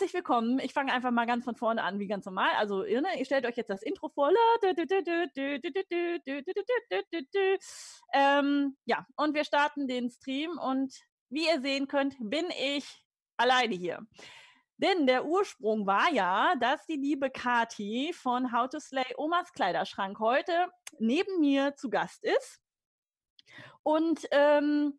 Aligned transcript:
herzlich 0.00 0.14
willkommen. 0.14 0.58
Ich 0.60 0.72
fange 0.72 0.94
einfach 0.94 1.10
mal 1.10 1.26
ganz 1.26 1.44
von 1.44 1.56
vorne 1.56 1.82
an, 1.82 1.98
wie 1.98 2.06
ganz 2.06 2.24
normal. 2.24 2.48
Also, 2.56 2.84
ne, 2.84 3.18
ihr 3.18 3.24
stellt 3.26 3.44
euch 3.44 3.58
jetzt 3.58 3.68
das 3.68 3.82
Intro 3.82 4.08
vor. 4.08 4.30
Ähm, 8.14 8.78
ja, 8.86 9.06
und 9.16 9.34
wir 9.34 9.44
starten 9.44 9.88
den 9.88 10.08
Stream 10.08 10.52
und 10.58 10.94
wie 11.28 11.46
ihr 11.48 11.60
sehen 11.60 11.86
könnt, 11.86 12.16
bin 12.18 12.46
ich 12.58 13.04
alleine 13.36 13.74
hier. 13.74 14.00
Denn 14.78 15.06
der 15.06 15.26
Ursprung 15.26 15.86
war 15.86 16.10
ja, 16.10 16.54
dass 16.58 16.86
die 16.86 16.96
liebe 16.96 17.28
Kati 17.28 18.14
von 18.14 18.52
How 18.52 18.70
to 18.70 18.80
Slay 18.80 19.12
Omas 19.18 19.52
Kleiderschrank 19.52 20.18
heute 20.18 20.70
neben 20.98 21.40
mir 21.40 21.76
zu 21.76 21.90
Gast 21.90 22.24
ist. 22.24 22.62
Und 23.82 24.26
ähm, 24.30 24.98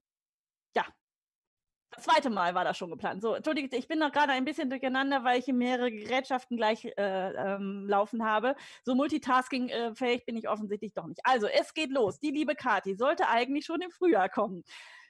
das 1.92 2.04
zweite 2.06 2.30
Mal 2.30 2.56
war 2.56 2.64
das 2.64 2.78
schon 2.78 2.90
geplant. 2.90 3.22
So, 3.22 3.34
entschuldigt, 3.36 3.74
ich 3.74 3.88
bin 3.88 4.00
noch 4.00 4.12
gerade 4.12 4.32
ein 4.32 4.46
bisschen 4.46 4.70
durcheinander, 4.70 5.24
weil 5.24 5.40
ich 5.40 5.46
hier 5.46 5.54
mehrere 5.54 5.92
Gerätschaften 5.92 6.56
gleich 6.56 6.86
äh, 6.86 6.92
ähm, 6.98 7.86
laufen 7.88 8.26
habe. 8.26 8.56
So 8.84 8.96
multitasking-fähig 8.96 10.26
bin 10.26 10.38
ich 10.38 10.48
offensichtlich 10.48 10.94
doch 10.94 11.06
nicht. 11.06 11.20
Also, 11.24 11.48
es 11.48 11.74
geht 11.74 11.92
los. 11.92 12.20
Die 12.20 12.32
liebe 12.32 12.56
Kati 12.56 12.96
sollte 12.96 13.28
eigentlich 13.28 13.66
schon 13.66 13.82
im 13.82 13.92
Frühjahr 13.92 14.30
kommen. 14.30 14.64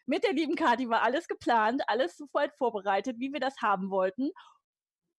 Mit 0.07 0.23
der 0.23 0.33
lieben 0.33 0.55
Kati 0.55 0.89
war 0.89 1.03
alles 1.03 1.27
geplant, 1.27 1.83
alles 1.87 2.17
sofort 2.17 2.51
vorbereitet, 2.57 3.19
wie 3.19 3.31
wir 3.31 3.39
das 3.39 3.61
haben 3.61 3.91
wollten. 3.91 4.31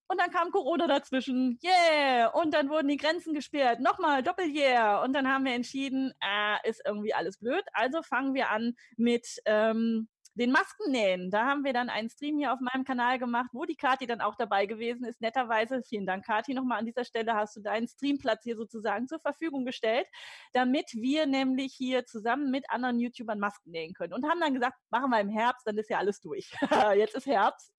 Und 0.07 0.19
dann 0.19 0.31
kam 0.31 0.51
Corona 0.51 0.85
dazwischen. 0.85 1.57
Yeah! 1.63 2.27
Und 2.27 2.53
dann 2.53 2.69
wurden 2.69 2.89
die 2.89 2.97
Grenzen 2.97 3.33
gesperrt. 3.33 3.79
Nochmal, 3.79 4.21
Doppel-Yeah! 4.21 5.01
Und 5.01 5.13
dann 5.13 5.27
haben 5.27 5.45
wir 5.45 5.53
entschieden, 5.53 6.13
äh, 6.21 6.69
ist 6.69 6.81
irgendwie 6.85 7.13
alles 7.13 7.37
blöd. 7.37 7.63
Also 7.71 8.03
fangen 8.03 8.33
wir 8.33 8.49
an 8.49 8.75
mit 8.97 9.41
ähm, 9.45 10.09
den 10.35 10.51
Masken 10.51 10.91
nähen. 10.91 11.29
Da 11.29 11.45
haben 11.45 11.63
wir 11.63 11.73
dann 11.73 11.89
einen 11.89 12.09
Stream 12.09 12.37
hier 12.37 12.53
auf 12.53 12.59
meinem 12.59 12.83
Kanal 12.83 13.19
gemacht, 13.19 13.49
wo 13.53 13.65
die 13.65 13.75
Kati 13.75 14.07
dann 14.07 14.21
auch 14.21 14.35
dabei 14.35 14.65
gewesen 14.65 15.05
ist. 15.05 15.21
Netterweise, 15.21 15.81
vielen 15.83 16.05
Dank, 16.05 16.25
Kati, 16.25 16.53
nochmal 16.53 16.79
an 16.79 16.85
dieser 16.85 17.05
Stelle 17.05 17.33
hast 17.35 17.55
du 17.55 17.61
deinen 17.61 17.87
Streamplatz 17.87 18.43
hier 18.43 18.55
sozusagen 18.55 19.07
zur 19.07 19.19
Verfügung 19.19 19.65
gestellt, 19.65 20.07
damit 20.53 20.91
wir 20.93 21.25
nämlich 21.25 21.73
hier 21.73 22.05
zusammen 22.05 22.51
mit 22.51 22.69
anderen 22.69 22.99
YouTubern 22.99 23.39
Masken 23.39 23.71
nähen 23.71 23.93
können. 23.93 24.13
Und 24.13 24.27
haben 24.27 24.39
dann 24.39 24.53
gesagt, 24.53 24.77
machen 24.89 25.09
wir 25.09 25.19
im 25.19 25.29
Herbst, 25.29 25.67
dann 25.67 25.77
ist 25.77 25.89
ja 25.89 25.97
alles 25.99 26.19
durch. 26.19 26.51
Jetzt 26.95 27.15
ist 27.15 27.27
Herbst. 27.27 27.71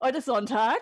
Heute 0.00 0.18
ist 0.18 0.26
Sonntag 0.26 0.80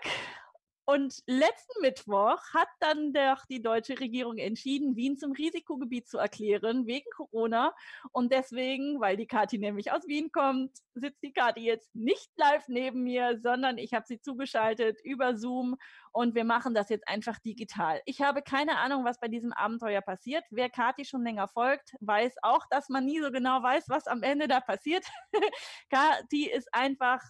und 0.87 1.21
letzten 1.27 1.83
Mittwoch 1.83 2.41
hat 2.55 2.69
dann 2.79 3.13
doch 3.13 3.45
die 3.47 3.61
deutsche 3.61 3.99
Regierung 3.99 4.39
entschieden, 4.39 4.95
Wien 4.95 5.17
zum 5.17 5.33
Risikogebiet 5.33 6.09
zu 6.09 6.19
erklären, 6.19 6.87
wegen 6.87 7.11
Corona. 7.11 7.75
Und 8.13 8.33
deswegen, 8.33 9.01
weil 9.01 9.17
die 9.17 9.27
Kathi 9.27 9.59
nämlich 9.59 9.91
aus 9.91 10.07
Wien 10.07 10.31
kommt, 10.31 10.71
sitzt 10.95 11.25
die 11.25 11.33
Kathi 11.33 11.63
jetzt 11.63 11.93
nicht 11.95 12.31
live 12.37 12.69
neben 12.69 13.03
mir, 13.03 13.41
sondern 13.43 13.79
ich 13.79 13.95
habe 13.95 14.07
sie 14.07 14.21
zugeschaltet 14.21 15.01
über 15.03 15.37
Zoom 15.37 15.77
und 16.13 16.37
wir 16.37 16.45
machen 16.45 16.73
das 16.73 16.89
jetzt 16.89 17.09
einfach 17.09 17.41
digital. 17.41 18.01
Ich 18.05 18.23
habe 18.23 18.43
keine 18.43 18.79
Ahnung, 18.79 19.05
was 19.05 19.19
bei 19.19 19.27
diesem 19.27 19.53
Abenteuer 19.53 20.03
passiert. 20.03 20.45
Wer 20.51 20.71
Kathi 20.71 21.05
schon 21.05 21.25
länger 21.25 21.49
folgt, 21.49 21.97
weiß 21.99 22.37
auch, 22.43 22.65
dass 22.71 22.89
man 22.89 23.05
nie 23.05 23.21
so 23.21 23.33
genau 23.33 23.61
weiß, 23.61 23.89
was 23.89 24.07
am 24.07 24.23
Ende 24.23 24.47
da 24.47 24.61
passiert. 24.61 25.05
Kathi 25.91 26.49
ist 26.49 26.73
einfach 26.73 27.21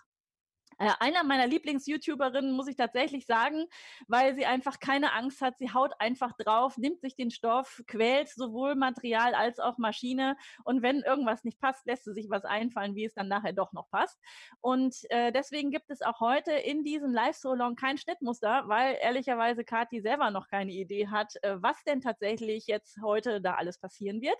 äh, 0.79 0.91
einer 1.01 1.25
meiner 1.25 1.47
Lieblings-YouTuberinnen, 1.47 2.53
muss 2.53 2.69
ich 2.69 2.77
tatsächlich 2.77 3.27
sagen, 3.27 3.67
weil 4.09 4.35
sie 4.35 4.47
einfach 4.47 4.79
keine 4.79 5.13
Angst 5.13 5.41
hat. 5.41 5.59
Sie 5.59 5.73
haut 5.73 5.93
einfach 5.99 6.33
drauf, 6.37 6.77
nimmt 6.77 7.01
sich 7.01 7.17
den 7.17 7.31
Stoff, 7.31 7.83
quält 7.87 8.29
sowohl 8.29 8.75
Material 8.75 9.35
als 9.35 9.59
auch 9.59 9.79
Maschine. 9.79 10.37
Und 10.65 10.83
wenn 10.83 11.01
irgendwas 11.01 11.45
nicht 11.45 11.61
passt, 11.61 11.87
lässt 11.87 12.05
sie 12.05 12.13
sich 12.13 12.29
was 12.29 12.45
einfallen, 12.45 12.95
wie 12.95 13.05
es 13.05 13.15
dann 13.15 13.29
nachher 13.29 13.53
doch 13.53 13.73
noch 13.73 13.89
passt. 13.91 14.21
Und 14.61 14.97
äh, 15.11 15.33
deswegen 15.33 15.71
gibt 15.71 15.91
es 15.91 16.03
auch 16.03 16.21
heute 16.21 16.53
in 16.53 16.85
diesem 16.85 17.13
Live-So-Long 17.13 17.77
kein 17.77 17.99
Schnittmuster, 17.99 18.65
weil 18.67 18.99
ehrlicherweise 19.01 19.65
Kathi 19.65 20.01
selber 20.01 20.31
noch 20.31 20.49
keine 20.49 20.73
Idee 20.73 21.09
hat, 21.09 21.35
äh, 21.43 21.57
was 21.63 21.83
denn 21.85 22.01
tatsächlich 22.01 22.67
jetzt 22.67 23.01
heute 23.03 23.41
da 23.41 23.55
alles 23.55 23.79
passieren 23.79 24.21
wird. 24.21 24.39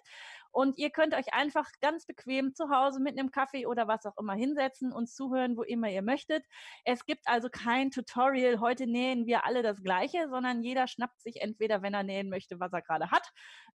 Und 0.57 0.79
ihr 0.79 0.89
könnt 0.89 1.13
euch 1.13 1.35
einfach 1.35 1.71
ganz 1.83 2.07
bequem 2.07 2.55
zu 2.55 2.71
Hause 2.71 2.99
mit 2.99 3.19
einem 3.19 3.31
Kaffee 3.31 3.67
oder 3.67 3.89
was 3.89 4.07
auch 4.07 4.17
immer 4.17 4.33
hinsetzen 4.33 4.91
und 4.91 5.07
zuhören, 5.07 5.55
wo 5.59 5.63
immer 5.63 5.91
ihr 5.91 6.01
möchtet. 6.01 6.47
Es 6.87 7.05
gibt 7.05 7.29
also 7.29 7.51
kein 7.51 7.91
Tutorial, 7.91 8.59
heute 8.59 8.87
nähen 8.87 9.27
wir 9.27 9.45
alle 9.45 9.63
das 9.63 9.83
Gleiche, 9.83 10.31
sondern 10.31 10.63
jeder 10.63 10.89
schnappt 10.89 11.21
sich 11.21 11.43
entweder, 11.43 11.83
wenn 11.83 11.93
er 11.93 12.05
nähen 12.05 12.31
möchte, 12.31 12.59
was 12.59 12.73
er 12.73 12.81
gerade 12.81 13.11
hat, 13.11 13.29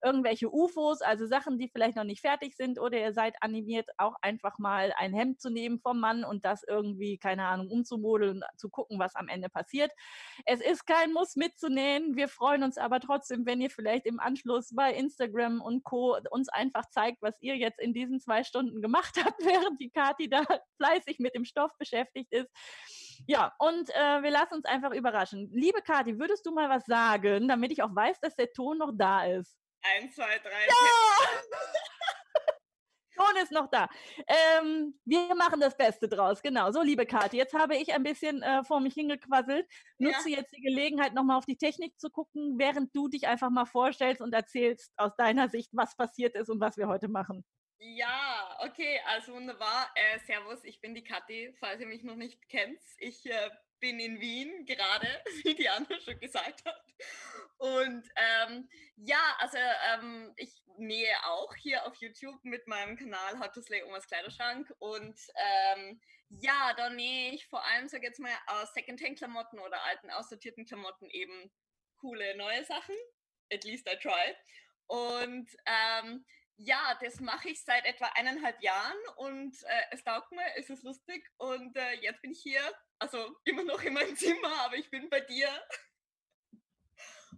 irgendwelche 0.03 0.51
UFOs, 0.51 1.03
also 1.03 1.27
Sachen, 1.27 1.59
die 1.59 1.69
vielleicht 1.69 1.97
noch 1.97 2.03
nicht 2.03 2.21
fertig 2.21 2.55
sind, 2.55 2.79
oder 2.79 2.97
ihr 2.97 3.13
seid 3.13 3.35
animiert, 3.41 3.87
auch 3.99 4.15
einfach 4.23 4.57
mal 4.57 4.91
ein 4.97 5.13
Hemd 5.13 5.39
zu 5.39 5.51
nehmen 5.51 5.79
vom 5.81 5.99
Mann 5.99 6.23
und 6.23 6.45
das 6.45 6.63
irgendwie, 6.67 7.19
keine 7.19 7.45
Ahnung, 7.45 7.69
umzumodeln, 7.69 8.41
zu 8.57 8.71
gucken, 8.71 8.97
was 8.97 9.15
am 9.15 9.27
Ende 9.27 9.49
passiert. 9.49 9.91
Es 10.47 10.61
ist 10.61 10.87
kein 10.87 11.13
Muss 11.13 11.35
mitzunähen. 11.35 12.15
Wir 12.15 12.27
freuen 12.27 12.63
uns 12.63 12.79
aber 12.79 12.99
trotzdem, 12.99 13.45
wenn 13.45 13.61
ihr 13.61 13.69
vielleicht 13.69 14.07
im 14.07 14.19
Anschluss 14.19 14.73
bei 14.73 14.91
Instagram 14.95 15.61
und 15.61 15.83
Co. 15.83 16.17
uns 16.31 16.49
einfach 16.49 16.70
einfach 16.73 16.89
zeigt, 16.89 17.21
was 17.21 17.35
ihr 17.41 17.55
jetzt 17.57 17.79
in 17.79 17.93
diesen 17.93 18.19
zwei 18.19 18.43
Stunden 18.43 18.81
gemacht 18.81 19.15
habt, 19.25 19.43
während 19.43 19.79
die 19.79 19.89
Kati 19.89 20.29
da 20.29 20.43
fleißig 20.77 21.19
mit 21.19 21.35
dem 21.35 21.45
Stoff 21.45 21.71
beschäftigt 21.77 22.31
ist. 22.31 22.49
Ja, 23.27 23.53
und 23.59 23.89
äh, 23.89 24.23
wir 24.23 24.31
lassen 24.31 24.55
uns 24.55 24.65
einfach 24.65 24.91
überraschen. 24.91 25.49
Liebe 25.51 25.81
Kati, 25.81 26.17
würdest 26.17 26.45
du 26.45 26.51
mal 26.51 26.69
was 26.69 26.85
sagen, 26.85 27.47
damit 27.47 27.71
ich 27.71 27.83
auch 27.83 27.95
weiß, 27.95 28.19
dass 28.19 28.35
der 28.35 28.51
Ton 28.51 28.77
noch 28.79 28.91
da 28.93 29.25
ist? 29.25 29.55
Eins, 29.83 30.15
zwei, 30.15 30.37
drei. 30.39 30.67
Ja! 30.67 30.75
Ton 33.21 33.41
ist 33.41 33.51
noch 33.51 33.69
da. 33.69 33.87
Ähm, 34.27 34.99
wir 35.05 35.35
machen 35.35 35.59
das 35.59 35.77
Beste 35.77 36.07
draus, 36.07 36.41
genau. 36.41 36.71
So, 36.71 36.81
liebe 36.81 37.05
Kathi, 37.05 37.37
jetzt 37.37 37.53
habe 37.53 37.75
ich 37.75 37.93
ein 37.93 38.03
bisschen 38.03 38.41
äh, 38.41 38.63
vor 38.63 38.79
mich 38.79 38.93
hingequasselt. 38.93 39.67
Nutze 39.97 40.29
ja. 40.29 40.37
jetzt 40.39 40.55
die 40.55 40.61
Gelegenheit, 40.61 41.13
nochmal 41.13 41.37
auf 41.37 41.45
die 41.45 41.57
Technik 41.57 41.99
zu 41.99 42.09
gucken, 42.09 42.57
während 42.57 42.95
du 42.95 43.07
dich 43.07 43.27
einfach 43.27 43.49
mal 43.49 43.65
vorstellst 43.65 44.21
und 44.21 44.33
erzählst 44.33 44.91
aus 44.97 45.15
deiner 45.17 45.49
Sicht, 45.49 45.69
was 45.73 45.95
passiert 45.95 46.35
ist 46.35 46.49
und 46.49 46.59
was 46.59 46.77
wir 46.77 46.87
heute 46.87 47.07
machen. 47.09 47.45
Ja, 47.79 48.57
okay, 48.59 48.99
also 49.07 49.33
wunderbar. 49.33 49.91
Äh, 49.95 50.19
servus, 50.25 50.63
ich 50.63 50.81
bin 50.81 50.93
die 50.93 51.03
Kathi, 51.03 51.53
falls 51.59 51.81
ihr 51.81 51.87
mich 51.87 52.03
noch 52.03 52.15
nicht 52.15 52.47
kennt. 52.49 52.79
Ich 52.97 53.25
äh, 53.25 53.49
bin 53.81 53.99
in 53.99 54.21
Wien 54.21 54.65
gerade, 54.65 55.07
wie 55.43 55.55
die 55.55 55.67
andere 55.67 55.99
schon 55.99 56.19
gesagt 56.19 56.63
hat. 56.65 56.85
Und 57.57 58.07
ähm, 58.15 58.69
ja, 58.95 59.35
also 59.39 59.57
ähm, 59.93 60.33
ich 60.37 60.63
nähe 60.77 61.13
auch 61.25 61.53
hier 61.55 61.85
auf 61.85 61.95
YouTube 61.95 62.39
mit 62.43 62.65
meinem 62.67 62.95
Kanal 62.95 63.39
How 63.39 63.51
to 63.51 63.61
Slay 63.61 63.83
Omas 63.83 64.07
Kleiderschrank. 64.07 64.73
Und 64.79 65.19
ähm, 65.35 65.99
ja, 66.29 66.73
da 66.77 66.89
nähe 66.89 67.33
ich 67.33 67.47
vor 67.47 67.65
allem, 67.65 67.89
sag 67.89 68.03
jetzt 68.03 68.19
mal, 68.19 68.31
aus 68.47 68.73
Secondhand-Klamotten 68.73 69.59
oder 69.59 69.83
alten 69.83 70.09
aussortierten 70.11 70.65
Klamotten 70.65 71.09
eben 71.09 71.51
coole 71.99 72.37
neue 72.37 72.63
Sachen. 72.63 72.95
At 73.51 73.63
least 73.65 73.87
I 73.91 73.97
try. 73.97 74.35
Und 74.87 75.49
ähm, 75.65 76.25
ja, 76.57 76.97
das 77.01 77.19
mache 77.19 77.49
ich 77.49 77.63
seit 77.63 77.85
etwa 77.85 78.05
eineinhalb 78.15 78.61
Jahren 78.61 78.97
und 79.17 79.55
äh, 79.63 79.83
es 79.91 80.03
taugt 80.03 80.31
mir, 80.31 80.45
es 80.57 80.69
ist 80.69 80.83
lustig 80.83 81.27
und 81.37 81.75
äh, 81.75 81.93
jetzt 82.01 82.21
bin 82.21 82.31
ich 82.31 82.41
hier, 82.41 82.61
also 82.99 83.35
immer 83.45 83.63
noch 83.63 83.81
in 83.83 83.93
meinem 83.93 84.15
Zimmer, 84.15 84.53
aber 84.61 84.75
ich 84.75 84.89
bin 84.89 85.09
bei 85.09 85.21
dir. 85.21 85.49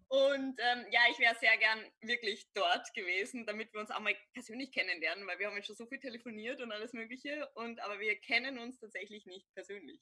Und 0.09 0.59
ähm, 0.59 0.85
ja, 0.91 1.01
ich 1.09 1.18
wäre 1.18 1.34
sehr 1.40 1.57
gern 1.57 1.84
wirklich 2.01 2.46
dort 2.53 2.94
gewesen, 2.94 3.47
damit 3.47 3.74
wir 3.74 3.79
uns 3.79 3.90
auch 3.90 4.00
mal 4.00 4.16
persönlich 4.34 4.72
kennenlernen, 4.72 5.25
weil 5.25 5.40
wir 5.40 5.47
haben 5.47 5.56
jetzt 5.56 5.66
schon 5.66 5.75
so 5.75 5.88
viel 5.88 6.00
telefoniert 6.00 6.62
und 6.62 6.72
alles 6.72 6.94
Mögliche, 6.94 7.50
und 7.56 7.80
aber 7.80 8.00
wir 8.00 8.19
kennen 8.19 8.59
uns 8.59 8.78
tatsächlich 8.78 9.25
nicht 9.25 9.51
persönlich. 9.56 10.01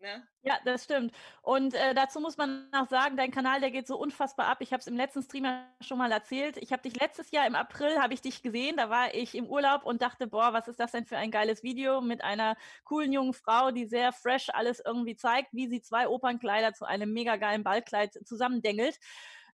Ne? 0.00 0.22
Ja, 0.42 0.58
das 0.64 0.84
stimmt. 0.84 1.12
Und 1.42 1.74
äh, 1.74 1.92
dazu 1.92 2.20
muss 2.20 2.36
man 2.36 2.70
noch 2.70 2.88
sagen, 2.88 3.16
dein 3.16 3.32
Kanal, 3.32 3.60
der 3.60 3.72
geht 3.72 3.88
so 3.88 3.98
unfassbar 3.98 4.46
ab. 4.46 4.58
Ich 4.60 4.72
habe 4.72 4.80
es 4.80 4.86
im 4.86 4.96
letzten 4.96 5.22
Stream 5.22 5.44
ja 5.44 5.66
schon 5.80 5.98
mal 5.98 6.12
erzählt. 6.12 6.56
Ich 6.58 6.72
habe 6.72 6.82
dich 6.82 6.98
letztes 7.00 7.32
Jahr 7.32 7.46
im 7.48 7.56
April, 7.56 7.98
habe 7.98 8.14
ich 8.14 8.20
dich 8.20 8.40
gesehen. 8.42 8.76
Da 8.76 8.90
war 8.90 9.12
ich 9.12 9.34
im 9.34 9.46
Urlaub 9.46 9.84
und 9.84 10.00
dachte, 10.00 10.28
boah, 10.28 10.52
was 10.52 10.68
ist 10.68 10.78
das 10.78 10.92
denn 10.92 11.04
für 11.04 11.16
ein 11.16 11.32
geiles 11.32 11.64
Video 11.64 12.00
mit 12.00 12.22
einer 12.22 12.56
coolen 12.84 13.12
jungen 13.12 13.34
Frau, 13.34 13.72
die 13.72 13.86
sehr 13.86 14.12
fresh 14.12 14.50
alles 14.50 14.80
irgendwie 14.84 15.16
zeigt, 15.16 15.52
wie 15.52 15.66
sie 15.66 15.82
zwei 15.82 16.08
Opernkleider 16.08 16.74
zu 16.74 16.84
einem 16.84 17.12
mega 17.12 17.36
geilen 17.36 17.64
Ballkleid 17.64 18.14
zusammendengelt. 18.24 18.98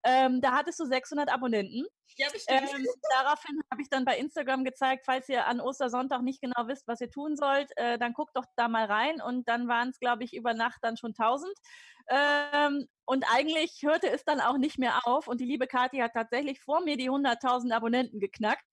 Ähm, 0.04 0.42
da 0.42 0.52
hattest 0.52 0.80
du 0.80 0.86
600 0.86 1.32
Abonnenten. 1.32 1.86
Ja, 2.18 2.28
bestimmt. 2.32 2.62
Ähm, 2.62 2.86
daraufhin 3.18 3.60
habe 3.72 3.82
ich 3.82 3.90
dann 3.90 4.06
bei 4.06 4.18
Instagram 4.18 4.64
gezeigt, 4.64 5.04
falls 5.06 5.30
ihr 5.30 5.48
an 5.48 5.62
Ostersonntag 5.62 6.22
nicht 6.22 6.42
genau 6.42 6.68
wisst, 6.68 6.88
was 6.88 7.02
ihr 7.02 7.10
tun 7.10 7.36
sollt, 7.36 7.72
äh, 7.78 7.98
dann 7.98 8.14
guckt 8.14 8.36
doch 8.36 8.46
da 8.56 8.68
mal 8.68 8.86
rein. 8.86 9.22
Und 9.22 9.48
dann 9.48 9.68
waren 9.68 9.90
es, 9.90 10.00
glaube 10.00 10.24
ich, 10.24 10.34
über 10.34 10.54
Nacht 10.54 10.80
dann 10.82 10.98
schon 10.98 11.14
1000. 11.14 11.52
Ähm, 12.10 12.88
und 13.06 13.26
eigentlich 13.34 13.82
hörte 13.82 14.10
es 14.10 14.24
dann 14.26 14.42
auch 14.42 14.58
nicht 14.58 14.78
mehr 14.78 15.08
auf. 15.08 15.28
Und 15.28 15.40
die 15.40 15.46
liebe 15.46 15.68
Kathi 15.68 15.98
hat 16.00 16.14
tatsächlich 16.14 16.60
vor 16.60 16.82
mir 16.82 16.98
die 16.98 17.10
100.000 17.10 17.72
Abonnenten 17.72 18.20
geknackt. 18.20 18.66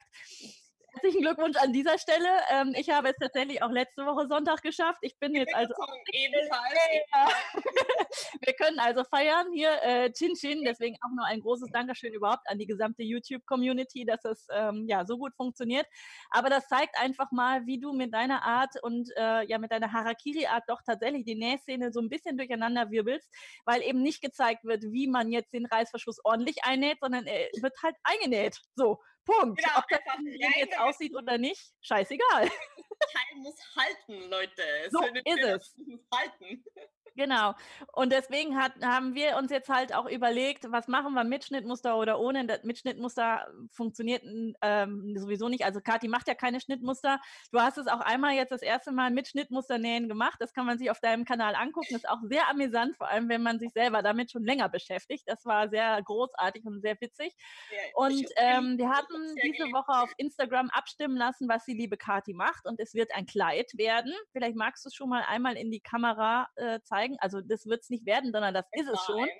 Herzlichen 0.93 1.23
Glückwunsch 1.23 1.57
an 1.59 1.73
dieser 1.73 1.99
Stelle. 1.99 2.29
Ähm, 2.51 2.75
ich 2.77 2.91
habe 2.91 3.11
es 3.11 3.17
tatsächlich 3.21 3.63
auch 3.63 3.71
letzte 3.71 4.07
Woche 4.07 4.27
Sonntag 4.27 4.63
geschafft. 4.63 4.99
Ich 5.03 5.19
bin 5.19 5.35
jetzt 5.35 5.55
also. 5.55 5.75
Ebenfalls. 6.13 6.75
Wir 8.41 8.55
können 8.55 8.71
können 8.71 8.79
also 8.79 9.05
feiern 9.05 9.47
hier, 9.53 9.71
äh, 9.83 10.13
Chin 10.13 10.35
Chin. 10.35 10.63
Deswegen 10.65 10.97
auch 11.03 11.11
nur 11.15 11.25
ein 11.27 11.41
großes 11.41 11.71
Dankeschön 11.73 12.13
überhaupt 12.13 12.49
an 12.49 12.59
die 12.59 12.67
gesamte 12.67 13.03
YouTube-Community, 13.03 14.05
dass 14.05 14.25
es 14.25 14.47
ähm, 14.53 14.87
ja 14.89 15.05
so 15.05 15.19
gut 15.19 15.35
funktioniert. 15.35 15.87
Aber 16.31 16.51
das 16.51 16.69
zeigt 16.69 16.99
einfach 16.99 17.31
mal, 17.33 17.67
wie 17.67 17.81
du 17.81 17.93
mit 17.93 18.15
deiner 18.15 18.43
Art 18.43 18.83
und 18.83 19.11
äh, 19.17 19.47
ja 19.47 19.59
mit 19.59 19.73
deiner 19.73 19.93
Harakiri-Art 19.93 20.65
doch 20.69 20.83
tatsächlich 20.85 21.25
die 21.25 21.35
Nähszene 21.35 21.93
so 21.93 22.01
ein 22.01 22.09
bisschen 22.09 22.37
durcheinander 22.37 22.91
wirbelst, 22.91 23.29
weil 23.65 23.83
eben 23.83 24.03
nicht 24.03 24.23
gezeigt 24.23 24.65
wird, 24.65 24.85
wie 24.85 25.09
man 25.09 25.31
jetzt 25.31 25.53
den 25.53 25.67
Reißverschluss 25.67 26.25
ordentlich 26.25 26.65
einnäht, 26.65 26.99
sondern 27.01 27.27
er 27.27 27.49
wird 27.61 27.75
halt 27.83 27.97
eingenäht. 28.05 28.61
So, 28.75 29.01
Punkt. 29.25 29.59
Genau, 29.63 29.79
Ob 29.79 29.85
das 29.89 30.57
jetzt 30.57 30.79
aussieht 30.79 31.15
oder 31.15 31.39
nicht, 31.39 31.73
scheißegal. 31.83 32.51
Teil 33.01 33.37
muss 33.39 33.57
halten, 33.77 34.31
Leute. 34.31 34.63
So 34.91 35.03
ist 35.03 35.45
es. 35.45 35.77
Muss 35.79 36.01
halten. 36.13 36.65
Genau. 37.17 37.55
Und 37.93 38.13
deswegen 38.13 38.57
hat, 38.57 38.73
haben 38.83 39.15
wir 39.15 39.37
uns 39.37 39.51
jetzt 39.51 39.69
halt 39.69 39.95
auch 39.95 40.09
überlegt, 40.09 40.71
was 40.71 40.89
machen 40.89 41.13
wir 41.15 41.25
mit 41.25 41.45
Schnittmuster 41.45 41.99
oder 41.99 42.19
ohne. 42.21 42.47
Das 42.47 42.65
Mitschnittmuster 42.65 43.47
funktioniert 43.71 44.23
ähm, 44.63 45.15
sowieso 45.17 45.49
nicht. 45.49 45.65
Also 45.65 45.81
Kathi 45.81 46.09
macht 46.09 46.29
ja 46.29 46.35
keine 46.35 46.61
Schnittmuster. 46.61 47.21
Du 47.53 47.61
hast 47.61 47.79
es 47.79 47.87
auch 47.89 48.01
einmal 48.01 48.35
jetzt 48.35 48.53
das 48.53 48.63
erste 48.63 48.93
Mal 48.93 49.11
mit 49.11 49.29
Schnittmuster 49.29 49.79
nähen 49.79 50.09
gemacht. 50.09 50.37
Das 50.41 50.53
kann 50.53 50.67
man 50.67 50.79
sich 50.79 50.91
auf 50.91 51.01
deinem 51.01 51.25
Kanal 51.25 51.55
angucken. 51.55 51.89
Das 51.91 52.03
ist 52.03 52.09
auch 52.09 52.23
sehr 52.23 52.49
amüsant, 52.49 52.97
vor 52.97 53.09
allem 53.09 53.29
wenn 53.29 53.43
man 53.43 53.59
sich 53.59 53.73
selber 53.73 54.03
damit 54.03 54.31
schon 54.31 54.45
länger 54.45 54.69
beschäftigt. 54.69 55.25
Das 55.27 55.45
war 55.45 55.69
sehr 55.69 56.01
großartig 56.03 56.65
und 56.65 56.81
sehr 56.81 56.99
witzig. 57.01 57.35
Ja, 57.71 57.79
und 57.95 58.27
ähm, 58.37 58.79
wir 58.79 58.89
hatten 58.89 59.35
diese 59.43 59.65
Woche 59.73 60.03
auf 60.03 60.13
Instagram 60.17 60.71
abstimmen 60.71 61.17
lassen, 61.17 61.49
was 61.49 61.65
die 61.65 61.75
liebe 61.75 61.97
Kathi 61.97 62.33
macht. 62.33 62.67
Und 62.67 62.81
es 62.81 62.90
wird 62.95 63.15
ein 63.15 63.27
Kleid 63.27 63.73
werden. 63.77 64.13
Vielleicht 64.33 64.57
magst 64.57 64.85
du 64.85 64.89
es 64.89 64.95
schon 64.95 65.09
mal 65.09 65.23
einmal 65.27 65.57
in 65.57 65.71
die 65.71 65.81
Kamera 65.81 66.49
äh, 66.57 66.81
zeigen 66.83 67.01
zeigen. 67.01 67.17
Also 67.21 67.41
das 67.41 67.67
wird 67.67 67.83
es 67.83 67.91
nicht 67.91 68.07
werden, 68.07 68.33
sondern 68.33 68.55
das 68.55 68.67
ist 68.73 68.89
es 68.89 69.01
schon. 69.05 69.27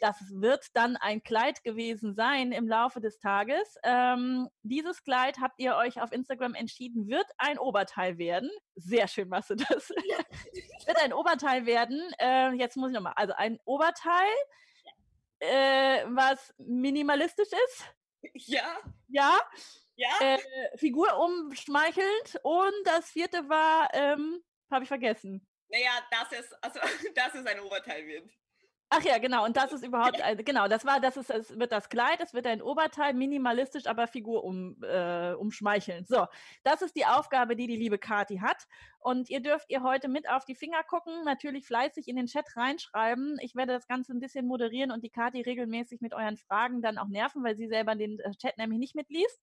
Das 0.00 0.16
wird 0.30 0.66
dann 0.74 0.96
ein 0.96 1.22
Kleid 1.24 1.64
gewesen 1.64 2.14
sein 2.14 2.52
im 2.52 2.68
Laufe 2.68 3.00
des 3.00 3.18
Tages. 3.18 3.76
Ähm, 3.82 4.48
dieses 4.62 5.02
Kleid 5.02 5.38
habt 5.40 5.58
ihr 5.58 5.74
euch 5.74 6.00
auf 6.00 6.12
Instagram 6.12 6.54
entschieden, 6.54 7.08
wird 7.08 7.26
ein 7.36 7.58
Oberteil 7.58 8.16
werden. 8.16 8.48
Sehr 8.76 9.08
schön 9.08 9.28
machst 9.28 9.50
du 9.50 9.56
das. 9.56 9.88
wird 10.86 11.02
ein 11.02 11.12
Oberteil 11.12 11.66
werden. 11.66 12.00
Äh, 12.20 12.52
jetzt 12.52 12.76
muss 12.76 12.90
ich 12.90 12.94
nochmal. 12.94 13.14
Also 13.16 13.34
ein 13.34 13.58
Oberteil, 13.64 14.28
äh, 15.40 16.04
was 16.08 16.54
minimalistisch 16.58 17.48
ist. 17.66 17.84
Ja. 18.34 18.78
Ja. 19.08 19.38
Ja. 19.98 20.08
Äh, 20.20 20.78
Figur 20.78 21.08
umschmeichelnd. 21.18 22.40
Und 22.42 22.72
das 22.84 23.10
vierte 23.10 23.48
war, 23.48 23.92
ähm, 23.92 24.40
habe 24.70 24.84
ich 24.84 24.88
vergessen. 24.88 25.46
Naja, 25.68 25.90
dass 26.10 26.38
es, 26.38 26.52
also, 26.62 26.78
dass 27.14 27.34
es 27.34 27.44
ein 27.44 27.60
Oberteil 27.60 28.06
wird. 28.06 28.30
Ach 28.90 29.02
ja, 29.02 29.18
genau. 29.18 29.44
Und 29.44 29.56
das 29.56 29.72
ist 29.72 29.84
überhaupt, 29.84 30.22
also, 30.22 30.42
genau, 30.42 30.66
das 30.66 30.86
war, 30.86 30.98
das 30.98 31.18
ist, 31.18 31.28
es 31.28 31.58
wird 31.58 31.72
das 31.72 31.90
Kleid, 31.90 32.20
es 32.22 32.32
wird 32.32 32.46
ein 32.46 32.62
Oberteil, 32.62 33.12
minimalistisch, 33.12 33.86
aber 33.86 34.06
Figur 34.06 34.44
um, 34.44 34.82
äh, 34.82 35.32
umschmeicheln. 35.34 36.06
So, 36.06 36.26
das 36.62 36.80
ist 36.80 36.96
die 36.96 37.04
Aufgabe, 37.04 37.54
die 37.54 37.66
die 37.66 37.76
liebe 37.76 37.98
Kati 37.98 38.38
hat. 38.38 38.66
Und 39.00 39.28
ihr 39.28 39.40
dürft 39.40 39.68
ihr 39.68 39.82
heute 39.82 40.08
mit 40.08 40.30
auf 40.30 40.46
die 40.46 40.54
Finger 40.54 40.82
gucken, 40.84 41.22
natürlich 41.24 41.66
fleißig 41.66 42.08
in 42.08 42.16
den 42.16 42.26
Chat 42.26 42.46
reinschreiben. 42.56 43.36
Ich 43.42 43.54
werde 43.54 43.74
das 43.74 43.88
Ganze 43.88 44.14
ein 44.14 44.20
bisschen 44.20 44.46
moderieren 44.46 44.90
und 44.90 45.04
die 45.04 45.10
Kati 45.10 45.42
regelmäßig 45.42 46.00
mit 46.00 46.14
euren 46.14 46.38
Fragen 46.38 46.80
dann 46.80 46.96
auch 46.96 47.08
nerven, 47.08 47.44
weil 47.44 47.56
sie 47.56 47.68
selber 47.68 47.94
den 47.94 48.20
äh, 48.20 48.30
Chat 48.36 48.56
nämlich 48.56 48.78
nicht 48.78 48.94
mitliest. 48.94 49.38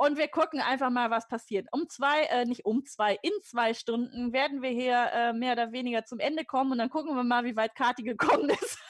Und 0.00 0.16
wir 0.16 0.28
gucken 0.28 0.60
einfach 0.60 0.90
mal, 0.90 1.10
was 1.10 1.26
passiert. 1.26 1.66
Um 1.72 1.88
zwei, 1.88 2.22
äh, 2.26 2.44
nicht 2.44 2.64
um 2.64 2.84
zwei, 2.84 3.18
in 3.20 3.32
zwei 3.42 3.74
Stunden 3.74 4.32
werden 4.32 4.62
wir 4.62 4.70
hier 4.70 5.10
äh, 5.12 5.32
mehr 5.32 5.52
oder 5.54 5.72
weniger 5.72 6.04
zum 6.04 6.20
Ende 6.20 6.44
kommen 6.44 6.70
und 6.70 6.78
dann 6.78 6.88
gucken 6.88 7.16
wir 7.16 7.24
mal, 7.24 7.44
wie 7.44 7.56
weit 7.56 7.74
Kati 7.74 8.02
gekommen 8.02 8.50
ist. 8.50 8.78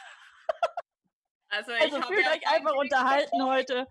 Also, 1.50 1.72
also 1.72 2.02
fühlt 2.02 2.26
euch 2.26 2.46
einfach 2.46 2.75
unterhalten 2.75 3.43
heute. 3.43 3.87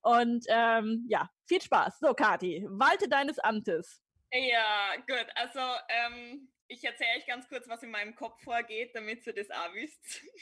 Und 0.00 0.46
ähm, 0.48 1.04
ja, 1.10 1.28
viel 1.46 1.60
Spaß. 1.60 1.98
So, 1.98 2.14
Kati, 2.14 2.66
walte 2.70 3.06
deines 3.06 3.38
Amtes. 3.38 4.00
Ja, 4.32 4.96
gut. 5.06 5.26
Also, 5.34 5.60
ähm, 5.90 6.50
ich 6.68 6.82
erzähle 6.82 7.10
euch 7.18 7.26
ganz 7.26 7.46
kurz, 7.48 7.68
was 7.68 7.82
in 7.82 7.90
meinem 7.90 8.14
Kopf 8.14 8.42
vorgeht, 8.42 8.94
damit 8.94 9.26
ihr 9.26 9.34
das 9.34 9.50
auch 9.50 9.74
wisst. 9.74 10.22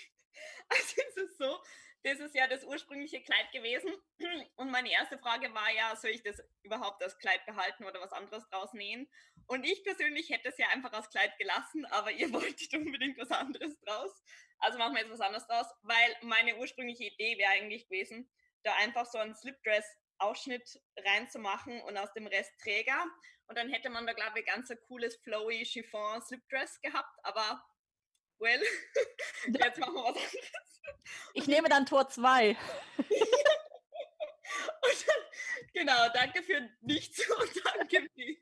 Also, 0.68 1.02
es 1.08 1.16
ist 1.16 1.38
so, 1.38 1.58
das 2.02 2.18
ist 2.18 2.34
ja 2.34 2.46
das 2.46 2.64
ursprüngliche 2.64 3.22
Kleid 3.22 3.52
gewesen. 3.52 3.92
Und 4.56 4.70
meine 4.70 4.90
erste 4.90 5.18
Frage 5.18 5.52
war 5.54 5.70
ja, 5.70 5.94
soll 5.96 6.10
ich 6.10 6.22
das 6.22 6.42
überhaupt 6.62 7.02
als 7.02 7.18
Kleid 7.18 7.44
behalten 7.46 7.84
oder 7.84 8.00
was 8.00 8.12
anderes 8.12 8.48
draus 8.48 8.72
nähen? 8.72 9.08
Und 9.46 9.64
ich 9.64 9.82
persönlich 9.84 10.30
hätte 10.30 10.48
es 10.48 10.58
ja 10.58 10.68
einfach 10.68 10.92
als 10.92 11.10
Kleid 11.10 11.36
gelassen, 11.38 11.84
aber 11.90 12.10
ihr 12.12 12.32
wolltet 12.32 12.72
unbedingt 12.74 13.18
was 13.18 13.30
anderes 13.30 13.78
draus. 13.80 14.22
Also 14.58 14.78
machen 14.78 14.94
wir 14.94 15.02
jetzt 15.02 15.12
was 15.12 15.20
anderes 15.20 15.46
draus, 15.46 15.66
weil 15.82 16.16
meine 16.22 16.56
ursprüngliche 16.56 17.04
Idee 17.04 17.38
wäre 17.38 17.52
eigentlich 17.52 17.88
gewesen, 17.88 18.30
da 18.62 18.74
einfach 18.76 19.06
so 19.06 19.18
einen 19.18 19.34
Slipdress-Ausschnitt 19.34 20.80
reinzumachen 20.98 21.80
und 21.82 21.96
aus 21.96 22.12
dem 22.12 22.26
Rest 22.26 22.52
Träger. 22.62 23.04
Und 23.46 23.56
dann 23.58 23.70
hätte 23.70 23.90
man 23.90 24.06
da, 24.06 24.12
glaube 24.12 24.40
ich, 24.40 24.46
ganz 24.46 24.70
ein 24.70 24.78
cooles 24.86 25.16
flowy 25.16 25.64
Chiffon 25.64 26.22
Slipdress 26.22 26.80
gehabt. 26.82 27.18
Aber, 27.24 27.64
well, 28.40 28.60
jetzt 29.46 29.78
machen 29.78 29.94
wir 29.94 30.02
was 30.02 30.16
anderes. 30.16 30.80
Ich 31.34 31.46
nehme 31.46 31.68
dann 31.68 31.86
Tor 31.86 32.08
2. 32.08 32.56
genau, 35.72 36.08
danke 36.12 36.42
für 36.42 36.68
nichts 36.80 37.30
und 37.30 37.64
danke 37.64 38.10
für 38.14 38.36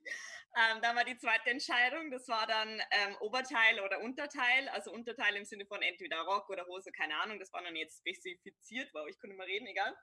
ähm, 0.58 0.82
dann 0.82 0.96
war 0.96 1.04
die 1.04 1.16
zweite 1.16 1.50
Entscheidung, 1.50 2.10
das 2.10 2.26
war 2.26 2.46
dann 2.46 2.82
ähm, 2.90 3.16
Oberteil 3.20 3.80
oder 3.80 4.00
Unterteil, 4.00 4.68
also 4.70 4.90
Unterteil 4.90 5.36
im 5.36 5.44
Sinne 5.44 5.66
von 5.66 5.80
entweder 5.82 6.20
Rock 6.22 6.50
oder 6.50 6.66
Hose, 6.66 6.90
keine 6.90 7.16
Ahnung, 7.20 7.38
das 7.38 7.52
war 7.52 7.62
dann 7.62 7.76
jetzt 7.76 7.98
spezifiziert, 7.98 8.90
wow, 8.92 9.06
ich 9.08 9.18
konnte 9.20 9.36
mal 9.36 9.46
reden, 9.46 9.66
egal. 9.66 9.94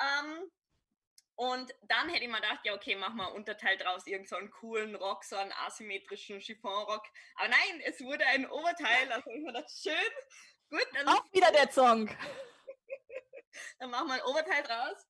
Ähm, 0.00 0.50
und 1.36 1.74
dann 1.82 2.08
hätte 2.08 2.24
ich 2.24 2.30
mir 2.30 2.40
gedacht, 2.40 2.60
ja, 2.64 2.74
okay, 2.74 2.96
mach 2.96 3.14
mal 3.14 3.26
Unterteil 3.26 3.76
draus, 3.78 4.06
irgend 4.06 4.28
so 4.28 4.36
einen 4.36 4.50
coolen 4.50 4.94
Rock, 4.94 5.24
so 5.24 5.36
einen 5.36 5.52
asymmetrischen 5.52 6.40
Chiffonrock. 6.40 7.04
Aber 7.36 7.48
nein, 7.48 7.80
es 7.84 8.00
wurde 8.00 8.26
ein 8.26 8.48
Oberteil, 8.50 9.10
also 9.10 9.30
ich 9.30 9.40
mir 9.40 9.52
gedacht, 9.52 9.70
schön, 9.70 9.94
Gut, 10.72 10.88
dann 10.94 11.06
auch 11.06 11.30
wieder 11.32 11.52
der 11.52 11.70
Song. 11.70 12.08
dann 13.78 13.90
machen 13.90 14.08
wir 14.08 14.14
ein 14.14 14.22
Oberteil 14.22 14.62
draus. 14.62 15.06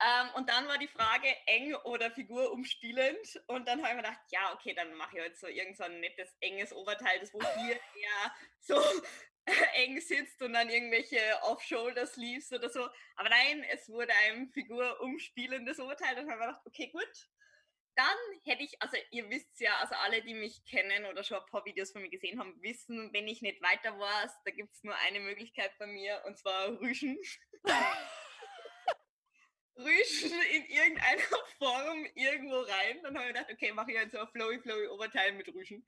Ähm, 0.00 0.30
und 0.36 0.48
dann 0.48 0.68
war 0.68 0.78
die 0.78 0.86
Frage, 0.86 1.26
eng 1.46 1.74
oder 1.74 2.12
Figur 2.12 2.52
umspielend. 2.52 3.42
Und 3.48 3.66
dann 3.66 3.82
habe 3.82 3.88
ich 3.88 3.96
mir 3.96 4.02
gedacht, 4.02 4.20
ja, 4.30 4.52
okay, 4.54 4.72
dann 4.72 4.94
mache 4.94 5.18
ich 5.18 5.24
jetzt 5.24 5.40
so 5.40 5.48
irgend 5.48 5.76
so 5.76 5.82
ein 5.82 5.98
nettes, 5.98 6.36
enges 6.40 6.72
Oberteil, 6.72 7.18
das 7.18 7.34
wo 7.34 7.40
hier 7.40 7.74
eher 7.74 8.34
so 8.60 8.80
eng 9.74 10.00
sitzt 10.00 10.40
und 10.42 10.52
dann 10.54 10.70
irgendwelche 10.70 11.20
Off-Shoulder-Sleeves 11.42 12.52
oder 12.52 12.70
so. 12.70 12.88
Aber 13.16 13.28
nein, 13.28 13.64
es 13.72 13.88
wurde 13.88 14.12
ein 14.26 14.48
Figur 14.50 15.00
umspielendes 15.00 15.78
Oberteil. 15.80 16.14
Dann 16.14 16.30
habe 16.30 16.34
ich 16.34 16.40
mir 16.40 16.46
gedacht, 16.46 16.66
okay, 16.66 16.90
gut, 16.90 17.28
dann 17.96 18.16
hätte 18.44 18.64
ich, 18.64 18.80
also 18.82 18.96
ihr 19.10 19.28
wisst 19.30 19.60
ja, 19.60 19.76
also 19.78 19.94
alle, 19.94 20.22
die 20.22 20.34
mich 20.34 20.64
kennen 20.64 21.04
oder 21.04 21.22
schon 21.22 21.38
ein 21.38 21.46
paar 21.46 21.64
Videos 21.64 21.92
von 21.92 22.02
mir 22.02 22.10
gesehen 22.10 22.40
haben, 22.40 22.60
wissen, 22.60 23.12
wenn 23.12 23.28
ich 23.28 23.40
nicht 23.42 23.62
weiter 23.62 23.98
war, 23.98 24.30
da 24.44 24.50
gibt 24.50 24.74
es 24.74 24.82
nur 24.82 24.96
eine 24.96 25.20
Möglichkeit 25.20 25.76
bei 25.78 25.86
mir 25.86 26.22
und 26.26 26.36
zwar 26.38 26.68
Rüschen. 26.80 27.18
Rüschen 29.76 30.32
in 30.52 30.64
irgendeiner 30.66 31.22
Form 31.58 32.06
irgendwo 32.14 32.60
rein. 32.60 33.02
Dann 33.02 33.16
habe 33.16 33.28
ich 33.28 33.34
gedacht, 33.34 33.52
okay, 33.52 33.72
mache 33.72 33.92
ich 33.92 33.98
halt 33.98 34.12
so 34.12 34.18
ein 34.18 34.28
flowy, 34.28 34.60
flowy 34.60 34.88
Oberteil 34.88 35.32
mit 35.32 35.48
Rüschen. 35.48 35.86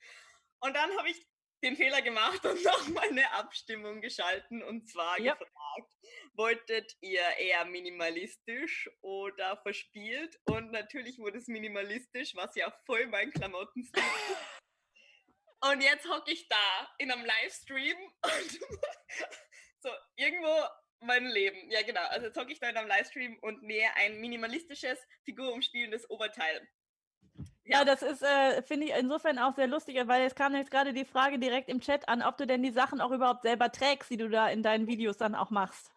Und 0.60 0.74
dann 0.74 0.96
habe 0.96 1.10
ich 1.10 1.24
den 1.62 1.76
Fehler 1.76 2.02
gemacht 2.02 2.44
und 2.44 2.62
nochmal 2.64 3.08
eine 3.08 3.30
Abstimmung 3.32 4.00
geschalten 4.00 4.62
und 4.62 4.88
zwar 4.88 5.18
ja. 5.20 5.34
gefragt, 5.34 5.90
wolltet 6.34 6.96
ihr 7.00 7.22
eher 7.38 7.64
minimalistisch 7.64 8.90
oder 9.00 9.56
verspielt? 9.62 10.38
Und 10.44 10.70
natürlich 10.70 11.18
wurde 11.18 11.38
es 11.38 11.48
minimalistisch, 11.48 12.34
was 12.34 12.54
ja 12.56 12.70
voll 12.84 13.06
mein 13.06 13.30
Klamottenstil 13.32 14.02
ist. 14.02 14.56
Und 15.70 15.82
jetzt 15.82 16.06
hocke 16.08 16.32
ich 16.32 16.48
da 16.48 16.94
in 16.98 17.10
einem 17.10 17.24
Livestream 17.24 17.96
und 18.22 18.60
so 19.80 19.90
irgendwo 20.16 20.54
mein 21.00 21.26
Leben. 21.26 21.70
Ja, 21.70 21.82
genau. 21.82 22.02
Also 22.08 22.26
jetzt 22.26 22.38
hocke 22.38 22.52
ich 22.52 22.60
da 22.60 22.68
in 22.68 22.76
einem 22.76 22.88
Livestream 22.88 23.38
und 23.40 23.62
nähe 23.62 23.92
ein 23.96 24.18
minimalistisches, 24.20 24.98
figurumspielendes 25.24 26.08
Oberteil. 26.10 26.68
Ja, 27.66 27.84
das 27.84 28.02
ist, 28.02 28.22
äh, 28.22 28.62
finde 28.62 28.86
ich 28.86 28.92
insofern 28.92 29.38
auch 29.38 29.54
sehr 29.54 29.66
lustig, 29.66 29.96
weil 30.06 30.24
es 30.24 30.34
kam 30.34 30.54
jetzt 30.54 30.70
gerade 30.70 30.92
die 30.92 31.04
Frage 31.04 31.38
direkt 31.38 31.68
im 31.68 31.80
Chat 31.80 32.08
an, 32.08 32.22
ob 32.22 32.36
du 32.36 32.46
denn 32.46 32.62
die 32.62 32.70
Sachen 32.70 33.00
auch 33.00 33.10
überhaupt 33.10 33.42
selber 33.42 33.72
trägst, 33.72 34.08
die 34.10 34.16
du 34.16 34.28
da 34.28 34.48
in 34.48 34.62
deinen 34.62 34.86
Videos 34.86 35.16
dann 35.16 35.34
auch 35.34 35.50
machst. 35.50 35.90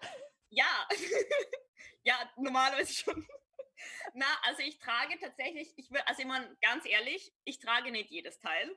Ja, 0.50 0.88
ja, 2.04 2.16
normalerweise 2.38 2.94
schon. 2.94 3.28
Na, 4.14 4.26
also 4.44 4.62
ich 4.64 4.80
trage 4.80 5.18
tatsächlich, 5.20 5.72
ich 5.78 5.92
will, 5.92 6.02
also 6.06 6.24
immer 6.24 6.44
ganz 6.62 6.86
ehrlich, 6.86 7.32
ich 7.44 7.60
trage 7.60 7.92
nicht 7.92 8.10
jedes 8.10 8.40
Teil, 8.40 8.76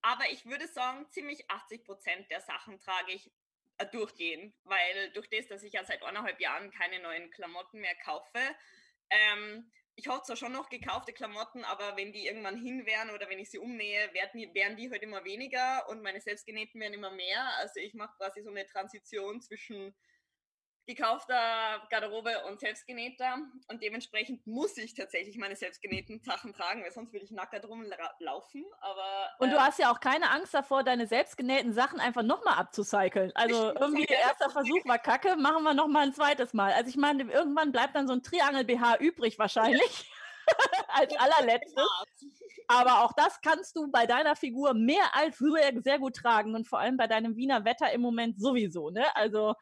aber 0.00 0.30
ich 0.30 0.46
würde 0.46 0.66
sagen, 0.66 1.06
ziemlich 1.10 1.50
80 1.50 1.84
Prozent 1.84 2.30
der 2.30 2.40
Sachen 2.40 2.80
trage 2.80 3.12
ich 3.12 3.30
äh, 3.76 3.86
durchgehend, 3.86 4.54
weil 4.64 5.10
durch 5.12 5.28
das, 5.28 5.46
dass 5.48 5.62
ich 5.62 5.74
ja 5.74 5.84
seit 5.84 6.02
eineinhalb 6.02 6.40
Jahren 6.40 6.70
keine 6.70 7.00
neuen 7.00 7.30
Klamotten 7.30 7.80
mehr 7.80 7.94
kaufe, 7.96 8.40
ähm, 9.10 9.70
ich 9.98 10.06
habe 10.06 10.22
zwar 10.22 10.36
schon 10.36 10.52
noch 10.52 10.68
gekaufte 10.68 11.12
Klamotten, 11.12 11.64
aber 11.64 11.96
wenn 11.96 12.12
die 12.12 12.26
irgendwann 12.26 12.56
hin 12.56 12.86
wären 12.86 13.10
oder 13.10 13.28
wenn 13.28 13.40
ich 13.40 13.50
sie 13.50 13.58
umnähe, 13.58 14.14
werden 14.14 14.38
die, 14.38 14.54
werden 14.54 14.76
die 14.76 14.88
halt 14.92 15.02
immer 15.02 15.24
weniger 15.24 15.88
und 15.88 16.02
meine 16.02 16.20
selbstgenähten 16.20 16.80
werden 16.80 16.94
immer 16.94 17.10
mehr. 17.10 17.44
Also 17.58 17.80
ich 17.80 17.94
mache 17.94 18.16
quasi 18.16 18.40
so 18.42 18.50
eine 18.50 18.64
Transition 18.64 19.40
zwischen 19.40 19.92
gekaufter 20.88 21.82
Garderobe 21.90 22.32
und 22.48 22.60
selbstgenähter. 22.60 23.36
Und 23.68 23.82
dementsprechend 23.82 24.46
muss 24.46 24.76
ich 24.78 24.94
tatsächlich 24.94 25.36
meine 25.36 25.54
selbstgenähten 25.54 26.20
Sachen 26.22 26.54
tragen, 26.54 26.82
weil 26.82 26.90
sonst 26.90 27.12
würde 27.12 27.26
ich 27.26 27.30
nackert 27.30 27.68
rumlaufen. 27.68 28.64
Aber, 28.80 29.28
und 29.38 29.50
du 29.50 29.56
äh, 29.56 29.60
hast 29.60 29.78
ja 29.78 29.92
auch 29.92 30.00
keine 30.00 30.30
Angst 30.30 30.54
davor, 30.54 30.82
deine 30.82 31.06
selbstgenähten 31.06 31.74
Sachen 31.74 32.00
einfach 32.00 32.22
nochmal 32.22 32.54
abzucyceln. 32.54 33.32
Also 33.34 33.74
irgendwie 33.80 34.06
der 34.06 34.18
erste 34.18 34.48
Versuch 34.48 34.84
war 34.86 34.98
kacke, 34.98 35.36
machen 35.36 35.62
wir 35.62 35.74
nochmal 35.74 36.04
ein 36.04 36.14
zweites 36.14 36.54
Mal. 36.54 36.72
Also 36.72 36.88
ich 36.88 36.96
meine, 36.96 37.30
irgendwann 37.30 37.70
bleibt 37.70 37.94
dann 37.94 38.08
so 38.08 38.14
ein 38.14 38.22
Triangel-BH 38.22 38.96
übrig 38.96 39.38
wahrscheinlich. 39.38 40.10
als 40.88 41.14
allerletztes. 41.18 41.84
Aber 42.68 43.04
auch 43.04 43.12
das 43.12 43.40
kannst 43.42 43.76
du 43.76 43.90
bei 43.90 44.06
deiner 44.06 44.36
Figur 44.36 44.72
mehr 44.72 45.14
als 45.14 45.38
sehr, 45.38 45.72
sehr 45.82 45.98
gut 45.98 46.16
tragen 46.16 46.54
und 46.54 46.66
vor 46.66 46.78
allem 46.78 46.96
bei 46.96 47.06
deinem 47.06 47.36
Wiener 47.36 47.64
Wetter 47.66 47.92
im 47.92 48.00
Moment 48.00 48.40
sowieso. 48.40 48.90
Ne? 48.90 49.04
Also 49.14 49.54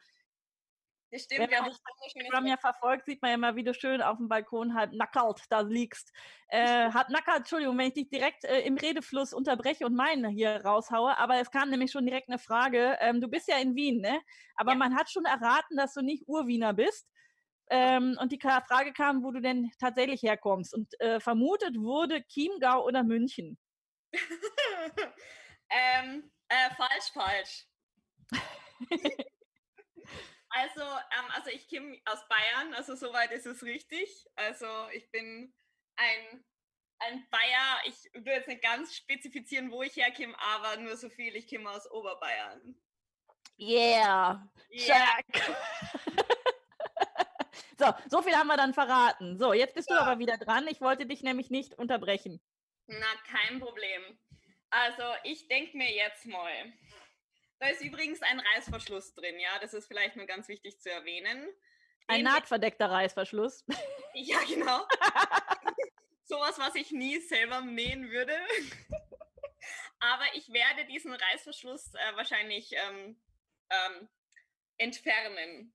das 1.11 1.23
stimmt, 1.23 1.49
Wenn 1.49 1.61
man 1.61 1.71
Instagram 2.05 2.47
ja 2.47 2.57
verfolgt, 2.57 3.05
sieht 3.05 3.21
man 3.21 3.29
ja 3.29 3.35
immer, 3.35 3.55
wie 3.55 3.63
du 3.63 3.73
schön 3.73 4.01
auf 4.01 4.17
dem 4.17 4.27
Balkon 4.27 4.73
halb 4.73 4.91
nackert 4.93 5.41
da 5.49 5.61
liegst. 5.61 6.11
Äh, 6.49 6.91
halb 6.91 7.09
nackert, 7.09 7.37
Entschuldigung, 7.37 7.77
wenn 7.77 7.87
ich 7.87 7.93
dich 7.93 8.09
direkt 8.09 8.43
äh, 8.43 8.61
im 8.61 8.77
Redefluss 8.77 9.33
unterbreche 9.33 9.85
und 9.85 9.95
meinen 9.95 10.29
hier 10.29 10.63
raushaue, 10.65 11.17
aber 11.17 11.39
es 11.39 11.49
kam 11.49 11.69
nämlich 11.69 11.91
schon 11.91 12.05
direkt 12.05 12.27
eine 12.27 12.39
Frage. 12.39 12.97
Ähm, 12.99 13.21
du 13.21 13.29
bist 13.29 13.47
ja 13.47 13.57
in 13.57 13.75
Wien, 13.75 14.01
ne? 14.01 14.19
Aber 14.55 14.71
ja. 14.71 14.77
man 14.77 14.95
hat 14.95 15.09
schon 15.09 15.25
erraten, 15.25 15.77
dass 15.77 15.93
du 15.93 16.01
nicht 16.01 16.27
Urwiener 16.27 16.73
bist. 16.73 17.07
Ähm, 17.69 18.17
und 18.19 18.31
die 18.31 18.39
Frage 18.39 18.93
kam, 18.93 19.23
wo 19.23 19.31
du 19.31 19.41
denn 19.41 19.71
tatsächlich 19.79 20.23
herkommst. 20.23 20.73
Und 20.73 20.99
äh, 20.99 21.19
vermutet 21.19 21.77
wurde 21.77 22.23
Chiemgau 22.27 22.85
oder 22.85 23.03
München. 23.03 23.57
ähm, 25.69 26.31
äh, 26.49 26.69
falsch, 26.75 27.11
falsch. 27.13 27.67
Also, 30.57 30.81
ähm, 30.81 31.31
also 31.35 31.51
ich 31.51 31.69
komme 31.69 31.99
aus 32.05 32.27
Bayern, 32.27 32.73
also 32.73 32.95
soweit 32.95 33.31
ist 33.31 33.45
es 33.45 33.61
richtig. 33.61 34.09
Also 34.35 34.65
ich 34.91 35.09
bin 35.11 35.53
ein, 35.97 36.43
ein 36.99 37.27
Bayer. 37.29 37.81
Ich 37.85 38.09
würde 38.13 38.31
jetzt 38.31 38.47
nicht 38.47 38.63
ganz 38.63 38.95
spezifizieren, 38.95 39.69
wo 39.69 39.83
ich 39.83 39.95
herkomme, 39.95 40.35
aber 40.39 40.77
nur 40.77 40.97
so 40.97 41.09
viel, 41.09 41.35
ich 41.35 41.47
komme 41.47 41.69
aus 41.69 41.89
Oberbayern. 41.91 42.75
Yeah. 43.59 44.49
yeah. 44.71 45.19
so, 47.77 47.93
so 48.09 48.21
viel 48.23 48.35
haben 48.35 48.47
wir 48.47 48.57
dann 48.57 48.73
verraten. 48.73 49.37
So, 49.37 49.53
jetzt 49.53 49.75
bist 49.75 49.91
ja. 49.91 49.97
du 49.97 50.01
aber 50.01 50.19
wieder 50.19 50.37
dran. 50.37 50.67
Ich 50.67 50.81
wollte 50.81 51.05
dich 51.05 51.21
nämlich 51.21 51.51
nicht 51.51 51.75
unterbrechen. 51.75 52.41
Na, 52.87 53.05
kein 53.29 53.59
Problem. 53.59 54.01
Also, 54.71 55.03
ich 55.23 55.47
denke 55.47 55.77
mir 55.77 55.91
jetzt 55.91 56.25
mal, 56.25 56.73
da 57.59 57.67
ist 57.69 57.81
übrigens 57.81 58.21
ein 58.21 58.39
Reißverschluss 58.39 59.13
drin, 59.15 59.39
ja. 59.39 59.59
Das 59.59 59.73
ist 59.73 59.87
vielleicht 59.87 60.15
nur 60.15 60.25
ganz 60.25 60.47
wichtig 60.47 60.79
zu 60.79 60.91
erwähnen. 60.91 61.47
Ein 62.07 62.23
nahtverdeckter 62.23 62.89
Reißverschluss. 62.89 63.65
Ja, 64.13 64.39
genau. 64.47 64.87
Sowas, 66.23 66.57
was 66.57 66.75
ich 66.75 66.91
nie 66.91 67.19
selber 67.19 67.61
nähen 67.61 68.09
würde. 68.09 68.35
Aber 69.99 70.23
ich 70.33 70.51
werde 70.51 70.85
diesen 70.85 71.13
Reißverschluss 71.13 71.93
äh, 71.93 72.15
wahrscheinlich 72.15 72.71
ähm, 72.73 73.19
ähm, 73.69 74.09
entfernen. 74.77 75.73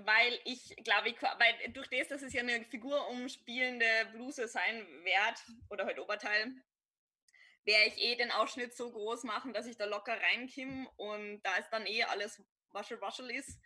Weil 0.00 0.38
ich 0.44 0.76
glaube, 0.84 1.14
weil 1.38 1.72
durch 1.72 1.88
das, 1.88 2.08
dass 2.08 2.22
es 2.22 2.32
ja 2.32 2.42
eine 2.42 2.64
figurumspielende 2.64 3.86
Bluse 4.12 4.46
sein 4.46 4.86
wird, 5.04 5.56
oder 5.70 5.86
halt 5.86 5.98
Oberteil, 5.98 6.54
werde 7.64 7.88
ich 7.88 7.98
eh 7.98 8.16
den 8.16 8.30
Ausschnitt 8.30 8.74
so 8.74 8.90
groß 8.90 9.24
machen, 9.24 9.52
dass 9.52 9.66
ich 9.66 9.76
da 9.76 9.84
locker 9.84 10.18
reinkomme 10.18 10.88
und 10.96 11.42
da 11.42 11.56
es 11.58 11.68
dann 11.70 11.86
eh 11.86 12.04
alles 12.04 12.42
waschel 12.70 13.00
waschel 13.00 13.30
ist, 13.30 13.58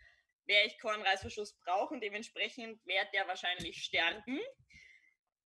werde 0.45 0.67
ich 0.67 0.77
keinen 0.77 1.03
Reißverschluss 1.03 1.57
brauchen. 1.59 2.01
Dementsprechend 2.01 2.85
wird 2.85 3.13
der 3.13 3.27
wahrscheinlich 3.27 3.83
sterben. 3.83 4.39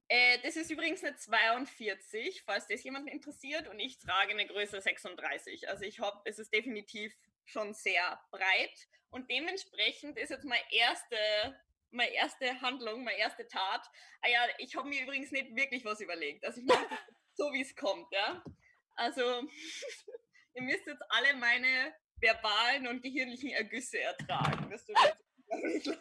Äh, 0.07 0.39
das 0.43 0.57
ist 0.57 0.69
übrigens 0.69 1.03
eine 1.03 1.15
42, 1.15 2.43
falls 2.43 2.67
das 2.67 2.83
jemanden 2.83 3.07
interessiert. 3.07 3.67
Und 3.67 3.79
ich 3.79 3.98
trage 4.00 4.31
eine 4.31 4.45
Größe 4.45 4.81
36. 4.81 5.69
Also 5.69 5.83
ich 5.83 6.00
habe, 6.00 6.19
es 6.25 6.39
ist 6.39 6.53
definitiv 6.53 7.15
schon 7.45 7.74
sehr 7.74 8.19
breit. 8.31 8.88
Und 9.10 9.29
dementsprechend 9.29 10.17
ist 10.17 10.29
jetzt 10.29 10.45
meine 10.45 10.63
erste, 10.71 11.15
meine 11.91 12.12
erste 12.12 12.62
Handlung, 12.62 13.03
meine 13.03 13.17
erste 13.17 13.48
Tat. 13.48 13.88
Ah 14.21 14.29
ja, 14.29 14.48
ich 14.57 14.75
habe 14.75 14.89
mir 14.89 15.01
übrigens 15.03 15.31
nicht 15.31 15.55
wirklich 15.55 15.86
was 15.86 16.01
überlegt. 16.01 16.43
Also 16.45 16.60
ich 16.60 16.65
mache 16.65 16.88
so 17.36 17.52
wie 17.54 17.62
es 17.62 17.76
kommt, 17.76 18.08
ja. 18.12 18.44
Also, 18.96 19.22
ihr 20.54 20.62
müsst 20.62 20.86
jetzt 20.86 21.04
alle 21.10 21.36
meine 21.36 21.96
verbalen 22.18 22.88
und 22.88 23.02
gehirnlichen 23.02 23.50
Ergüsse 23.52 24.00
ertragen. 24.00 24.70
Das 24.70 24.86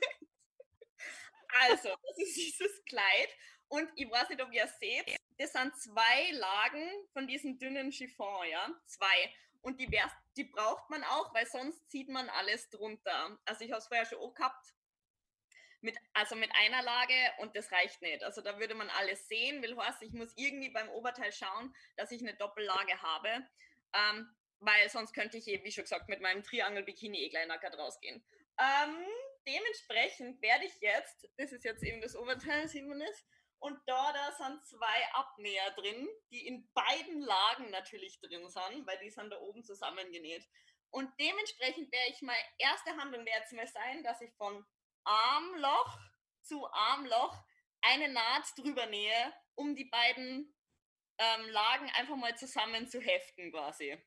also, 1.61 1.89
das 1.89 2.19
ist 2.19 2.37
dieses 2.37 2.85
Kleid. 2.85 3.29
Und 3.69 3.91
ich 3.97 4.11
weiß 4.11 4.29
nicht, 4.29 4.43
ob 4.43 4.53
ihr 4.53 4.65
es 4.65 4.79
seht, 4.79 5.17
das 5.39 5.53
sind 5.53 5.75
zwei 5.81 6.33
Lagen 6.33 6.91
von 7.13 7.27
diesem 7.27 7.59
dünnen 7.59 7.93
Chiffon, 7.93 8.49
ja. 8.51 8.69
Zwei. 8.87 9.35
Und 9.63 9.81
die, 9.81 9.89
die 10.37 10.45
braucht 10.45 10.91
man 10.91 11.05
auch, 11.05 11.33
weil 11.35 11.47
sonst 11.47 11.91
zieht 11.91 12.09
man 12.09 12.29
alles 12.31 12.69
drunter. 12.71 13.39
Also 13.45 13.65
ich 13.65 13.71
habe 13.71 13.81
es 13.81 13.89
vorher 13.89 14.07
schon 14.07 14.19
auch 14.19 14.35
gehabt 14.35 14.75
mit, 15.83 15.97
also 16.13 16.37
mit 16.37 16.51
einer 16.55 16.83
Lage 16.83 17.15
und 17.39 17.57
das 17.57 17.71
reicht 17.73 18.03
nicht. 18.03 18.23
Also 18.23 18.43
da 18.43 18.59
würde 18.59 18.75
man 18.75 18.91
alles 18.91 19.27
sehen, 19.29 19.63
will 19.63 19.77
heißt, 19.77 20.03
ich 20.03 20.13
muss 20.13 20.33
irgendwie 20.37 20.71
beim 20.71 20.89
Oberteil 20.91 21.33
schauen, 21.33 21.75
dass 21.97 22.11
ich 22.11 22.21
eine 22.21 22.35
Doppellage 22.35 23.01
habe, 23.03 23.47
ähm, 23.95 24.35
weil 24.59 24.89
sonst 24.91 25.13
könnte 25.15 25.39
ich, 25.39 25.47
wie 25.47 25.73
schon 25.73 25.85
gesagt, 25.85 26.09
mit 26.09 26.21
meinem 26.21 26.43
Triangel-Bikini 26.43 27.19
eh 27.19 27.29
gleich 27.31 27.47
nackert 27.47 27.79
rausgehen. 27.79 28.23
Ähm, 28.59 29.07
dementsprechend 29.47 30.43
werde 30.43 30.67
ich 30.67 30.81
jetzt, 30.81 31.29
das 31.39 31.53
ist 31.53 31.65
jetzt 31.65 31.83
eben 31.83 32.01
das 32.01 32.15
Oberteil, 32.15 32.69
sieht 32.69 32.87
man 32.87 33.01
das, 33.01 33.25
und 33.61 33.79
da, 33.87 34.13
da 34.13 34.33
sind 34.33 34.65
zwei 34.65 35.13
Abnäher 35.13 35.71
drin, 35.73 36.09
die 36.31 36.47
in 36.47 36.71
beiden 36.73 37.21
Lagen 37.21 37.71
natürlich 37.71 38.19
drin 38.21 38.49
sind, 38.49 38.87
weil 38.87 38.99
die 39.01 39.11
sind 39.11 39.31
da 39.31 39.39
oben 39.39 39.63
zusammengenäht. 39.63 40.49
Und 40.91 41.13
dementsprechend 41.21 41.93
wäre 41.93 42.09
ich 42.09 42.23
meine 42.23 42.43
erste 42.59 42.97
Handlung 42.97 43.25
wäre 43.25 43.39
jetzt 43.39 43.53
mal 43.53 43.67
sein, 43.67 44.03
dass 44.03 44.21
ich 44.23 44.33
von 44.35 44.65
Armloch 45.04 45.99
zu 46.42 46.66
Armloch 46.73 47.37
eine 47.83 48.09
Naht 48.09 48.47
drüber 48.57 48.87
nähe, 48.87 49.33
um 49.54 49.75
die 49.75 49.87
beiden 49.87 50.54
ähm, 51.19 51.49
Lagen 51.50 51.90
einfach 51.97 52.16
mal 52.16 52.37
zusammen 52.37 52.88
zu 52.88 53.00
heften 53.00 53.50
quasi. 53.52 54.02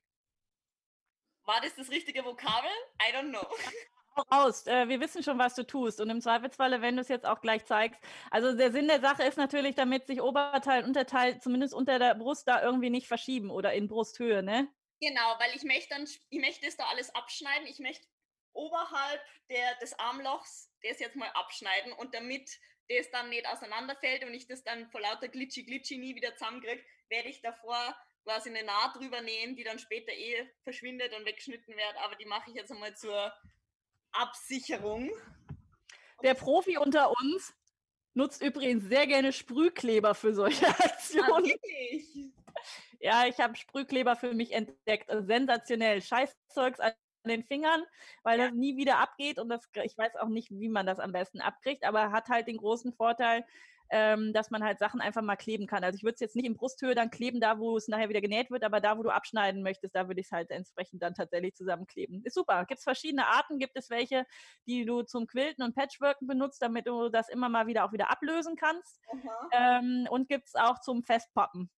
War 1.45 1.61
das 1.61 1.75
das 1.75 1.89
richtige 1.89 2.23
Vokabel? 2.23 2.71
I 3.01 3.13
don't 3.13 3.29
know. 3.29 3.45
raus. 4.31 4.67
Äh, 4.67 4.87
wir 4.87 4.99
wissen 4.99 5.23
schon, 5.23 5.39
was 5.39 5.55
du 5.55 5.65
tust. 5.65 5.99
Und 5.99 6.09
im 6.09 6.21
Zweifelsfalle, 6.21 6.81
wenn 6.81 6.95
du 6.95 7.01
es 7.01 7.09
jetzt 7.09 7.25
auch 7.25 7.41
gleich 7.41 7.65
zeigst. 7.65 7.99
Also 8.31 8.55
der 8.55 8.71
Sinn 8.71 8.87
der 8.87 9.01
Sache 9.01 9.23
ist 9.23 9.37
natürlich, 9.37 9.75
damit 9.75 10.07
sich 10.07 10.21
Oberteil 10.21 10.81
und 10.81 10.89
Unterteil 10.89 11.39
zumindest 11.39 11.73
unter 11.73 11.99
der 11.99 12.15
Brust 12.15 12.47
da 12.47 12.61
irgendwie 12.61 12.89
nicht 12.89 13.07
verschieben 13.07 13.49
oder 13.49 13.73
in 13.73 13.87
Brusthöhe, 13.87 14.43
ne? 14.43 14.67
Genau, 15.01 15.35
weil 15.39 15.55
ich 15.55 15.63
möchte 15.63 15.89
dann, 15.89 16.07
ich 16.29 16.39
möchte 16.39 16.65
das 16.65 16.77
da 16.77 16.85
alles 16.85 17.13
abschneiden. 17.13 17.67
Ich 17.67 17.79
möchte 17.79 18.05
oberhalb 18.53 19.21
der, 19.49 19.75
des 19.75 19.97
Armlochs 19.99 20.71
das 20.83 20.99
jetzt 20.99 21.15
mal 21.15 21.29
abschneiden 21.29 21.93
und 21.93 22.13
damit 22.13 22.59
das 22.89 23.09
dann 23.11 23.29
nicht 23.29 23.47
auseinanderfällt 23.47 24.23
und 24.23 24.33
ich 24.33 24.47
das 24.47 24.63
dann 24.63 24.89
vor 24.89 25.01
lauter 25.01 25.27
glitschi 25.27 25.63
glitschi 25.63 25.97
nie 25.97 26.15
wieder 26.15 26.35
zusammenkriege, 26.35 26.83
werde 27.09 27.29
ich 27.29 27.41
davor 27.41 27.95
quasi 28.23 28.49
eine 28.49 28.63
Naht 28.63 28.95
drüber 28.95 29.21
nähen, 29.21 29.55
die 29.55 29.63
dann 29.63 29.79
später 29.79 30.11
eh 30.11 30.49
verschwindet 30.63 31.13
und 31.13 31.25
weggeschnitten 31.25 31.75
wird, 31.75 31.95
aber 32.03 32.15
die 32.15 32.25
mache 32.25 32.49
ich 32.49 32.55
jetzt 32.55 32.71
einmal 32.71 32.95
zur 32.95 33.33
Absicherung. 34.11 35.11
Der 36.21 36.35
Profi 36.35 36.77
unter 36.77 37.11
uns 37.11 37.53
nutzt 38.13 38.41
übrigens 38.41 38.85
sehr 38.85 39.07
gerne 39.07 39.33
Sprühkleber 39.33 40.15
für 40.15 40.33
solche 40.33 40.67
ah, 40.67 40.75
Aktionen. 40.79 41.51
Ah, 41.51 42.53
ja, 42.99 43.25
ich 43.27 43.37
habe 43.39 43.55
Sprühkleber 43.55 44.15
für 44.15 44.33
mich 44.33 44.51
entdeckt. 44.51 45.09
Sensationell. 45.09 46.01
Scheißzeugs 46.01 46.79
den 47.29 47.43
Fingern, 47.43 47.83
weil 48.23 48.39
ja. 48.39 48.45
das 48.47 48.55
nie 48.55 48.77
wieder 48.77 48.99
abgeht 48.99 49.39
und 49.39 49.49
das, 49.49 49.69
ich 49.83 49.97
weiß 49.97 50.15
auch 50.17 50.27
nicht, 50.27 50.51
wie 50.51 50.69
man 50.69 50.85
das 50.85 50.99
am 50.99 51.11
besten 51.11 51.41
abkriegt, 51.41 51.85
aber 51.85 52.11
hat 52.11 52.29
halt 52.29 52.47
den 52.47 52.57
großen 52.57 52.93
Vorteil, 52.93 53.45
ähm, 53.89 54.33
dass 54.33 54.49
man 54.49 54.63
halt 54.63 54.79
Sachen 54.79 55.01
einfach 55.01 55.21
mal 55.21 55.35
kleben 55.35 55.67
kann. 55.67 55.83
Also 55.83 55.97
ich 55.97 56.03
würde 56.03 56.15
es 56.15 56.19
jetzt 56.19 56.35
nicht 56.35 56.45
in 56.45 56.55
Brusthöhe 56.55 56.95
dann 56.95 57.11
kleben, 57.11 57.39
da 57.39 57.59
wo 57.59 57.77
es 57.77 57.87
nachher 57.87 58.09
wieder 58.09 58.21
genäht 58.21 58.49
wird, 58.49 58.63
aber 58.63 58.79
da, 58.81 58.97
wo 58.97 59.03
du 59.03 59.09
abschneiden 59.09 59.61
möchtest, 59.61 59.95
da 59.95 60.07
würde 60.07 60.19
ich 60.19 60.27
es 60.27 60.31
halt 60.31 60.49
entsprechend 60.49 61.03
dann 61.03 61.13
tatsächlich 61.13 61.53
zusammenkleben. 61.53 62.23
Ist 62.23 62.33
super. 62.33 62.65
Gibt 62.65 62.79
es 62.79 62.83
verschiedene 62.83 63.27
Arten? 63.27 63.59
Gibt 63.59 63.77
es 63.77 63.89
welche, 63.89 64.25
die 64.65 64.85
du 64.85 65.03
zum 65.03 65.27
Quilten 65.27 65.63
und 65.63 65.75
Patchworken 65.75 66.27
benutzt, 66.27 66.61
damit 66.61 66.87
du 66.87 67.09
das 67.09 67.29
immer 67.29 67.49
mal 67.49 67.67
wieder 67.67 67.85
auch 67.85 67.91
wieder 67.91 68.09
ablösen 68.09 68.55
kannst? 68.55 68.99
Ähm, 69.51 70.07
und 70.09 70.27
gibt 70.27 70.47
es 70.47 70.55
auch 70.55 70.79
zum 70.79 71.03
Festpappen. 71.03 71.69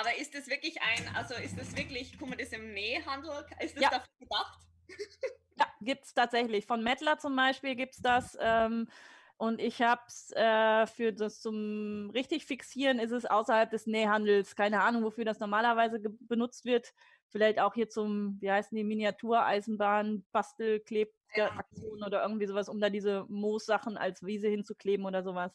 Aber 0.00 0.16
ist 0.16 0.34
das 0.34 0.48
wirklich 0.48 0.80
ein, 0.80 1.14
also 1.14 1.34
ist 1.34 1.58
das 1.58 1.76
wirklich, 1.76 2.18
kann 2.18 2.30
man 2.30 2.38
das 2.38 2.52
im 2.52 2.72
Nähhandel, 2.72 3.30
ist 3.62 3.76
das 3.76 3.82
ja. 3.82 3.90
dafür 3.90 4.18
gedacht? 4.18 4.58
ja, 5.56 5.66
gibt 5.82 6.06
es 6.06 6.14
tatsächlich. 6.14 6.64
Von 6.64 6.82
Mettler 6.82 7.18
zum 7.18 7.36
Beispiel 7.36 7.74
gibt 7.74 7.94
es 7.94 8.00
das. 8.00 8.38
Ähm, 8.40 8.88
und 9.36 9.60
ich 9.60 9.82
habe 9.82 10.00
es 10.06 10.32
äh, 10.32 10.86
für 10.86 11.12
das 11.12 11.40
zum 11.40 12.10
richtig 12.14 12.46
fixieren 12.46 12.98
ist 12.98 13.12
es 13.12 13.26
außerhalb 13.26 13.70
des 13.70 13.86
Nähhandels. 13.86 14.56
Keine 14.56 14.82
Ahnung, 14.82 15.02
wofür 15.02 15.26
das 15.26 15.38
normalerweise 15.38 16.00
benutzt 16.00 16.64
wird. 16.64 16.94
Vielleicht 17.28 17.60
auch 17.60 17.74
hier 17.74 17.88
zum, 17.88 18.38
wie 18.40 18.50
heißen 18.50 18.76
die, 18.76 18.84
Miniatureisenbahn, 18.84 20.24
Bastelklebaktion 20.32 22.02
oder 22.04 22.22
irgendwie 22.22 22.46
sowas, 22.46 22.68
um 22.68 22.80
da 22.80 22.88
diese 22.88 23.26
Moossachen 23.28 23.98
als 23.98 24.24
Wiese 24.24 24.48
hinzukleben 24.48 25.04
oder 25.04 25.22
sowas. 25.22 25.52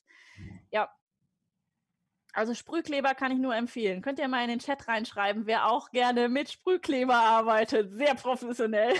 Ja. 0.72 0.90
Also 2.36 2.54
Sprühkleber 2.54 3.15
kann 3.15 3.32
ich 3.32 3.39
nur 3.39 3.56
empfehlen. 3.56 4.01
Könnt 4.01 4.20
ihr 4.20 4.27
mal 4.27 4.44
in 4.44 4.50
den 4.50 4.60
Chat 4.60 4.89
reinschreiben, 4.89 5.48
wer 5.48 5.70
auch 5.70 5.92
gerne 5.92 6.27
mit 6.27 6.51
Sprühkleber 6.51 7.15
arbeitet. 7.15 7.94
Sehr 7.94 8.13
professionell. 8.15 8.94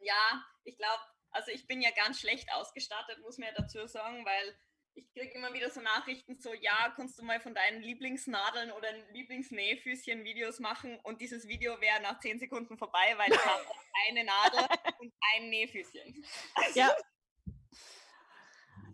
Ja, 0.00 0.44
ich 0.64 0.76
glaube, 0.76 1.02
also 1.30 1.50
ich 1.52 1.66
bin 1.66 1.82
ja 1.82 1.90
ganz 1.90 2.20
schlecht 2.20 2.48
ausgestattet, 2.52 3.18
muss 3.22 3.38
man 3.38 3.48
ja 3.48 3.54
dazu 3.56 3.86
sagen, 3.86 4.24
weil 4.24 4.56
ich 4.94 5.12
kriege 5.12 5.34
immer 5.34 5.52
wieder 5.52 5.70
so 5.70 5.80
Nachrichten, 5.80 6.38
so 6.40 6.54
ja, 6.54 6.92
kannst 6.96 7.18
du 7.18 7.24
mal 7.24 7.40
von 7.40 7.54
deinen 7.54 7.82
Lieblingsnadeln 7.82 8.72
oder 8.72 8.92
Lieblingsnähfüßchen 9.12 10.24
Videos 10.24 10.58
machen 10.58 10.98
und 11.02 11.20
dieses 11.20 11.46
Video 11.46 11.80
wäre 11.80 12.00
nach 12.02 12.18
zehn 12.20 12.38
Sekunden 12.38 12.78
vorbei, 12.78 13.14
weil 13.16 13.32
ich 13.32 13.44
habe 13.44 13.64
eine 14.08 14.24
Nadel 14.24 14.66
und 14.98 15.12
ein 15.34 15.50
Nähfüßchen. 15.50 16.24
Also, 16.54 16.80
ja, 16.80 16.96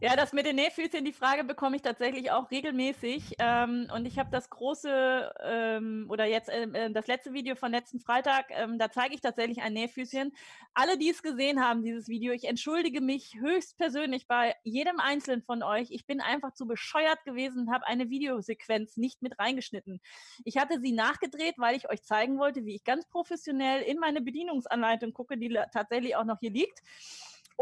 ja, 0.03 0.17
das 0.17 0.33
mit 0.33 0.47
den 0.47 0.57
Nähfüßchen, 0.57 1.05
die 1.05 1.13
Frage 1.13 1.45
bekomme 1.45 1.77
ich 1.77 1.83
tatsächlich 1.83 2.33
auch 2.33 2.51
regelmäßig. 2.51 3.37
Ähm, 3.39 3.89
und 3.95 4.05
ich 4.05 4.19
habe 4.19 4.31
das 4.33 4.51
große 4.51 5.33
ähm, 5.45 6.07
oder 6.11 6.25
jetzt 6.25 6.49
äh, 6.49 6.91
das 6.91 7.07
letzte 7.07 7.33
Video 7.33 7.55
von 7.55 7.71
letzten 7.71 8.01
Freitag, 8.01 8.47
ähm, 8.51 8.81
da 8.81 8.91
zeige 8.91 9.15
ich 9.15 9.21
tatsächlich 9.21 9.63
ein 9.63 9.75
Nähfüßchen. 9.75 10.33
Alle, 10.75 10.99
die 10.99 11.09
es 11.09 11.23
gesehen 11.23 11.65
haben, 11.65 11.85
dieses 11.85 12.09
Video, 12.09 12.33
ich 12.33 12.49
entschuldige 12.49 13.01
mich 13.01 13.37
höchstpersönlich 13.39 14.27
bei 14.27 14.57
jedem 14.65 14.99
Einzelnen 14.99 15.41
von 15.41 15.63
euch. 15.63 15.93
Ich 15.93 16.05
bin 16.05 16.21
einfach 16.21 16.53
zu 16.53 16.67
bescheuert 16.67 17.25
gewesen 17.25 17.69
und 17.69 17.73
habe 17.73 17.87
eine 17.87 18.11
Videosequenz 18.11 18.97
nicht 18.97 19.23
mit 19.23 19.39
reingeschnitten. 19.39 20.01
Ich 20.45 20.57
hatte 20.57 20.81
sie 20.81 20.91
nachgedreht, 20.91 21.55
weil 21.59 21.77
ich 21.77 21.89
euch 21.89 22.03
zeigen 22.03 22.41
wollte, 22.41 22.65
wie 22.65 22.75
ich 22.75 22.83
ganz 22.83 23.07
professionell 23.07 23.83
in 23.83 24.01
meine 24.01 24.21
Bedienungsanleitung 24.21 25.13
gucke, 25.13 25.39
die 25.39 25.57
tatsächlich 25.73 26.17
auch 26.17 26.25
noch 26.25 26.41
hier 26.41 26.51
liegt 26.51 26.83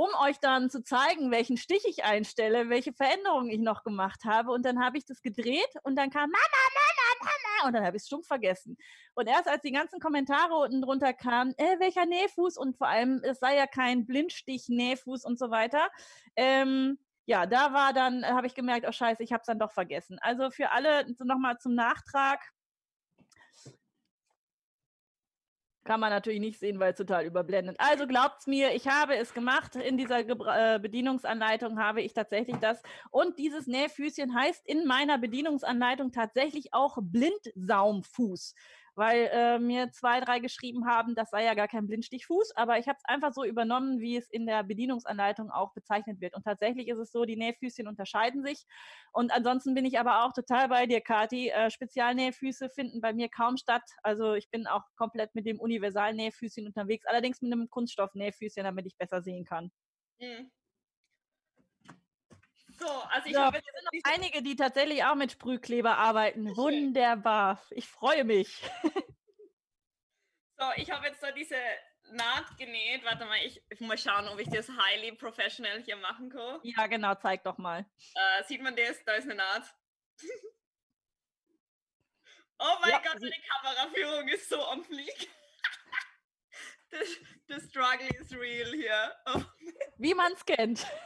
um 0.01 0.09
euch 0.27 0.39
dann 0.39 0.71
zu 0.71 0.83
zeigen, 0.83 1.31
welchen 1.31 1.59
Stich 1.59 1.85
ich 1.87 2.05
einstelle, 2.05 2.71
welche 2.71 2.95
Veränderungen 2.95 3.51
ich 3.51 3.61
noch 3.61 3.85
gemacht 3.85 4.25
habe. 4.25 4.51
Und 4.51 4.65
dann 4.65 4.83
habe 4.83 4.97
ich 4.97 5.05
das 5.05 5.21
gedreht 5.21 5.69
und 5.83 5.95
dann 5.97 6.09
kam 6.09 6.31
Mama, 6.31 6.41
Mama, 6.41 7.31
Mama. 7.31 7.69
Und 7.69 7.75
dann 7.75 7.85
habe 7.85 7.99
ich 7.99 8.03
es 8.03 8.07
stumpf 8.07 8.27
vergessen. 8.27 8.79
Und 9.15 9.27
erst 9.27 9.47
als 9.47 9.61
die 9.61 9.73
ganzen 9.73 10.01
Kommentare 10.01 10.55
unten 10.55 10.81
drunter 10.81 11.13
kamen, 11.13 11.53
äh, 11.59 11.79
welcher 11.81 12.07
Nähfuß 12.07 12.57
und 12.57 12.79
vor 12.79 12.89
allem, 12.89 13.21
es 13.25 13.41
sei 13.41 13.57
ja 13.57 13.67
kein 13.67 14.07
Blindstich-Nähfuß 14.07 15.27
und 15.27 15.39
so 15.39 15.51
weiter, 15.51 15.91
ähm, 16.35 16.99
ja, 17.27 17.45
da 17.45 17.75
war 17.75 17.93
dann, 17.93 18.25
habe 18.25 18.47
ich 18.47 18.55
gemerkt, 18.55 18.87
oh 18.89 18.93
scheiße, 18.93 19.23
ich 19.23 19.33
habe 19.33 19.43
es 19.43 19.47
dann 19.47 19.59
doch 19.59 19.73
vergessen. 19.73 20.19
Also 20.23 20.51
für 20.51 20.71
alle 20.71 21.15
nochmal 21.19 21.59
zum 21.59 21.75
Nachtrag, 21.75 22.41
Kann 25.85 26.01
man 26.01 26.11
natürlich 26.11 26.41
nicht 26.41 26.59
sehen, 26.59 26.79
weil 26.79 26.93
es 26.93 26.99
total 26.99 27.25
überblendet. 27.25 27.77
Also 27.79 28.07
glaubt's 28.07 28.47
mir, 28.47 28.75
ich 28.75 28.87
habe 28.87 29.17
es 29.17 29.33
gemacht. 29.33 29.77
In 29.77 29.97
dieser 29.97 30.25
Gebra 30.25 30.75
äh, 30.75 30.79
Bedienungsanleitung 30.79 31.79
habe 31.79 32.03
ich 32.03 32.13
tatsächlich 32.13 32.57
das. 32.57 32.83
Und 33.11 33.39
dieses 33.39 33.67
Nähfüßchen 33.67 34.35
heißt 34.35 34.67
in 34.67 34.87
meiner 34.87 35.17
Bedienungsanleitung 35.17 36.13
tatsächlich 36.13 36.75
auch 36.75 36.99
Blindsaumfuß 37.01 38.55
weil 39.01 39.31
äh, 39.33 39.59
mir 39.59 39.91
zwei, 39.93 40.21
drei 40.21 40.41
geschrieben 40.41 40.87
haben, 40.87 41.15
das 41.15 41.31
sei 41.31 41.43
ja 41.43 41.55
gar 41.55 41.69
kein 41.69 41.87
Blindstichfuß, 41.87 42.55
aber 42.55 42.79
ich 42.79 42.87
habe 42.87 42.99
es 42.99 43.05
einfach 43.07 43.33
so 43.33 43.45
übernommen, 43.45 43.99
wie 43.99 44.19
es 44.19 44.29
in 44.29 44.45
der 44.45 44.63
Bedienungsanleitung 44.63 45.51
auch 45.51 45.73
bezeichnet 45.73 46.21
wird. 46.21 46.35
Und 46.37 46.45
tatsächlich 46.45 46.89
ist 46.89 46.99
es 46.99 47.11
so, 47.11 47.25
die 47.25 47.37
Nähfüßchen 47.37 47.89
unterscheiden 47.89 48.45
sich. 48.45 48.67
Und 49.13 49.33
ansonsten 49.33 49.75
bin 49.75 49.87
ich 49.87 49.99
aber 49.99 50.27
auch 50.27 50.35
total 50.35 50.69
bei 50.69 50.85
dir, 50.87 51.01
Kati. 51.01 51.49
Äh, 51.49 51.71
Spezialnähfüße 51.71 52.69
finden 52.69 53.01
bei 53.01 53.15
mir 53.15 53.31
kaum 53.31 53.57
statt. 53.57 53.85
Also 54.03 54.35
ich 54.35 54.51
bin 54.51 54.67
auch 54.67 54.83
komplett 54.97 55.35
mit 55.35 55.47
dem 55.47 55.59
Universalnähfüßchen 55.59 56.67
unterwegs, 56.67 57.07
allerdings 57.07 57.41
mit 57.41 57.55
einem 57.55 57.71
Kunststoffnähfüßchen, 57.71 58.65
damit 58.65 58.85
ich 58.85 58.99
besser 58.99 59.23
sehen 59.23 59.47
kann. 59.47 59.71
Mhm. 60.21 60.51
So, 62.81 62.89
also 62.89 63.27
ich 63.29 63.35
so, 63.35 63.41
habe 63.41 63.59
jetzt 63.59 63.69
noch 63.69 64.13
einige, 64.13 64.43
die 64.43 64.57
tatsächlich 64.57 65.05
auch 65.05 65.15
mit 65.15 65.33
Sprühkleber 65.33 65.99
arbeiten. 65.99 66.57
Wunderbar. 66.57 67.63
Ich 67.71 67.87
freue 67.87 68.25
mich. 68.25 68.63
So, 70.57 70.67
ich 70.77 70.91
habe 70.91 71.07
jetzt 71.07 71.23
da 71.23 71.31
diese 71.33 71.57
Naht 72.13 72.57
genäht. 72.59 73.05
Warte 73.05 73.27
mal, 73.27 73.39
ich, 73.45 73.63
ich 73.69 73.81
muss 73.81 74.03
schauen, 74.03 74.29
ob 74.29 74.39
ich 74.39 74.49
das 74.49 74.69
highly 74.69 75.13
professional 75.13 75.83
hier 75.83 75.97
machen 75.97 76.31
kann. 76.31 76.61
Ja, 76.63 76.87
genau, 76.87 77.15
zeig 77.15 77.45
doch 77.45 77.59
mal. 77.59 77.87
Äh, 78.15 78.45
sieht 78.45 78.63
man 78.63 78.75
das? 78.77 79.03
Da 79.05 79.13
ist 79.15 79.25
eine 79.25 79.37
Naht. 79.37 79.75
oh 82.59 82.77
mein 82.81 82.91
ja, 82.91 82.99
Gott, 82.99 83.21
meine 83.21 83.35
Kameraführung 83.49 84.29
ist 84.29 84.49
so 84.49 84.67
on 84.69 84.85
fleek. 84.85 85.31
the, 86.91 86.99
the 87.49 87.61
struggle 87.61 88.09
is 88.21 88.33
real 88.35 88.73
hier. 88.73 89.15
Oh. 89.27 89.43
Wie 89.99 90.15
man 90.15 90.33
es 90.33 90.45
kennt. 90.45 90.87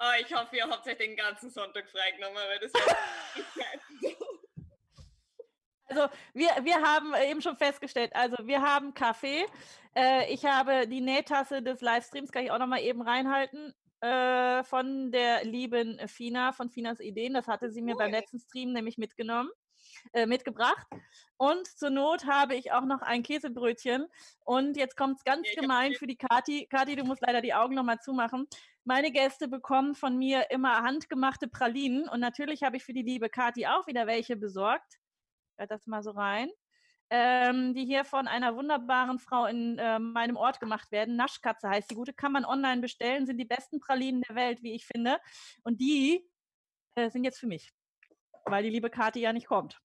Oh, 0.00 0.12
ich 0.20 0.34
hoffe, 0.34 0.56
ihr 0.56 0.68
habt 0.68 0.86
euch 0.86 0.98
den 0.98 1.16
ganzen 1.16 1.50
Sonntag 1.50 1.88
freigenommen, 1.88 2.36
weil 2.36 2.58
das 2.58 2.72
Also 5.86 6.08
wir, 6.32 6.48
wir 6.62 6.82
haben 6.82 7.14
eben 7.14 7.40
schon 7.40 7.56
festgestellt, 7.56 8.10
also 8.14 8.36
wir 8.46 8.60
haben 8.60 8.94
Kaffee. 8.94 9.46
Äh, 9.94 10.32
ich 10.32 10.44
habe 10.44 10.88
die 10.88 11.00
Nähtasse 11.00 11.62
des 11.62 11.80
Livestreams, 11.80 12.32
kann 12.32 12.44
ich 12.44 12.50
auch 12.50 12.58
noch 12.58 12.66
mal 12.66 12.80
eben 12.80 13.02
reinhalten, 13.02 13.72
äh, 14.00 14.64
von 14.64 15.12
der 15.12 15.44
lieben 15.44 16.00
Fina, 16.08 16.52
von 16.52 16.70
Finas 16.70 17.00
Ideen. 17.00 17.34
Das 17.34 17.46
hatte 17.46 17.70
sie 17.70 17.82
mir 17.82 17.92
cool. 17.94 17.98
beim 17.98 18.10
letzten 18.10 18.38
Stream 18.40 18.72
nämlich 18.72 18.98
mitgenommen. 18.98 19.50
Äh, 20.12 20.26
mitgebracht. 20.26 20.86
Und 21.36 21.66
zur 21.66 21.90
Not 21.90 22.26
habe 22.26 22.54
ich 22.54 22.70
auch 22.72 22.84
noch 22.84 23.02
ein 23.02 23.22
Käsebrötchen. 23.22 24.06
Und 24.44 24.76
jetzt 24.76 24.96
kommt 24.96 25.16
es 25.16 25.24
ganz 25.24 25.48
ja, 25.52 25.60
gemein 25.60 25.94
für 25.94 26.06
die 26.06 26.16
Kati. 26.16 26.66
Kati, 26.66 26.94
du 26.94 27.04
musst 27.04 27.22
leider 27.22 27.40
die 27.40 27.54
Augen 27.54 27.74
nochmal 27.74 27.98
zumachen. 27.98 28.46
Meine 28.84 29.10
Gäste 29.10 29.48
bekommen 29.48 29.94
von 29.94 30.16
mir 30.16 30.50
immer 30.50 30.82
handgemachte 30.82 31.48
Pralinen. 31.48 32.08
Und 32.08 32.20
natürlich 32.20 32.62
habe 32.62 32.76
ich 32.76 32.84
für 32.84 32.92
die 32.92 33.02
liebe 33.02 33.28
Kati 33.28 33.66
auch 33.66 33.86
wieder 33.86 34.06
welche 34.06 34.36
besorgt. 34.36 35.00
Ich 35.58 35.66
das 35.66 35.86
mal 35.86 36.02
so 36.02 36.12
rein. 36.12 36.48
Ähm, 37.10 37.74
die 37.74 37.84
hier 37.84 38.04
von 38.04 38.28
einer 38.28 38.56
wunderbaren 38.56 39.18
Frau 39.18 39.46
in 39.46 39.78
äh, 39.78 39.98
meinem 39.98 40.36
Ort 40.36 40.60
gemacht 40.60 40.90
werden. 40.92 41.16
Naschkatze 41.16 41.68
heißt 41.68 41.90
die 41.90 41.94
gute, 41.94 42.14
kann 42.14 42.32
man 42.32 42.44
online 42.44 42.80
bestellen, 42.80 43.26
sind 43.26 43.38
die 43.38 43.44
besten 43.44 43.78
Pralinen 43.78 44.22
der 44.22 44.36
Welt, 44.36 44.62
wie 44.62 44.72
ich 44.72 44.86
finde. 44.86 45.18
Und 45.64 45.80
die 45.80 46.24
äh, 46.94 47.10
sind 47.10 47.24
jetzt 47.24 47.38
für 47.38 47.46
mich, 47.46 47.72
weil 48.46 48.62
die 48.62 48.70
liebe 48.70 48.90
Kati 48.90 49.20
ja 49.20 49.32
nicht 49.32 49.48
kommt. 49.48 49.83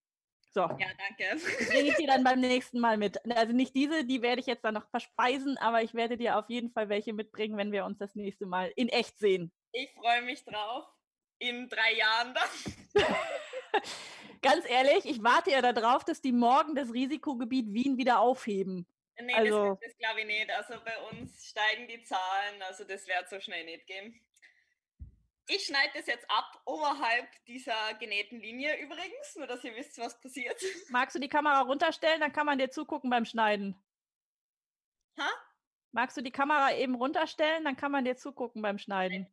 So. 0.52 0.62
Ja, 0.62 0.78
danke. 0.78 1.46
Bringe 1.68 1.90
ich 1.90 1.96
dir 1.96 2.08
dann 2.08 2.24
beim 2.24 2.40
nächsten 2.40 2.80
Mal 2.80 2.98
mit. 2.98 3.20
Also 3.36 3.54
nicht 3.54 3.76
diese, 3.76 4.04
die 4.04 4.22
werde 4.22 4.42
ich 4.42 4.48
jetzt 4.48 4.64
dann 4.66 4.74
noch 4.74 4.90
verspeisen, 4.90 5.58
aber 5.58 5.84
ich 5.84 5.94
werde 5.94 6.18
dir 6.18 6.38
auf 6.38 6.50
jeden 6.50 6.72
Fall 6.72 6.90
welche 6.90 7.14
mitbringen, 7.14 7.58
wenn 7.58 7.72
wir 7.72 7.86
uns 7.86 8.00
das 8.00 8.16
nächste 8.16 8.48
Mal 8.48 8.72
in 8.76 8.90
echt 8.90 9.20
sehen. 9.20 9.52
Ich 9.72 9.92
freue 9.94 10.24
mich 10.24 10.44
drauf. 10.44 10.86
In 11.38 11.70
drei 11.70 11.94
Jahren 11.94 12.34
dann. 12.34 13.04
Ganz 14.42 14.70
ehrlich, 14.70 15.06
ich 15.06 15.24
warte 15.24 15.52
ja 15.52 15.62
darauf, 15.62 16.04
dass 16.04 16.22
die 16.22 16.32
morgen 16.32 16.76
das 16.76 16.94
Risikogebiet 16.94 17.72
Wien 17.72 17.98
wieder 17.98 18.20
aufheben. 18.20 18.88
Nee, 19.22 19.34
also, 19.34 19.70
das, 19.70 19.80
das 19.82 19.98
glaube 19.98 20.22
ich 20.22 20.26
nicht. 20.26 20.50
Also 20.52 20.74
bei 20.84 20.98
uns 21.12 21.46
steigen 21.46 21.88
die 21.88 22.04
Zahlen, 22.04 22.62
also 22.62 22.86
das 22.86 23.08
wird 23.08 23.30
so 23.30 23.40
schnell 23.40 23.66
nicht 23.66 23.86
gehen. 23.86 24.20
Ich 25.52 25.66
schneide 25.66 25.92
das 25.96 26.06
jetzt 26.06 26.30
ab, 26.30 26.62
oberhalb 26.66 27.28
dieser 27.46 27.96
genähten 27.96 28.40
Linie 28.40 28.78
übrigens, 28.78 29.36
nur 29.36 29.48
dass 29.48 29.64
ihr 29.64 29.76
wisst, 29.76 29.98
was 29.98 30.20
passiert. 30.22 30.62
Magst 30.90 31.16
du 31.16 31.20
die 31.20 31.28
Kamera 31.28 31.62
runterstellen, 31.62 32.22
dann 32.22 32.32
kann 32.32 32.46
man 32.46 32.60
dir 32.60 32.70
zugucken 32.70 33.10
beim 33.10 33.26
Schneiden. 33.26 33.76
Ha? 35.18 35.28
Magst 35.92 36.16
du 36.18 36.22
die 36.22 36.32
Kamera 36.32 36.76
eben 36.76 36.94
runterstellen, 36.94 37.64
dann 37.64 37.76
kann 37.76 37.92
man 37.92 38.06
dir 38.06 38.16
zugucken 38.16 38.62
beim 38.62 38.78
Schneiden. 38.78 39.28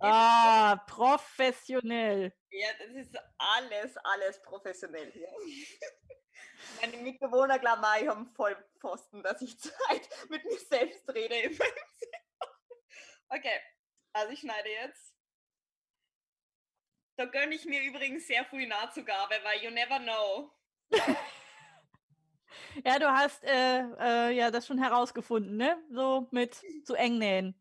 Ah, 0.00 0.76
professionell. 0.86 2.32
Ja, 2.48 2.68
das 2.78 2.96
ist 2.96 3.18
alles, 3.36 3.96
alles 3.98 4.40
professionell 4.40 5.12
hier. 5.12 5.28
Meine 6.80 6.96
Mitbewohner 6.96 7.58
glauben, 7.58 7.84
ich 8.00 8.08
habe 8.08 8.24
voll 8.34 8.56
Pfosten, 8.80 9.22
dass 9.22 9.42
ich 9.42 9.58
Zeit 9.60 10.08
mit 10.30 10.42
mir 10.46 10.58
selbst 10.58 11.06
rede. 11.10 11.50
okay, 13.28 13.60
also 14.14 14.32
ich 14.32 14.40
schneide 14.40 14.70
jetzt. 14.70 15.11
Da 17.16 17.26
gönne 17.26 17.54
ich 17.54 17.64
mir 17.64 17.82
übrigens 17.82 18.26
sehr 18.26 18.44
früh 18.44 18.66
Nahtzugabe, 18.66 19.34
weil 19.42 19.62
you 19.62 19.70
never 19.70 19.98
know. 19.98 20.50
ja, 22.84 22.98
du 22.98 23.10
hast 23.10 23.44
äh, 23.44 23.80
äh, 23.98 24.30
ja 24.30 24.50
das 24.50 24.66
schon 24.66 24.78
herausgefunden, 24.78 25.56
ne? 25.56 25.76
So 25.90 26.28
mit 26.30 26.54
zu 26.84 26.94
eng 26.94 27.18
nähen. 27.18 27.54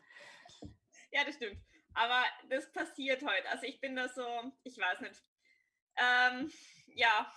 Ja, 1.12 1.26
das 1.26 1.36
stimmt. 1.36 1.62
Aber 1.94 2.24
das 2.50 2.72
passiert 2.72 3.22
heute. 3.22 3.50
Also 3.50 3.66
ich 3.66 3.82
bin 3.82 3.96
da 3.96 4.08
so, 4.08 4.26
ich 4.64 4.78
weiß 4.78 5.02
nicht. 5.02 5.22
Ähm, 5.98 6.52
ja. 6.96 7.34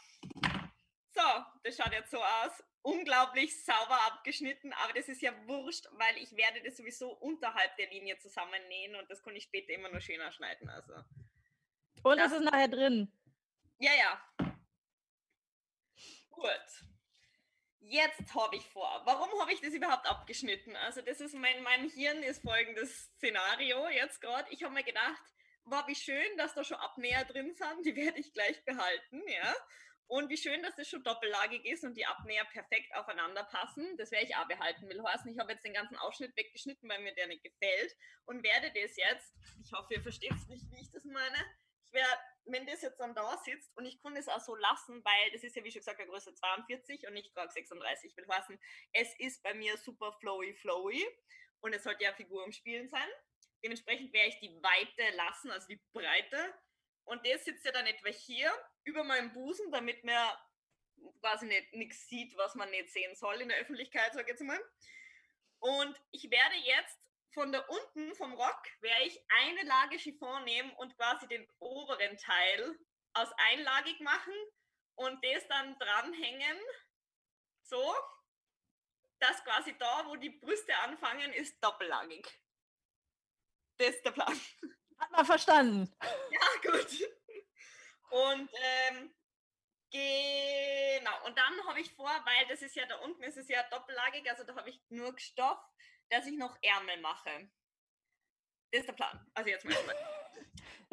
So, 1.10 1.22
das 1.62 1.76
schaut 1.76 1.92
jetzt 1.92 2.10
so 2.10 2.18
aus, 2.18 2.62
unglaublich 2.82 3.64
sauber 3.64 3.98
abgeschnitten, 4.06 4.72
aber 4.74 4.92
das 4.92 5.08
ist 5.08 5.22
ja 5.22 5.32
wurscht, 5.46 5.86
weil 5.92 6.16
ich 6.18 6.36
werde 6.36 6.62
das 6.62 6.76
sowieso 6.76 7.12
unterhalb 7.12 7.76
der 7.76 7.88
Linie 7.88 8.18
zusammennähen 8.18 8.94
und 8.96 9.10
das 9.10 9.22
kann 9.22 9.34
ich 9.34 9.44
später 9.44 9.72
immer 9.72 9.90
nur 9.90 10.00
schöner 10.00 10.30
schneiden. 10.32 10.68
Also. 10.68 10.92
Und 12.04 12.18
es 12.18 12.32
ist 12.32 12.42
nachher 12.42 12.68
drin. 12.68 13.10
Ja, 13.78 13.92
ja. 13.94 14.46
Gut. 16.28 16.84
Jetzt 17.80 18.34
habe 18.34 18.56
ich 18.56 18.68
vor. 18.70 19.02
Warum 19.04 19.40
habe 19.40 19.52
ich 19.52 19.60
das 19.60 19.72
überhaupt 19.72 20.06
abgeschnitten? 20.06 20.76
Also 20.76 21.00
das 21.00 21.20
ist 21.20 21.34
mein, 21.34 21.62
mein 21.62 21.88
Hirn 21.88 22.22
ist 22.22 22.42
folgendes 22.42 23.06
Szenario 23.16 23.88
jetzt 23.88 24.20
gerade. 24.20 24.50
Ich 24.50 24.62
habe 24.62 24.74
mir 24.74 24.84
gedacht, 24.84 25.22
war 25.64 25.86
wie 25.88 25.94
schön, 25.94 26.36
dass 26.36 26.54
da 26.54 26.62
schon 26.62 26.76
Abnäher 26.76 27.24
drin 27.24 27.54
sind, 27.54 27.86
die 27.86 27.96
werde 27.96 28.20
ich 28.20 28.32
gleich 28.34 28.62
behalten, 28.64 29.22
ja. 29.26 29.54
Und 30.06 30.28
wie 30.28 30.36
schön, 30.36 30.62
dass 30.62 30.76
das 30.76 30.88
schon 30.88 31.02
doppellagig 31.02 31.64
ist 31.64 31.84
und 31.84 31.96
die 31.96 32.04
Abnäher 32.04 32.44
perfekt 32.44 32.94
aufeinander 32.94 33.44
passen. 33.44 33.96
Das 33.96 34.10
werde 34.10 34.26
ich 34.26 34.36
auch 34.36 34.46
behalten, 34.46 34.86
will 34.88 35.02
heißen. 35.02 35.30
Ich 35.32 35.38
habe 35.38 35.52
jetzt 35.52 35.64
den 35.64 35.72
ganzen 35.72 35.96
Ausschnitt 35.96 36.36
weggeschnitten, 36.36 36.86
weil 36.90 37.00
mir 37.02 37.14
der 37.14 37.28
nicht 37.28 37.42
gefällt 37.42 37.96
und 38.26 38.42
werde 38.42 38.70
das 38.74 38.94
jetzt, 38.96 39.34
ich 39.64 39.72
hoffe, 39.72 39.94
ihr 39.94 40.02
versteht 40.02 40.32
es 40.32 40.46
nicht, 40.48 40.70
wie 40.70 40.82
ich 40.82 40.90
das 40.90 41.04
meine. 41.04 41.38
Ich 41.94 42.00
werde, 42.00 42.20
wenn 42.46 42.66
das 42.66 42.82
jetzt 42.82 42.98
dann 42.98 43.14
da 43.14 43.36
sitzt 43.38 43.76
und 43.76 43.86
ich 43.86 44.02
kann 44.02 44.16
das 44.16 44.28
auch 44.28 44.40
so 44.40 44.56
lassen, 44.56 45.04
weil 45.04 45.30
das 45.32 45.44
ist 45.44 45.54
ja, 45.54 45.62
wie 45.62 45.70
schon 45.70 45.78
gesagt, 45.78 46.00
eine 46.00 46.10
Größe 46.10 46.34
42 46.34 47.06
und 47.06 47.14
nicht 47.14 47.32
gerade 47.32 47.52
36, 47.52 48.16
will 48.16 48.26
heißen, 48.28 48.58
es 48.92 49.14
ist 49.20 49.42
bei 49.44 49.54
mir 49.54 49.76
super 49.76 50.12
flowy, 50.18 50.54
flowy 50.54 51.06
und 51.60 51.72
es 51.72 51.84
sollte 51.84 52.02
ja 52.02 52.12
Figur 52.12 52.44
im 52.44 52.52
Spielen 52.52 52.88
sein. 52.88 53.08
Dementsprechend 53.62 54.12
werde 54.12 54.28
ich 54.28 54.40
die 54.40 54.60
Weite 54.60 55.16
lassen, 55.16 55.52
also 55.52 55.68
die 55.68 55.80
Breite. 55.92 56.54
Und 57.04 57.24
der 57.24 57.38
sitzt 57.38 57.64
ja 57.64 57.70
dann 57.70 57.86
etwa 57.86 58.08
hier 58.08 58.52
über 58.82 59.04
meinem 59.04 59.32
Busen, 59.32 59.70
damit 59.70 60.02
man 60.02 60.36
quasi 61.20 61.46
nicht 61.46 61.72
nichts 61.74 62.08
sieht, 62.08 62.36
was 62.36 62.56
man 62.56 62.70
nicht 62.70 62.90
sehen 62.90 63.14
soll 63.14 63.40
in 63.40 63.48
der 63.48 63.58
Öffentlichkeit, 63.58 64.12
sage 64.12 64.24
ich 64.24 64.28
jetzt 64.30 64.42
mal. 64.42 64.60
Und 65.60 65.98
ich 66.10 66.28
werde 66.30 66.56
jetzt 66.56 66.98
von 67.34 67.52
da 67.52 67.60
unten 67.60 68.14
vom 68.14 68.32
Rock 68.32 68.62
werde 68.80 69.04
ich 69.04 69.20
eine 69.28 69.62
Lage 69.64 69.98
Chiffon 69.98 70.44
nehmen 70.44 70.72
und 70.76 70.96
quasi 70.96 71.26
den 71.28 71.46
oberen 71.58 72.16
Teil 72.16 72.78
aus 73.12 73.28
einlagig 73.36 74.00
machen 74.00 74.34
und 74.94 75.22
das 75.24 75.46
dann 75.48 75.78
dranhängen, 75.78 76.58
so, 77.62 77.94
dass 79.18 79.42
quasi 79.44 79.76
da, 79.78 80.06
wo 80.06 80.16
die 80.16 80.30
Brüste 80.30 80.76
anfangen, 80.78 81.32
ist 81.32 81.62
doppellagig. 81.62 82.26
Das 83.76 83.88
ist 83.88 84.04
der 84.04 84.12
Plan. 84.12 84.40
Hat 84.98 85.10
man 85.10 85.26
verstanden. 85.26 85.96
Ja, 86.30 86.70
gut. 86.70 87.10
Und 88.10 88.50
ähm, 88.54 89.14
genau. 89.90 91.26
Und 91.26 91.36
dann 91.36 91.66
habe 91.66 91.80
ich 91.80 91.92
vor, 91.94 92.10
weil 92.24 92.46
das 92.48 92.62
ist 92.62 92.76
ja 92.76 92.86
da 92.86 92.96
unten, 92.98 93.22
ist 93.24 93.36
es 93.36 93.48
ja 93.48 93.62
doppellagig, 93.64 94.28
also 94.30 94.44
da 94.44 94.54
habe 94.54 94.70
ich 94.70 94.80
nur 94.88 95.18
Stoff, 95.18 95.58
dass 96.14 96.26
ich 96.26 96.38
noch 96.38 96.56
Ärmel 96.62 97.00
mache. 97.00 97.50
Das 98.70 98.80
ist 98.80 98.88
der 98.88 98.92
Plan. 98.92 99.26
Also 99.34 99.50
jetzt 99.50 99.64
mal. 99.64 99.74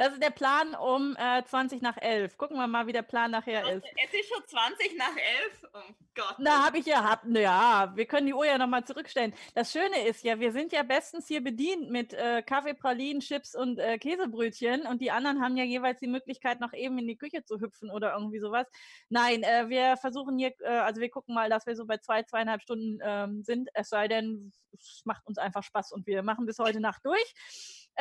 Das 0.01 0.13
ist 0.13 0.23
der 0.23 0.31
Plan 0.31 0.73
um 0.73 1.15
äh, 1.15 1.43
20 1.43 1.83
nach 1.83 1.95
11. 1.95 2.35
Gucken 2.35 2.57
wir 2.57 2.65
mal, 2.65 2.87
wie 2.87 2.91
der 2.91 3.03
Plan 3.03 3.29
nachher 3.29 3.71
ist. 3.71 3.85
Es 4.03 4.11
ist 4.11 4.33
schon 4.33 4.43
20 4.47 4.97
nach 4.97 5.15
11. 5.15 5.67
Oh 5.75 5.93
Gott. 6.15 6.35
Na, 6.39 6.65
habe 6.65 6.79
ich 6.79 6.87
ja, 6.87 7.03
hab, 7.03 7.23
ja, 7.27 7.91
wir 7.95 8.07
können 8.07 8.25
die 8.25 8.33
Uhr 8.33 8.47
ja 8.47 8.57
nochmal 8.57 8.83
zurückstellen. 8.83 9.31
Das 9.53 9.71
Schöne 9.71 10.07
ist 10.07 10.23
ja, 10.23 10.39
wir 10.39 10.53
sind 10.53 10.71
ja 10.71 10.81
bestens 10.81 11.27
hier 11.27 11.43
bedient 11.43 11.91
mit 11.91 12.15
äh, 12.15 12.41
Kaffee, 12.41 12.73
Pralinen, 12.73 13.21
Chips 13.21 13.53
und 13.53 13.77
äh, 13.77 13.99
Käsebrötchen 13.99 14.87
und 14.87 15.01
die 15.01 15.11
anderen 15.11 15.39
haben 15.39 15.55
ja 15.55 15.65
jeweils 15.65 15.99
die 15.99 16.07
Möglichkeit, 16.07 16.61
noch 16.61 16.73
eben 16.73 16.97
in 16.97 17.05
die 17.05 17.17
Küche 17.17 17.45
zu 17.45 17.59
hüpfen 17.59 17.91
oder 17.91 18.13
irgendwie 18.13 18.39
sowas. 18.39 18.65
Nein, 19.09 19.43
äh, 19.43 19.69
wir 19.69 19.97
versuchen 19.97 20.35
hier, 20.35 20.51
äh, 20.61 20.79
also 20.79 20.99
wir 20.99 21.11
gucken 21.11 21.35
mal, 21.35 21.47
dass 21.47 21.67
wir 21.67 21.75
so 21.75 21.85
bei 21.85 21.99
zwei, 21.99 22.23
zweieinhalb 22.23 22.63
Stunden 22.63 22.97
ähm, 23.03 23.43
sind, 23.43 23.69
es 23.75 23.89
sei 23.89 24.07
denn, 24.07 24.51
es 24.73 25.03
macht 25.05 25.27
uns 25.27 25.37
einfach 25.37 25.61
Spaß 25.61 25.91
und 25.91 26.07
wir 26.07 26.23
machen 26.23 26.47
bis 26.47 26.57
heute 26.57 26.79
Nacht 26.79 27.05
durch. 27.05 27.35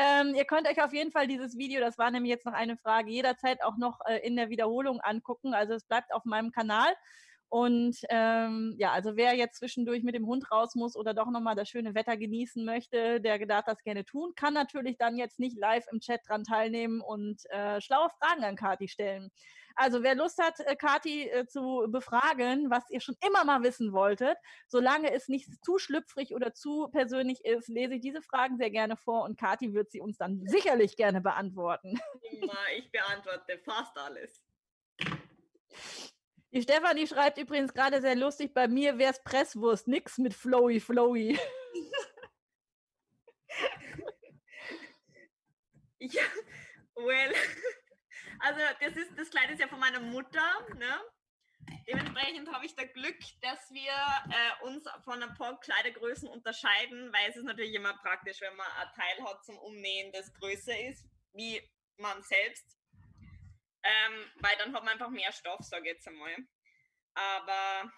Ähm, 0.03 0.35
ihr 0.35 0.47
könnt 0.47 0.67
euch 0.67 0.83
auf 0.83 0.95
jeden 0.95 1.13
Fall 1.13 1.27
dieses 1.27 1.59
Video, 1.59 1.79
das 1.79 1.99
war 1.99 2.11
nämlich 2.11 2.31
jetzt 2.31 2.47
noch 2.47 2.55
eine 2.55 2.79
Frage, 2.79 3.11
jederzeit 3.11 3.63
auch 3.63 3.77
noch 3.77 4.01
äh, 4.07 4.17
in 4.27 4.35
der 4.35 4.49
Wiederholung 4.49 4.99
angucken. 5.01 5.53
Also 5.53 5.75
es 5.75 5.85
bleibt 5.85 6.15
auf 6.15 6.25
meinem 6.25 6.53
Kanal. 6.53 6.91
Und 7.51 7.97
ähm, 8.11 8.77
ja, 8.79 8.93
also 8.93 9.17
wer 9.17 9.35
jetzt 9.35 9.59
zwischendurch 9.59 10.05
mit 10.05 10.15
dem 10.15 10.27
Hund 10.27 10.53
raus 10.53 10.77
muss 10.77 10.95
oder 10.95 11.15
doch 11.15 11.29
nochmal 11.29 11.57
das 11.57 11.69
schöne 11.69 11.97
Wetter 11.97 12.17
genießen 12.17 12.65
möchte, 12.65 13.21
der 13.21 13.45
darf 13.45 13.65
das 13.65 13.83
gerne 13.83 14.05
tun, 14.05 14.35
kann 14.37 14.55
natürlich 14.55 14.97
dann 14.99 15.17
jetzt 15.17 15.41
nicht 15.41 15.59
live 15.59 15.85
im 15.91 15.99
Chat 15.99 16.21
dran 16.29 16.45
teilnehmen 16.45 17.01
und 17.01 17.43
äh, 17.51 17.81
schlaue 17.81 18.09
Fragen 18.21 18.45
an 18.45 18.55
Kati 18.55 18.87
stellen. 18.87 19.33
Also 19.75 20.05
wer 20.05 20.15
Lust 20.15 20.41
hat, 20.41 20.61
äh, 20.61 20.77
Kati 20.77 21.29
äh, 21.29 21.45
zu 21.45 21.87
befragen, 21.89 22.71
was 22.71 22.89
ihr 22.89 23.01
schon 23.01 23.17
immer 23.27 23.45
mal 23.45 23.65
wissen 23.65 23.93
wolltet, 23.93 24.37
solange 24.69 25.13
es 25.13 25.27
nicht 25.27 25.49
zu 25.65 25.79
schlüpfrig 25.79 26.35
oder 26.35 26.55
zu 26.55 26.89
persönlich 26.93 27.45
ist, 27.45 27.69
lese 27.69 27.95
ich 27.95 28.01
diese 28.01 28.23
Fragen 28.23 28.59
sehr 28.59 28.71
gerne 28.71 28.97
vor 28.97 29.25
und 29.25 29.37
Kati 29.37 29.75
wird 29.75 29.91
sie 29.91 30.01
uns 30.01 30.19
dann 30.19 30.47
sicherlich 30.47 30.97
gerne 30.97 31.21
beantworten. 31.21 31.99
Ich 32.77 32.93
beantworte 32.93 33.59
fast 33.59 33.97
alles. 33.99 34.41
Die 36.53 36.63
Stefanie 36.63 37.07
schreibt 37.07 37.39
übrigens 37.39 37.73
gerade 37.73 38.01
sehr 38.01 38.17
lustig, 38.17 38.53
bei 38.53 38.67
mir 38.67 38.99
wäre 38.99 39.13
es 39.13 39.23
Presswurst, 39.23 39.87
nix 39.87 40.19
mit 40.19 40.35
Flowy 40.35 40.81
Flowy. 40.81 41.39
ja, 46.01 46.25
well, 46.97 47.33
also 48.41 48.61
das 48.81 48.97
ist 48.97 49.17
das 49.17 49.31
Kleid 49.31 49.51
ist 49.51 49.61
ja 49.61 49.69
von 49.69 49.79
meiner 49.79 50.01
Mutter, 50.01 50.67
ne? 50.77 51.01
Dementsprechend 51.87 52.53
habe 52.53 52.67
ich 52.67 52.75
da 52.75 52.85
Glück, 52.85 53.19
dass 53.43 53.71
wir 53.71 53.93
äh, 53.93 54.65
uns 54.67 54.85
von 55.05 55.23
ein 55.23 55.35
paar 55.35 55.61
Kleidergrößen 55.61 56.29
unterscheiden, 56.29 57.13
weil 57.13 57.31
es 57.31 57.37
ist 57.37 57.45
natürlich 57.45 57.75
immer 57.75 57.95
praktisch, 57.99 58.41
wenn 58.41 58.57
man 58.57 58.67
ein 58.67 58.89
Teil 58.95 59.25
hat 59.25 59.45
zum 59.45 59.57
Umnähen, 59.59 60.11
das 60.13 60.33
größer 60.35 60.77
ist, 60.89 61.07
wie 61.33 61.63
man 61.97 62.21
selbst. 62.23 62.80
Ähm, 63.83 64.31
weil 64.37 64.57
dann 64.59 64.75
hat 64.75 64.85
man 64.85 64.93
einfach 64.93 65.09
mehr 65.09 65.33
Stoff, 65.33 65.64
sage 65.64 65.88
ich 65.88 65.95
jetzt 65.95 66.09
einmal. 66.09 66.37
Aber 67.14 67.93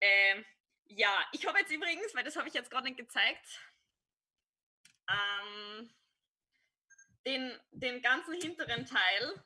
äh, 0.00 0.42
ja, 0.84 1.26
ich 1.32 1.46
habe 1.46 1.58
jetzt 1.58 1.70
übrigens, 1.70 2.14
weil 2.14 2.24
das 2.24 2.36
habe 2.36 2.48
ich 2.48 2.54
jetzt 2.54 2.70
gerade 2.70 2.86
nicht 2.86 2.96
gezeigt, 2.96 3.60
ähm, 5.08 5.94
den, 7.26 7.60
den 7.70 8.02
ganzen 8.02 8.34
hinteren 8.40 8.86
Teil 8.86 9.44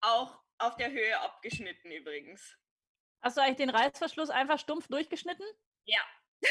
auch 0.00 0.40
auf 0.58 0.76
der 0.76 0.90
Höhe 0.90 1.18
abgeschnitten 1.20 1.90
übrigens. 1.90 2.56
Hast 3.20 3.36
du 3.36 3.42
eigentlich 3.42 3.56
den 3.56 3.70
Reißverschluss 3.70 4.30
einfach 4.30 4.58
stumpf 4.58 4.86
durchgeschnitten? 4.88 5.46
Ja. 5.84 6.00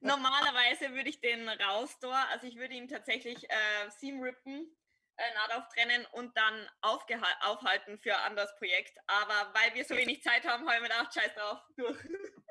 Normalerweise 0.00 0.92
würde 0.92 1.08
ich 1.08 1.20
den 1.20 1.48
raus 1.48 1.96
also 2.02 2.46
ich 2.46 2.56
würde 2.56 2.74
ihn 2.74 2.88
tatsächlich 2.88 3.48
äh, 3.48 3.90
seam 3.90 4.20
rippen, 4.22 4.76
äh, 5.16 5.34
Naht 5.34 5.52
auftrennen 5.54 6.06
und 6.12 6.36
dann 6.36 6.68
aufhalten 6.82 7.98
für 7.98 8.16
ein 8.16 8.24
anderes 8.24 8.54
Projekt. 8.56 8.98
Aber 9.06 9.52
weil 9.54 9.74
wir 9.74 9.84
so 9.84 9.96
wenig 9.96 10.22
Zeit 10.22 10.44
haben, 10.46 10.66
habe 10.66 10.76
ich 10.76 10.82
mir 10.82 10.88
gedacht, 10.88 11.14
scheiß 11.14 11.34
drauf, 11.34 11.58
durch. 11.76 11.98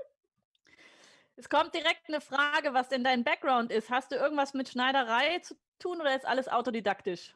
Es 1.38 1.50
kommt 1.50 1.76
direkt 1.76 2.08
eine 2.08 2.22
Frage, 2.22 2.74
was 2.74 2.88
denn 2.88 3.04
dein 3.04 3.26
Background 3.26 3.70
ist. 3.70 3.90
Hast 3.90 4.12
du 4.12 4.16
irgendwas 4.16 4.54
mit 4.54 4.70
Schneiderei 4.70 5.40
zu 5.40 5.56
tun 5.80 6.00
oder 6.00 6.16
ist 6.16 6.26
alles 6.26 6.48
autodidaktisch? 6.48 7.36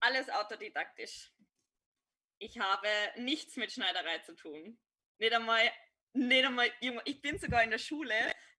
Alles 0.00 0.30
autodidaktisch. 0.30 1.32
Ich 2.38 2.58
habe 2.58 2.88
nichts 3.16 3.56
mit 3.56 3.72
Schneiderei 3.72 4.20
zu 4.20 4.34
tun. 4.34 4.78
Nicht 5.18 5.34
einmal, 5.34 5.70
nicht 6.14 6.46
einmal, 6.46 6.70
ich 7.04 7.20
bin 7.20 7.38
sogar 7.38 7.62
in 7.62 7.70
der 7.70 7.78
Schule, 7.78 8.14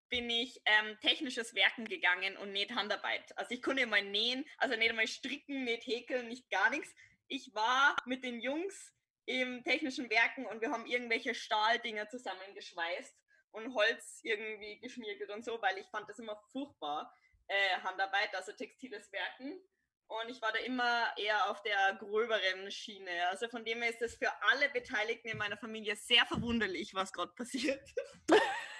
bin 0.09 0.29
ich 0.29 0.61
ähm, 0.65 0.97
technisches 1.01 1.53
Werken 1.55 1.85
gegangen 1.85 2.37
und 2.37 2.51
nicht 2.51 2.71
Handarbeit. 2.71 3.37
Also 3.37 3.53
ich 3.53 3.61
konnte 3.61 3.85
mal 3.85 4.03
nähen, 4.03 4.45
also 4.57 4.75
nicht 4.75 4.89
einmal 4.89 5.07
stricken, 5.07 5.63
nicht 5.63 5.85
häkeln, 5.85 6.27
nicht 6.27 6.49
gar 6.49 6.69
nichts. 6.69 6.93
Ich 7.27 7.53
war 7.53 7.95
mit 8.05 8.23
den 8.23 8.39
Jungs 8.39 8.93
im 9.25 9.63
technischen 9.63 10.09
Werken 10.09 10.45
und 10.45 10.61
wir 10.61 10.71
haben 10.71 10.85
irgendwelche 10.85 11.35
Stahldinger 11.35 12.07
zusammengeschweißt 12.09 13.15
und 13.51 13.73
Holz 13.73 14.21
irgendwie 14.23 14.79
geschmiergelt 14.79 15.29
und 15.31 15.43
so, 15.43 15.61
weil 15.61 15.77
ich 15.77 15.87
fand 15.87 16.09
das 16.09 16.19
immer 16.19 16.41
furchtbar 16.51 17.13
äh, 17.47 17.77
Handarbeit, 17.81 18.33
also 18.35 18.53
textiles 18.53 19.11
Werken. 19.11 19.59
Und 20.07 20.29
ich 20.29 20.41
war 20.41 20.53
da 20.53 20.59
immer 20.59 21.13
eher 21.17 21.49
auf 21.49 21.61
der 21.63 21.97
gröberen 21.99 22.71
Schiene. 22.71 23.27
Also 23.29 23.49
von 23.49 23.65
dem 23.65 23.81
her 23.81 23.89
ist 23.89 24.01
es 24.01 24.15
für 24.15 24.31
alle 24.43 24.69
Beteiligten 24.69 25.27
in 25.27 25.37
meiner 25.37 25.57
Familie 25.57 25.97
sehr 25.97 26.25
verwunderlich, 26.25 26.93
was 26.93 27.11
gerade 27.11 27.33
passiert. 27.33 27.81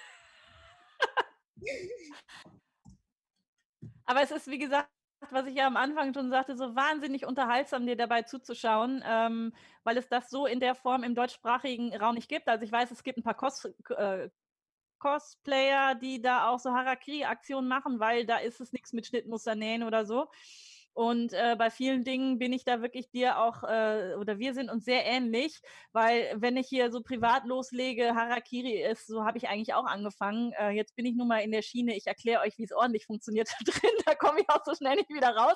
Aber 4.04 4.22
es 4.22 4.30
ist, 4.30 4.46
wie 4.46 4.58
gesagt, 4.58 4.88
was 5.30 5.46
ich 5.46 5.56
ja 5.56 5.66
am 5.66 5.76
Anfang 5.76 6.14
schon 6.14 6.30
sagte, 6.30 6.56
so 6.56 6.74
wahnsinnig 6.74 7.26
unterhaltsam, 7.26 7.86
dir 7.86 7.96
dabei 7.96 8.22
zuzuschauen, 8.22 9.02
ähm, 9.04 9.52
weil 9.84 9.96
es 9.96 10.08
das 10.08 10.30
so 10.30 10.46
in 10.46 10.60
der 10.60 10.74
Form 10.74 11.02
im 11.02 11.14
deutschsprachigen 11.14 11.94
Raum 11.94 12.14
nicht 12.14 12.28
gibt. 12.28 12.48
Also 12.48 12.64
ich 12.64 12.72
weiß, 12.72 12.90
es 12.90 13.02
gibt 13.02 13.18
ein 13.18 13.22
paar 13.22 13.34
Kos 13.34 13.64
äh, 13.96 14.30
Cosplayer, 14.98 15.94
die 15.94 16.20
da 16.20 16.48
auch 16.48 16.58
so 16.58 16.70
Harakiri-Aktionen 16.72 17.68
machen, 17.68 18.00
weil 18.00 18.26
da 18.26 18.38
ist 18.38 18.60
es 18.60 18.72
nichts 18.72 18.92
mit 18.92 19.06
Schnittmuster 19.06 19.54
nähen 19.54 19.82
oder 19.82 20.04
so. 20.04 20.28
Und 20.98 21.32
äh, 21.32 21.54
bei 21.56 21.70
vielen 21.70 22.02
Dingen 22.02 22.40
bin 22.40 22.52
ich 22.52 22.64
da 22.64 22.82
wirklich 22.82 23.08
dir 23.08 23.38
auch, 23.38 23.62
äh, 23.62 24.16
oder 24.18 24.40
wir 24.40 24.52
sind 24.52 24.68
uns 24.68 24.84
sehr 24.84 25.06
ähnlich, 25.06 25.60
weil 25.92 26.34
wenn 26.34 26.56
ich 26.56 26.66
hier 26.66 26.90
so 26.90 27.02
privat 27.02 27.44
loslege, 27.44 28.16
Harakiri 28.16 28.82
ist, 28.82 29.06
so 29.06 29.24
habe 29.24 29.38
ich 29.38 29.48
eigentlich 29.48 29.74
auch 29.74 29.84
angefangen. 29.84 30.50
Äh, 30.58 30.70
jetzt 30.70 30.96
bin 30.96 31.06
ich 31.06 31.14
nun 31.14 31.28
mal 31.28 31.38
in 31.38 31.52
der 31.52 31.62
Schiene, 31.62 31.96
ich 31.96 32.08
erkläre 32.08 32.40
euch, 32.40 32.58
wie 32.58 32.64
es 32.64 32.72
ordentlich 32.72 33.06
funktioniert 33.06 33.48
da 33.48 33.54
drin, 33.70 33.92
da 34.06 34.16
komme 34.16 34.40
ich 34.40 34.50
auch 34.50 34.64
so 34.64 34.74
schnell 34.74 34.96
nicht 34.96 35.08
wieder 35.08 35.36
raus. 35.36 35.54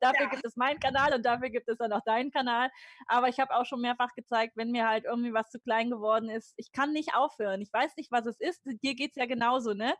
Dafür 0.00 0.24
ja. 0.24 0.30
gibt 0.30 0.46
es 0.46 0.56
meinen 0.56 0.80
Kanal 0.80 1.12
und 1.12 1.22
dafür 1.22 1.50
gibt 1.50 1.68
es 1.68 1.76
dann 1.76 1.92
auch 1.92 2.04
deinen 2.06 2.30
Kanal. 2.30 2.70
Aber 3.08 3.28
ich 3.28 3.40
habe 3.40 3.54
auch 3.56 3.66
schon 3.66 3.82
mehrfach 3.82 4.14
gezeigt, 4.14 4.56
wenn 4.56 4.70
mir 4.70 4.88
halt 4.88 5.04
irgendwie 5.04 5.34
was 5.34 5.50
zu 5.50 5.60
klein 5.60 5.90
geworden 5.90 6.30
ist, 6.30 6.54
ich 6.56 6.72
kann 6.72 6.94
nicht 6.94 7.14
aufhören. 7.14 7.60
Ich 7.60 7.70
weiß 7.70 7.94
nicht, 7.98 8.10
was 8.10 8.24
es 8.24 8.40
ist. 8.40 8.62
Dir 8.64 8.94
geht 8.94 9.10
es 9.10 9.16
ja 9.16 9.26
genauso, 9.26 9.74
ne? 9.74 9.94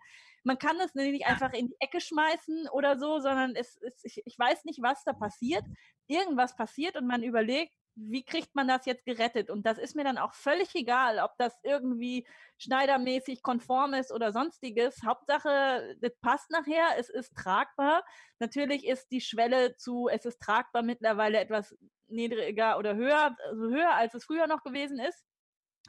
Man 0.49 0.59
kann 0.59 0.79
das 0.79 0.95
nicht 0.95 1.27
einfach 1.27 1.53
in 1.53 1.69
die 1.69 1.77
Ecke 1.79 2.01
schmeißen 2.01 2.69
oder 2.71 2.99
so, 2.99 3.21
sondern 3.21 3.55
es, 3.55 3.77
es 3.83 4.03
ich, 4.03 4.23
ich 4.25 4.39
weiß 4.39 4.65
nicht, 4.65 4.81
was 4.81 5.05
da 5.05 5.13
passiert. 5.13 5.63
Irgendwas 6.07 6.57
passiert 6.57 6.97
und 6.97 7.07
man 7.07 7.23
überlegt, 7.23 7.75
wie 7.97 8.25
kriegt 8.25 8.55
man 8.55 8.67
das 8.67 8.87
jetzt 8.87 9.05
gerettet? 9.05 9.51
Und 9.51 9.67
das 9.67 9.77
ist 9.77 9.95
mir 9.95 10.05
dann 10.05 10.17
auch 10.17 10.33
völlig 10.33 10.75
egal, 10.75 11.19
ob 11.19 11.33
das 11.37 11.59
irgendwie 11.65 12.27
schneidermäßig 12.57 13.43
konform 13.43 13.93
ist 13.93 14.11
oder 14.11 14.33
sonstiges. 14.33 15.03
Hauptsache, 15.05 15.97
das 16.01 16.17
passt 16.23 16.51
nachher, 16.51 16.97
es 16.97 17.11
ist 17.11 17.35
tragbar. 17.35 18.03
Natürlich 18.39 18.87
ist 18.87 19.11
die 19.11 19.21
Schwelle 19.21 19.77
zu, 19.77 20.09
es 20.09 20.25
ist 20.25 20.41
tragbar 20.41 20.83
mittlerweile 20.83 21.41
etwas 21.41 21.77
niedriger 22.07 22.79
oder 22.79 22.97
höher, 22.97 23.37
also 23.51 23.69
höher, 23.69 23.95
als 23.95 24.15
es 24.15 24.25
früher 24.25 24.47
noch 24.47 24.63
gewesen 24.63 24.99
ist. 24.99 25.27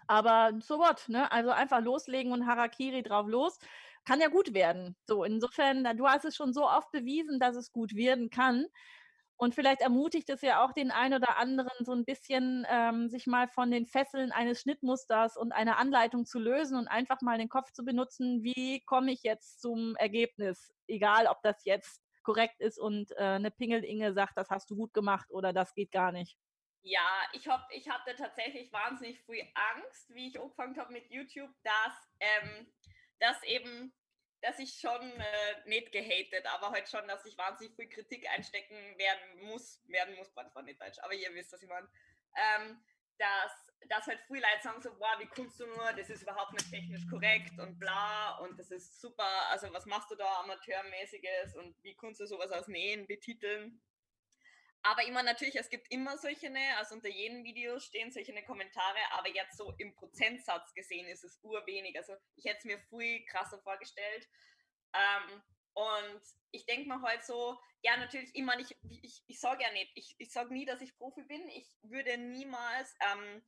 Aber 0.07 0.51
so 0.59 0.79
what, 0.79 1.07
ne? 1.07 1.31
Also 1.31 1.51
einfach 1.51 1.79
loslegen 1.81 2.33
und 2.33 2.45
Harakiri 2.45 3.03
drauf 3.03 3.27
los 3.27 3.57
kann 4.09 4.21
ja 4.21 4.27
gut 4.27 4.55
werden. 4.55 4.95
So, 5.05 5.23
insofern, 5.23 5.83
du 5.95 6.07
hast 6.07 6.25
es 6.25 6.35
schon 6.35 6.51
so 6.51 6.67
oft 6.67 6.91
bewiesen, 6.91 7.39
dass 7.39 7.55
es 7.55 7.71
gut 7.71 7.95
werden 7.95 8.31
kann. 8.31 8.65
Und 9.37 9.53
vielleicht 9.53 9.81
ermutigt 9.81 10.31
es 10.31 10.41
ja 10.41 10.65
auch 10.65 10.73
den 10.73 10.89
einen 10.89 11.13
oder 11.13 11.37
anderen, 11.37 11.85
so 11.85 11.93
ein 11.93 12.05
bisschen 12.05 12.65
ähm, 12.67 13.07
sich 13.07 13.27
mal 13.27 13.47
von 13.47 13.69
den 13.69 13.85
Fesseln 13.85 14.31
eines 14.31 14.61
Schnittmusters 14.61 15.37
und 15.37 15.51
einer 15.51 15.77
Anleitung 15.77 16.25
zu 16.25 16.39
lösen 16.39 16.75
und 16.75 16.87
einfach 16.87 17.21
mal 17.21 17.37
den 17.37 17.49
Kopf 17.49 17.71
zu 17.71 17.85
benutzen, 17.85 18.41
wie 18.41 18.81
komme 18.81 19.11
ich 19.11 19.21
jetzt 19.21 19.61
zum 19.61 19.95
Ergebnis? 19.97 20.73
Egal, 20.87 21.27
ob 21.27 21.43
das 21.43 21.63
jetzt 21.63 22.01
korrekt 22.23 22.59
ist 22.59 22.79
und 22.79 23.11
äh, 23.11 23.35
eine 23.35 23.51
Pingel-Inge 23.51 24.13
sagt, 24.13 24.37
das 24.37 24.49
hast 24.49 24.71
du 24.71 24.75
gut 24.75 24.91
gemacht 24.91 25.29
oder 25.29 25.53
das 25.53 25.75
geht 25.75 25.91
gar 25.91 26.11
nicht. 26.11 26.35
Ja, 26.81 27.21
ich, 27.33 27.47
hab, 27.47 27.69
ich 27.71 27.87
hatte 27.87 28.15
tatsächlich 28.15 28.73
wahnsinnig 28.73 29.21
früh 29.21 29.39
Angst, 29.75 30.13
wie 30.15 30.29
ich 30.29 30.41
angefangen 30.41 30.77
habe 30.79 30.93
mit 30.93 31.11
YouTube, 31.11 31.51
dass, 31.63 32.09
ähm, 32.19 32.67
dass 33.19 33.43
eben 33.43 33.93
dass 34.41 34.59
ich 34.59 34.79
schon 34.79 35.01
äh, 35.01 35.69
nicht 35.69 35.91
gehatet, 35.91 36.45
aber 36.45 36.71
halt 36.71 36.87
schon, 36.89 37.07
dass 37.07 37.25
ich 37.25 37.37
wahnsinnig 37.37 37.75
viel 37.75 37.89
Kritik 37.89 38.27
einstecken 38.29 38.97
werden 38.97 39.47
muss, 39.47 39.81
werden 39.87 40.15
muss, 40.15 40.33
war 40.35 40.61
nicht 40.63 40.81
Deutsch, 40.81 40.99
aber 40.99 41.13
ihr 41.13 41.33
wisst, 41.33 41.51
was 41.51 41.63
ich 41.63 41.69
meine. 41.69 41.89
Ähm, 42.35 42.81
dass, 43.17 43.71
dass 43.89 44.07
halt 44.07 44.19
viele 44.27 44.41
Leute 44.41 44.63
sagen 44.63 44.81
so, 44.81 44.97
boah, 44.97 45.19
wie 45.19 45.27
kannst 45.27 45.59
du 45.59 45.65
nur, 45.67 45.91
das 45.93 46.09
ist 46.09 46.23
überhaupt 46.23 46.53
nicht 46.53 46.71
technisch 46.71 47.05
korrekt 47.09 47.59
und 47.59 47.77
bla 47.77 48.37
und 48.37 48.57
das 48.57 48.71
ist 48.71 49.01
super, 49.01 49.49
also 49.49 49.71
was 49.73 49.85
machst 49.85 50.09
du 50.09 50.15
da 50.15 50.39
amateurmäßiges 50.39 51.55
und 51.55 51.75
wie 51.83 51.95
kannst 51.95 52.21
du 52.21 52.25
sowas 52.25 52.51
aus 52.51 52.67
Nähen 52.67 53.05
betiteln? 53.07 53.81
Aber 54.81 55.03
immer 55.03 55.23
natürlich, 55.23 55.55
es 55.55 55.69
gibt 55.69 55.91
immer 55.91 56.17
solche, 56.17 56.49
ne, 56.49 56.77
also 56.77 56.95
unter 56.95 57.09
jedem 57.09 57.43
Video 57.43 57.79
stehen 57.79 58.11
solche 58.11 58.33
ne 58.33 58.43
Kommentare, 58.43 58.99
aber 59.11 59.27
jetzt 59.29 59.57
so 59.57 59.73
im 59.77 59.93
Prozentsatz 59.93 60.73
gesehen 60.73 61.07
ist 61.07 61.23
es 61.23 61.37
urwenig. 61.43 61.97
Also 61.97 62.13
ich 62.35 62.45
hätte 62.45 62.59
es 62.59 62.65
mir 62.65 62.79
viel 62.89 63.25
krasser 63.25 63.59
vorgestellt. 63.59 64.27
Ähm, 64.93 65.43
und 65.73 66.21
ich 66.51 66.65
denke 66.65 66.87
mir 66.87 67.01
halt 67.01 67.23
so, 67.23 67.59
ja, 67.81 67.97
natürlich 67.97 68.33
immer 68.35 68.55
nicht, 68.55 68.75
ich, 69.01 69.23
ich 69.27 69.39
sage 69.39 69.63
ja 69.63 69.71
nicht, 69.71 69.91
ich, 69.95 70.15
ich 70.17 70.31
sage 70.31 70.53
nie, 70.53 70.65
dass 70.65 70.81
ich 70.81 70.97
Profi 70.97 71.23
bin. 71.23 71.47
Ich 71.49 71.67
würde 71.83 72.17
niemals 72.17 72.93
ähm, 73.11 73.43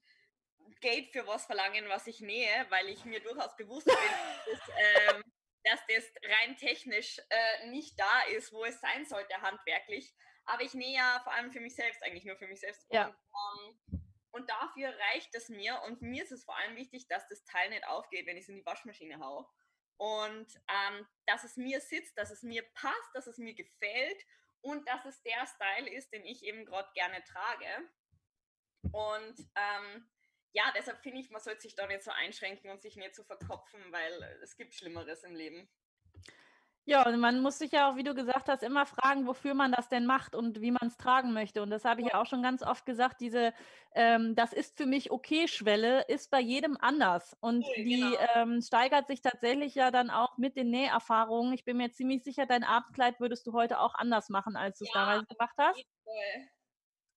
Geld 0.81 1.11
für 1.11 1.25
was 1.27 1.45
verlangen, 1.45 1.89
was 1.89 2.07
ich 2.07 2.19
nähe, 2.21 2.65
weil 2.69 2.89
ich 2.89 3.05
mir 3.05 3.21
durchaus 3.21 3.55
bewusst 3.55 3.85
bin, 3.85 3.95
dass, 4.51 5.15
ähm, 5.15 5.23
dass 5.63 5.79
das 5.87 6.11
rein 6.23 6.57
technisch 6.57 7.19
äh, 7.29 7.67
nicht 7.67 7.99
da 7.99 8.21
ist, 8.35 8.51
wo 8.53 8.63
es 8.65 8.79
sein 8.79 9.05
sollte, 9.05 9.41
handwerklich. 9.41 10.13
Aber 10.45 10.63
ich 10.63 10.73
nähe 10.73 10.95
ja 10.95 11.21
vor 11.23 11.33
allem 11.33 11.51
für 11.51 11.59
mich 11.59 11.75
selbst, 11.75 12.03
eigentlich 12.03 12.25
nur 12.25 12.37
für 12.37 12.47
mich 12.47 12.59
selbst. 12.59 12.85
Ja. 12.91 13.07
Und, 13.07 13.15
ähm, 13.91 14.01
und 14.31 14.49
dafür 14.49 14.89
reicht 15.11 15.33
es 15.35 15.49
mir. 15.49 15.81
Und 15.83 16.01
mir 16.01 16.23
ist 16.23 16.31
es 16.31 16.43
vor 16.43 16.57
allem 16.57 16.75
wichtig, 16.75 17.07
dass 17.07 17.27
das 17.27 17.43
Teil 17.43 17.69
nicht 17.69 17.85
aufgeht, 17.85 18.25
wenn 18.25 18.37
ich 18.37 18.43
es 18.43 18.49
in 18.49 18.55
die 18.55 18.65
Waschmaschine 18.65 19.19
haue. 19.19 19.47
Und 19.97 20.47
ähm, 20.67 21.07
dass 21.27 21.43
es 21.43 21.57
mir 21.57 21.79
sitzt, 21.79 22.17
dass 22.17 22.31
es 22.31 22.41
mir 22.41 22.63
passt, 22.73 23.09
dass 23.13 23.27
es 23.27 23.37
mir 23.37 23.53
gefällt 23.53 24.25
und 24.61 24.87
dass 24.87 25.05
es 25.05 25.21
der 25.21 25.45
Style 25.45 25.89
ist, 25.89 26.11
den 26.11 26.25
ich 26.25 26.43
eben 26.43 26.65
gerade 26.65 26.89
gerne 26.93 27.23
trage. 27.23 27.89
Und 28.91 29.39
ähm, 29.55 30.09
ja, 30.53 30.71
deshalb 30.75 31.01
finde 31.01 31.19
ich, 31.19 31.29
man 31.29 31.41
sollte 31.41 31.61
sich 31.61 31.75
da 31.75 31.87
nicht 31.87 32.03
so 32.03 32.11
einschränken 32.11 32.69
und 32.69 32.81
sich 32.81 32.95
nicht 32.95 33.15
so 33.15 33.23
verkopfen, 33.23 33.79
weil 33.91 34.23
es 34.41 34.57
gibt 34.57 34.73
Schlimmeres 34.73 35.23
im 35.23 35.35
Leben. 35.35 35.69
Ja, 36.85 37.07
und 37.07 37.19
man 37.19 37.41
muss 37.41 37.59
sich 37.59 37.71
ja 37.71 37.89
auch, 37.89 37.95
wie 37.95 38.03
du 38.03 38.15
gesagt 38.15 38.49
hast, 38.49 38.63
immer 38.63 38.87
fragen, 38.87 39.27
wofür 39.27 39.53
man 39.53 39.71
das 39.71 39.87
denn 39.87 40.05
macht 40.07 40.35
und 40.35 40.61
wie 40.61 40.71
man 40.71 40.87
es 40.87 40.97
tragen 40.97 41.31
möchte. 41.31 41.61
Und 41.61 41.69
das 41.69 41.85
habe 41.85 42.01
ich 42.01 42.07
ja 42.07 42.19
auch 42.19 42.25
schon 42.25 42.41
ganz 42.41 42.63
oft 42.63 42.85
gesagt, 42.85 43.21
diese 43.21 43.53
ähm, 43.93 44.33
Das 44.35 44.51
ist 44.51 44.77
für 44.77 44.87
mich 44.87 45.11
okay-Schwelle 45.11 46.01
ist 46.07 46.31
bei 46.31 46.39
jedem 46.39 46.77
anders. 46.79 47.37
Und 47.39 47.65
okay, 47.65 47.83
die 47.83 47.99
genau. 47.99 48.17
ähm, 48.35 48.61
steigert 48.61 49.07
sich 49.07 49.21
tatsächlich 49.21 49.75
ja 49.75 49.91
dann 49.91 50.09
auch 50.09 50.37
mit 50.37 50.55
den 50.55 50.71
Näherfahrungen. 50.71 51.53
Ich 51.53 51.65
bin 51.65 51.77
mir 51.77 51.91
ziemlich 51.91 52.23
sicher, 52.23 52.47
dein 52.47 52.63
Abendkleid 52.63 53.19
würdest 53.19 53.45
du 53.45 53.53
heute 53.53 53.79
auch 53.79 53.93
anders 53.93 54.29
machen, 54.29 54.55
als 54.55 54.79
du 54.79 54.85
es 54.85 54.91
ja, 54.93 54.99
damals 55.01 55.27
gemacht 55.27 55.55
hast. 55.57 55.85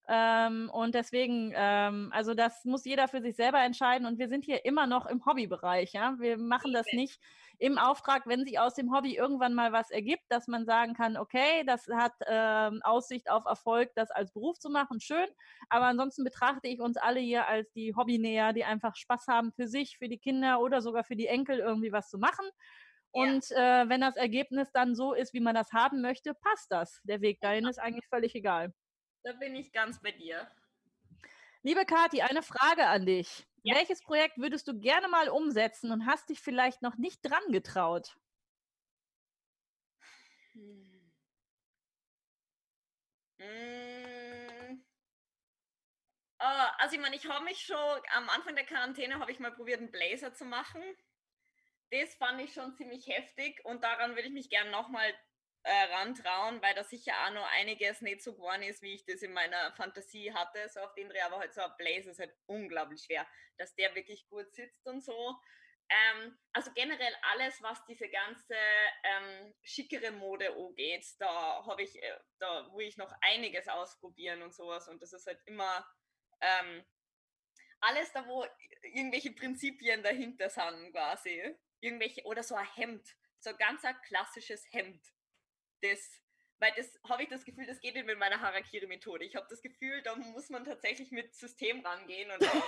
Ähm, 0.07 0.69
und 0.71 0.95
deswegen, 0.95 1.53
ähm, 1.57 2.11
also 2.13 2.35
das 2.35 2.65
muss 2.65 2.85
jeder 2.85 3.09
für 3.09 3.23
sich 3.23 3.37
selber 3.37 3.61
entscheiden. 3.63 4.07
Und 4.07 4.19
wir 4.19 4.29
sind 4.29 4.45
hier 4.45 4.65
immer 4.65 4.87
noch 4.87 5.07
im 5.07 5.25
Hobbybereich. 5.25 5.93
Ja? 5.93 6.17
Wir 6.19 6.37
machen 6.37 6.73
das 6.73 6.87
nicht 6.93 7.21
im 7.59 7.79
Auftrag, 7.79 8.27
wenn 8.27 8.45
sich 8.45 8.59
aus 8.59 8.75
dem 8.75 8.95
Hobby 8.95 9.17
irgendwann 9.17 9.55
mal 9.55 9.73
was 9.73 9.91
ergibt, 9.91 10.25
dass 10.29 10.47
man 10.49 10.67
sagen 10.67 10.95
kann, 10.95 11.17
okay, 11.17 11.65
das 11.67 11.87
hat 11.89 12.13
ähm, 12.27 12.83
Aussicht 12.83 13.31
auf 13.31 13.47
Erfolg, 13.47 13.93
das 13.95 14.11
als 14.11 14.33
Beruf 14.33 14.59
zu 14.59 14.71
machen, 14.71 15.01
schön. 15.01 15.27
Aber 15.69 15.87
ansonsten 15.87 16.25
betrachte 16.25 16.69
ich 16.69 16.81
uns 16.81 16.97
alle 16.97 17.21
hier 17.21 17.47
als 17.47 17.73
die 17.73 17.95
Hobbynäher, 17.95 18.53
die 18.53 18.65
einfach 18.65 18.97
Spaß 18.97 19.29
haben 19.29 19.53
für 19.53 19.69
sich, 19.69 19.99
für 19.99 20.09
die 20.09 20.19
Kinder 20.19 20.61
oder 20.61 20.83
sogar 20.83 21.05
für 21.05 21.17
die 21.17 21.29
Enkel 21.29 21.61
irgendwie 21.61 21.93
was 21.93 22.11
zu 22.11 22.19
machen. 22.19 22.47
Und 23.13 23.49
äh, 23.53 23.89
wenn 23.89 24.01
das 24.01 24.17
Ergebnis 24.17 24.73
dann 24.73 24.97
so 24.97 25.15
ist, 25.15 25.33
wie 25.35 25.41
man 25.41 25.55
das 25.55 25.73
haben 25.73 26.01
möchte, 26.03 26.35
passt 26.35 26.73
das. 26.73 27.01
Der 27.05 27.21
Weg 27.21 27.41
dahin 27.41 27.67
ist 27.67 27.79
eigentlich 27.79 28.09
völlig 28.09 28.35
egal. 28.35 28.75
Da 29.25 29.33
bin 29.33 29.57
ich 29.57 29.73
ganz 29.73 30.01
bei 30.03 30.13
dir. 30.13 30.47
Liebe 31.63 31.87
Kathi, 31.87 32.21
eine 32.21 32.43
Frage 32.43 32.87
an 32.87 33.07
dich. 33.07 33.47
Ja. 33.63 33.75
Welches 33.75 34.03
Projekt 34.03 34.37
würdest 34.37 34.69
du 34.69 34.79
gerne 34.79 35.09
mal 35.09 35.31
umsetzen 35.31 35.91
und 35.91 36.05
hast 36.05 36.29
dich 36.29 36.41
vielleicht 36.41 36.83
noch 36.83 36.97
nicht 36.97 37.23
dran 37.23 37.51
getraut? 37.51 38.19
Hm. 40.53 41.11
Hm. 43.39 44.85
Uh, 46.39 46.69
also 46.77 46.95
ich 46.95 47.01
meine, 47.01 47.17
ich 47.17 47.27
habe 47.27 47.47
mich 47.47 47.61
schon 47.61 48.03
am 48.15 48.29
Anfang 48.29 48.55
der 48.55 48.67
Quarantäne 48.67 49.19
habe 49.19 49.33
ich 49.33 49.39
mal 49.39 49.53
probiert, 49.53 49.79
einen 49.79 49.91
Blazer 49.91 50.35
zu 50.35 50.45
machen. 50.45 50.83
Das 51.91 52.15
fand 52.17 52.43
ich 52.43 52.53
schon 52.53 52.75
ziemlich 52.75 53.07
heftig 53.09 53.65
und 53.65 53.83
daran 53.83 54.11
würde 54.11 54.29
ich 54.29 54.35
mich 54.35 54.51
gerne 54.51 54.71
nochmal 54.71 55.15
äh, 55.65 55.95
rantrauen, 55.95 56.61
weil 56.63 56.75
da 56.75 56.85
sicher 56.85 57.15
auch 57.25 57.33
noch 57.33 57.51
einiges 57.53 58.03
nicht 58.03 58.23
so 58.23 58.35
geworden 58.35 58.63
ist, 58.63 58.83
wie 58.83 58.95
ich 58.95 59.05
das 59.07 59.23
in 59.23 59.33
meiner 59.33 59.73
Fantasie 59.73 60.33
hatte, 60.33 60.69
so 60.69 60.81
auf 60.81 60.95
den 60.95 61.09
Dreh, 61.09 61.21
aber 61.23 61.39
halt 61.39 61.55
so 61.55 61.63
ein 61.63 61.73
Blazer 61.79 62.11
ist 62.11 62.21
halt 62.21 62.35
unglaublich 62.47 63.03
schwer, 63.03 63.27
dass 63.57 63.75
der 63.75 63.95
wirklich 63.95 64.29
gut 64.29 64.53
sitzt 64.55 64.87
und 64.87 65.03
so. 65.03 65.35
Ähm, 65.89 66.39
also 66.53 66.71
generell 66.75 67.15
alles, 67.33 67.63
was 67.63 67.85
diese 67.87 68.09
ganze 68.09 68.55
ähm, 69.05 69.55
schickere 69.63 70.13
Mode 70.13 70.55
angeht, 70.55 71.07
da 71.19 71.65
habe 71.67 71.83
ich, 71.83 72.03
äh, 72.03 72.19
da 72.39 72.71
will 72.75 72.87
ich 72.87 72.99
noch 72.99 73.13
einiges 73.23 73.67
ausprobieren 73.69 74.43
und 74.43 74.55
sowas 74.55 74.89
und 74.89 75.01
das 75.03 75.15
ist 75.15 75.27
halt 75.27 75.41
immer 75.47 75.87
ähm, 76.41 76.85
alles 77.81 78.13
da, 78.13 78.27
wo 78.27 78.47
irgendwelche 78.83 79.33
Prinzipien 79.33 80.03
dahinter 80.03 80.51
sind 80.51 80.93
quasi. 80.93 81.57
Irgendwelche, 81.81 82.23
oder 82.25 82.43
so 82.43 82.55
ein 82.55 82.67
Hemd, 82.75 83.07
so 83.39 83.51
ein 83.51 83.59
ganz 83.59 83.85
ein 83.85 83.97
klassisches 84.03 84.67
Hemd 84.73 85.14
das, 85.85 86.21
weil 86.59 86.73
das 86.77 86.99
habe 87.09 87.23
ich 87.23 87.29
das 87.29 87.45
Gefühl, 87.45 87.67
das 87.67 87.81
geht 87.81 87.95
nicht 87.95 88.07
mit 88.07 88.19
meiner 88.19 88.41
Harakiri-Methode. 88.41 89.25
Ich 89.25 89.37
habe 89.37 89.47
das 89.49 89.63
Gefühl, 89.63 90.03
da 90.03 90.17
muss 90.17 90.51
man 90.51 90.65
tatsächlich 90.65 91.11
mit 91.11 91.35
System 91.35 91.81
rangehen 91.81 92.31
und 92.31 92.41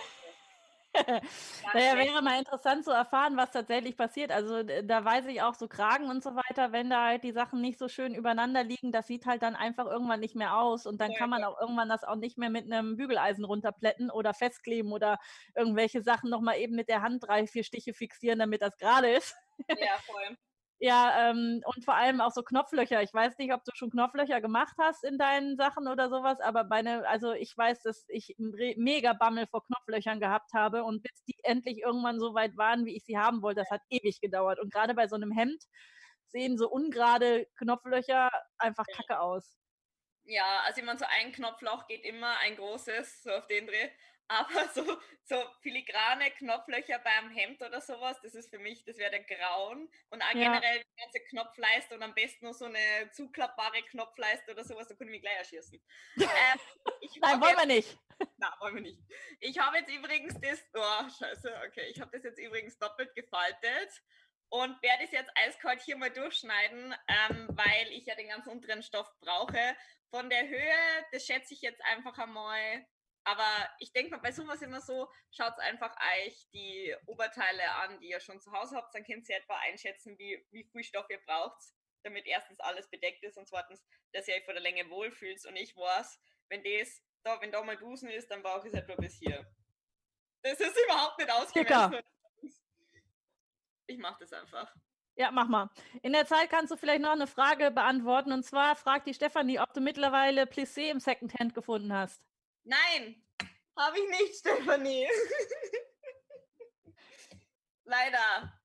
naja, 1.74 1.96
wäre 1.96 2.22
mal 2.22 2.38
interessant 2.38 2.84
zu 2.84 2.90
erfahren, 2.90 3.36
was 3.36 3.50
tatsächlich 3.50 3.96
passiert. 3.96 4.32
Also 4.32 4.62
da 4.62 5.04
weiß 5.04 5.26
ich 5.26 5.42
auch 5.42 5.54
so 5.54 5.68
Kragen 5.68 6.08
und 6.08 6.22
so 6.22 6.34
weiter, 6.34 6.72
wenn 6.72 6.90
da 6.90 7.06
halt 7.06 7.24
die 7.24 7.32
Sachen 7.32 7.60
nicht 7.60 7.78
so 7.78 7.88
schön 7.88 8.14
übereinander 8.14 8.64
liegen, 8.64 8.92
das 8.92 9.06
sieht 9.06 9.26
halt 9.26 9.42
dann 9.42 9.56
einfach 9.56 9.86
irgendwann 9.86 10.20
nicht 10.20 10.34
mehr 10.34 10.56
aus 10.56 10.86
und 10.86 11.00
dann 11.00 11.12
ja, 11.12 11.18
kann 11.18 11.30
man 11.30 11.40
ja. 11.40 11.48
auch 11.48 11.60
irgendwann 11.60 11.88
das 11.88 12.04
auch 12.04 12.16
nicht 12.16 12.38
mehr 12.38 12.50
mit 12.50 12.64
einem 12.64 12.96
Bügeleisen 12.96 13.44
runterplätten 13.44 14.10
oder 14.10 14.34
festkleben 14.34 14.92
oder 14.92 15.18
irgendwelche 15.54 16.02
Sachen 16.02 16.30
nochmal 16.30 16.58
eben 16.58 16.74
mit 16.74 16.88
der 16.88 17.02
Hand 17.02 17.24
drei, 17.26 17.46
vier 17.46 17.64
Stiche 17.64 17.92
fixieren, 17.92 18.38
damit 18.38 18.62
das 18.62 18.76
gerade 18.78 19.10
ist. 19.10 19.34
Ja, 19.68 19.98
voll. 20.06 20.36
Ja, 20.78 21.30
ähm, 21.30 21.62
und 21.64 21.84
vor 21.86 21.94
allem 21.94 22.20
auch 22.20 22.32
so 22.32 22.42
Knopflöcher. 22.42 23.02
Ich 23.02 23.12
weiß 23.12 23.38
nicht, 23.38 23.52
ob 23.54 23.64
du 23.64 23.72
schon 23.74 23.90
Knopflöcher 23.90 24.42
gemacht 24.42 24.74
hast 24.78 25.04
in 25.04 25.16
deinen 25.16 25.56
Sachen 25.56 25.88
oder 25.88 26.10
sowas, 26.10 26.38
aber 26.40 26.64
bei 26.64 26.82
ne, 26.82 27.06
also 27.08 27.32
ich 27.32 27.56
weiß, 27.56 27.80
dass 27.82 28.04
ich 28.08 28.34
mega 28.38 29.14
Bammel 29.14 29.46
vor 29.46 29.64
Knopflöchern 29.64 30.20
gehabt 30.20 30.52
habe 30.52 30.84
und 30.84 31.02
bis 31.02 31.24
die 31.24 31.36
endlich 31.44 31.78
irgendwann 31.78 32.20
so 32.20 32.34
weit 32.34 32.58
waren, 32.58 32.84
wie 32.84 32.94
ich 32.94 33.04
sie 33.04 33.16
haben 33.16 33.40
wollte, 33.40 33.60
das 33.60 33.70
hat 33.70 33.80
ewig 33.88 34.20
gedauert. 34.20 34.60
Und 34.60 34.70
gerade 34.70 34.94
bei 34.94 35.08
so 35.08 35.16
einem 35.16 35.32
Hemd 35.32 35.64
sehen 36.26 36.58
so 36.58 36.68
ungerade 36.68 37.46
Knopflöcher 37.56 38.30
einfach 38.58 38.84
kacke 38.92 39.20
aus. 39.20 39.56
Ja, 40.24 40.60
also 40.66 40.80
ich 40.80 40.86
meine, 40.86 40.98
so 40.98 41.04
ein 41.08 41.32
Knopfloch 41.32 41.86
geht 41.86 42.04
immer, 42.04 42.36
ein 42.38 42.56
großes, 42.56 43.22
so 43.22 43.30
auf 43.30 43.46
den 43.46 43.66
Dreh. 43.66 43.90
Aber 44.28 44.48
so, 44.74 44.84
so 45.24 45.36
filigrane 45.62 46.30
Knopflöcher 46.32 46.98
beim 46.98 47.30
Hemd 47.30 47.62
oder 47.62 47.80
sowas, 47.80 48.16
das 48.22 48.34
ist 48.34 48.50
für 48.50 48.58
mich, 48.58 48.84
das 48.84 48.98
wäre 48.98 49.10
der 49.10 49.24
Grauen. 49.24 49.88
Und 50.10 50.22
auch 50.22 50.34
ja. 50.34 50.52
generell 50.52 50.80
die 50.80 51.02
ganze 51.02 51.20
Knopfleiste 51.30 51.94
und 51.94 52.02
am 52.02 52.14
besten 52.14 52.44
nur 52.44 52.54
so 52.54 52.66
eine 52.66 53.10
zuklappbare 53.12 53.82
Knopfleiste 53.90 54.52
oder 54.52 54.64
sowas, 54.64 54.88
da 54.88 54.94
können 54.94 55.12
wir 55.12 55.20
gleich 55.20 55.38
erschießen. 55.38 55.80
ähm, 56.16 56.60
Nein, 57.20 57.40
wollen 57.40 57.56
wir 57.56 57.66
nicht. 57.66 57.98
Nein, 58.38 58.52
wollen 58.60 58.74
wir 58.76 58.82
nicht. 58.82 59.00
Ich 59.40 59.58
habe 59.58 59.78
jetzt 59.78 59.92
übrigens 59.92 60.34
das, 60.40 60.64
oh, 60.74 61.08
scheiße, 61.18 61.62
okay, 61.66 61.86
ich 61.90 62.00
habe 62.00 62.10
das 62.12 62.24
jetzt 62.24 62.38
übrigens 62.38 62.78
doppelt 62.78 63.14
gefaltet 63.14 64.02
und 64.48 64.80
werde 64.82 65.04
es 65.04 65.10
jetzt 65.10 65.30
eiskalt 65.34 65.82
hier 65.82 65.96
mal 65.96 66.10
durchschneiden, 66.10 66.94
ähm, 67.08 67.48
weil 67.50 67.88
ich 67.90 68.06
ja 68.06 68.14
den 68.14 68.28
ganzen 68.28 68.50
unteren 68.50 68.82
Stoff 68.82 69.10
brauche. 69.20 69.76
Von 70.10 70.30
der 70.30 70.48
Höhe, 70.48 71.04
das 71.12 71.26
schätze 71.26 71.52
ich 71.52 71.62
jetzt 71.62 71.82
einfach 71.84 72.16
einmal 72.18 72.86
aber 73.26 73.68
ich 73.80 73.92
denke 73.92 74.12
mal, 74.12 74.20
bei 74.20 74.30
sowas 74.30 74.62
immer 74.62 74.80
so, 74.80 75.10
schaut 75.32 75.58
einfach 75.58 75.92
euch 76.24 76.48
die 76.52 76.94
Oberteile 77.06 77.68
an, 77.82 77.98
die 77.98 78.10
ihr 78.10 78.20
schon 78.20 78.40
zu 78.40 78.52
Hause 78.52 78.76
habt, 78.76 78.94
dann 78.94 79.04
könnt 79.04 79.28
ihr 79.28 79.36
etwa 79.36 79.58
einschätzen, 79.58 80.16
wie, 80.16 80.46
wie 80.52 80.62
viel 80.62 80.84
Stoff 80.84 81.10
ihr 81.10 81.20
braucht, 81.26 81.60
damit 82.04 82.24
erstens 82.26 82.60
alles 82.60 82.88
bedeckt 82.88 83.24
ist 83.24 83.36
und 83.36 83.48
zweitens, 83.48 83.84
dass 84.12 84.28
ihr 84.28 84.36
euch 84.36 84.44
vor 84.44 84.54
der 84.54 84.62
Länge 84.62 84.88
wohlfühlt. 84.90 85.44
Und 85.44 85.56
ich 85.56 85.76
weiß, 85.76 86.20
wenn 86.48 86.62
das, 86.62 87.02
da, 87.24 87.40
wenn 87.40 87.50
da 87.50 87.64
mal 87.64 87.76
Dusen 87.76 88.10
ist, 88.10 88.30
dann 88.30 88.44
brauche 88.44 88.68
ich 88.68 88.72
es 88.72 88.78
etwa 88.80 88.94
bis 88.94 89.18
hier. 89.18 89.44
Das 90.42 90.60
ist 90.60 90.78
überhaupt 90.84 91.18
nicht 91.18 91.30
ausgemessen. 91.32 92.04
Ich 93.88 93.98
mache 93.98 94.18
das 94.20 94.32
einfach. 94.32 94.72
Ja, 95.16 95.32
mach 95.32 95.48
mal. 95.48 95.68
In 96.02 96.12
der 96.12 96.26
Zeit 96.26 96.48
kannst 96.48 96.70
du 96.70 96.76
vielleicht 96.76 97.00
noch 97.00 97.10
eine 97.10 97.26
Frage 97.26 97.72
beantworten. 97.72 98.30
Und 98.30 98.44
zwar 98.44 98.76
fragt 98.76 99.08
die 99.08 99.14
Stefanie, 99.14 99.58
ob 99.58 99.72
du 99.74 99.80
mittlerweile 99.80 100.44
Plissé 100.44 100.90
im 100.90 101.00
Secondhand 101.00 101.54
gefunden 101.54 101.92
hast. 101.92 102.22
Nein, 102.66 103.22
habe 103.76 103.96
ich 103.96 104.08
nicht, 104.08 104.40
Stefanie. 104.40 105.08
Leider. 107.84 108.60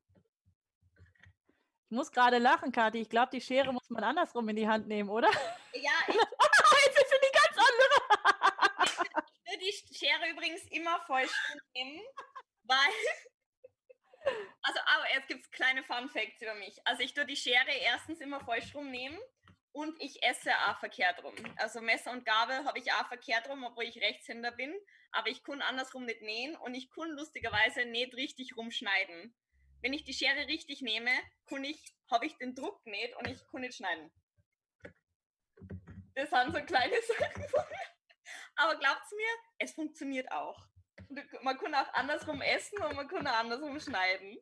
Ich 1.86 1.96
muss 1.96 2.12
gerade 2.12 2.40
lachen, 2.40 2.72
Kathi. 2.72 3.02
Ich 3.02 3.10
glaube, 3.10 3.30
die 3.32 3.42
Schere 3.42 3.72
muss 3.72 3.92
man 3.92 4.04
andersrum 4.04 4.50
in 4.50 4.56
die 4.56 4.68
Hand 4.68 4.88
nehmen, 4.88 5.08
oder? 5.10 5.30
Ja, 5.74 5.92
ich. 6.08 6.16
Jetzt 6.16 6.98
ist 6.98 7.10
sie 7.12 7.18
die 7.22 7.32
ganz 7.32 7.58
andere. 7.70 7.96
ich 9.36 9.52
würde 9.52 9.66
die 9.88 9.94
Schere 9.94 10.30
übrigens 10.32 10.64
immer 10.72 11.00
voll 11.06 11.28
nehmen, 11.76 12.02
weil. 12.64 12.78
Also, 14.64 14.80
aber 14.80 15.14
jetzt 15.14 15.28
gibt 15.28 15.44
es 15.44 15.52
kleine 15.52 15.84
Fun 15.84 16.10
Facts 16.10 16.42
über 16.42 16.56
mich. 16.56 16.76
Also, 16.86 17.04
ich 17.04 17.14
tue 17.14 17.26
die 17.28 17.36
Schere 17.36 17.72
erstens 17.72 18.20
immer 18.20 18.40
voll 18.40 18.62
nehmen 18.82 19.20
und 19.74 19.96
ich 20.02 20.22
esse 20.24 20.52
auch 20.68 20.80
verkehrt 20.80 21.24
rum. 21.24 21.36
Also 21.58 21.82
Messer 21.82 22.12
und 22.12 22.26
Gabel 22.26 22.66
habe 22.66 22.80
ich 22.80 22.92
auch 22.92 23.08
verkehrt 23.08 23.50
rum, 23.50 23.64
obwohl 23.64 23.86
ich 23.86 24.02
Rechtshänder 24.02 24.52
bin. 24.52 24.74
Aber 25.12 25.30
ich 25.30 25.44
kann 25.44 25.62
andersrum 25.62 26.06
nicht 26.06 26.22
nähen 26.22 26.56
und 26.58 26.74
ich 26.74 26.90
kann 26.90 27.10
lustigerweise 27.12 27.86
nicht 27.86 28.14
richtig 28.16 28.56
rumschneiden. 28.58 29.36
Wenn 29.82 29.94
ich 29.94 30.04
die 30.04 30.14
Schere 30.14 30.48
richtig 30.48 30.82
nehme, 30.82 31.12
kann 31.48 31.64
ich, 31.64 31.94
habe 32.10 32.26
ich 32.26 32.38
den 32.38 32.56
Druck 32.56 32.86
nicht 32.86 33.16
und 33.16 33.28
ich 33.28 33.40
kann 33.52 33.62
nicht 33.62 33.76
schneiden. 33.76 34.12
Das 36.16 36.30
sind 36.30 36.54
so 36.54 36.62
kleine 36.64 37.02
Sachen. 37.02 37.46
Aber 38.56 38.78
glaubt's 38.78 39.12
mir, 39.12 39.30
es 39.58 39.74
funktioniert 39.74 40.32
auch. 40.32 40.71
Man 41.42 41.58
kann 41.58 41.74
auch 41.74 41.94
andersrum 41.94 42.42
essen 42.42 42.78
und 42.84 42.96
man 42.96 43.08
kann 43.08 43.26
auch 43.28 43.40
andersrum 43.40 43.80
schneiden. 43.80 44.38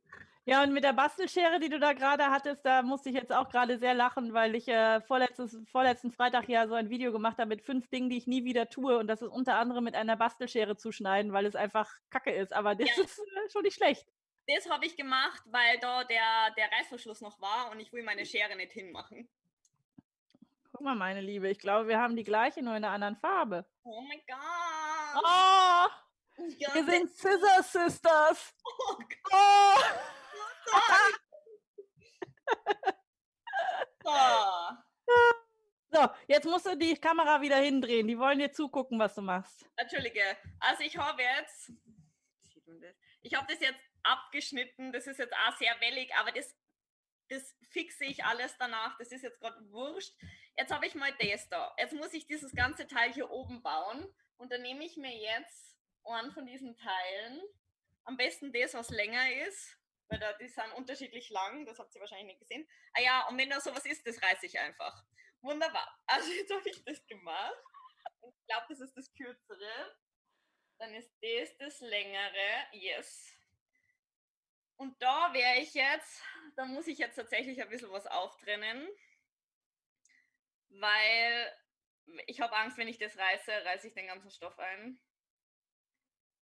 Ja, 0.46 0.64
und 0.64 0.74
mit 0.74 0.84
der 0.84 0.94
Bastelschere, 0.94 1.60
die 1.60 1.70
du 1.70 1.80
da 1.80 1.94
gerade 1.94 2.32
hattest, 2.32 2.66
da 2.66 2.82
musste 2.82 3.10
ich 3.10 3.16
jetzt 3.16 3.32
auch 3.32 3.50
gerade 3.50 3.78
sehr 3.78 3.94
lachen, 3.94 4.34
weil 4.34 4.56
ich 4.56 4.68
äh, 4.68 5.00
vorletzten 5.02 6.12
Freitag 6.12 6.50
ja 6.50 6.68
so 6.68 6.74
ein 6.74 6.90
Video 6.90 7.12
gemacht 7.12 7.38
habe 7.38 7.50
mit 7.50 7.62
fünf 7.62 7.88
Dingen, 7.90 8.10
die 8.10 8.18
ich 8.18 8.26
nie 8.26 8.44
wieder 8.46 8.68
tue. 8.68 8.98
Und 8.98 9.06
das 9.08 9.22
ist 9.22 9.28
unter 9.28 9.58
anderem 9.58 9.84
mit 9.84 9.94
einer 9.94 10.16
Bastelschere 10.16 10.76
zu 10.76 10.92
schneiden, 10.92 11.34
weil 11.34 11.46
es 11.46 11.56
einfach 11.56 11.92
kacke 12.10 12.32
ist. 12.32 12.52
Aber 12.52 12.74
das 12.74 12.90
ja. 12.98 13.04
ist 13.04 13.20
äh, 13.20 13.50
schon 13.52 13.62
nicht 13.62 13.76
schlecht. 13.76 14.08
Das 14.48 14.68
habe 14.68 14.88
ich 14.88 14.98
gemacht, 14.98 15.44
weil 15.46 15.78
da 15.80 16.04
der, 16.04 16.52
der 16.58 16.72
Reißverschluss 16.72 17.22
noch 17.22 17.40
war 17.40 17.70
und 17.70 17.80
ich 17.80 17.94
will 17.94 18.02
meine 18.02 18.26
Schere 18.26 18.56
nicht 18.56 18.72
hinmachen. 18.72 19.30
Guck 20.72 20.82
mal, 20.82 20.96
meine 20.96 21.22
Liebe, 21.22 21.48
ich 21.50 21.60
glaube, 21.60 21.88
wir 21.88 22.00
haben 22.00 22.16
die 22.16 22.24
gleiche, 22.24 22.64
nur 22.64 22.76
in 22.76 22.84
einer 22.84 22.94
anderen 22.94 23.18
Farbe. 23.18 23.66
Oh 23.84 24.02
mein 24.02 24.22
Gott! 24.28 25.24
Oh! 25.24 26.09
Wir 26.40 26.86
sind 26.86 27.12
Scissor 27.12 27.64
Sisters! 27.64 28.54
Oh 28.64 28.98
Gott! 29.24 30.00
Oh. 34.06 34.70
So, 35.92 36.08
jetzt 36.28 36.46
musst 36.46 36.66
du 36.66 36.78
die 36.78 36.96
Kamera 36.96 37.42
wieder 37.42 37.58
hindrehen. 37.58 38.08
Die 38.08 38.18
wollen 38.18 38.40
dir 38.40 38.52
zugucken, 38.52 39.00
was 39.00 39.16
du 39.16 39.22
machst. 39.22 39.66
Entschuldige. 39.76 40.24
Also 40.60 40.84
ich 40.84 40.98
habe 40.98 41.22
jetzt, 41.22 41.74
ich 43.22 43.34
habe 43.34 43.48
das 43.52 43.60
jetzt 43.60 43.82
abgeschnitten. 44.04 44.92
Das 44.94 45.08
ist 45.08 45.18
jetzt 45.18 45.34
auch 45.34 45.58
sehr 45.58 45.76
wellig, 45.82 46.14
aber 46.16 46.32
das, 46.32 46.56
das 47.30 47.56
fixe 47.70 48.06
ich 48.06 48.24
alles 48.24 48.56
danach. 48.58 48.98
Das 48.98 49.12
ist 49.12 49.24
jetzt 49.24 49.40
gerade 49.40 49.60
wurscht. 49.72 50.14
Jetzt 50.58 50.72
habe 50.72 50.86
ich 50.86 50.96
mal 50.96 51.12
das 51.20 51.50
da. 51.50 51.74
Jetzt 51.78 51.94
muss 51.94 52.14
ich 52.14 52.28
dieses 52.28 52.54
ganze 52.54 52.88
Teil 52.88 53.12
hier 53.12 53.30
oben 53.30 53.62
bauen. 53.62 54.08
Und 54.38 54.52
dann 54.52 54.62
nehme 54.62 54.86
ich 54.86 54.96
mir 54.96 55.16
jetzt 55.16 55.69
einen 56.04 56.32
von 56.32 56.46
diesen 56.46 56.76
Teilen. 56.76 57.42
Am 58.04 58.18
besten 58.18 58.52
das, 58.52 58.74
was 58.74 58.90
länger 58.90 59.32
ist 59.48 59.80
weil 60.10 60.20
da, 60.20 60.34
die 60.34 60.48
sind 60.48 60.74
unterschiedlich 60.76 61.30
lang, 61.30 61.66
das 61.66 61.80
habt 61.80 61.94
ihr 61.96 62.02
wahrscheinlich 62.02 62.28
nicht 62.28 62.40
gesehen. 62.40 62.68
Ah 62.94 63.02
ja, 63.02 63.28
und 63.28 63.38
wenn 63.38 63.50
da 63.50 63.62
sowas 63.62 63.86
ist, 63.86 64.06
das 64.06 64.22
reiße 64.22 64.48
ich 64.48 64.60
einfach. 64.60 65.04
Wunderbar. 65.42 65.96
Also 66.08 66.32
jetzt 66.32 66.52
habe 66.52 66.68
ich 66.68 66.84
das 66.84 67.06
gemacht. 67.06 67.64
Ich 68.28 68.48
glaube, 68.48 68.66
das 68.70 68.80
ist 68.80 68.98
das 68.98 69.14
kürzere. 69.14 69.96
Dann 70.80 70.94
ist 70.96 71.14
das 71.22 71.56
das 71.58 71.80
längere. 71.82 72.68
Yes. 72.72 73.32
Und 74.78 75.00
da 75.02 75.32
wäre 75.34 75.60
ich 75.60 75.74
jetzt, 75.74 76.24
da 76.56 76.66
muss 76.66 76.88
ich 76.88 76.98
jetzt 76.98 77.16
tatsächlich 77.16 77.62
ein 77.62 77.70
bisschen 77.70 77.92
was 77.92 78.08
auftrennen, 78.08 78.88
weil 80.70 81.54
ich 82.26 82.40
habe 82.42 82.56
Angst, 82.56 82.78
wenn 82.78 82.88
ich 82.88 82.98
das 82.98 83.18
reiße, 83.18 83.52
reiße 83.66 83.90
ich 83.90 83.94
den 83.94 84.08
ganzen 84.08 84.32
Stoff 84.32 84.58
ein. 84.58 85.00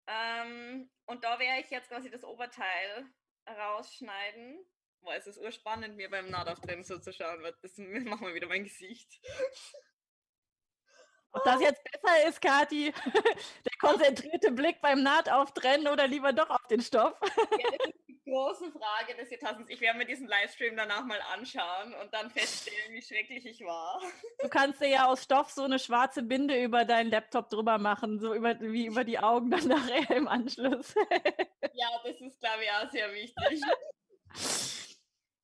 Ähm, 0.07 0.91
und 1.07 1.25
da 1.25 1.39
wäre 1.39 1.61
ich 1.61 1.71
jetzt 1.71 1.89
quasi 1.89 2.11
das 2.11 2.25
Oberteil 2.25 3.07
rausschneiden. 3.49 4.65
Boah, 5.01 5.15
es 5.15 5.27
ist 5.27 5.39
urspannend, 5.39 5.97
mir 5.97 6.11
beim 6.11 6.31
Nahtauftreten 6.31 6.85
so 6.85 6.99
zu 6.99 7.13
schauen, 7.13 7.43
das 7.63 7.77
machen 7.79 8.27
wir 8.27 8.35
wieder 8.35 8.49
mein 8.49 8.65
Gesicht. 8.65 9.21
Ob 11.33 11.43
das 11.45 11.61
jetzt 11.61 11.83
besser 11.83 12.29
ist, 12.29 12.41
Kathi, 12.41 12.95
der 13.65 13.79
konzentrierte 13.81 14.53
Blick 14.53 14.81
beim 14.81 15.03
Nahtauftreten 15.03 15.89
oder 15.89 16.07
lieber 16.07 16.33
doch 16.33 16.49
auf 16.49 16.67
den 16.69 16.81
Stoff? 16.81 17.19
Ja, 17.23 17.71
das 17.71 17.89
ist 17.89 18.09
die 18.09 18.14
große 18.25 18.73
Frage 18.73 19.15
des 19.17 19.31
Jahrtausends. 19.31 19.71
Ich 19.71 19.81
werde 19.81 19.99
mir 19.99 20.07
diesen 20.07 20.27
Livestream 20.27 20.77
danach 20.77 21.05
mal 21.05 21.21
anschauen 21.33 21.95
und 22.03 22.13
dann 22.13 22.31
feststellen, 22.31 22.93
wie 22.93 23.03
schrecklich 23.03 23.47
ich 23.47 23.61
war. 23.61 24.01
Du 24.43 24.49
kannst 24.51 24.81
dir 24.81 24.89
ja 24.89 25.07
aus 25.07 25.23
Stoff 25.23 25.51
so 25.51 25.63
eine 25.63 25.79
schwarze 25.79 26.23
Binde 26.23 26.63
über 26.63 26.85
deinen 26.85 27.11
Laptop 27.11 27.49
drüber 27.49 27.79
machen, 27.79 28.19
so 28.19 28.35
über, 28.35 28.61
wie 28.61 28.87
über 28.87 29.05
die 29.05 29.19
Augen 29.19 29.51
dann 29.51 29.69
nachher 29.69 30.17
im 30.17 30.29
Anschluss. 30.29 30.95
Ja, 31.77 31.89
das 32.05 32.21
ist, 32.21 32.39
glaube 32.39 32.63
ich, 32.63 32.71
auch 32.71 32.91
sehr 32.93 33.13
wichtig. 33.13 33.61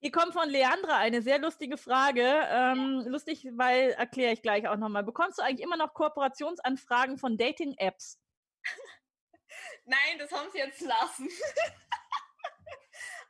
Hier 0.01 0.13
kommt 0.13 0.33
von 0.33 0.49
Leandra 0.49 0.97
eine 0.97 1.23
sehr 1.23 1.41
lustige 1.41 1.77
Frage. 1.77 2.23
Ähm, 2.23 3.03
ja. 3.05 3.11
Lustig, 3.11 3.49
weil 3.53 3.91
erkläre 3.91 4.33
ich 4.33 4.41
gleich 4.41 4.69
auch 4.69 4.77
nochmal. 4.77 5.03
Bekommst 5.03 5.39
du 5.39 5.43
eigentlich 5.43 5.65
immer 5.65 5.77
noch 5.77 5.93
Kooperationsanfragen 5.93 7.19
von 7.19 7.37
Dating-Apps? 7.37 8.21
Nein, 9.87 10.19
das 10.19 10.31
haben 10.31 10.49
sie 10.53 10.59
jetzt 10.59 10.83
lassen. 10.83 11.29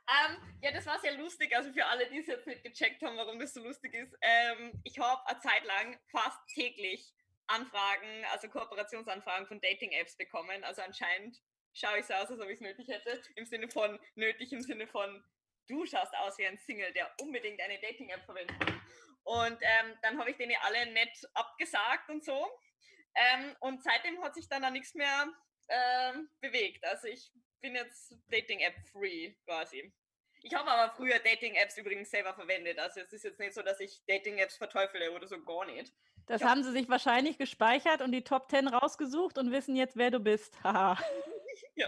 Ähm, 0.07 0.37
ja, 0.61 0.71
das 0.71 0.85
war 0.85 0.99
sehr 0.99 1.17
lustig. 1.17 1.55
Also 1.55 1.71
für 1.71 1.85
alle, 1.85 2.09
die 2.09 2.19
es 2.19 2.27
jetzt 2.27 2.47
nicht 2.47 2.63
gecheckt 2.63 3.01
haben, 3.03 3.17
warum 3.17 3.39
das 3.39 3.53
so 3.53 3.61
lustig 3.61 3.93
ist. 3.93 4.13
Ähm, 4.21 4.81
ich 4.83 4.99
habe 4.99 5.25
eine 5.27 5.39
Zeit 5.39 5.63
lang 5.65 5.99
fast 6.11 6.39
täglich 6.47 7.13
Anfragen, 7.47 8.25
also 8.31 8.47
Kooperationsanfragen 8.49 9.47
von 9.47 9.59
Dating-Apps 9.61 10.17
bekommen. 10.17 10.63
Also 10.63 10.81
anscheinend 10.81 11.37
schaue 11.73 11.99
ich 11.99 12.05
so 12.05 12.13
aus, 12.13 12.29
als 12.29 12.39
ob 12.39 12.47
ich 12.47 12.55
es 12.55 12.61
nötig 12.61 12.87
hätte. 12.87 13.21
Im 13.35 13.45
Sinne 13.45 13.69
von 13.69 13.99
nötig, 14.15 14.51
im 14.51 14.61
Sinne 14.61 14.87
von 14.87 15.23
du 15.67 15.85
schaust 15.85 16.13
aus 16.15 16.37
wie 16.37 16.45
ein 16.45 16.57
Single, 16.57 16.91
der 16.93 17.13
unbedingt 17.21 17.61
eine 17.61 17.79
Dating-App 17.79 18.25
verwendet. 18.25 18.57
Und 19.23 19.57
ähm, 19.61 19.97
dann 20.01 20.17
habe 20.19 20.31
ich 20.31 20.37
denen 20.37 20.55
alle 20.61 20.91
nett 20.91 21.17
abgesagt 21.33 22.09
und 22.09 22.23
so. 22.23 22.47
Ähm, 23.15 23.55
und 23.59 23.83
seitdem 23.83 24.21
hat 24.23 24.35
sich 24.35 24.47
dann 24.47 24.63
auch 24.65 24.71
nichts 24.71 24.93
mehr 24.95 25.27
ähm, 25.69 26.29
bewegt. 26.39 26.83
Also 26.85 27.07
ich 27.07 27.31
bin 27.61 27.75
jetzt 27.75 28.15
Dating-App-free 28.29 29.33
quasi. 29.45 29.93
Ich 30.43 30.53
habe 30.55 30.69
aber 30.71 30.93
früher 30.93 31.19
Dating-Apps 31.19 31.77
übrigens 31.77 32.09
selber 32.09 32.33
verwendet. 32.33 32.79
Also 32.79 33.01
es 33.01 33.13
ist 33.13 33.23
jetzt 33.23 33.39
nicht 33.39 33.53
so, 33.53 33.61
dass 33.61 33.79
ich 33.79 34.01
Dating-Apps 34.07 34.57
verteufele 34.57 35.11
oder 35.11 35.27
so 35.27 35.39
gar 35.43 35.65
nicht. 35.65 35.93
Das 36.25 36.43
haben 36.43 36.63
sie 36.63 36.71
sich 36.71 36.89
wahrscheinlich 36.89 37.37
gespeichert 37.37 38.01
und 38.01 38.11
die 38.11 38.23
Top 38.23 38.49
10 38.49 38.67
rausgesucht 38.67 39.37
und 39.37 39.51
wissen 39.51 39.75
jetzt, 39.75 39.97
wer 39.97 40.11
du 40.11 40.19
bist. 40.19 40.63
Haha. 40.63 40.97
ja, 41.75 41.87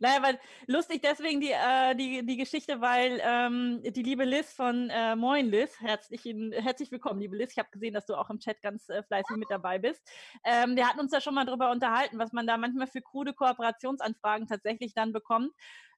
naja, 0.00 0.22
weil 0.22 0.40
lustig 0.66 1.02
deswegen 1.02 1.40
die, 1.40 1.52
äh, 1.52 1.94
die, 1.94 2.26
die 2.26 2.36
Geschichte, 2.36 2.80
weil 2.80 3.20
ähm, 3.22 3.80
die 3.82 4.02
liebe 4.02 4.24
Liz 4.24 4.52
von 4.52 4.90
äh, 4.90 5.14
Moin 5.14 5.46
Liz, 5.46 5.80
herzlich, 5.80 6.24
herzlich 6.24 6.90
willkommen, 6.90 7.20
liebe 7.20 7.36
Liz. 7.36 7.52
Ich 7.52 7.58
habe 7.58 7.70
gesehen, 7.70 7.94
dass 7.94 8.06
du 8.06 8.16
auch 8.16 8.28
im 8.30 8.40
Chat 8.40 8.60
ganz 8.60 8.88
äh, 8.88 9.02
fleißig 9.02 9.36
mit 9.36 9.48
dabei 9.50 9.78
bist. 9.78 10.02
Ähm, 10.44 10.74
wir 10.74 10.88
hatten 10.88 11.00
uns 11.00 11.12
da 11.12 11.20
schon 11.20 11.34
mal 11.34 11.44
drüber 11.44 11.70
unterhalten, 11.70 12.18
was 12.18 12.32
man 12.32 12.46
da 12.46 12.56
manchmal 12.56 12.88
für 12.88 13.02
krude 13.02 13.32
Kooperationsanfragen 13.32 14.48
tatsächlich 14.48 14.94
dann 14.94 15.12
bekommt. 15.12 15.52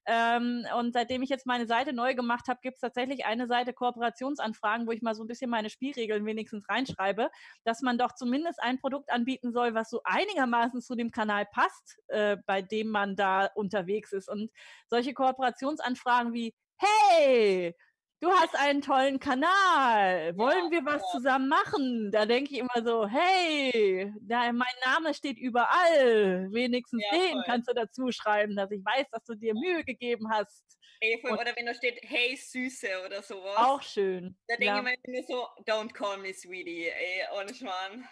Ähm, 0.05 0.65
und 0.77 0.93
seitdem 0.93 1.21
ich 1.21 1.29
jetzt 1.29 1.45
meine 1.45 1.65
Seite 1.65 1.93
neu 1.93 2.15
gemacht 2.15 2.47
habe, 2.47 2.59
gibt 2.61 2.75
es 2.75 2.81
tatsächlich 2.81 3.25
eine 3.25 3.47
Seite 3.47 3.73
Kooperationsanfragen, 3.73 4.87
wo 4.87 4.91
ich 4.91 5.01
mal 5.01 5.15
so 5.15 5.23
ein 5.23 5.27
bisschen 5.27 5.49
meine 5.49 5.69
Spielregeln 5.69 6.25
wenigstens 6.25 6.67
reinschreibe, 6.67 7.29
dass 7.63 7.81
man 7.81 7.97
doch 7.97 8.13
zumindest 8.13 8.61
ein 8.61 8.79
Produkt 8.79 9.11
anbieten 9.11 9.51
soll, 9.53 9.73
was 9.73 9.89
so 9.89 10.01
einigermaßen 10.03 10.81
zu 10.81 10.95
dem 10.95 11.11
Kanal 11.11 11.45
passt, 11.51 11.99
äh, 12.07 12.37
bei 12.45 12.61
dem 12.61 12.89
man 12.89 13.15
da 13.15 13.45
unterwegs 13.55 14.11
ist. 14.11 14.29
Und 14.29 14.51
solche 14.87 15.13
Kooperationsanfragen 15.13 16.33
wie, 16.33 16.53
hey, 16.77 17.75
du 18.23 18.31
hast 18.31 18.55
einen 18.55 18.81
tollen 18.81 19.19
Kanal, 19.19 20.35
wollen 20.37 20.65
ja, 20.65 20.71
wir 20.71 20.85
was 20.85 21.01
ja. 21.01 21.07
zusammen 21.11 21.49
machen? 21.49 22.09
Da 22.11 22.25
denke 22.25 22.53
ich 22.53 22.59
immer 22.59 22.83
so, 22.83 23.05
hey, 23.05 24.13
da, 24.21 24.51
mein 24.53 24.75
Name 24.85 25.13
steht 25.13 25.37
überall, 25.37 26.47
wenigstens 26.51 27.03
ja, 27.11 27.17
den 27.19 27.31
voll. 27.33 27.43
kannst 27.45 27.69
du 27.69 27.73
dazu 27.73 28.11
schreiben, 28.11 28.55
dass 28.55 28.71
ich 28.71 28.83
weiß, 28.83 29.07
dass 29.11 29.23
du 29.25 29.35
dir 29.35 29.53
Mühe 29.53 29.83
gegeben 29.83 30.29
hast. 30.31 30.63
Ey, 31.01 31.19
voll, 31.19 31.33
oder 31.33 31.53
wenn 31.57 31.65
da 31.65 31.73
steht, 31.73 31.99
hey 32.01 32.35
Süße 32.37 32.87
oder 33.05 33.21
sowas. 33.21 33.57
Auch 33.57 33.81
schön. 33.81 34.37
Da 34.47 34.55
denke 34.55 34.77
ich 34.77 34.83
mir 35.05 35.13
nur 35.13 35.23
so, 35.23 35.47
don't 35.65 35.93
call 35.93 36.17
me 36.17 36.33
sweetie, 36.33 36.87
ey, 36.87 37.25
ohne 37.37 37.53
Schmarrn. 37.53 38.07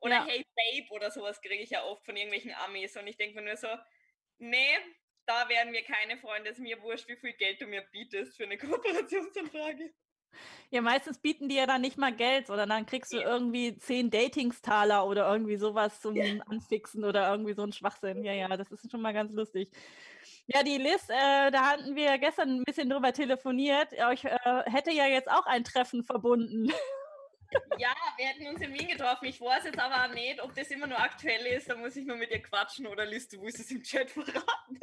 Oder 0.00 0.24
hey 0.26 0.44
Babe 0.54 0.94
oder 0.94 1.10
sowas 1.10 1.40
kriege 1.40 1.60
ich 1.60 1.70
ja 1.70 1.82
oft 1.82 2.04
von 2.04 2.16
irgendwelchen 2.16 2.54
Amis 2.64 2.96
und 2.96 3.08
ich 3.08 3.16
denke 3.16 3.34
mir 3.34 3.46
nur 3.48 3.56
so, 3.56 3.66
nee, 4.38 4.78
da 5.28 5.48
werden 5.48 5.72
wir 5.72 5.82
keine 5.82 6.16
Freunde. 6.16 6.50
Es 6.50 6.56
ist 6.56 6.62
mir 6.62 6.80
wurscht, 6.82 7.06
wie 7.06 7.16
viel 7.16 7.34
Geld 7.34 7.60
du 7.60 7.66
mir 7.66 7.82
bietest 7.92 8.36
für 8.36 8.44
eine 8.44 8.56
Kooperationsanfrage. 8.58 9.92
Ja, 10.70 10.82
meistens 10.82 11.18
bieten 11.18 11.48
die 11.48 11.56
ja 11.56 11.66
dann 11.66 11.80
nicht 11.80 11.96
mal 11.96 12.14
Geld, 12.14 12.46
sondern 12.46 12.68
dann 12.68 12.86
kriegst 12.86 13.12
du 13.12 13.18
irgendwie 13.18 13.76
zehn 13.78 14.10
Datingstaler 14.10 15.06
oder 15.06 15.30
irgendwie 15.30 15.56
sowas 15.56 16.00
zum 16.00 16.16
ja. 16.16 16.24
Anfixen 16.46 17.04
oder 17.04 17.30
irgendwie 17.30 17.54
so 17.54 17.62
ein 17.62 17.72
Schwachsinn. 17.72 18.24
Ja, 18.24 18.32
ja, 18.32 18.48
das 18.48 18.70
ist 18.70 18.90
schon 18.90 19.00
mal 19.00 19.14
ganz 19.14 19.32
lustig. 19.32 19.70
Ja, 20.46 20.62
die 20.62 20.76
Liz, 20.76 21.08
äh, 21.08 21.50
da 21.50 21.70
hatten 21.70 21.94
wir 21.94 22.18
gestern 22.18 22.60
ein 22.60 22.64
bisschen 22.64 22.88
drüber 22.88 23.12
telefoniert. 23.12 23.88
Ich 24.12 24.24
äh, 24.24 24.62
hätte 24.66 24.92
ja 24.92 25.06
jetzt 25.06 25.30
auch 25.30 25.46
ein 25.46 25.64
Treffen 25.64 26.04
verbunden. 26.04 26.70
Ja, 27.78 27.94
wir 28.16 28.26
hätten 28.26 28.46
uns 28.46 28.60
in 28.60 28.74
Wien 28.74 28.88
getroffen. 28.88 29.26
Ich 29.26 29.40
weiß 29.40 29.64
jetzt 29.64 29.78
aber 29.78 30.12
nicht, 30.12 30.42
ob 30.42 30.54
das 30.54 30.70
immer 30.70 30.86
nur 30.86 30.98
aktuell 30.98 31.46
ist. 31.46 31.70
Da 31.70 31.76
muss 31.76 31.96
ich 31.96 32.04
nur 32.04 32.16
mit 32.16 32.30
ihr 32.30 32.42
quatschen 32.42 32.86
oder 32.86 33.06
Liz, 33.06 33.28
du 33.28 33.38
musst 33.38 33.58
es 33.58 33.70
im 33.70 33.82
Chat 33.82 34.10
verraten. 34.10 34.78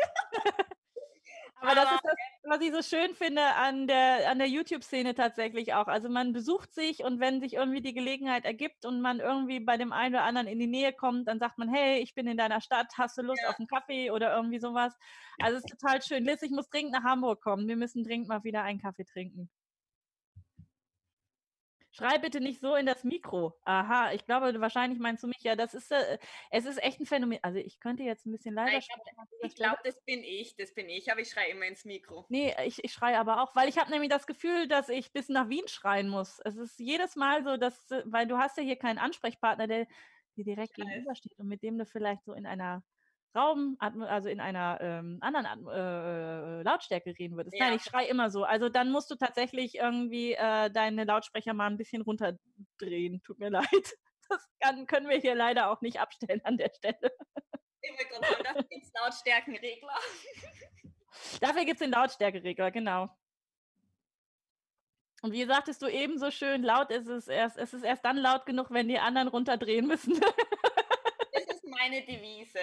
Aber, 1.65 1.75
das 1.75 1.91
ist 1.91 2.01
das, 2.03 2.15
was 2.43 2.61
ich 2.61 2.71
so 2.71 2.81
schön 2.81 3.15
finde 3.15 3.43
an 3.43 3.87
der, 3.87 4.29
an 4.29 4.39
der 4.39 4.47
YouTube-Szene 4.47 5.15
tatsächlich 5.15 5.73
auch. 5.73 5.87
Also 5.87 6.09
man 6.09 6.33
besucht 6.33 6.73
sich 6.73 7.03
und 7.03 7.19
wenn 7.19 7.39
sich 7.41 7.53
irgendwie 7.53 7.81
die 7.81 7.93
Gelegenheit 7.93 8.45
ergibt 8.45 8.85
und 8.85 9.01
man 9.01 9.19
irgendwie 9.19 9.59
bei 9.59 9.77
dem 9.77 9.91
einen 9.91 10.15
oder 10.15 10.23
anderen 10.23 10.47
in 10.47 10.59
die 10.59 10.67
Nähe 10.67 10.93
kommt, 10.93 11.27
dann 11.27 11.39
sagt 11.39 11.57
man, 11.57 11.73
hey, 11.73 11.99
ich 11.99 12.15
bin 12.15 12.27
in 12.27 12.37
deiner 12.37 12.61
Stadt, 12.61 12.87
hast 12.97 13.17
du 13.17 13.21
Lust 13.21 13.41
ja. 13.43 13.49
auf 13.49 13.59
einen 13.59 13.67
Kaffee 13.67 14.11
oder 14.11 14.35
irgendwie 14.35 14.59
sowas. 14.59 14.93
Also 15.39 15.57
es 15.57 15.63
ist 15.65 15.79
total 15.79 16.01
schön. 16.01 16.23
Liz, 16.23 16.41
ich 16.41 16.51
muss 16.51 16.69
dringend 16.69 16.93
nach 16.93 17.03
Hamburg 17.03 17.41
kommen. 17.41 17.67
Wir 17.67 17.75
müssen 17.75 18.03
dringend 18.03 18.27
mal 18.27 18.43
wieder 18.43 18.63
einen 18.63 18.81
Kaffee 18.81 19.05
trinken. 19.05 19.49
Schrei 21.95 22.17
bitte 22.17 22.41
nicht 22.41 22.59
so 22.59 22.75
in 22.75 22.85
das 22.85 23.05
Mikro. 23.05 23.57
Aha, 23.63 24.11
ich 24.11 24.25
glaube, 24.25 24.59
wahrscheinlich 24.59 24.99
meinst 24.99 25.23
du 25.23 25.27
mich. 25.27 25.41
Ja, 25.43 25.55
das 25.55 25.73
ist, 25.73 25.91
äh, 25.93 26.17
es 26.51 26.65
ist 26.65 26.83
echt 26.83 26.99
ein 26.99 27.05
Phänomen. 27.05 27.39
Also 27.41 27.59
ich 27.59 27.79
könnte 27.79 28.03
jetzt 28.03 28.25
ein 28.25 28.33
bisschen 28.33 28.53
leiser 28.53 28.81
schreien. 28.81 28.99
Ich 29.43 29.55
glaube, 29.55 29.77
das 29.85 30.03
bin 30.03 30.21
ich, 30.21 30.57
das 30.57 30.73
bin 30.73 30.89
ich, 30.89 31.09
aber 31.09 31.21
ich 31.21 31.29
schreie 31.29 31.51
immer 31.51 31.65
ins 31.65 31.85
Mikro. 31.85 32.25
Nee, 32.27 32.53
ich, 32.65 32.83
ich 32.83 32.91
schreie 32.91 33.17
aber 33.17 33.41
auch, 33.41 33.55
weil 33.55 33.69
ich 33.69 33.77
habe 33.77 33.91
nämlich 33.91 34.09
das 34.09 34.27
Gefühl, 34.27 34.67
dass 34.67 34.89
ich 34.89 35.13
bis 35.13 35.29
nach 35.29 35.47
Wien 35.47 35.67
schreien 35.69 36.09
muss. 36.09 36.41
Es 36.43 36.57
ist 36.57 36.79
jedes 36.79 37.15
Mal 37.15 37.45
so, 37.45 37.55
dass, 37.55 37.89
äh, 37.91 38.03
weil 38.05 38.27
du 38.27 38.37
hast 38.37 38.57
ja 38.57 38.63
hier 38.63 38.75
keinen 38.75 38.97
Ansprechpartner, 38.97 39.67
der 39.67 39.87
dir 40.35 40.43
direkt 40.43 40.73
gegenübersteht 40.73 41.39
und 41.39 41.47
mit 41.47 41.63
dem 41.63 41.77
du 41.77 41.85
vielleicht 41.85 42.25
so 42.25 42.33
in 42.33 42.45
einer 42.45 42.83
Raum, 43.35 43.77
also 43.79 44.29
in 44.29 44.39
einer 44.39 44.79
ähm, 44.81 45.17
anderen 45.21 45.67
äh, 45.67 46.61
Lautstärke 46.63 47.15
reden 47.17 47.37
würdest. 47.37 47.55
Ja. 47.57 47.65
Nein, 47.65 47.77
ich 47.77 47.83
schreie 47.83 48.07
immer 48.07 48.29
so. 48.29 48.43
Also 48.43 48.69
dann 48.69 48.91
musst 48.91 49.11
du 49.11 49.15
tatsächlich 49.15 49.75
irgendwie 49.75 50.33
äh, 50.33 50.69
deine 50.71 51.03
Lautsprecher 51.03 51.53
mal 51.53 51.67
ein 51.67 51.77
bisschen 51.77 52.01
runterdrehen. 52.01 53.21
Tut 53.23 53.39
mir 53.39 53.49
leid. 53.51 53.97
Das 54.29 54.47
kann, 54.59 54.87
können 54.87 55.09
wir 55.09 55.17
hier 55.17 55.35
leider 55.35 55.69
auch 55.69 55.81
nicht 55.81 55.99
abstellen 55.99 56.41
an 56.43 56.57
der 56.57 56.71
Stelle. 56.75 57.11
Dafür 58.43 58.63
gibt 58.63 58.83
es 58.83 58.91
Lautstärkenregler. 58.99 59.99
Dafür 61.39 61.65
gibt 61.65 61.81
es 61.81 61.85
den 61.85 61.91
Lautstärkeregler, 61.91 62.71
genau. 62.71 63.09
Und 65.21 65.31
wie 65.31 65.45
sagtest 65.45 65.81
du 65.81 65.87
eben 65.87 66.19
so 66.19 66.29
schön, 66.29 66.61
laut 66.63 66.91
ist 66.91 67.07
es 67.07 67.27
erst, 67.27 67.57
es 67.57 67.73
ist 67.73 67.83
erst 67.83 68.05
dann 68.05 68.17
laut 68.17 68.45
genug, 68.45 68.67
wenn 68.69 68.87
die 68.87 68.99
anderen 68.99 69.27
runterdrehen 69.27 69.87
müssen. 69.87 70.19
meine 71.85 72.03
Devise. 72.03 72.59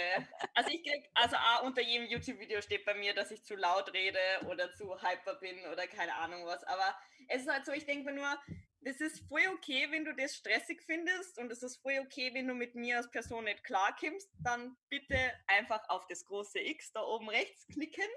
Also 0.54 0.70
ich 0.70 0.82
krieg, 0.82 1.08
also 1.14 1.36
auch 1.36 1.62
unter 1.62 1.80
jedem 1.80 2.08
YouTube-Video 2.08 2.60
steht 2.60 2.84
bei 2.84 2.94
mir, 2.94 3.14
dass 3.14 3.30
ich 3.30 3.44
zu 3.44 3.54
laut 3.54 3.92
rede 3.92 4.18
oder 4.48 4.74
zu 4.74 5.00
hyper 5.00 5.36
bin 5.36 5.64
oder 5.66 5.86
keine 5.86 6.14
Ahnung 6.16 6.44
was. 6.44 6.64
Aber 6.64 6.96
es 7.28 7.42
ist 7.42 7.48
halt 7.48 7.64
so, 7.64 7.72
ich 7.72 7.86
denke 7.86 8.10
mir 8.10 8.14
nur, 8.14 8.42
das 8.80 9.00
ist 9.00 9.20
voll 9.28 9.46
okay, 9.54 9.86
wenn 9.90 10.04
du 10.04 10.12
das 10.14 10.34
stressig 10.34 10.82
findest 10.82 11.38
und 11.38 11.52
es 11.52 11.62
ist 11.62 11.76
voll 11.82 12.00
okay, 12.00 12.34
wenn 12.34 12.48
du 12.48 12.54
mit 12.54 12.74
mir 12.74 12.96
als 12.96 13.10
Person 13.10 13.44
nicht 13.44 13.62
klarkommst, 13.62 14.28
dann 14.40 14.76
bitte 14.88 15.16
einfach 15.46 15.88
auf 15.88 16.06
das 16.08 16.24
große 16.24 16.58
X 16.58 16.92
da 16.92 17.02
oben 17.02 17.28
rechts 17.28 17.66
klicken 17.68 18.08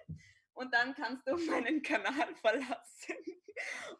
und 0.54 0.74
dann 0.74 0.96
kannst 0.96 1.28
du 1.28 1.38
meinen 1.52 1.84
Kanal 1.84 2.36
verlassen 2.42 3.16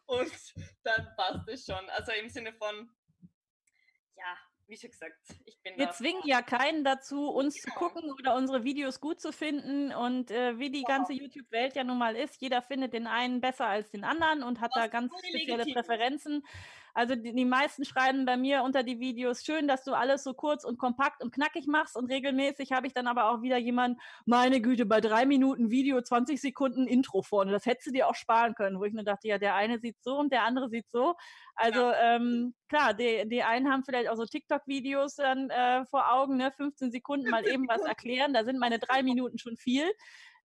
und 0.06 0.54
dann 0.82 1.14
passt 1.16 1.48
es 1.48 1.66
schon. 1.66 1.88
Also 1.90 2.10
im 2.12 2.28
Sinne 2.28 2.52
von, 2.52 2.90
ja, 4.16 4.36
wie 4.68 4.76
schon 4.76 4.90
gesagt, 4.90 5.14
ich 5.44 5.58
bin. 5.62 5.76
Wir 5.76 5.90
zwingen 5.90 6.22
ja 6.24 6.42
keinen 6.42 6.84
dazu, 6.84 7.28
uns 7.28 7.62
genau. 7.62 7.74
zu 7.74 7.78
gucken 7.78 8.12
oder 8.12 8.34
unsere 8.34 8.64
Videos 8.64 9.00
gut 9.00 9.20
zu 9.20 9.32
finden. 9.32 9.92
Und 9.92 10.30
äh, 10.30 10.58
wie 10.58 10.70
die 10.70 10.82
wow. 10.82 10.88
ganze 10.88 11.12
YouTube-Welt 11.12 11.76
ja 11.76 11.84
nun 11.84 11.98
mal 11.98 12.16
ist, 12.16 12.40
jeder 12.40 12.62
findet 12.62 12.92
den 12.92 13.06
einen 13.06 13.40
besser 13.40 13.66
als 13.66 13.90
den 13.90 14.04
anderen 14.04 14.42
und 14.42 14.60
hat 14.60 14.72
da 14.74 14.86
ganz 14.86 15.12
spezielle 15.18 15.64
legitim. 15.64 15.74
Präferenzen. 15.74 16.46
Also 16.96 17.14
die, 17.14 17.34
die, 17.34 17.44
meisten 17.44 17.84
schreiben 17.84 18.24
bei 18.24 18.38
mir 18.38 18.62
unter 18.62 18.82
die 18.82 18.98
Videos, 18.98 19.44
schön, 19.44 19.68
dass 19.68 19.84
du 19.84 19.92
alles 19.92 20.24
so 20.24 20.32
kurz 20.32 20.64
und 20.64 20.78
kompakt 20.78 21.22
und 21.22 21.30
knackig 21.30 21.66
machst 21.66 21.94
und 21.94 22.10
regelmäßig 22.10 22.72
habe 22.72 22.86
ich 22.86 22.94
dann 22.94 23.06
aber 23.06 23.30
auch 23.30 23.42
wieder 23.42 23.58
jemanden, 23.58 24.00
meine 24.24 24.62
Güte, 24.62 24.86
bei 24.86 25.02
drei 25.02 25.26
Minuten 25.26 25.70
Video 25.70 26.00
20 26.00 26.40
Sekunden 26.40 26.86
Intro 26.86 27.20
vorne. 27.20 27.52
Das 27.52 27.66
hättest 27.66 27.88
du 27.88 27.90
dir 27.90 28.08
auch 28.08 28.14
sparen 28.14 28.54
können, 28.54 28.80
wo 28.80 28.84
ich 28.84 28.94
mir 28.94 29.04
dachte, 29.04 29.28
ja, 29.28 29.36
der 29.36 29.54
eine 29.54 29.78
sieht 29.78 29.98
so 30.00 30.16
und 30.16 30.32
der 30.32 30.44
andere 30.44 30.70
sieht 30.70 30.86
so. 30.90 31.14
Also 31.54 31.80
ja. 31.80 32.16
ähm, 32.16 32.54
klar, 32.70 32.94
die, 32.94 33.28
die 33.28 33.42
einen 33.42 33.70
haben 33.70 33.84
vielleicht 33.84 34.08
auch 34.08 34.16
so 34.16 34.24
TikTok-Videos 34.24 35.16
dann 35.16 35.50
äh, 35.50 35.84
vor 35.90 36.10
Augen, 36.10 36.38
ne? 36.38 36.50
15 36.50 36.92
Sekunden 36.92 37.28
mal 37.28 37.46
eben 37.46 37.68
was 37.68 37.82
erklären, 37.82 38.32
da 38.32 38.42
sind 38.42 38.58
meine 38.58 38.78
drei 38.78 39.02
Minuten 39.02 39.36
schon 39.36 39.58
viel. 39.58 39.84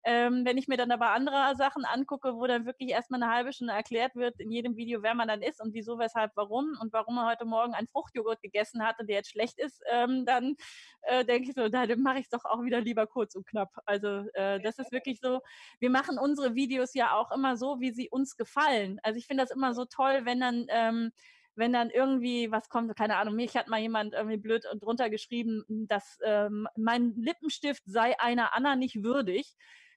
Ähm, 0.04 0.46
wenn 0.46 0.58
ich 0.58 0.68
mir 0.68 0.78
dann 0.78 0.92
aber 0.92 1.12
andere 1.12 1.56
Sachen 1.56 1.86
angucke, 1.86 2.36
wo 2.36 2.48
dann 2.48 2.66
wirklich 2.66 2.90
erstmal 2.90 3.22
eine 3.22 3.32
halbe 3.32 3.54
Stunde 3.54 3.74
erklärt 3.74 4.16
wird 4.16 4.40
in 4.40 4.52
jedem 4.52 4.76
Video, 4.76 5.04
wer 5.04 5.14
man 5.14 5.28
dann 5.28 5.42
ist 5.42 5.62
und 5.62 5.74
wieso, 5.74 6.00
weshalb, 6.00 6.32
warum 6.36 6.78
und 6.82 6.92
warum 6.94 7.16
man 7.16 7.28
heute 7.28 7.46
Morgen 7.46 7.74
einen 7.74 7.88
Fruchtjoghurt 7.88 8.42
gegessen 8.42 8.84
hat 8.84 9.00
und 9.00 9.08
der 9.08 9.18
jetzt 9.18 9.32
schlecht 9.32 9.60
ist, 9.60 9.82
ähm, 9.92 10.26
dann 10.26 10.56
äh, 11.04 11.24
denke 11.26 11.50
ich 11.50 11.56
so, 11.56 11.70
da 11.70 11.86
mache 11.98 12.20
ich 12.20 12.26
es 12.26 12.30
doch 12.30 12.46
auch 12.46 12.64
wieder 12.64 12.82
lieber 12.82 13.06
kurz 13.06 13.36
und 13.36 13.46
knapp. 13.48 13.70
Also 13.86 14.26
äh, 14.34 14.60
das 14.62 14.80
ist 14.80 14.92
wirklich 14.92 15.20
so, 15.20 15.42
wir 15.80 15.90
machen 15.90 16.18
unsere 16.18 16.56
Videos 16.56 16.94
ja 16.94 17.16
auch 17.16 17.32
immer 17.32 17.56
so, 17.58 17.80
wie 17.80 17.92
sie 17.92 18.10
uns 18.10 18.38
gefallen. 18.38 19.00
Also 19.04 19.18
ich 19.18 19.28
finde 19.28 19.44
das 19.44 19.52
immer 19.52 19.74
so 19.74 19.86
toll, 19.86 20.22
wenn 20.26 20.40
dann 20.40 20.66
ähm, 20.70 21.12
wenn 21.56 21.74
dann 21.74 21.90
irgendwie 21.90 22.52
was 22.52 22.70
kommt, 22.70 22.96
keine 22.96 23.18
Ahnung, 23.18 23.36
mich 23.36 23.56
hat 23.56 23.68
mal 23.68 23.80
jemand 23.80 24.14
irgendwie 24.14 24.38
blöd 24.38 24.66
drunter 24.80 25.10
geschrieben, 25.10 25.66
dass 25.68 26.18
ähm, 26.24 26.68
mein 26.76 27.14
Lippenstift 27.16 27.84
sei 27.86 28.20
einer 28.20 28.56
Anna 28.56 28.76
nicht 28.76 29.04
würdig 29.04 29.56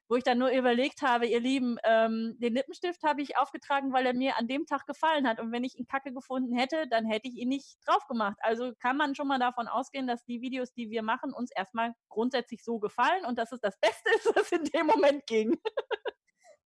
wo 0.08 0.16
ich 0.16 0.24
dann 0.24 0.38
nur 0.38 0.50
überlegt 0.50 1.02
habe, 1.02 1.26
ihr 1.26 1.40
Lieben, 1.40 1.78
ähm, 1.84 2.36
den 2.38 2.54
Lippenstift 2.54 3.02
habe 3.02 3.22
ich 3.22 3.36
aufgetragen, 3.38 3.92
weil 3.92 4.06
er 4.06 4.14
mir 4.14 4.36
an 4.38 4.46
dem 4.46 4.66
Tag 4.66 4.86
gefallen 4.86 5.26
hat. 5.26 5.40
Und 5.40 5.52
wenn 5.52 5.64
ich 5.64 5.78
ihn 5.78 5.86
kacke 5.86 6.12
gefunden 6.12 6.56
hätte, 6.56 6.86
dann 6.88 7.06
hätte 7.06 7.28
ich 7.28 7.36
ihn 7.36 7.48
nicht 7.48 7.78
drauf 7.86 8.06
gemacht. 8.06 8.36
Also 8.40 8.72
kann 8.80 8.96
man 8.96 9.14
schon 9.14 9.28
mal 9.28 9.38
davon 9.38 9.68
ausgehen, 9.68 10.06
dass 10.06 10.24
die 10.24 10.40
Videos, 10.42 10.72
die 10.72 10.90
wir 10.90 11.02
machen, 11.02 11.32
uns 11.32 11.50
erstmal 11.54 11.94
grundsätzlich 12.08 12.62
so 12.62 12.78
gefallen 12.78 13.24
und 13.24 13.38
dass 13.38 13.52
es 13.52 13.60
das 13.60 13.78
Beste 13.80 14.10
ist, 14.16 14.36
was 14.36 14.52
in 14.52 14.64
dem 14.64 14.86
Moment 14.86 15.26
ging. 15.26 15.56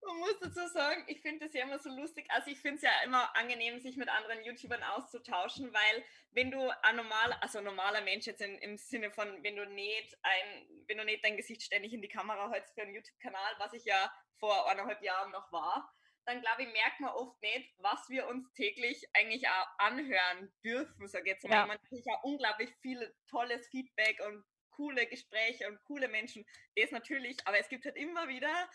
Man 0.03 0.19
muss 0.19 0.39
dazu 0.41 0.67
sagen, 0.69 1.05
ich 1.09 1.21
finde 1.21 1.47
es 1.47 1.55
ja 1.55 1.65
immer 1.65 1.79
so 1.79 1.91
lustig. 1.91 2.27
Also 2.31 2.51
ich 2.51 2.61
finde 2.61 2.77
es 2.77 2.83
ja 2.83 2.91
immer 3.05 3.35
angenehm, 3.37 3.81
sich 3.81 3.97
mit 3.97 4.09
anderen 4.09 4.45
YouTubern 4.45 4.83
auszutauschen, 4.83 5.73
weil 5.73 6.05
wenn 6.31 6.51
du 6.51 6.71
ein 6.83 6.97
normaler, 6.97 7.43
also 7.43 7.61
normaler 7.61 8.01
Mensch 8.03 8.27
jetzt 8.27 8.41
in, 8.41 8.57
im 8.59 8.79
Sinne 8.79 9.11
von, 9.11 9.43
wenn 9.43 9.57
du 9.57 9.67
nicht 9.67 10.17
ein, 10.23 10.85
wenn 10.87 10.99
du 10.99 11.05
nicht 11.05 11.25
dein 11.25 11.37
Gesicht 11.37 11.63
ständig 11.63 11.93
in 11.93 12.03
die 12.03 12.09
Kamera 12.09 12.51
hältst 12.51 12.75
für 12.75 12.83
einen 12.83 12.95
YouTube-Kanal, 12.95 13.55
was 13.59 13.73
ich 13.73 13.85
ja 13.85 14.13
vor 14.39 14.71
eineinhalb 14.71 15.03
Jahren 15.03 15.33
noch 15.33 15.51
war, 15.53 15.93
dann 16.29 16.43
glaube 16.43 16.63
ich, 16.63 16.69
merkt 16.73 17.01
man 17.01 17.11
oft 17.11 17.41
nicht, 17.43 17.75
was 17.79 18.09
wir 18.11 18.29
uns 18.29 18.53
täglich 18.53 19.09
eigentlich 19.15 19.49
auch 19.49 19.67
anhören 19.79 20.53
dürfen, 20.63 21.09
sage 21.09 21.31
jetzt 21.31 21.45
mal. 21.45 21.57
Ja. 21.57 21.67
Man 21.67 21.81
kriegt 21.89 22.07
ja 22.07 22.19
unglaublich 22.23 22.71
viel 22.83 23.15
tolles 23.29 23.67
Feedback 23.69 24.21
und 24.27 24.45
coole 24.71 25.07
Gespräche 25.07 25.67
und 25.69 25.83
coole 25.85 26.07
Menschen. 26.07 26.47
Das 26.77 26.91
natürlich, 26.91 27.39
aber 27.47 27.59
es 27.59 27.69
gibt 27.69 27.87
halt 27.87 27.97
immer 27.97 28.29
wieder 28.29 28.69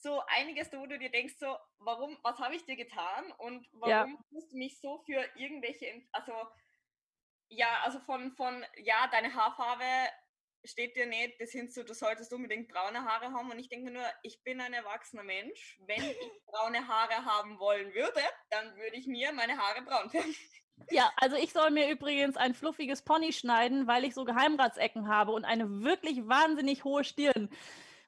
so 0.00 0.22
einiges, 0.26 0.72
wo 0.72 0.86
du 0.86 0.98
dir 0.98 1.10
denkst, 1.10 1.34
so, 1.38 1.56
warum, 1.78 2.16
was 2.22 2.38
habe 2.38 2.54
ich 2.54 2.64
dir 2.64 2.76
getan 2.76 3.32
und 3.38 3.66
warum 3.72 4.12
ja. 4.12 4.18
musst 4.30 4.52
du 4.52 4.56
mich 4.56 4.80
so 4.80 4.98
für 5.06 5.24
irgendwelche, 5.36 5.86
also 6.12 6.32
ja, 7.50 7.80
also 7.84 7.98
von, 8.00 8.32
von, 8.32 8.64
ja, 8.76 9.08
deine 9.10 9.34
Haarfarbe 9.34 9.84
steht 10.64 10.96
dir 10.96 11.06
nicht 11.06 11.40
das 11.40 11.50
hin, 11.50 11.68
so, 11.68 11.82
du 11.82 11.94
solltest 11.94 12.32
unbedingt 12.32 12.68
braune 12.68 13.04
Haare 13.04 13.32
haben. 13.32 13.50
Und 13.50 13.58
ich 13.58 13.68
denke 13.68 13.90
nur, 13.90 14.04
ich 14.22 14.42
bin 14.42 14.60
ein 14.60 14.72
erwachsener 14.72 15.22
Mensch. 15.22 15.78
Wenn 15.86 15.96
ich 16.10 16.44
braune 16.46 16.86
Haare 16.86 17.24
haben 17.24 17.58
wollen 17.58 17.92
würde, 17.94 18.20
dann 18.50 18.76
würde 18.76 18.96
ich 18.96 19.06
mir 19.06 19.32
meine 19.32 19.56
Haare 19.56 19.82
braun 19.82 20.10
färben. 20.10 20.34
Ja, 20.90 21.10
also 21.16 21.36
ich 21.36 21.52
soll 21.52 21.70
mir 21.70 21.90
übrigens 21.90 22.36
ein 22.36 22.54
fluffiges 22.54 23.02
Pony 23.02 23.32
schneiden, 23.32 23.88
weil 23.88 24.04
ich 24.04 24.14
so 24.14 24.24
Geheimratsecken 24.24 25.08
habe 25.08 25.32
und 25.32 25.44
eine 25.44 25.82
wirklich 25.82 26.28
wahnsinnig 26.28 26.84
hohe 26.84 27.02
Stirn 27.02 27.50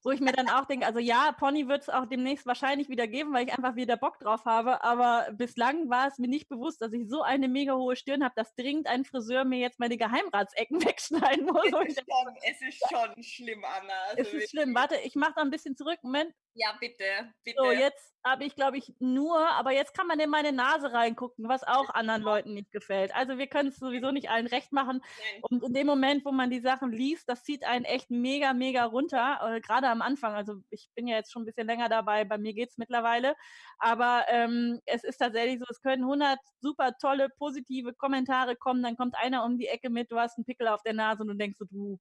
wo 0.02 0.10
ich 0.10 0.20
mir 0.20 0.32
dann 0.32 0.48
auch 0.48 0.64
denke, 0.64 0.86
also 0.86 0.98
ja, 0.98 1.32
Pony 1.32 1.68
wird 1.68 1.82
es 1.82 1.88
auch 1.88 2.06
demnächst 2.06 2.46
wahrscheinlich 2.46 2.88
wieder 2.88 3.06
geben, 3.06 3.32
weil 3.32 3.46
ich 3.46 3.52
einfach 3.52 3.76
wieder 3.76 3.96
Bock 3.96 4.18
drauf 4.18 4.44
habe. 4.46 4.82
Aber 4.82 5.28
bislang 5.32 5.90
war 5.90 6.08
es 6.08 6.18
mir 6.18 6.28
nicht 6.28 6.48
bewusst, 6.48 6.80
dass 6.80 6.92
ich 6.92 7.08
so 7.08 7.22
eine 7.22 7.48
mega 7.48 7.74
hohe 7.74 7.96
Stirn 7.96 8.24
habe, 8.24 8.34
dass 8.36 8.54
dringend 8.54 8.86
ein 8.86 9.04
Friseur 9.04 9.44
mir 9.44 9.58
jetzt 9.58 9.78
meine 9.78 9.96
Geheimratsecken 9.96 10.82
wegschneiden 10.84 11.46
muss. 11.46 11.66
Es 11.66 11.96
ist 11.98 12.06
schon, 12.08 12.36
es 12.50 12.62
ist 12.62 12.82
schon 12.90 13.22
schlimm, 13.22 13.64
Anna. 13.64 13.92
Also 14.10 14.22
es 14.22 14.32
ist 14.32 14.50
schlimm. 14.50 14.74
Warte, 14.74 14.96
ich 15.04 15.14
mache 15.14 15.34
da 15.36 15.42
ein 15.42 15.50
bisschen 15.50 15.76
zurück. 15.76 15.98
Moment. 16.02 16.34
Ja, 16.54 16.76
bitte, 16.80 17.32
bitte. 17.44 17.62
So, 17.62 17.70
jetzt 17.70 18.12
habe 18.24 18.44
ich, 18.44 18.56
glaube 18.56 18.76
ich, 18.76 18.92
nur, 18.98 19.38
aber 19.52 19.72
jetzt 19.72 19.94
kann 19.94 20.06
man 20.06 20.18
in 20.18 20.30
meine 20.30 20.52
Nase 20.52 20.92
reingucken, 20.92 21.48
was 21.48 21.62
auch 21.62 21.88
anderen 21.90 22.22
Leuten 22.22 22.54
nicht 22.54 22.72
gefällt. 22.72 23.14
Also 23.14 23.38
wir 23.38 23.46
können 23.46 23.68
es 23.68 23.76
sowieso 23.76 24.10
nicht 24.10 24.30
allen 24.30 24.48
recht 24.48 24.72
machen. 24.72 25.00
Nein. 25.00 25.42
Und 25.42 25.64
in 25.64 25.72
dem 25.72 25.86
Moment, 25.86 26.24
wo 26.24 26.32
man 26.32 26.50
die 26.50 26.60
Sachen 26.60 26.92
liest, 26.92 27.28
das 27.28 27.44
zieht 27.44 27.64
einen 27.64 27.84
echt 27.84 28.10
mega, 28.10 28.52
mega 28.52 28.84
runter. 28.84 29.38
Äh, 29.42 29.60
Gerade 29.60 29.88
am 29.88 30.02
Anfang. 30.02 30.34
Also 30.34 30.56
ich 30.70 30.90
bin 30.94 31.06
ja 31.06 31.16
jetzt 31.16 31.32
schon 31.32 31.42
ein 31.42 31.46
bisschen 31.46 31.66
länger 31.66 31.88
dabei, 31.88 32.24
bei 32.24 32.36
mir 32.36 32.52
geht 32.52 32.70
es 32.70 32.78
mittlerweile. 32.78 33.36
Aber 33.78 34.24
ähm, 34.28 34.80
es 34.86 35.04
ist 35.04 35.18
tatsächlich 35.18 35.60
so, 35.60 35.66
es 35.70 35.80
können 35.80 36.02
100 36.02 36.38
super 36.60 36.96
tolle, 37.00 37.28
positive 37.38 37.94
Kommentare 37.94 38.56
kommen, 38.56 38.82
dann 38.82 38.96
kommt 38.96 39.14
einer 39.16 39.44
um 39.44 39.56
die 39.56 39.68
Ecke 39.68 39.88
mit, 39.88 40.10
du 40.10 40.18
hast 40.18 40.36
einen 40.36 40.44
Pickel 40.44 40.68
auf 40.68 40.82
der 40.82 40.94
Nase 40.94 41.22
und 41.22 41.28
du 41.28 41.34
denkst 41.34 41.58
so, 41.58 41.64
du 41.66 41.98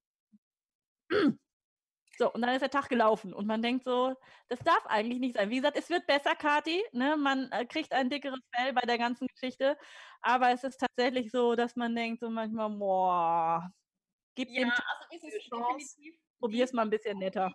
so, 2.20 2.32
und 2.32 2.42
dann 2.42 2.54
ist 2.54 2.62
der 2.62 2.70
Tag 2.70 2.90
gelaufen 2.90 3.34
und 3.34 3.48
man 3.48 3.62
denkt 3.62 3.86
so, 3.86 4.14
das 4.50 4.60
darf 4.60 4.86
eigentlich 4.86 5.20
nicht 5.20 5.36
sein. 5.36 5.50
Wie 5.50 5.56
gesagt, 5.56 5.78
es 5.78 5.90
wird 5.90 6.06
besser, 6.06 6.36
Kati, 6.36 6.84
ne? 6.92 7.18
man 7.18 7.50
äh, 7.52 7.66
kriegt 7.66 7.94
ein 7.94 8.10
dickeres 8.10 8.42
Fell 8.54 8.74
bei 8.74 8.82
der 8.82 8.98
ganzen 8.98 9.28
Geschichte, 9.28 9.78
aber 10.22 10.52
es 10.52 10.64
ist 10.64 10.78
tatsächlich 10.80 11.32
so, 11.32 11.56
dass 11.56 11.76
man 11.76 11.96
denkt 11.96 12.20
so 12.20 12.30
manchmal, 12.30 12.70
boah, 12.70 13.72
gib 14.36 14.50
ja, 14.50 14.64
dem 14.64 14.70
also 14.70 15.28
ist 15.28 15.34
es 15.34 15.44
Chance, 15.44 15.98
probier 16.40 16.66
es 16.66 16.74
mal 16.74 16.84
ein 16.84 16.90
bisschen 16.90 17.18
netter 17.18 17.52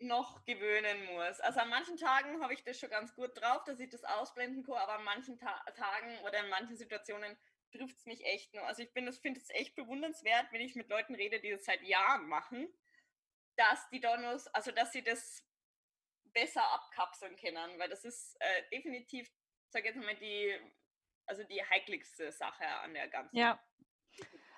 noch 0.00 0.44
gewöhnen 0.44 1.04
muss. 1.14 1.38
Also 1.38 1.60
an 1.60 1.68
manchen 1.68 1.96
Tagen 1.96 2.42
habe 2.42 2.54
ich 2.54 2.64
das 2.64 2.76
schon 2.76 2.90
ganz 2.90 3.14
gut 3.14 3.40
drauf, 3.40 3.62
dass 3.64 3.78
ich 3.78 3.88
das 3.88 4.02
ausblenden 4.02 4.64
kann, 4.64 4.74
aber 4.74 4.98
an 4.98 5.04
manchen 5.04 5.38
Ta 5.38 5.62
Tagen 5.76 6.18
oder 6.26 6.40
in 6.40 6.50
manchen 6.50 6.76
Situationen 6.76 7.36
trifft 7.70 7.98
es 7.98 8.04
mich 8.04 8.24
echt 8.24 8.52
nur. 8.52 8.66
Also 8.66 8.82
ich 8.82 8.90
finde 8.90 9.12
es 9.12 9.50
echt 9.50 9.76
bewundernswert, 9.76 10.48
wenn 10.50 10.60
ich 10.60 10.74
mit 10.74 10.88
Leuten 10.88 11.14
rede, 11.14 11.38
die 11.38 11.50
das 11.50 11.64
seit 11.64 11.82
Jahren 11.82 12.28
machen 12.28 12.68
dass 13.62 13.88
die 13.90 14.00
Donos, 14.00 14.48
also 14.48 14.72
dass 14.72 14.92
sie 14.92 15.02
das 15.02 15.44
besser 16.32 16.62
abkapseln 16.72 17.36
können, 17.36 17.78
weil 17.78 17.88
das 17.88 18.04
ist 18.04 18.36
äh, 18.40 18.62
definitiv, 18.72 19.30
sag 19.68 19.84
jetzt 19.84 19.96
mal, 19.96 20.16
die, 20.16 20.54
also 21.26 21.44
die 21.44 21.62
heikligste 21.62 22.32
Sache 22.32 22.66
an 22.66 22.94
der 22.94 23.08
ganzen. 23.08 23.36
Ja. 23.36 23.60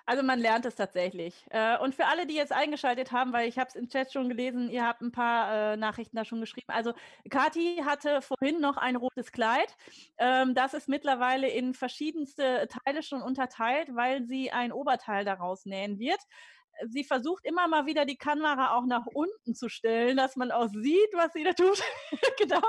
Also 0.07 0.21
man 0.21 0.39
lernt 0.39 0.65
es 0.65 0.75
tatsächlich. 0.75 1.45
Äh, 1.49 1.79
und 1.79 1.95
für 1.95 2.05
alle, 2.05 2.27
die 2.27 2.35
jetzt 2.35 2.51
eingeschaltet 2.51 3.11
haben, 3.11 3.33
weil 3.33 3.47
ich 3.47 3.57
habe 3.57 3.69
es 3.69 3.75
im 3.75 3.89
Chat 3.89 4.11
schon 4.13 4.29
gelesen, 4.29 4.69
ihr 4.69 4.85
habt 4.85 5.01
ein 5.01 5.11
paar 5.11 5.73
äh, 5.73 5.77
Nachrichten 5.77 6.15
da 6.15 6.25
schon 6.25 6.41
geschrieben. 6.41 6.67
Also 6.67 6.93
Kati 7.29 7.81
hatte 7.83 8.21
vorhin 8.21 8.61
noch 8.61 8.77
ein 8.77 8.97
rotes 8.97 9.31
Kleid. 9.31 9.75
Ähm, 10.17 10.53
das 10.53 10.75
ist 10.75 10.87
mittlerweile 10.87 11.49
in 11.49 11.73
verschiedenste 11.73 12.67
Teile 12.67 13.01
schon 13.01 13.23
unterteilt, 13.23 13.95
weil 13.95 14.25
sie 14.25 14.51
ein 14.51 14.71
Oberteil 14.71 15.25
daraus 15.25 15.65
nähen 15.65 15.97
wird 15.97 16.21
sie 16.87 17.03
versucht 17.03 17.45
immer 17.45 17.67
mal 17.67 17.85
wieder 17.85 18.05
die 18.05 18.17
Kamera 18.17 18.75
auch 18.75 18.85
nach 18.85 19.05
unten 19.05 19.55
zu 19.55 19.69
stellen, 19.69 20.17
dass 20.17 20.35
man 20.35 20.51
auch 20.51 20.67
sieht, 20.67 21.13
was 21.13 21.33
sie 21.33 21.43
da 21.43 21.53
tut. 21.53 21.81
genau. 22.37 22.61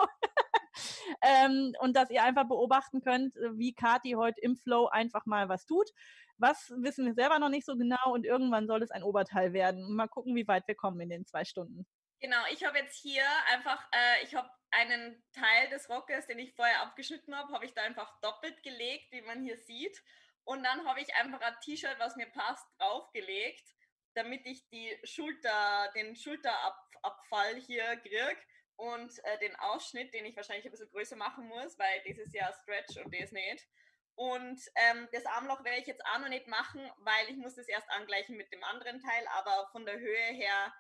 ähm, 1.23 1.75
und 1.81 1.97
dass 1.97 2.11
ihr 2.11 2.23
einfach 2.23 2.47
beobachten 2.49 3.01
könnt, 3.01 3.35
wie 3.55 3.75
Kati 3.75 4.13
heute 4.13 4.41
im 4.41 4.57
Flow 4.57 4.87
einfach 4.87 5.27
mal 5.27 5.49
was 5.49 5.67
tut. 5.67 5.91
Was 6.39 6.73
wissen 6.77 7.07
wir 7.07 7.15
selber 7.15 7.39
noch 7.39 7.49
nicht 7.49 7.65
so 7.65 7.77
genau 7.77 8.13
und 8.13 8.27
irgendwann 8.27 8.67
soll 8.67 8.83
es 8.83 8.91
ein 8.91 9.03
Oberteil 9.03 9.53
werden. 9.53 9.95
Mal 9.95 10.09
gucken, 10.09 10.37
wie 10.37 10.47
weit 10.47 10.69
wir 10.69 10.75
kommen 10.75 11.01
in 11.01 11.09
den 11.09 11.27
zwei 11.27 11.45
Stunden. 11.45 11.87
Genau, 12.21 12.39
ich 12.51 12.65
habe 12.65 12.79
jetzt 12.79 12.97
hier 12.97 13.25
einfach, 13.53 13.83
äh, 13.93 14.25
ich 14.25 14.35
habe 14.35 14.49
einen 14.71 15.23
Teil 15.33 15.69
des 15.71 15.89
Rockes, 15.89 16.27
den 16.27 16.39
ich 16.39 16.55
vorher 16.55 16.83
abgeschnitten 16.83 17.35
habe, 17.35 17.53
habe 17.53 17.65
ich 17.65 17.73
da 17.73 17.83
einfach 17.83 18.21
doppelt 18.21 18.63
gelegt, 18.63 19.13
wie 19.13 19.23
man 19.23 19.43
hier 19.43 19.57
sieht. 19.57 20.03
Und 20.45 20.63
dann 20.63 20.87
habe 20.87 21.01
ich 21.01 21.15
einfach 21.15 21.41
ein 21.41 21.57
T-Shirt, 21.63 21.97
was 21.99 22.17
mir 22.17 22.27
passt, 22.27 22.67
draufgelegt 22.79 23.77
damit 24.17 24.47
ich 24.47 24.69
die 24.71 24.99
Schulter, 25.05 25.93
den 25.95 26.17
Schulterabfall 26.17 27.57
hier 27.67 27.97
kriege 27.99 28.37
und 28.77 29.13
äh, 29.25 29.39
den 29.39 29.55
Ausschnitt, 29.57 30.13
den 30.15 30.25
ich 30.25 30.37
wahrscheinlich 30.37 30.65
ein 30.65 30.71
bisschen 30.71 30.91
größer 30.91 31.17
machen 31.17 31.47
muss, 31.49 31.79
weil 31.79 32.03
dieses 32.07 32.33
Jahr 32.33 32.53
Stretch 32.63 32.97
und 32.97 33.15
das 33.15 33.33
nicht. 33.33 33.67
Und 34.15 34.61
ähm, 34.77 35.09
das 35.13 35.27
Armloch 35.27 35.63
werde 35.63 35.81
ich 35.81 35.87
jetzt 35.87 36.05
auch 36.07 36.19
noch 36.19 36.29
nicht 36.29 36.47
machen, 36.47 36.91
weil 36.99 37.29
ich 37.29 37.37
muss 37.37 37.55
das 37.55 37.69
erst 37.69 37.91
angleichen 37.91 38.37
mit 38.37 38.51
dem 38.51 38.65
anderen 38.65 38.99
Teil, 39.01 39.27
aber 39.35 39.69
von 39.73 39.85
der 39.85 39.99
Höhe 39.99 40.33
her 40.33 40.75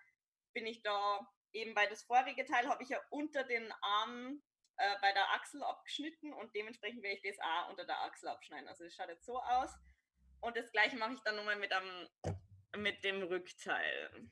bin 0.55 0.67
ich 0.67 0.83
da 0.83 1.21
eben 1.53 1.75
bei 1.75 1.87
das 1.87 2.03
vorige 2.03 2.45
Teil 2.47 2.67
habe 2.69 2.83
ich 2.83 2.89
ja 2.89 3.01
unter 3.11 3.45
den 3.45 3.71
Armen 3.83 4.43
äh, 4.77 4.97
bei 5.03 5.13
der 5.13 5.31
Achsel 5.33 5.63
abgeschnitten 5.63 6.33
und 6.33 6.55
dementsprechend 6.55 7.03
werde 7.03 7.17
ich 7.17 7.23
das 7.23 7.45
auch 7.45 7.69
unter 7.71 7.85
der 7.85 8.01
Achsel 8.03 8.29
abschneiden. 8.29 8.69
Also 8.69 8.85
es 8.85 8.95
schaut 8.95 9.09
jetzt 9.09 9.27
so 9.27 9.39
aus. 9.41 9.71
Und 10.41 10.57
das 10.57 10.71
gleiche 10.71 10.97
mache 10.97 11.15
ich 11.15 11.21
dann 11.21 11.37
nochmal 11.37 11.57
mit 11.57 11.73
einem 11.73 12.09
mit 12.77 13.03
dem 13.05 13.23
Rückteil. 13.23 14.31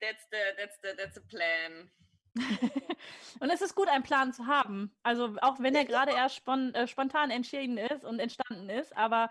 That's 0.00 0.28
the, 0.30 0.38
that's 0.56 0.78
the, 0.82 0.96
that's 0.96 1.14
the 1.14 1.20
plan. 1.20 1.90
und 3.40 3.50
es 3.50 3.60
ist 3.60 3.74
gut, 3.74 3.88
einen 3.88 4.04
Plan 4.04 4.32
zu 4.32 4.46
haben. 4.46 4.94
Also 5.02 5.36
auch 5.40 5.58
wenn 5.60 5.74
er 5.74 5.84
gerade 5.84 6.12
erst 6.12 6.36
spon 6.36 6.74
äh, 6.74 6.86
spontan 6.86 7.30
entschieden 7.30 7.78
ist 7.78 8.04
und 8.04 8.20
entstanden 8.20 8.68
ist, 8.70 8.96
aber 8.96 9.30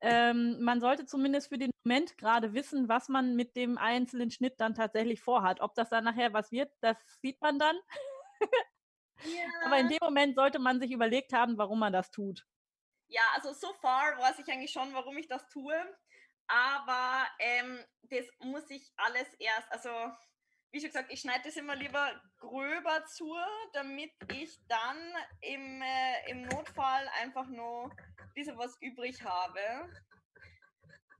ähm, 0.00 0.62
man 0.62 0.80
sollte 0.80 1.06
zumindest 1.06 1.48
für 1.48 1.58
den 1.58 1.70
Moment 1.84 2.16
gerade 2.18 2.54
wissen, 2.54 2.88
was 2.88 3.08
man 3.08 3.34
mit 3.34 3.56
dem 3.56 3.78
einzelnen 3.78 4.30
Schnitt 4.30 4.60
dann 4.60 4.74
tatsächlich 4.74 5.20
vorhat. 5.20 5.60
Ob 5.60 5.74
das 5.74 5.88
dann 5.88 6.04
nachher 6.04 6.32
was 6.32 6.52
wird, 6.52 6.72
das 6.80 6.96
sieht 7.20 7.40
man 7.40 7.58
dann. 7.58 7.76
ja. 9.24 9.42
Aber 9.64 9.78
in 9.78 9.88
dem 9.88 9.98
Moment 10.00 10.36
sollte 10.36 10.58
man 10.58 10.80
sich 10.80 10.92
überlegt 10.92 11.32
haben, 11.32 11.58
warum 11.58 11.80
man 11.80 11.92
das 11.92 12.10
tut. 12.10 12.46
Ja, 13.08 13.22
also 13.34 13.52
so 13.52 13.72
far 13.74 14.18
weiß 14.18 14.38
ich 14.38 14.52
eigentlich 14.52 14.70
schon, 14.70 14.92
warum 14.92 15.16
ich 15.16 15.26
das 15.26 15.48
tue. 15.48 15.74
Aber 16.48 17.26
ähm, 17.38 17.84
das 18.02 18.26
muss 18.40 18.68
ich 18.70 18.90
alles 18.96 19.28
erst, 19.38 19.70
also 19.70 19.90
wie 20.70 20.80
schon 20.80 20.88
gesagt, 20.88 21.12
ich 21.12 21.20
schneide 21.20 21.44
das 21.44 21.56
immer 21.56 21.76
lieber 21.76 22.20
gröber 22.38 23.04
zu, 23.06 23.34
damit 23.72 24.12
ich 24.32 24.58
dann 24.66 24.98
im, 25.40 25.82
äh, 25.82 26.30
im 26.30 26.42
Notfall 26.42 27.08
einfach 27.20 27.46
nur 27.46 27.84
ein 27.90 28.32
bisschen 28.34 28.58
was 28.58 28.76
übrig 28.80 29.22
habe. 29.22 29.60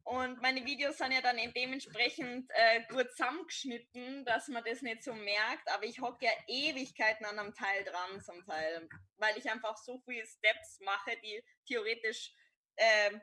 Und 0.05 0.41
meine 0.41 0.65
Videos 0.65 0.97
sind 0.97 1.13
ja 1.13 1.21
dann 1.21 1.37
dementsprechend 1.55 2.51
äh, 2.55 2.83
gut 2.89 3.11
zusammengeschnitten, 3.11 4.25
dass 4.25 4.49
man 4.49 4.65
das 4.65 4.81
nicht 4.81 5.05
so 5.05 5.13
merkt. 5.13 5.71
Aber 5.71 5.85
ich 5.85 6.01
hocke 6.01 6.25
ja 6.25 6.31
Ewigkeiten 6.47 7.27
an 7.27 7.39
einem 7.39 7.55
Teil 7.55 7.85
dran 7.85 8.19
zum 8.23 8.43
Teil, 8.47 8.89
weil 9.19 9.37
ich 9.37 9.51
einfach 9.51 9.77
so 9.77 10.01
viele 10.07 10.27
Steps 10.27 10.81
mache, 10.81 11.15
die 11.23 11.45
theoretisch, 11.67 12.33
äh, 12.77 13.19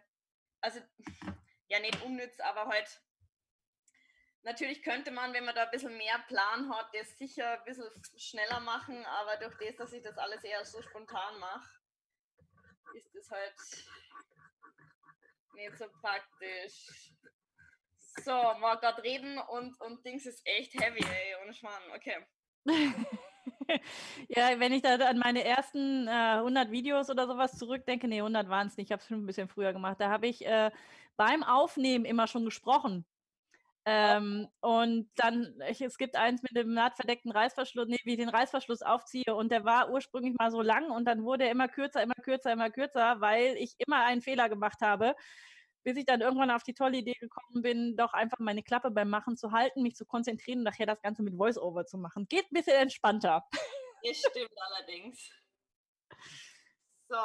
also 0.62 0.80
ja 1.68 1.80
nicht 1.80 2.02
unnütz, 2.04 2.40
aber 2.40 2.68
halt 2.68 3.02
natürlich 4.46 4.84
könnte 4.84 5.12
man, 5.12 5.34
wenn 5.34 5.46
man 5.46 5.56
da 5.56 5.64
ein 5.64 5.72
bisschen 5.72 5.98
mehr 5.98 6.20
Plan 6.28 6.70
hat, 6.70 6.90
das 6.94 7.18
sicher 7.18 7.60
ein 7.60 7.66
bisschen 7.66 7.90
schneller 8.16 8.60
machen, 8.62 9.04
aber 9.06 9.38
durch 9.38 9.56
das, 9.58 9.76
dass 9.76 9.94
ich 9.94 10.04
das 10.04 10.18
alles 10.18 10.44
eher 10.44 10.64
so 10.64 10.82
spontan 10.82 11.40
mache, 11.40 11.70
ist 12.94 13.14
das 13.14 13.30
halt 13.32 13.56
nicht 15.56 15.78
so 15.78 15.86
praktisch. 16.02 17.12
So, 18.24 18.32
mal 18.32 18.76
gerade 18.76 19.04
reden 19.04 19.38
und, 19.38 19.80
und 19.82 20.06
Dings 20.06 20.26
ist 20.26 20.42
echt 20.46 20.74
heavy, 20.80 21.04
ey, 21.04 21.36
ohne 21.44 21.54
Schmarrn. 21.54 21.84
Okay. 21.96 22.26
ja, 24.30 24.60
wenn 24.60 24.72
ich 24.72 24.82
da 24.82 24.96
an 24.96 25.20
meine 25.20 25.44
ersten 25.44 26.08
äh, 26.08 26.38
100 26.38 26.72
Videos 26.72 27.10
oder 27.10 27.28
sowas 27.28 27.58
zurückdenke, 27.58 28.08
nee, 28.08 28.20
100 28.20 28.48
waren 28.48 28.68
es 28.68 28.78
nicht, 28.78 28.88
ich 28.88 28.92
habe 28.92 29.02
es 29.02 29.08
schon 29.08 29.24
ein 29.24 29.26
bisschen 29.26 29.50
früher 29.50 29.74
gemacht, 29.74 29.98
da 30.00 30.10
habe 30.10 30.28
ich 30.28 30.46
äh, 30.46 30.72
beim 31.18 31.44
Aufnehmen 31.44 32.06
immer 32.06 32.28
schon 32.28 32.46
gesprochen. 32.46 33.06
Ähm, 33.88 34.48
und 34.62 35.12
dann, 35.16 35.54
ich, 35.70 35.80
es 35.82 35.98
gibt 36.00 36.16
eins 36.16 36.42
mit 36.42 36.56
dem 36.56 36.74
nahtverdeckten 36.74 37.32
Reißverschluss, 37.32 37.88
nee, 37.88 38.00
wie 38.04 38.14
ich 38.14 38.18
den 38.18 38.30
Reißverschluss 38.30 38.82
aufziehe. 38.82 39.36
Und 39.36 39.52
der 39.52 39.64
war 39.64 39.92
ursprünglich 39.92 40.34
mal 40.40 40.50
so 40.52 40.62
lang 40.62 40.90
und 40.90 41.06
dann 41.06 41.24
wurde 41.24 41.46
er 41.46 41.52
immer 41.52 41.68
kürzer, 41.68 42.02
immer 42.02 42.16
kürzer, 42.16 42.52
immer 42.52 42.72
kürzer, 42.72 43.22
weil 43.22 43.56
ich 43.58 43.76
immer 43.78 44.04
einen 44.04 44.22
Fehler 44.24 44.50
gemacht 44.50 44.82
habe. 44.82 45.16
Bis 45.84 45.98
ich 45.98 46.06
dann 46.06 46.22
irgendwann 46.22 46.50
auf 46.50 46.64
die 46.64 46.74
tolle 46.74 46.98
Idee 46.98 47.14
gekommen 47.14 47.62
bin, 47.62 47.96
doch 47.96 48.14
einfach 48.14 48.40
meine 48.40 48.64
Klappe 48.64 48.90
beim 48.90 49.10
Machen 49.10 49.38
zu 49.38 49.52
halten, 49.52 49.84
mich 49.84 49.96
zu 49.96 50.06
konzentrieren 50.06 50.60
und 50.60 50.64
nachher 50.64 50.88
das 50.88 51.02
Ganze 51.04 51.22
mit 51.22 51.36
Voice-Over 51.36 51.86
zu 51.86 52.00
machen. 52.00 52.26
Geht 52.28 52.52
ein 52.52 52.56
bisschen 52.56 52.78
entspannter. 52.78 53.48
Das 54.04 54.18
stimmt 54.18 54.52
allerdings. 54.58 55.32
So. 57.08 57.18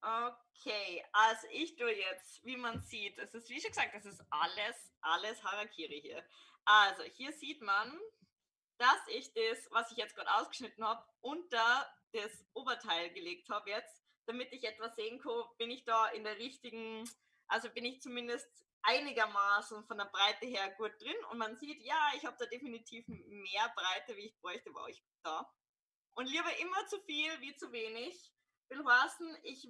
Okay, 0.00 0.47
also 1.12 1.46
ich 1.52 1.76
tue 1.76 1.92
jetzt, 1.92 2.44
wie 2.44 2.56
man 2.56 2.80
sieht, 2.82 3.18
es 3.18 3.34
ist 3.34 3.48
wie 3.48 3.60
schon 3.60 3.70
gesagt, 3.70 3.94
es 3.94 4.06
ist 4.06 4.22
alles, 4.30 4.92
alles 5.00 5.42
Harakiri 5.44 6.00
hier. 6.00 6.24
Also 6.64 7.02
hier 7.04 7.32
sieht 7.32 7.62
man, 7.62 7.98
dass 8.78 9.06
ich 9.08 9.32
das, 9.34 9.68
was 9.70 9.90
ich 9.90 9.98
jetzt 9.98 10.14
gerade 10.14 10.32
ausgeschnitten 10.34 10.84
habe, 10.84 11.04
unter 11.20 11.86
das 12.12 12.44
Oberteil 12.54 13.10
gelegt 13.10 13.48
habe 13.50 13.70
jetzt, 13.70 14.02
damit 14.26 14.52
ich 14.52 14.64
etwas 14.64 14.94
sehen 14.94 15.18
kann, 15.18 15.44
bin 15.58 15.70
ich 15.70 15.84
da 15.84 16.08
in 16.08 16.24
der 16.24 16.38
richtigen, 16.38 17.08
also 17.46 17.70
bin 17.70 17.84
ich 17.84 18.00
zumindest 18.00 18.48
einigermaßen 18.82 19.84
von 19.84 19.98
der 19.98 20.06
Breite 20.06 20.46
her 20.46 20.70
gut 20.76 20.92
drin 21.00 21.16
und 21.30 21.38
man 21.38 21.56
sieht, 21.56 21.82
ja, 21.82 22.12
ich 22.16 22.24
habe 22.24 22.36
da 22.38 22.46
definitiv 22.46 23.06
mehr 23.08 23.72
Breite, 23.74 24.16
wie 24.16 24.26
ich 24.26 24.38
bräuchte, 24.40 24.72
war 24.74 24.88
ich 24.88 25.02
da. 25.22 25.50
Und 26.14 26.26
lieber 26.26 26.56
immer 26.58 26.86
zu 26.86 27.00
viel 27.02 27.40
wie 27.40 27.56
zu 27.56 27.70
wenig 27.72 28.32
will 28.68 28.84
heißen, 28.84 29.38
ich, 29.44 29.68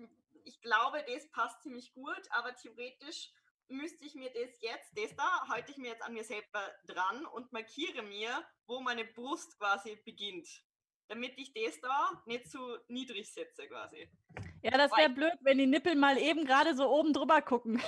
ich 0.49 0.61
glaube, 0.63 1.05
das 1.07 1.31
passt 1.31 1.63
ziemlich 1.63 1.93
gut, 1.93 2.23
aber 2.31 2.55
theoretisch 2.55 3.31
müsste 3.69 4.05
ich 4.07 4.15
mir 4.15 4.31
das 4.31 4.61
jetzt, 4.61 4.97
das 4.97 5.15
da, 5.15 5.47
halte 5.49 5.71
ich 5.71 5.77
mir 5.77 5.91
jetzt 5.91 6.03
an 6.03 6.15
mir 6.15 6.25
selber 6.25 6.75
dran 6.87 7.27
und 7.27 7.53
markiere 7.53 8.03
mir, 8.03 8.45
wo 8.67 8.81
meine 8.81 9.05
Brust 9.05 9.59
quasi 9.59 9.97
beginnt. 10.05 10.49
Damit 11.09 11.39
ich 11.39 11.53
das 11.53 11.81
da 11.81 12.23
nicht 12.27 12.51
zu 12.51 12.79
niedrig 12.89 13.31
setze 13.33 13.67
quasi. 13.69 14.11
Ja, 14.63 14.77
das 14.77 14.91
wäre 14.97 15.11
blöd, 15.11 15.39
wenn 15.41 15.59
die 15.59 15.67
Nippel 15.67 15.95
mal 15.95 16.19
eben 16.19 16.45
gerade 16.45 16.75
so 16.75 16.89
oben 16.89 17.13
drüber 17.13 17.41
gucken. 17.43 17.83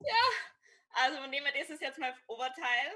Ja, 0.00 1.04
also 1.04 1.26
nehmen 1.26 1.46
wir 1.46 1.60
das 1.60 1.70
ist 1.70 1.80
jetzt 1.80 1.98
mal 1.98 2.14
Oberteil. 2.26 2.92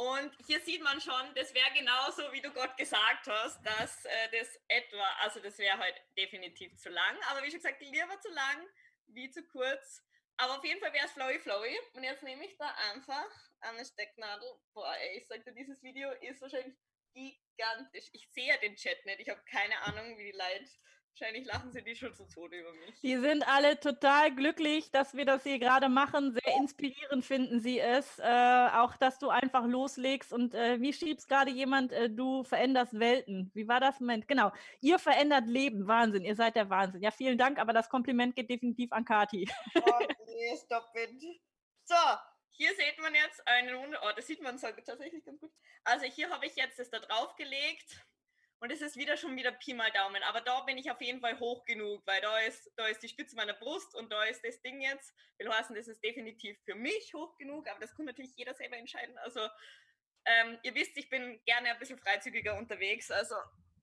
Und 0.00 0.34
hier 0.46 0.58
sieht 0.60 0.82
man 0.82 0.98
schon, 0.98 1.34
das 1.34 1.52
wäre 1.52 1.70
genauso, 1.74 2.32
wie 2.32 2.40
du 2.40 2.50
Gott 2.52 2.74
gesagt 2.78 3.26
hast, 3.28 3.62
dass 3.62 4.06
äh, 4.06 4.30
das 4.32 4.58
etwa, 4.66 5.04
also 5.20 5.40
das 5.40 5.58
wäre 5.58 5.76
halt 5.76 5.94
definitiv 6.16 6.74
zu 6.78 6.88
lang, 6.88 7.18
aber 7.28 7.42
wie 7.42 7.50
schon 7.50 7.60
gesagt, 7.60 7.82
lieber 7.82 8.18
zu 8.18 8.30
lang 8.30 8.66
wie 9.08 9.30
zu 9.30 9.42
kurz. 9.42 10.02
Aber 10.38 10.56
auf 10.56 10.64
jeden 10.64 10.80
Fall 10.80 10.94
wäre 10.94 11.04
es 11.04 11.12
flowy 11.12 11.38
flowy. 11.40 11.78
Und 11.92 12.02
jetzt 12.02 12.22
nehme 12.22 12.46
ich 12.46 12.56
da 12.56 12.74
einfach 12.90 13.28
eine 13.60 13.84
Stecknadel. 13.84 14.48
Boah, 14.72 14.96
ey, 14.96 15.18
ich 15.18 15.26
sagte, 15.26 15.52
dieses 15.52 15.82
Video 15.82 16.10
ist 16.12 16.40
wahrscheinlich 16.40 16.78
gigantisch. 17.12 18.08
Ich 18.14 18.26
sehe 18.30 18.46
ja 18.46 18.56
den 18.56 18.76
Chat 18.76 19.04
nicht. 19.04 19.20
Ich 19.20 19.28
habe 19.28 19.42
keine 19.44 19.78
Ahnung, 19.82 20.16
wie 20.16 20.32
die 20.32 20.38
Leute 20.38 20.70
Wahrscheinlich 21.12 21.46
lachen 21.46 21.72
sie 21.72 21.82
die 21.82 21.94
schon 21.94 22.14
zu 22.14 22.24
Tode 22.26 22.58
über 22.58 22.72
mich. 22.72 23.00
Die 23.02 23.16
sind 23.18 23.46
alle 23.46 23.78
total 23.78 24.34
glücklich, 24.34 24.90
dass 24.90 25.14
wir 25.14 25.24
das 25.24 25.42
hier 25.42 25.58
gerade 25.58 25.88
machen. 25.88 26.32
Sehr 26.32 26.56
inspirierend 26.56 27.24
finden 27.24 27.60
sie 27.60 27.78
es. 27.78 28.18
Äh, 28.18 28.68
auch, 28.72 28.96
dass 28.96 29.18
du 29.18 29.28
einfach 29.28 29.66
loslegst. 29.66 30.32
Und 30.32 30.54
äh, 30.54 30.80
wie 30.80 30.92
schrieb 30.92 31.18
es 31.18 31.26
gerade 31.26 31.50
jemand, 31.50 31.92
äh, 31.92 32.08
du 32.08 32.44
veränderst 32.44 32.98
Welten. 32.98 33.50
Wie 33.54 33.68
war 33.68 33.80
das? 33.80 34.00
Moment, 34.00 34.28
genau. 34.28 34.52
Ihr 34.80 34.98
verändert 34.98 35.46
Leben. 35.46 35.86
Wahnsinn. 35.86 36.24
Ihr 36.24 36.36
seid 36.36 36.56
der 36.56 36.70
Wahnsinn. 36.70 37.02
Ja, 37.02 37.10
vielen 37.10 37.36
Dank, 37.36 37.58
aber 37.58 37.72
das 37.72 37.88
Kompliment 37.88 38.34
geht 38.34 38.48
definitiv 38.48 38.92
an 38.92 39.04
Kati. 39.04 39.50
Oh, 39.74 39.80
nee, 40.26 40.56
stopp 40.56 40.90
it. 40.94 41.20
So, 41.84 41.96
hier 42.50 42.70
sieht 42.70 42.98
man 43.02 43.14
jetzt 43.14 43.46
einen, 43.46 43.94
oh, 43.94 44.12
das 44.14 44.26
sieht 44.26 44.40
man 44.40 44.58
tatsächlich 44.58 45.24
ganz 45.24 45.40
gut. 45.40 45.52
Also 45.84 46.06
hier 46.06 46.30
habe 46.30 46.46
ich 46.46 46.56
jetzt 46.56 46.78
das 46.78 46.88
da 46.88 46.98
drauf 46.98 47.34
gelegt 47.36 48.04
und 48.60 48.70
es 48.70 48.82
ist 48.82 48.96
wieder 48.96 49.16
schon 49.16 49.36
wieder 49.36 49.52
Pi 49.52 49.72
mal 49.72 49.90
Daumen. 49.90 50.22
Aber 50.24 50.42
da 50.42 50.60
bin 50.60 50.76
ich 50.76 50.90
auf 50.90 51.00
jeden 51.00 51.20
Fall 51.20 51.38
hoch 51.40 51.64
genug, 51.64 52.06
weil 52.06 52.20
da 52.20 52.38
ist, 52.40 52.70
da 52.76 52.86
ist 52.86 53.02
die 53.02 53.08
Spitze 53.08 53.34
meiner 53.34 53.54
Brust 53.54 53.94
und 53.94 54.12
da 54.12 54.22
ist 54.24 54.44
das 54.44 54.60
Ding 54.60 54.82
jetzt. 54.82 55.14
Will 55.38 55.50
heißen, 55.50 55.74
das 55.74 55.88
ist 55.88 56.04
definitiv 56.04 56.58
für 56.64 56.74
mich 56.74 57.12
hoch 57.14 57.36
genug, 57.38 57.68
aber 57.68 57.80
das 57.80 57.94
kann 57.94 58.04
natürlich 58.04 58.36
jeder 58.36 58.52
selber 58.54 58.76
entscheiden. 58.76 59.16
Also, 59.18 59.40
ähm, 60.26 60.58
ihr 60.62 60.74
wisst, 60.74 60.96
ich 60.98 61.08
bin 61.08 61.42
gerne 61.46 61.70
ein 61.70 61.78
bisschen 61.78 61.98
freizügiger 61.98 62.56
unterwegs. 62.58 63.10
Also, 63.10 63.34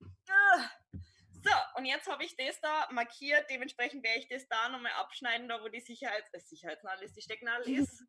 äh. 0.02 1.00
so, 1.44 1.52
und 1.76 1.86
jetzt 1.86 2.08
habe 2.08 2.24
ich 2.24 2.36
das 2.36 2.62
da 2.62 2.88
markiert. 2.92 3.50
Dementsprechend 3.50 4.04
werde 4.04 4.20
ich 4.20 4.28
das 4.28 4.48
da 4.48 4.70
nochmal 4.70 4.92
abschneiden, 4.94 5.50
da 5.50 5.60
wo 5.64 5.70
die 5.70 5.82
Sicherheits 5.82 6.32
äh, 6.34 6.40
Sicherheitsnadel 6.40 7.04
ist, 7.04 7.18
die 7.18 7.24
Stecknadel 7.24 7.68
ist. 7.80 8.04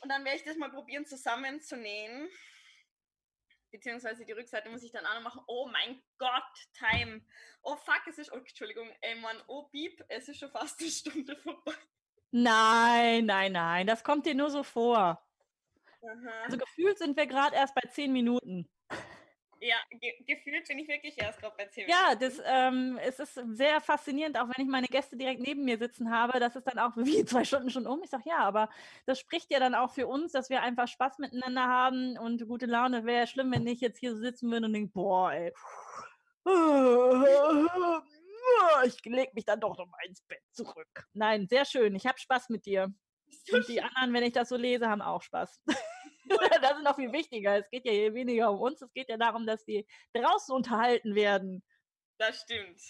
Und 0.00 0.08
dann 0.08 0.24
werde 0.24 0.38
ich 0.38 0.44
das 0.44 0.56
mal 0.56 0.70
probieren 0.70 1.04
zusammenzunähen 1.04 2.30
beziehungsweise 3.70 4.24
die 4.24 4.32
Rückseite 4.32 4.70
muss 4.70 4.82
ich 4.82 4.92
dann 4.92 5.06
auch 5.06 5.14
noch 5.14 5.22
machen. 5.22 5.42
Oh 5.46 5.68
mein 5.70 6.02
Gott, 6.18 6.68
Time. 6.74 7.22
Oh 7.62 7.76
fuck, 7.76 8.02
es 8.06 8.18
ist, 8.18 8.32
oh, 8.32 8.36
Entschuldigung, 8.36 8.88
ey 9.00 9.14
Mann, 9.20 9.36
oh 9.46 9.68
Beep, 9.70 10.02
es 10.08 10.28
ist 10.28 10.38
schon 10.38 10.50
fast 10.50 10.80
eine 10.80 10.90
Stunde 10.90 11.36
vorbei. 11.36 11.74
Nein, 12.30 13.26
nein, 13.26 13.52
nein, 13.52 13.86
das 13.86 14.04
kommt 14.04 14.26
dir 14.26 14.34
nur 14.34 14.50
so 14.50 14.62
vor. 14.62 15.24
Aha. 16.02 16.42
Also 16.44 16.58
gefühlt 16.58 16.98
sind 16.98 17.16
wir 17.16 17.26
gerade 17.26 17.56
erst 17.56 17.74
bei 17.74 17.88
zehn 17.88 18.12
Minuten. 18.12 18.68
Ja, 19.60 19.76
ge 19.90 20.14
gefühlt 20.24 20.68
bin 20.68 20.78
ich 20.78 20.88
wirklich 20.88 21.18
erst 21.20 21.40
gerade 21.40 21.56
bei 21.56 21.66
10 21.66 21.88
Ja, 21.88 22.14
das, 22.14 22.40
ähm, 22.44 22.98
es 23.02 23.18
ist 23.18 23.34
sehr 23.52 23.80
faszinierend, 23.80 24.38
auch 24.38 24.48
wenn 24.48 24.64
ich 24.64 24.70
meine 24.70 24.86
Gäste 24.86 25.16
direkt 25.16 25.40
neben 25.40 25.64
mir 25.64 25.78
sitzen 25.78 26.10
habe, 26.10 26.38
dass 26.38 26.54
es 26.54 26.64
dann 26.64 26.78
auch 26.78 26.96
wie 26.96 27.24
zwei 27.24 27.44
Stunden 27.44 27.70
schon 27.70 27.86
um. 27.86 28.02
Ich 28.02 28.10
sage, 28.10 28.24
ja, 28.26 28.38
aber 28.38 28.68
das 29.06 29.18
spricht 29.18 29.50
ja 29.50 29.58
dann 29.58 29.74
auch 29.74 29.92
für 29.92 30.06
uns, 30.06 30.32
dass 30.32 30.50
wir 30.50 30.62
einfach 30.62 30.86
Spaß 30.86 31.18
miteinander 31.18 31.66
haben 31.66 32.16
und 32.18 32.46
gute 32.46 32.66
Laune. 32.66 33.04
Wäre 33.04 33.20
ja 33.20 33.26
schlimm, 33.26 33.50
wenn 33.52 33.66
ich 33.66 33.80
jetzt 33.80 33.98
hier 33.98 34.14
so 34.14 34.20
sitzen 34.20 34.50
würde 34.50 34.66
und 34.66 34.72
denke, 34.72 34.92
boah, 34.92 35.32
ey, 35.32 35.52
ich 38.86 39.04
lege 39.04 39.32
mich 39.34 39.44
dann 39.44 39.60
doch 39.60 39.76
noch 39.76 39.86
mal 39.86 40.06
ins 40.06 40.22
Bett 40.22 40.42
zurück. 40.52 41.06
Nein, 41.12 41.46
sehr 41.48 41.64
schön. 41.64 41.94
Ich 41.94 42.06
habe 42.06 42.18
Spaß 42.18 42.48
mit 42.48 42.66
dir. 42.66 42.92
Und 43.52 43.68
die 43.68 43.82
anderen, 43.82 44.12
wenn 44.12 44.22
ich 44.22 44.32
das 44.32 44.48
so 44.48 44.56
lese, 44.56 44.88
haben 44.88 45.02
auch 45.02 45.22
Spaß. 45.22 45.60
das 46.28 46.76
ist 46.76 46.84
noch 46.84 46.96
viel 46.96 47.12
wichtiger. 47.12 47.58
Es 47.58 47.70
geht 47.70 47.84
ja 47.84 47.92
hier 47.92 48.14
weniger 48.14 48.50
um 48.50 48.60
uns, 48.60 48.82
es 48.82 48.92
geht 48.92 49.08
ja 49.08 49.16
darum, 49.16 49.46
dass 49.46 49.64
die 49.64 49.86
draußen 50.12 50.54
unterhalten 50.54 51.14
werden. 51.14 51.62
Das 52.18 52.40
stimmt. 52.40 52.80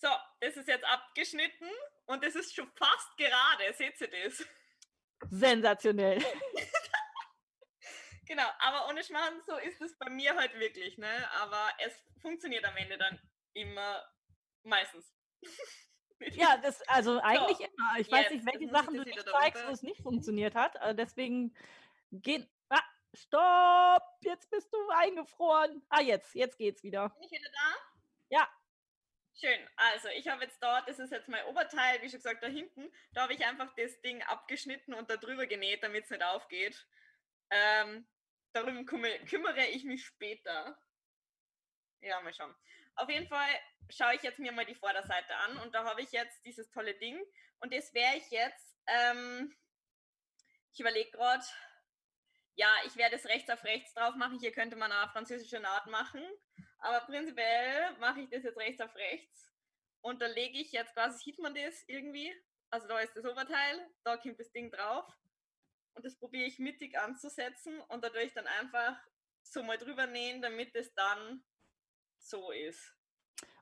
So, 0.00 0.08
das 0.40 0.56
ist 0.56 0.68
jetzt 0.68 0.84
abgeschnitten 0.84 1.68
und 2.06 2.24
es 2.24 2.36
ist 2.36 2.54
schon 2.54 2.70
fast 2.76 3.16
gerade. 3.16 3.72
Seht 3.74 4.00
ihr 4.00 4.08
das? 4.08 4.46
Sensationell. 5.30 6.18
genau, 8.26 8.48
aber 8.60 8.88
ohne 8.88 9.02
Schmarrn, 9.02 9.42
so 9.46 9.56
ist 9.56 9.80
es 9.80 9.98
bei 9.98 10.08
mir 10.10 10.36
halt 10.36 10.54
wirklich, 10.54 10.98
ne? 10.98 11.30
Aber 11.40 11.68
es 11.84 11.92
funktioniert 12.20 12.64
am 12.64 12.76
Ende 12.76 12.96
dann 12.96 13.18
immer 13.54 14.04
meistens. 14.62 15.12
ja, 16.20 16.56
das, 16.58 16.80
also 16.88 17.20
eigentlich 17.20 17.58
so, 17.58 17.64
immer. 17.64 17.98
Ich 17.98 18.10
weiß 18.10 18.30
nicht, 18.30 18.46
welche 18.46 18.70
Sachen 18.70 18.94
du 18.94 19.02
nicht 19.02 19.28
zeigst, 19.28 19.66
wo 19.66 19.72
es 19.72 19.82
nicht 19.82 20.02
funktioniert 20.02 20.54
hat. 20.54 20.80
Also 20.80 20.96
deswegen 20.96 21.54
Gehen. 22.10 22.48
Ah, 22.68 22.82
stopp! 23.14 24.02
Jetzt 24.22 24.50
bist 24.50 24.72
du 24.72 24.88
eingefroren. 24.90 25.84
Ah, 25.88 26.00
jetzt, 26.00 26.34
jetzt 26.34 26.58
geht's 26.58 26.82
wieder. 26.82 27.10
Bin 27.10 27.22
ich 27.22 27.30
wieder 27.30 27.50
da? 27.50 27.76
Ja. 28.30 28.48
Schön. 29.40 29.68
Also, 29.76 30.08
ich 30.08 30.26
habe 30.28 30.44
jetzt 30.44 30.62
dort, 30.62 30.88
das 30.88 30.98
ist 30.98 31.12
jetzt 31.12 31.28
mein 31.28 31.44
Oberteil, 31.46 32.02
wie 32.02 32.08
schon 32.08 32.18
gesagt, 32.18 32.42
da 32.42 32.48
hinten. 32.48 32.92
Da 33.12 33.22
habe 33.22 33.34
ich 33.34 33.44
einfach 33.44 33.72
das 33.76 34.00
Ding 34.00 34.22
abgeschnitten 34.22 34.94
und 34.94 35.10
da 35.10 35.16
drüber 35.16 35.46
genäht, 35.46 35.82
damit 35.82 36.04
es 36.04 36.10
nicht 36.10 36.24
aufgeht. 36.24 36.86
Ähm, 37.50 38.08
darum 38.52 38.84
kümmere, 38.86 39.24
kümmere 39.26 39.66
ich 39.66 39.84
mich 39.84 40.04
später. 40.04 40.78
Ja, 42.00 42.20
mal 42.20 42.34
schauen. 42.34 42.54
Auf 42.96 43.08
jeden 43.08 43.28
Fall 43.28 43.48
schaue 43.90 44.14
ich 44.14 44.22
jetzt 44.22 44.38
mir 44.38 44.52
mal 44.52 44.66
die 44.66 44.74
Vorderseite 44.74 45.34
an 45.36 45.58
und 45.58 45.74
da 45.74 45.84
habe 45.84 46.02
ich 46.02 46.12
jetzt 46.12 46.44
dieses 46.44 46.70
tolle 46.70 46.94
Ding 46.94 47.24
und 47.60 47.72
das 47.72 47.94
wäre 47.94 48.16
ich 48.16 48.30
jetzt, 48.30 48.76
ähm, 48.86 49.56
ich 50.72 50.80
überlege 50.80 51.10
gerade, 51.10 51.44
ja, 52.58 52.68
ich 52.84 52.96
werde 52.96 53.14
es 53.14 53.24
rechts 53.26 53.48
auf 53.50 53.62
rechts 53.62 53.94
drauf 53.94 54.16
machen. 54.16 54.40
Hier 54.40 54.50
könnte 54.50 54.74
man 54.74 54.90
eine 54.90 55.10
französische 55.12 55.60
Naht 55.60 55.86
machen. 55.86 56.20
Aber 56.80 57.06
prinzipiell 57.06 57.96
mache 58.00 58.20
ich 58.20 58.28
das 58.30 58.42
jetzt 58.42 58.58
rechts 58.58 58.80
auf 58.80 58.94
rechts. 58.96 59.52
Und 60.00 60.20
da 60.20 60.26
lege 60.26 60.58
ich 60.58 60.72
jetzt 60.72 60.92
quasi, 60.92 61.22
sieht 61.24 61.38
man 61.38 61.54
das 61.54 61.84
irgendwie? 61.86 62.32
Also 62.70 62.88
da 62.88 62.98
ist 62.98 63.16
das 63.16 63.24
Oberteil, 63.24 63.88
da 64.02 64.16
kommt 64.16 64.40
das 64.40 64.50
Ding 64.50 64.72
drauf. 64.72 65.06
Und 65.94 66.04
das 66.04 66.18
probiere 66.18 66.46
ich 66.46 66.58
mittig 66.58 66.98
anzusetzen 66.98 67.80
und 67.88 68.02
dadurch 68.02 68.32
dann 68.34 68.46
einfach 68.46 68.96
so 69.42 69.62
mal 69.62 69.78
drüber 69.78 70.06
nähen, 70.06 70.42
damit 70.42 70.74
es 70.74 70.92
dann 70.94 71.44
so 72.18 72.50
ist. 72.50 72.94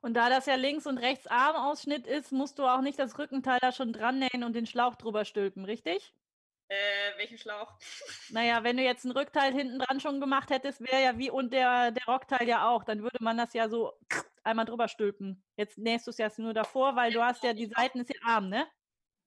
Und 0.00 0.14
da 0.14 0.30
das 0.30 0.46
ja 0.46 0.54
links 0.54 0.86
und 0.86 0.98
rechts 0.98 1.26
Armausschnitt 1.26 2.06
ist, 2.06 2.32
musst 2.32 2.58
du 2.58 2.64
auch 2.64 2.80
nicht 2.80 2.98
das 2.98 3.18
Rückenteil 3.18 3.58
da 3.60 3.72
schon 3.72 3.92
dran 3.92 4.18
nähen 4.18 4.42
und 4.42 4.54
den 4.54 4.66
Schlauch 4.66 4.96
drüber 4.96 5.26
stülpen, 5.26 5.66
richtig? 5.66 6.14
Äh, 6.68 7.16
welchen 7.16 7.38
Schlauch? 7.38 7.78
Naja, 8.30 8.64
wenn 8.64 8.76
du 8.76 8.82
jetzt 8.82 9.04
ein 9.04 9.12
Rückteil 9.12 9.52
hinten 9.52 9.78
dran 9.78 10.00
schon 10.00 10.20
gemacht 10.20 10.50
hättest, 10.50 10.80
wäre 10.80 11.02
ja 11.02 11.16
wie 11.16 11.30
und 11.30 11.52
der, 11.52 11.92
der 11.92 12.04
Rockteil 12.06 12.48
ja 12.48 12.68
auch. 12.68 12.82
Dann 12.82 13.02
würde 13.02 13.22
man 13.22 13.38
das 13.38 13.52
ja 13.54 13.68
so 13.68 13.92
einmal 14.42 14.64
drüber 14.64 14.88
stülpen. 14.88 15.44
Jetzt 15.56 15.78
nähst 15.78 16.06
du 16.06 16.10
es 16.10 16.18
ja 16.18 16.28
nur 16.38 16.54
davor, 16.54 16.96
weil 16.96 17.12
du 17.12 17.22
hast 17.22 17.44
ja, 17.44 17.52
die 17.52 17.66
Seiten 17.66 18.00
ist 18.00 18.10
ja 18.10 18.20
arm, 18.24 18.48
ne? 18.48 18.66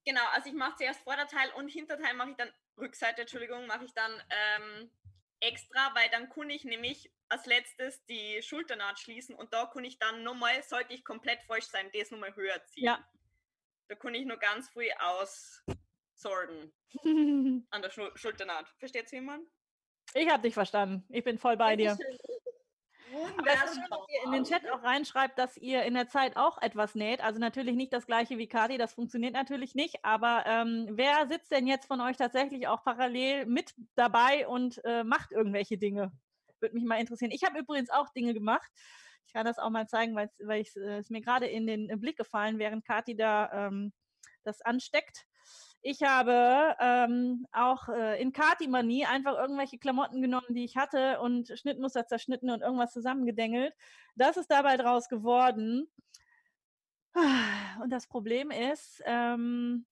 Genau, 0.05 0.21
also 0.33 0.49
ich 0.49 0.55
mache 0.55 0.75
zuerst 0.77 1.01
Vorderteil 1.01 1.51
und 1.55 1.69
Hinterteil 1.69 2.13
mache 2.13 2.31
ich 2.31 2.37
dann, 2.37 2.51
Rückseite, 2.77 3.21
Entschuldigung, 3.21 3.67
mache 3.67 3.85
ich 3.85 3.93
dann 3.93 4.11
ähm, 4.29 4.91
extra, 5.39 5.93
weil 5.95 6.09
dann 6.09 6.29
kann 6.29 6.49
ich 6.49 6.63
nämlich 6.63 7.11
als 7.29 7.45
letztes 7.45 8.03
die 8.05 8.41
Schulternaht 8.41 8.99
schließen 8.99 9.35
und 9.35 9.53
da 9.53 9.65
kann 9.65 9.83
ich 9.83 9.99
dann 9.99 10.23
nochmal, 10.23 10.63
sollte 10.63 10.93
ich 10.93 11.05
komplett 11.05 11.41
falsch 11.43 11.65
sein, 11.65 11.89
das 11.93 12.11
nochmal 12.11 12.35
höher 12.35 12.63
ziehen. 12.65 12.85
Ja. 12.85 13.05
Da 13.87 13.95
kann 13.95 14.15
ich 14.15 14.25
nur 14.25 14.37
ganz 14.37 14.69
viel 14.69 14.91
aussorgen 16.19 16.71
an 17.71 17.81
der 17.81 17.89
Schul 17.89 18.11
Schulternaht. 18.15 18.67
Versteht 18.77 19.11
jemand? 19.11 19.47
Ich 20.13 20.29
habe 20.29 20.41
dich 20.41 20.53
verstanden. 20.53 21.05
Ich 21.09 21.23
bin 21.23 21.37
voll 21.37 21.57
bei 21.57 21.75
dir. 21.75 21.97
Aber 23.37 23.47
es 23.47 23.63
ist 23.63 23.75
schön, 23.75 23.89
dass 23.89 24.07
ihr 24.07 24.23
in 24.25 24.31
den 24.31 24.43
Chat 24.43 24.71
auch 24.71 24.83
reinschreibt, 24.83 25.37
dass 25.39 25.57
ihr 25.57 25.83
in 25.83 25.95
der 25.95 26.07
Zeit 26.07 26.37
auch 26.37 26.61
etwas 26.61 26.93
näht. 26.93 27.21
Also 27.21 27.39
natürlich 27.39 27.75
nicht 27.75 27.91
das 27.91 28.05
gleiche 28.05 28.37
wie 28.37 28.47
Kati, 28.47 28.77
das 28.77 28.93
funktioniert 28.93 29.33
natürlich 29.33 29.73
nicht. 29.75 30.03
Aber 30.03 30.43
ähm, 30.45 30.87
wer 30.91 31.27
sitzt 31.27 31.51
denn 31.51 31.67
jetzt 31.67 31.87
von 31.87 32.01
euch 32.01 32.17
tatsächlich 32.17 32.67
auch 32.67 32.83
parallel 32.83 33.45
mit 33.45 33.73
dabei 33.95 34.47
und 34.47 34.79
äh, 34.83 35.03
macht 35.03 35.31
irgendwelche 35.31 35.77
Dinge? 35.77 36.11
Würde 36.59 36.75
mich 36.75 36.83
mal 36.83 36.99
interessieren. 36.99 37.31
Ich 37.31 37.43
habe 37.43 37.59
übrigens 37.59 37.89
auch 37.89 38.09
Dinge 38.09 38.33
gemacht. 38.33 38.69
Ich 39.25 39.33
kann 39.33 39.45
das 39.45 39.59
auch 39.59 39.69
mal 39.69 39.87
zeigen, 39.87 40.15
weil 40.15 40.61
es 40.61 40.75
äh, 40.75 41.03
mir 41.09 41.21
gerade 41.21 41.47
in 41.47 41.67
den 41.67 41.87
Blick 41.99 42.17
gefallen, 42.17 42.59
während 42.59 42.85
Kati 42.85 43.15
da 43.15 43.67
ähm, 43.67 43.93
das 44.43 44.61
ansteckt. 44.61 45.27
Ich 45.81 46.03
habe 46.03 46.75
ähm, 46.79 47.45
auch 47.53 47.87
äh, 47.87 48.21
in 48.21 48.33
Kati-Manie 48.33 49.05
einfach 49.05 49.37
irgendwelche 49.37 49.77
Klamotten 49.77 50.21
genommen, 50.21 50.47
die 50.49 50.65
ich 50.65 50.75
hatte 50.75 51.21
und 51.21 51.57
Schnittmuster 51.57 52.05
zerschnitten 52.05 52.49
und 52.49 52.61
irgendwas 52.61 52.91
zusammengedengelt. 52.91 53.73
Das 54.15 54.35
ist 54.35 54.51
dabei 54.51 54.75
draus 54.75 55.07
geworden. 55.07 55.89
Und 57.81 57.89
das 57.89 58.07
Problem 58.07 58.51
ist, 58.51 59.01
ähm, 59.05 59.85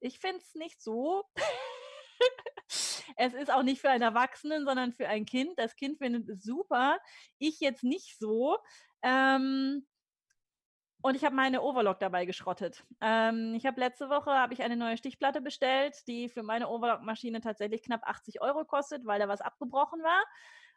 ich 0.00 0.18
finde 0.18 0.38
es 0.38 0.54
nicht 0.54 0.82
so. 0.82 1.24
es 3.16 3.34
ist 3.34 3.52
auch 3.52 3.62
nicht 3.62 3.80
für 3.80 3.90
einen 3.90 4.02
Erwachsenen, 4.02 4.64
sondern 4.64 4.92
für 4.92 5.08
ein 5.08 5.24
Kind. 5.24 5.58
Das 5.58 5.76
Kind 5.76 5.98
findet 5.98 6.28
es 6.28 6.42
super. 6.42 6.98
Ich 7.38 7.60
jetzt 7.60 7.84
nicht 7.84 8.18
so. 8.18 8.58
Ähm, 9.02 9.86
und 11.02 11.16
ich 11.16 11.24
habe 11.24 11.34
meine 11.34 11.62
Overlock 11.62 11.98
dabei 11.98 12.24
geschrottet. 12.24 12.84
Ähm, 13.00 13.54
ich 13.56 13.66
habe 13.66 13.80
letzte 13.80 14.08
Woche 14.08 14.30
habe 14.30 14.54
ich 14.54 14.62
eine 14.62 14.76
neue 14.76 14.96
Stichplatte 14.96 15.40
bestellt, 15.40 15.96
die 16.06 16.28
für 16.28 16.42
meine 16.42 16.68
Overlock-Maschine 16.68 17.40
tatsächlich 17.40 17.82
knapp 17.82 18.02
80 18.04 18.40
Euro 18.40 18.64
kostet, 18.64 19.04
weil 19.04 19.18
da 19.18 19.28
was 19.28 19.40
abgebrochen 19.40 20.00
war. 20.02 20.24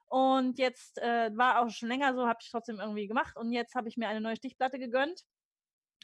Und 0.07 0.57
jetzt 0.59 0.97
äh, 0.99 1.29
war 1.35 1.61
auch 1.61 1.69
schon 1.69 1.89
länger 1.89 2.13
so, 2.15 2.27
habe 2.27 2.39
ich 2.41 2.49
trotzdem 2.49 2.79
irgendwie 2.79 3.07
gemacht. 3.07 3.37
Und 3.37 3.51
jetzt 3.51 3.75
habe 3.75 3.87
ich 3.87 3.97
mir 3.97 4.07
eine 4.07 4.21
neue 4.21 4.35
Stichplatte 4.35 4.79
gegönnt. 4.79 5.21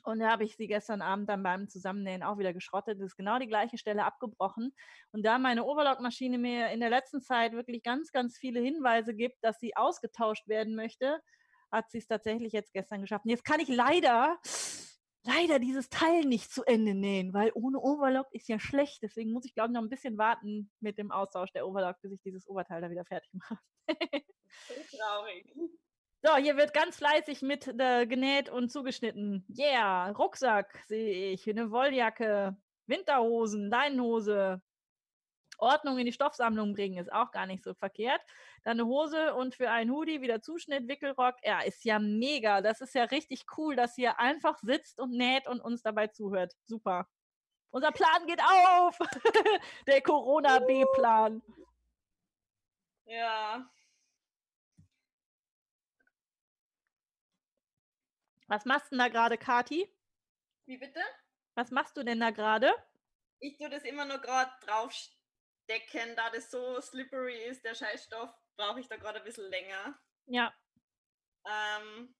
Und 0.03 0.19
da 0.19 0.31
habe 0.31 0.43
ich 0.43 0.55
sie 0.55 0.67
gestern 0.67 1.01
Abend 1.01 1.29
dann 1.29 1.43
beim 1.43 1.67
Zusammennähen 1.67 2.23
auch 2.23 2.37
wieder 2.37 2.53
geschrottet. 2.53 2.99
Das 2.99 3.07
ist 3.07 3.17
genau 3.17 3.37
die 3.39 3.47
gleiche 3.47 3.77
Stelle 3.77 4.03
abgebrochen. 4.03 4.73
Und 5.11 5.25
da 5.25 5.37
meine 5.37 5.63
Overlock-Maschine 5.65 6.37
mir 6.37 6.69
in 6.69 6.79
der 6.79 6.89
letzten 6.89 7.21
Zeit 7.21 7.53
wirklich 7.53 7.83
ganz, 7.83 8.11
ganz 8.11 8.37
viele 8.37 8.59
Hinweise 8.59 9.15
gibt, 9.15 9.43
dass 9.43 9.59
sie 9.59 9.75
ausgetauscht 9.75 10.47
werden 10.47 10.75
möchte, 10.75 11.21
hat 11.71 11.89
sie 11.89 11.99
es 11.99 12.07
tatsächlich 12.07 12.53
jetzt 12.53 12.73
gestern 12.73 13.01
geschafft. 13.01 13.25
Und 13.25 13.31
jetzt 13.31 13.45
kann 13.45 13.59
ich 13.59 13.69
leider, 13.69 14.37
leider 15.23 15.59
dieses 15.59 15.89
Teil 15.89 16.25
nicht 16.25 16.51
zu 16.51 16.63
Ende 16.65 16.93
nähen, 16.93 17.33
weil 17.33 17.51
ohne 17.53 17.79
Overlock 17.79 18.27
ist 18.31 18.49
ja 18.49 18.59
schlecht. 18.59 19.01
Deswegen 19.03 19.31
muss 19.31 19.45
ich, 19.45 19.53
glaube 19.53 19.69
ich, 19.69 19.73
noch 19.73 19.81
ein 19.81 19.89
bisschen 19.89 20.17
warten 20.17 20.71
mit 20.79 20.97
dem 20.97 21.11
Austausch 21.11 21.51
der 21.53 21.67
Overlock, 21.67 22.01
bis 22.01 22.11
ich 22.11 22.21
dieses 22.21 22.47
Oberteil 22.47 22.81
da 22.81 22.89
wieder 22.89 23.05
fertig 23.05 23.31
mache. 23.33 23.57
so 23.87 24.97
traurig. 24.97 25.53
So, 26.23 26.35
hier 26.35 26.55
wird 26.55 26.73
ganz 26.73 26.97
fleißig 26.97 27.41
mit 27.41 27.67
äh, 27.79 28.05
genäht 28.05 28.47
und 28.49 28.71
zugeschnitten. 28.71 29.43
Yeah, 29.57 30.11
Rucksack 30.11 30.83
sehe 30.87 31.31
ich, 31.31 31.49
eine 31.49 31.71
Wolljacke, 31.71 32.55
Winterhosen, 32.85 33.69
Leinenhose, 33.69 34.61
Ordnung 35.61 35.99
in 35.99 36.05
die 36.05 36.11
Stoffsammlung 36.11 36.73
bringen, 36.73 36.97
ist 36.97 37.11
auch 37.11 37.31
gar 37.31 37.45
nicht 37.45 37.63
so 37.63 37.73
verkehrt. 37.73 38.21
Dann 38.63 38.79
eine 38.79 38.87
Hose 38.87 39.35
und 39.35 39.55
für 39.55 39.69
einen 39.69 39.91
Hoodie 39.91 40.21
wieder 40.21 40.41
Zuschnitt, 40.41 40.87
Wickelrock. 40.87 41.35
Ja, 41.43 41.61
ist 41.61 41.85
ja 41.85 41.99
mega. 41.99 42.61
Das 42.61 42.81
ist 42.81 42.95
ja 42.95 43.03
richtig 43.05 43.45
cool, 43.57 43.75
dass 43.75 43.97
ihr 43.97 44.19
einfach 44.19 44.57
sitzt 44.61 44.99
und 44.99 45.11
näht 45.11 45.47
und 45.47 45.61
uns 45.61 45.83
dabei 45.83 46.07
zuhört. 46.07 46.55
Super. 46.65 47.07
Unser 47.69 47.91
Plan 47.91 48.25
geht 48.25 48.41
auf. 48.41 48.97
Der 49.87 50.01
Corona-B-Plan. 50.01 51.41
Ja. 53.05 53.69
Was 58.47 58.65
machst 58.65 58.87
du 58.87 58.97
denn 58.97 58.99
da 58.99 59.07
gerade, 59.07 59.37
Kati? 59.37 59.87
Wie 60.65 60.77
bitte? 60.77 60.99
Was 61.55 61.71
machst 61.71 61.95
du 61.95 62.03
denn 62.03 62.19
da 62.19 62.31
gerade? 62.31 62.73
Ich 63.39 63.57
tue 63.57 63.69
das 63.69 63.83
immer 63.83 64.05
nur 64.05 64.19
gerade 64.19 64.51
draufstehen 64.65 65.20
decken, 65.71 66.15
da 66.15 66.29
das 66.29 66.51
so 66.51 66.81
slippery 66.81 67.45
ist, 67.45 67.63
der 67.63 67.75
Scheißstoff, 67.75 68.29
brauche 68.57 68.79
ich 68.79 68.87
da 68.87 68.97
gerade 68.97 69.19
ein 69.19 69.25
bisschen 69.25 69.49
länger. 69.49 69.97
Ja. 70.25 70.53
Ähm, 71.45 72.15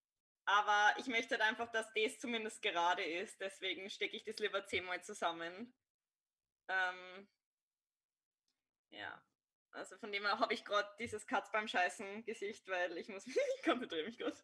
aber 0.45 0.97
ich 0.99 1.07
möchte 1.07 1.37
halt 1.37 1.41
einfach, 1.41 1.71
dass 1.71 1.91
das 1.93 2.19
zumindest 2.19 2.61
gerade 2.61 3.03
ist. 3.03 3.39
Deswegen 3.39 3.89
stecke 3.89 4.15
ich 4.15 4.23
das 4.23 4.37
lieber 4.39 4.63
zehnmal 4.65 5.03
zusammen. 5.03 5.73
Ähm, 6.69 7.29
ja. 8.91 9.23
Also 9.73 9.97
von 9.97 10.11
dem 10.11 10.23
her 10.23 10.39
habe 10.39 10.53
ich 10.53 10.65
gerade 10.65 10.89
dieses 10.99 11.25
Katz 11.27 11.51
beim 11.51 11.67
Scheißen 11.67 12.25
Gesicht, 12.25 12.67
weil 12.67 12.97
ich 12.97 13.07
muss, 13.07 13.25
ich 13.27 13.35
konzentriere 13.63 14.05
mich 14.05 14.17
gerade. 14.17 14.37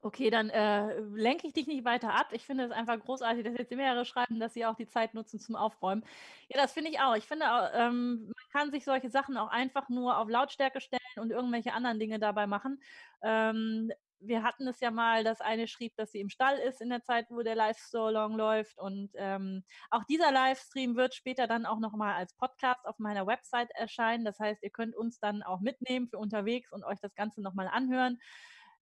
Okay, 0.00 0.30
dann 0.30 0.48
äh, 0.50 1.00
lenke 1.00 1.48
ich 1.48 1.54
dich 1.54 1.66
nicht 1.66 1.84
weiter 1.84 2.14
ab. 2.14 2.28
Ich 2.32 2.46
finde 2.46 2.64
es 2.64 2.70
einfach 2.70 3.00
großartig, 3.00 3.44
dass 3.44 3.58
jetzt 3.58 3.72
mehrere 3.72 4.04
schreiben, 4.04 4.38
dass 4.38 4.54
sie 4.54 4.64
auch 4.64 4.76
die 4.76 4.86
Zeit 4.86 5.12
nutzen 5.12 5.40
zum 5.40 5.56
Aufräumen. 5.56 6.04
Ja, 6.48 6.60
das 6.60 6.72
finde 6.72 6.90
ich 6.90 7.00
auch. 7.00 7.16
Ich 7.16 7.24
finde, 7.26 7.46
ähm, 7.74 8.26
man 8.26 8.34
kann 8.52 8.70
sich 8.70 8.84
solche 8.84 9.10
Sachen 9.10 9.36
auch 9.36 9.48
einfach 9.48 9.88
nur 9.88 10.18
auf 10.18 10.28
Lautstärke 10.28 10.80
stellen 10.80 11.00
und 11.16 11.32
irgendwelche 11.32 11.72
anderen 11.72 11.98
Dinge 11.98 12.20
dabei 12.20 12.46
machen. 12.46 12.80
Ähm, 13.22 13.90
wir 14.20 14.44
hatten 14.44 14.68
es 14.68 14.78
ja 14.80 14.90
mal, 14.92 15.24
dass 15.24 15.40
eine 15.40 15.66
schrieb, 15.66 15.96
dass 15.96 16.12
sie 16.12 16.20
im 16.20 16.28
Stall 16.28 16.58
ist 16.58 16.80
in 16.80 16.90
der 16.90 17.02
Zeit, 17.02 17.26
wo 17.30 17.42
der 17.42 17.54
Live 17.56 17.78
so 17.78 18.08
long 18.08 18.36
läuft. 18.36 18.78
Und 18.78 19.10
ähm, 19.16 19.64
auch 19.90 20.04
dieser 20.04 20.30
Livestream 20.30 20.94
wird 20.96 21.14
später 21.14 21.48
dann 21.48 21.66
auch 21.66 21.80
nochmal 21.80 22.14
als 22.14 22.34
Podcast 22.34 22.86
auf 22.86 22.98
meiner 23.00 23.26
Website 23.26 23.70
erscheinen. 23.74 24.24
Das 24.24 24.38
heißt, 24.38 24.62
ihr 24.62 24.70
könnt 24.70 24.94
uns 24.96 25.18
dann 25.18 25.42
auch 25.42 25.60
mitnehmen 25.60 26.08
für 26.08 26.18
unterwegs 26.18 26.72
und 26.72 26.84
euch 26.84 27.00
das 27.00 27.14
Ganze 27.16 27.42
nochmal 27.42 27.68
anhören. 27.68 28.18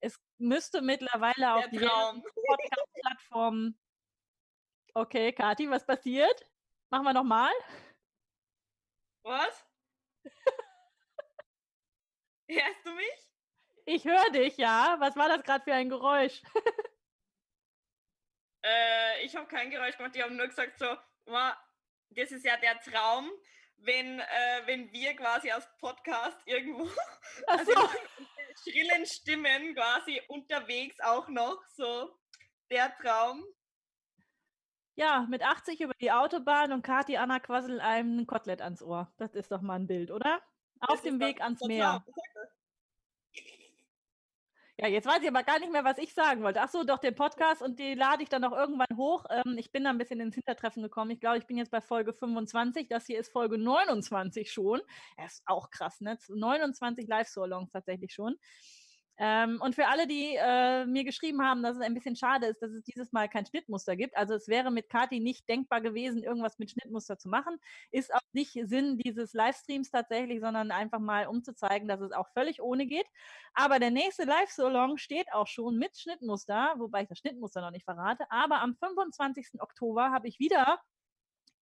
Es 0.01 0.21
müsste 0.39 0.83
mittlerweile 0.83 1.55
auf 1.55 1.69
diversen 1.69 2.23
Podcast-Plattformen. 2.47 3.79
Okay, 4.95 5.33
Kathi, 5.33 5.71
was 5.71 5.85
passiert? 5.85 6.47
Machen 6.91 7.05
wir 7.05 7.13
nochmal. 7.13 7.53
Was? 9.23 9.65
Hörst 12.49 12.87
du 12.87 12.95
mich? 12.95 13.31
Ich 13.87 14.05
höre 14.05 14.31
dich, 14.31 14.57
ja. 14.57 14.97
Was 14.99 15.17
war 15.17 15.29
das 15.29 15.43
gerade 15.43 15.65
für 15.65 15.75
ein 15.75 15.89
Geräusch? 15.89 16.43
äh, 18.65 19.25
ich 19.25 19.35
habe 19.37 19.47
kein 19.49 19.71
Geräusch 19.71 19.97
gemacht. 19.97 20.15
Die 20.15 20.23
haben 20.23 20.37
nur 20.37 20.47
gesagt 20.47 20.79
so, 20.79 20.97
das 22.11 22.33
ist 22.33 22.45
ja 22.45 22.57
der 22.57 22.81
Traum, 22.81 23.31
wenn, 23.79 24.21
äh, 24.21 24.63
wenn 24.67 24.91
wir 24.93 25.15
quasi 25.15 25.51
als 25.51 25.69
Podcast 25.79 26.39
irgendwo 26.47 26.87
so. 26.87 26.95
also 27.47 27.73
schrillen 28.63 29.07
Stimmen 29.07 29.75
quasi 29.75 30.21
unterwegs 30.29 30.97
auch 31.01 31.29
noch 31.29 31.63
so 31.75 32.19
der 32.71 32.97
Traum. 32.99 33.45
Ja, 34.95 35.27
mit 35.29 35.43
80 35.43 35.81
über 35.81 35.93
die 36.01 36.11
Autobahn 36.11 36.73
und 36.73 36.83
Kati 36.83 37.19
Anna 37.19 37.39
quasselt 37.39 37.81
einem 37.81 38.21
ein 38.21 38.27
Kotelett 38.27 38.63
ans 38.63 38.83
Ohr. 38.83 39.13
Das 39.19 39.35
ist 39.35 39.53
doch 39.53 39.61
mal 39.61 39.75
ein 39.75 39.87
Bild, 39.87 40.11
oder? 40.11 40.41
Auf 40.81 40.97
Das 40.97 41.03
dem 41.03 41.21
Weg 41.21 41.41
ans 41.43 41.61
Meer. 41.63 42.05
Ja, 44.79 44.89
jetzt 44.89 45.07
weiß 45.07 45.23
ich 45.23 45.29
aber 45.29 45.43
gar 45.43 45.59
nicht 45.59 45.73
mehr, 45.73 45.85
was 45.85 45.97
ich 45.97 46.13
sagen 46.13 46.43
wollte. 46.43 46.61
Ach 46.61 46.69
so, 46.69 46.85
doch 46.85 46.99
den 46.99 47.15
Podcast 47.15 47.63
und 47.63 47.79
die 47.79 47.95
lade 47.95 48.23
ich 48.23 48.29
dann 48.29 48.45
auch 48.45 48.53
irgendwann 48.53 48.95
hoch. 48.95 49.25
Ähm, 49.31 49.57
ich 49.57 49.73
bin 49.73 49.85
da 49.85 49.91
ein 49.91 49.97
bisschen 49.97 50.21
ins 50.21 50.35
Hintertreffen 50.35 50.83
gekommen. 50.83 51.11
Ich 51.13 51.21
glaube, 51.21 51.39
ich 51.39 51.47
bin 51.47 51.57
jetzt 51.57 51.71
bei 51.71 51.81
Folge 51.81 52.13
25. 52.13 52.87
Das 52.87 53.07
hier 53.07 53.19
ist 53.19 53.33
Folge 53.33 53.57
29 53.57 54.53
schon. 54.53 54.83
Das 55.17 55.35
ist 55.35 55.43
auch 55.47 55.71
krass, 55.71 56.03
ne? 56.03 56.19
29 56.29 57.09
Live-Solongs 57.09 57.71
tatsächlich 57.71 58.13
schon. 58.13 58.37
Ähm, 59.19 59.61
und 59.63 59.75
für 59.75 59.87
alle, 59.87 60.07
die 60.07 60.37
äh, 60.37 60.85
mir 60.85 61.05
geschrieben 61.05 61.43
haben, 61.43 61.63
dass 61.63 61.77
es 61.77 61.83
ein 61.83 61.95
bisschen 61.95 62.17
schade 62.17 62.47
ist, 62.47 62.61
dass 62.61 62.71
es 62.71 62.83
dieses 62.85 63.13
Mal 63.13 63.29
kein 63.29 63.47
Schnittmuster 63.47 63.97
gibt. 63.97 64.15
Also 64.17 64.35
es 64.35 64.47
wäre 64.47 64.71
mit 64.71 64.91
Kati 64.91 65.21
nicht 65.21 65.49
denkbar 65.49 65.81
gewesen, 65.81 66.23
irgendwas 66.23 66.59
mit 66.59 66.71
Schnittmuster 66.71 67.17
zu 67.19 67.31
machen. 67.31 67.59
Ist 67.91 68.15
auch 68.15 68.21
nicht 68.33 68.59
Sinn 68.65 68.99
dieses 68.99 69.33
Livestreams 69.33 69.91
tatsächlich, 69.91 70.41
sondern 70.41 70.71
einfach 70.71 70.99
mal 70.99 71.27
um 71.29 71.43
zu 71.43 71.55
zeigen, 71.55 71.89
dass 71.89 72.01
es 72.03 72.13
auch 72.13 72.29
völlig 72.35 72.61
ohne 72.61 72.87
geht. 72.87 73.07
Aber 73.55 73.79
der 73.79 73.91
nächste 73.91 74.25
Live-Solong 74.25 74.99
steht 74.99 75.33
auch 75.33 75.47
schon 75.47 75.79
mit 75.79 75.97
Schnittmuster, 75.97 76.75
wobei 76.77 77.03
ich 77.03 77.09
das 77.09 77.19
Schnittmuster 77.19 77.63
noch 77.63 77.71
nicht 77.71 77.85
verrate. 77.85 78.31
Aber 78.31 78.61
am 78.61 78.77
25. 78.77 79.61
Oktober 79.61 80.11
habe 80.11 80.29
ich 80.29 80.39
wieder, 80.39 80.79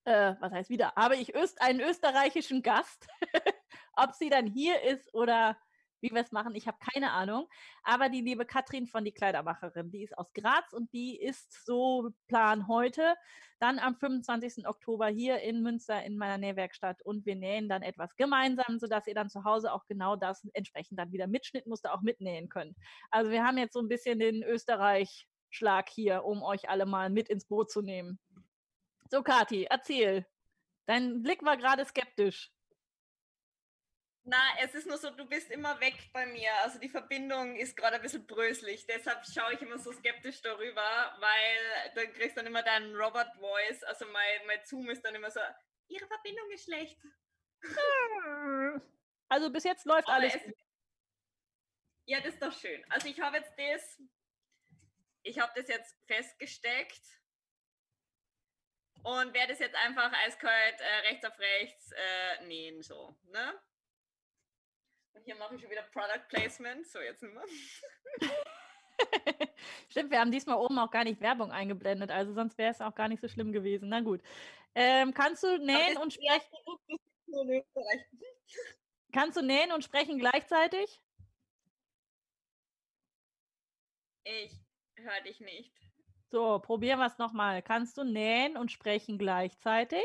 äh, 0.05 0.35
was 0.41 0.53
heißt 0.53 0.71
wieder, 0.71 0.93
habe 0.97 1.15
ich 1.17 1.37
Öst 1.37 1.63
einen 1.63 1.81
österreichischen 1.81 2.63
Gast. 2.63 3.07
Ob 3.97 4.13
sie 4.15 4.29
dann 4.29 4.47
hier 4.47 4.83
ist 4.83 5.15
oder 5.15 5.57
wie 6.05 6.15
wir 6.15 6.21
es 6.21 6.33
machen. 6.33 6.55
Ich 6.55 6.69
habe 6.69 6.77
keine 6.79 7.13
Ahnung. 7.13 7.49
Aber 7.83 8.11
die 8.11 8.21
liebe 8.21 8.45
Katrin 8.45 8.87
von 8.87 9.05
die 9.05 9.13
Kleidermacherin, 9.13 9.91
die 9.91 10.05
ist 10.05 10.17
aus 10.17 10.33
Graz 10.35 10.73
und 10.73 10.93
die 10.93 11.19
ist 11.19 11.65
so 11.65 12.11
Plan 12.29 12.69
heute, 12.69 13.15
dann 13.59 13.79
am 13.79 13.97
25. 13.97 14.69
Oktober 14.69 15.07
hier 15.07 15.41
in 15.41 15.63
Münster 15.63 16.05
in 16.05 16.19
meiner 16.19 16.37
Nähwerkstatt 16.37 17.01
und 17.03 17.25
wir 17.25 17.37
nähen 17.37 17.71
dann 17.71 17.83
etwas 17.83 18.15
gemeinsam, 18.17 18.79
sodass 18.79 19.07
ihr 19.07 19.15
dann 19.15 19.31
zu 19.31 19.45
Hause 19.45 19.73
auch 19.73 19.87
genau 19.87 20.15
das 20.15 20.47
entsprechend 20.53 20.99
dann 20.99 21.11
wieder 21.11 21.27
Mitschnittmuster 21.27 21.95
auch 21.95 22.03
mitnähen 22.03 22.51
könnt. 22.51 22.77
Also 23.11 23.31
wir 23.31 23.43
haben 23.43 23.57
jetzt 23.57 23.73
so 23.73 23.81
ein 23.81 23.89
bisschen 23.89 24.19
den 24.19 24.43
Österreich-Schlag 24.43 25.89
hier, 25.89 26.25
um 26.25 26.43
euch 26.43 26.69
alle 26.69 26.85
mal 26.85 27.09
mit 27.09 27.31
ins 27.31 27.47
Boot 27.47 27.71
zu 27.71 27.81
nehmen. 27.81 28.19
So, 29.11 29.23
Kathi, 29.23 29.65
erzähl. 29.71 30.27
Dein 30.87 31.23
Blick 31.23 31.43
war 31.43 31.57
gerade 31.57 31.87
skeptisch. 31.87 32.54
Na, 34.27 34.39
es 34.63 34.75
ist 34.75 34.87
nur 34.87 34.97
so, 34.97 35.11
du 35.11 35.27
bist 35.27 35.51
immer 35.51 35.79
weg 35.81 36.11
bei 36.15 36.25
mir. 36.25 36.51
Also 36.63 36.79
die 36.79 36.89
Verbindung 36.89 37.57
ist 37.57 37.77
gerade 37.77 37.97
ein 37.97 38.03
bisschen 38.03 38.27
bröselig. 38.27 38.87
Deshalb 38.87 39.23
schaue 39.27 39.53
ich 39.53 39.61
immer 39.61 39.79
so 39.79 39.93
skeptisch 39.93 40.41
darüber, 40.41 41.15
weil 41.21 41.93
dann 41.95 42.11
kriegst 42.15 42.37
du 42.37 42.41
dann 42.41 42.47
immer 42.47 42.63
deinen 42.63 42.97
Robot-Voice. 42.97 43.83
Also 43.85 44.07
mein, 44.07 44.47
mein 44.47 44.65
Zoom 44.65 44.89
ist 44.89 45.05
dann 45.05 45.15
immer 45.15 45.31
so, 45.31 45.41
ihre 45.89 46.07
Verbindung 46.07 46.51
ist 46.51 46.65
schlecht. 46.65 46.99
Also 49.29 49.51
bis 49.51 49.65
jetzt 49.65 49.87
läuft 49.87 50.07
Aber 50.07 50.19
alles. 50.19 50.35
Es, 50.35 50.53
ja, 52.07 52.21
das 52.21 52.35
ist 52.35 52.43
doch 52.43 52.53
schön. 52.53 52.85
Also 52.91 53.09
ich 53.09 53.21
habe 53.21 53.39
jetzt 53.39 53.53
das, 53.59 54.03
ich 55.23 55.39
habe 55.41 55.53
das 55.57 55.67
jetzt 55.69 55.97
festgesteckt 56.07 57.03
und 59.03 59.35
werde 59.35 59.55
es 59.55 59.59
jetzt 59.59 59.75
einfach 59.77 60.13
eiskalt 60.13 60.81
äh, 60.81 61.09
rechts 61.09 61.25
auf 61.25 61.39
rechts 61.39 61.93
äh, 61.93 62.45
nähen, 62.45 62.83
so, 62.83 63.19
ne? 63.25 63.61
Und 65.15 65.25
hier 65.25 65.37
mache 65.37 65.55
ich 65.55 65.61
schon 65.61 65.71
wieder 65.71 65.83
Product 65.93 66.29
Placement. 66.29 66.87
So, 66.87 67.01
jetzt 67.01 67.23
nicht 67.23 67.35
mehr. 67.35 67.45
Stimmt, 69.89 70.11
wir 70.11 70.21
haben 70.21 70.31
diesmal 70.31 70.57
oben 70.57 70.79
auch 70.79 70.91
gar 70.91 71.05
nicht 71.05 71.21
Werbung 71.21 71.51
eingeblendet, 71.51 72.11
also 72.11 72.33
sonst 72.33 72.59
wäre 72.59 72.71
es 72.71 72.81
auch 72.81 72.95
gar 72.95 73.09
nicht 73.09 73.21
so 73.21 73.29
schlimm 73.29 73.53
gewesen. 73.53 73.89
Na 73.89 74.01
gut. 74.01 74.21
Ähm, 74.75 75.15
kannst 75.15 75.43
du 75.43 75.59
nähen 75.59 75.97
und 75.99 76.13
sprechen? 76.13 76.57
Kannst 79.13 79.37
du 79.37 79.43
nähen 79.43 79.73
und 79.73 79.85
sprechen 79.85 80.19
gleichzeitig? 80.19 81.01
Ich 84.25 84.53
höre 84.97 85.21
dich 85.23 85.41
nicht. 85.41 85.73
So, 86.31 86.59
probieren 86.59 86.99
wir 86.99 87.07
es 87.07 87.19
nochmal. 87.19 87.63
Kannst 87.63 87.97
du 87.97 88.05
nähen 88.05 88.57
und 88.57 88.73
sprechen 88.73 89.19
gleichzeitig? 89.19 90.05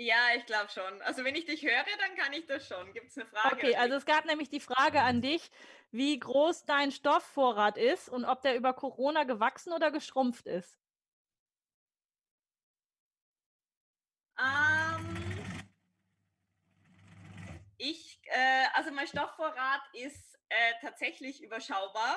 Ja, 0.00 0.28
ich 0.36 0.46
glaube 0.46 0.70
schon. 0.70 1.02
Also 1.02 1.24
wenn 1.24 1.34
ich 1.34 1.44
dich 1.44 1.64
höre, 1.64 1.84
dann 1.98 2.16
kann 2.16 2.32
ich 2.32 2.46
das 2.46 2.68
schon. 2.68 2.92
Gibt 2.92 3.10
es 3.10 3.18
eine 3.18 3.26
Frage? 3.26 3.56
Okay, 3.56 3.74
also 3.74 3.96
es 3.96 4.06
gab 4.06 4.26
nämlich 4.26 4.48
die 4.48 4.60
Frage 4.60 5.02
an 5.02 5.20
dich, 5.20 5.50
wie 5.90 6.16
groß 6.16 6.66
dein 6.66 6.92
Stoffvorrat 6.92 7.76
ist 7.76 8.08
und 8.08 8.24
ob 8.24 8.40
der 8.42 8.54
über 8.54 8.74
Corona 8.74 9.24
gewachsen 9.24 9.72
oder 9.72 9.90
geschrumpft 9.90 10.46
ist. 10.46 10.78
Ähm, 14.38 15.66
ich, 17.76 18.20
äh, 18.26 18.66
also 18.74 18.92
mein 18.92 19.08
Stoffvorrat 19.08 19.82
ist 19.94 20.38
äh, 20.48 20.74
tatsächlich 20.80 21.42
überschaubar, 21.42 22.16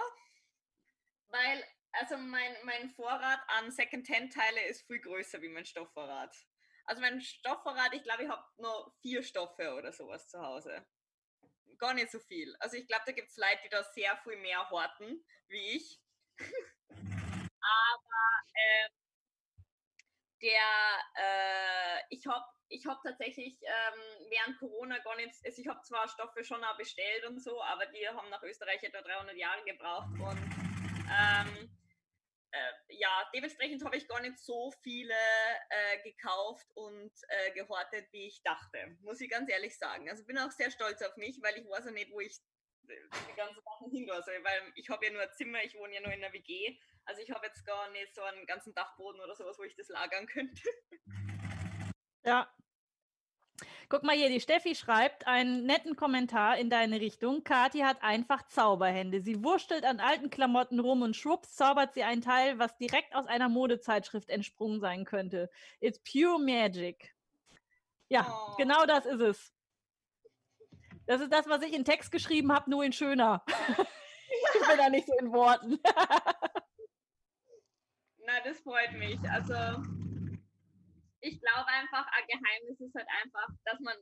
weil 1.29 1.63
also 1.93 2.15
mein, 2.17 2.55
mein 2.63 2.91
Vorrat 2.91 3.39
an 3.47 3.71
Second-Hand-Teile 3.71 4.67
ist 4.69 4.86
viel 4.86 4.99
größer 4.99 5.41
wie 5.41 5.49
mein 5.49 5.65
Stoffvorrat. 5.65 6.36
Also 6.86 7.01
mein 7.01 7.21
Stoffvorrat, 7.21 7.93
ich 7.93 8.03
glaube, 8.03 8.23
ich 8.23 8.29
habe 8.29 8.43
nur 8.57 8.93
vier 9.01 9.23
Stoffe 9.23 9.73
oder 9.73 9.91
sowas 9.91 10.27
zu 10.29 10.41
Hause. 10.41 10.86
Gar 11.77 11.93
nicht 11.93 12.11
so 12.11 12.19
viel. 12.19 12.55
Also 12.59 12.77
ich 12.77 12.88
glaube, 12.88 13.03
da 13.05 13.11
gibt 13.11 13.29
es 13.29 13.38
Leute, 13.38 13.59
die 13.63 13.69
da 13.69 13.84
sehr 13.84 14.15
viel 14.17 14.38
mehr 14.38 14.69
horten, 14.69 15.23
wie 15.47 15.77
ich. 15.77 15.99
Aber 16.39 18.32
äh, 18.53 18.89
der, 20.41 20.61
äh, 21.15 21.99
ich 22.09 22.25
habe 22.27 22.45
ich 22.71 22.86
hab 22.86 23.03
tatsächlich 23.03 23.59
ähm, 23.61 24.27
während 24.29 24.57
Corona 24.57 24.97
gar 24.99 25.15
nicht, 25.17 25.36
also 25.45 25.61
ich 25.61 25.67
habe 25.67 25.82
zwar 25.84 26.07
Stoffe 26.07 26.43
schon 26.43 26.63
auch 26.63 26.77
bestellt 26.77 27.25
und 27.27 27.39
so, 27.39 27.61
aber 27.61 27.86
die 27.88 28.07
haben 28.07 28.29
nach 28.29 28.41
Österreich 28.43 28.82
etwa 28.82 29.01
300 29.01 29.36
Jahre 29.36 29.63
gebraucht 29.65 30.09
und 30.19 30.39
ähm, 31.11 31.69
äh, 32.51 32.73
ja, 32.89 33.29
dementsprechend 33.33 33.83
habe 33.83 33.95
ich 33.95 34.07
gar 34.07 34.21
nicht 34.21 34.37
so 34.39 34.71
viele 34.83 35.13
äh, 35.69 36.01
gekauft 36.03 36.67
und 36.75 37.11
äh, 37.29 37.51
gehortet, 37.51 38.07
wie 38.11 38.27
ich 38.27 38.41
dachte, 38.43 38.97
muss 39.01 39.21
ich 39.21 39.29
ganz 39.29 39.49
ehrlich 39.49 39.77
sagen. 39.77 40.09
Also 40.09 40.25
bin 40.25 40.37
auch 40.37 40.51
sehr 40.51 40.71
stolz 40.71 41.01
auf 41.01 41.15
mich, 41.17 41.41
weil 41.41 41.57
ich 41.57 41.67
weiß 41.67 41.85
ja 41.85 41.91
nicht, 41.91 42.11
wo 42.11 42.19
ich 42.19 42.37
äh, 42.87 42.95
die 43.29 43.35
ganzen 43.35 43.61
Sachen 43.63 43.91
hin 43.91 44.07
soll, 44.07 44.43
weil 44.43 44.71
ich 44.75 44.89
habe 44.89 45.05
ja 45.05 45.11
nur 45.11 45.21
ein 45.21 45.33
Zimmer, 45.33 45.63
ich 45.63 45.75
wohne 45.75 45.95
ja 45.95 46.01
nur 46.01 46.13
in 46.13 46.21
der 46.21 46.33
WG, 46.33 46.77
also 47.05 47.21
ich 47.21 47.31
habe 47.31 47.47
jetzt 47.47 47.65
gar 47.65 47.89
nicht 47.91 48.13
so 48.13 48.21
einen 48.21 48.45
ganzen 48.45 48.73
Dachboden 48.73 49.21
oder 49.21 49.35
sowas, 49.35 49.57
wo 49.57 49.63
ich 49.63 49.75
das 49.75 49.89
lagern 49.89 50.27
könnte. 50.27 50.61
Ja, 52.23 52.53
Guck 53.91 54.03
mal 54.03 54.15
hier, 54.15 54.29
die 54.29 54.39
Steffi 54.39 54.73
schreibt 54.73 55.27
einen 55.27 55.65
netten 55.65 55.97
Kommentar 55.97 56.57
in 56.57 56.69
deine 56.69 57.01
Richtung. 57.01 57.43
Kathi 57.43 57.79
hat 57.79 58.01
einfach 58.01 58.47
Zauberhände. 58.47 59.19
Sie 59.19 59.43
wurstelt 59.43 59.83
an 59.83 59.99
alten 59.99 60.29
Klamotten 60.29 60.79
rum 60.79 61.01
und 61.01 61.13
schwupps 61.13 61.57
zaubert 61.57 61.93
sie 61.93 62.03
ein 62.03 62.21
Teil, 62.21 62.57
was 62.57 62.77
direkt 62.77 63.13
aus 63.13 63.27
einer 63.27 63.49
Modezeitschrift 63.49 64.29
entsprungen 64.29 64.79
sein 64.79 65.03
könnte. 65.03 65.49
It's 65.81 65.99
pure 66.09 66.39
magic. 66.39 67.13
Ja, 68.07 68.25
oh. 68.31 68.55
genau 68.55 68.85
das 68.85 69.05
ist 69.05 69.19
es. 69.19 69.53
Das 71.05 71.19
ist 71.19 71.33
das, 71.33 71.49
was 71.49 71.61
ich 71.61 71.73
in 71.73 71.83
Text 71.83 72.13
geschrieben 72.13 72.53
habe, 72.53 72.69
nur 72.69 72.85
in 72.85 72.93
schöner. 72.93 73.43
ich 73.47 74.67
bin 74.69 74.77
da 74.77 74.89
nicht 74.89 75.07
so 75.07 75.17
in 75.19 75.33
Worten. 75.33 75.79
Na, 78.25 78.39
das 78.45 78.57
freut 78.61 78.93
mich. 78.93 79.19
Also 79.29 79.53
ich 81.22 81.39
glaube 81.39 81.67
einfach, 81.67 82.05
ein 82.11 82.28
Geheimnis 82.28 82.80
ist 82.80 82.95
halt 82.95 83.07
einfach, 83.24 83.47
dass 83.65 83.80
man 83.80 83.95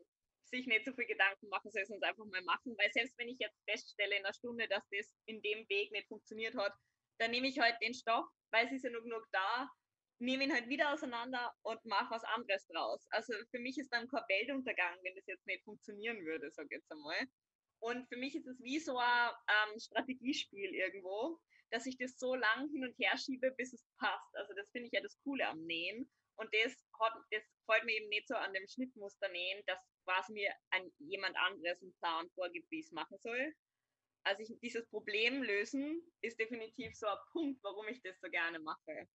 sich 0.49 0.65
nicht 0.65 0.85
so 0.85 0.93
viel 0.93 1.05
Gedanken 1.05 1.47
machen 1.49 1.71
soll, 1.71 1.85
sondern 1.85 2.09
einfach 2.09 2.25
mal 2.25 2.41
machen. 2.43 2.75
Weil 2.77 2.91
selbst 2.91 3.17
wenn 3.17 3.29
ich 3.29 3.39
jetzt 3.39 3.61
feststelle 3.69 4.17
in 4.17 4.25
einer 4.25 4.33
Stunde, 4.33 4.67
dass 4.67 4.83
das 4.89 5.13
in 5.25 5.41
dem 5.41 5.67
Weg 5.69 5.91
nicht 5.91 6.07
funktioniert 6.07 6.55
hat, 6.55 6.73
dann 7.19 7.31
nehme 7.31 7.47
ich 7.47 7.59
halt 7.59 7.75
den 7.81 7.93
Stoff, 7.93 8.25
weil 8.51 8.65
es 8.65 8.71
ist 8.71 8.83
ja 8.83 8.89
nur 8.89 9.03
genug 9.03 9.25
da, 9.31 9.69
nehme 10.19 10.43
ihn 10.43 10.53
halt 10.53 10.67
wieder 10.67 10.91
auseinander 10.93 11.53
und 11.63 11.83
mache 11.85 12.11
was 12.11 12.23
anderes 12.23 12.65
draus. 12.67 13.05
Also 13.09 13.33
für 13.51 13.59
mich 13.59 13.77
ist 13.77 13.91
dann 13.93 14.07
kein 14.07 14.23
Weltuntergang, 14.27 14.97
wenn 15.03 15.15
das 15.15 15.25
jetzt 15.27 15.45
nicht 15.47 15.63
funktionieren 15.63 16.25
würde, 16.25 16.51
sag 16.51 16.65
ich 16.65 16.71
jetzt 16.71 16.91
einmal. 16.91 17.27
Und 17.81 18.07
für 18.09 18.17
mich 18.17 18.35
ist 18.35 18.47
es 18.47 18.59
wie 18.61 18.79
so 18.79 18.97
ein 18.97 19.31
ähm, 19.47 19.79
Strategiespiel 19.79 20.73
irgendwo, 20.73 21.39
dass 21.71 21.85
ich 21.85 21.97
das 21.97 22.17
so 22.17 22.35
lang 22.35 22.69
hin 22.69 22.83
und 22.83 22.97
her 22.97 23.17
schiebe, 23.17 23.51
bis 23.51 23.73
es 23.73 23.85
passt. 23.97 24.35
Also 24.35 24.53
das 24.55 24.69
finde 24.71 24.87
ich 24.87 24.93
ja 24.93 25.01
das 25.01 25.17
Coole 25.23 25.47
am 25.47 25.61
Nähen. 25.61 26.09
Und 26.39 26.49
das, 26.53 26.71
hat, 26.99 27.13
das 27.31 27.43
gefällt 27.59 27.83
mir 27.83 27.97
eben 27.97 28.09
nicht 28.09 28.27
so 28.27 28.35
an 28.35 28.53
dem 28.53 28.67
Schnittmuster 28.67 29.27
nähen, 29.29 29.61
dass 29.65 29.79
quasi 30.05 30.33
mir 30.33 30.53
ein, 30.69 30.89
jemand 30.99 31.35
anderes 31.37 31.81
einen 31.81 31.93
Plan 31.99 32.29
vorgibt, 32.35 32.71
wie 32.71 32.79
ich 32.79 32.85
es 32.85 32.91
machen 32.91 33.17
soll. 33.19 33.53
Also 34.23 34.43
ich, 34.43 34.59
dieses 34.61 34.87
Problem 34.89 35.43
lösen 35.43 36.01
ist 36.21 36.39
definitiv 36.39 36.95
so 36.95 37.07
ein 37.07 37.17
Punkt, 37.33 37.63
warum 37.63 37.87
ich 37.89 38.01
das 38.03 38.19
so 38.21 38.29
gerne 38.29 38.59
mache. 38.59 39.07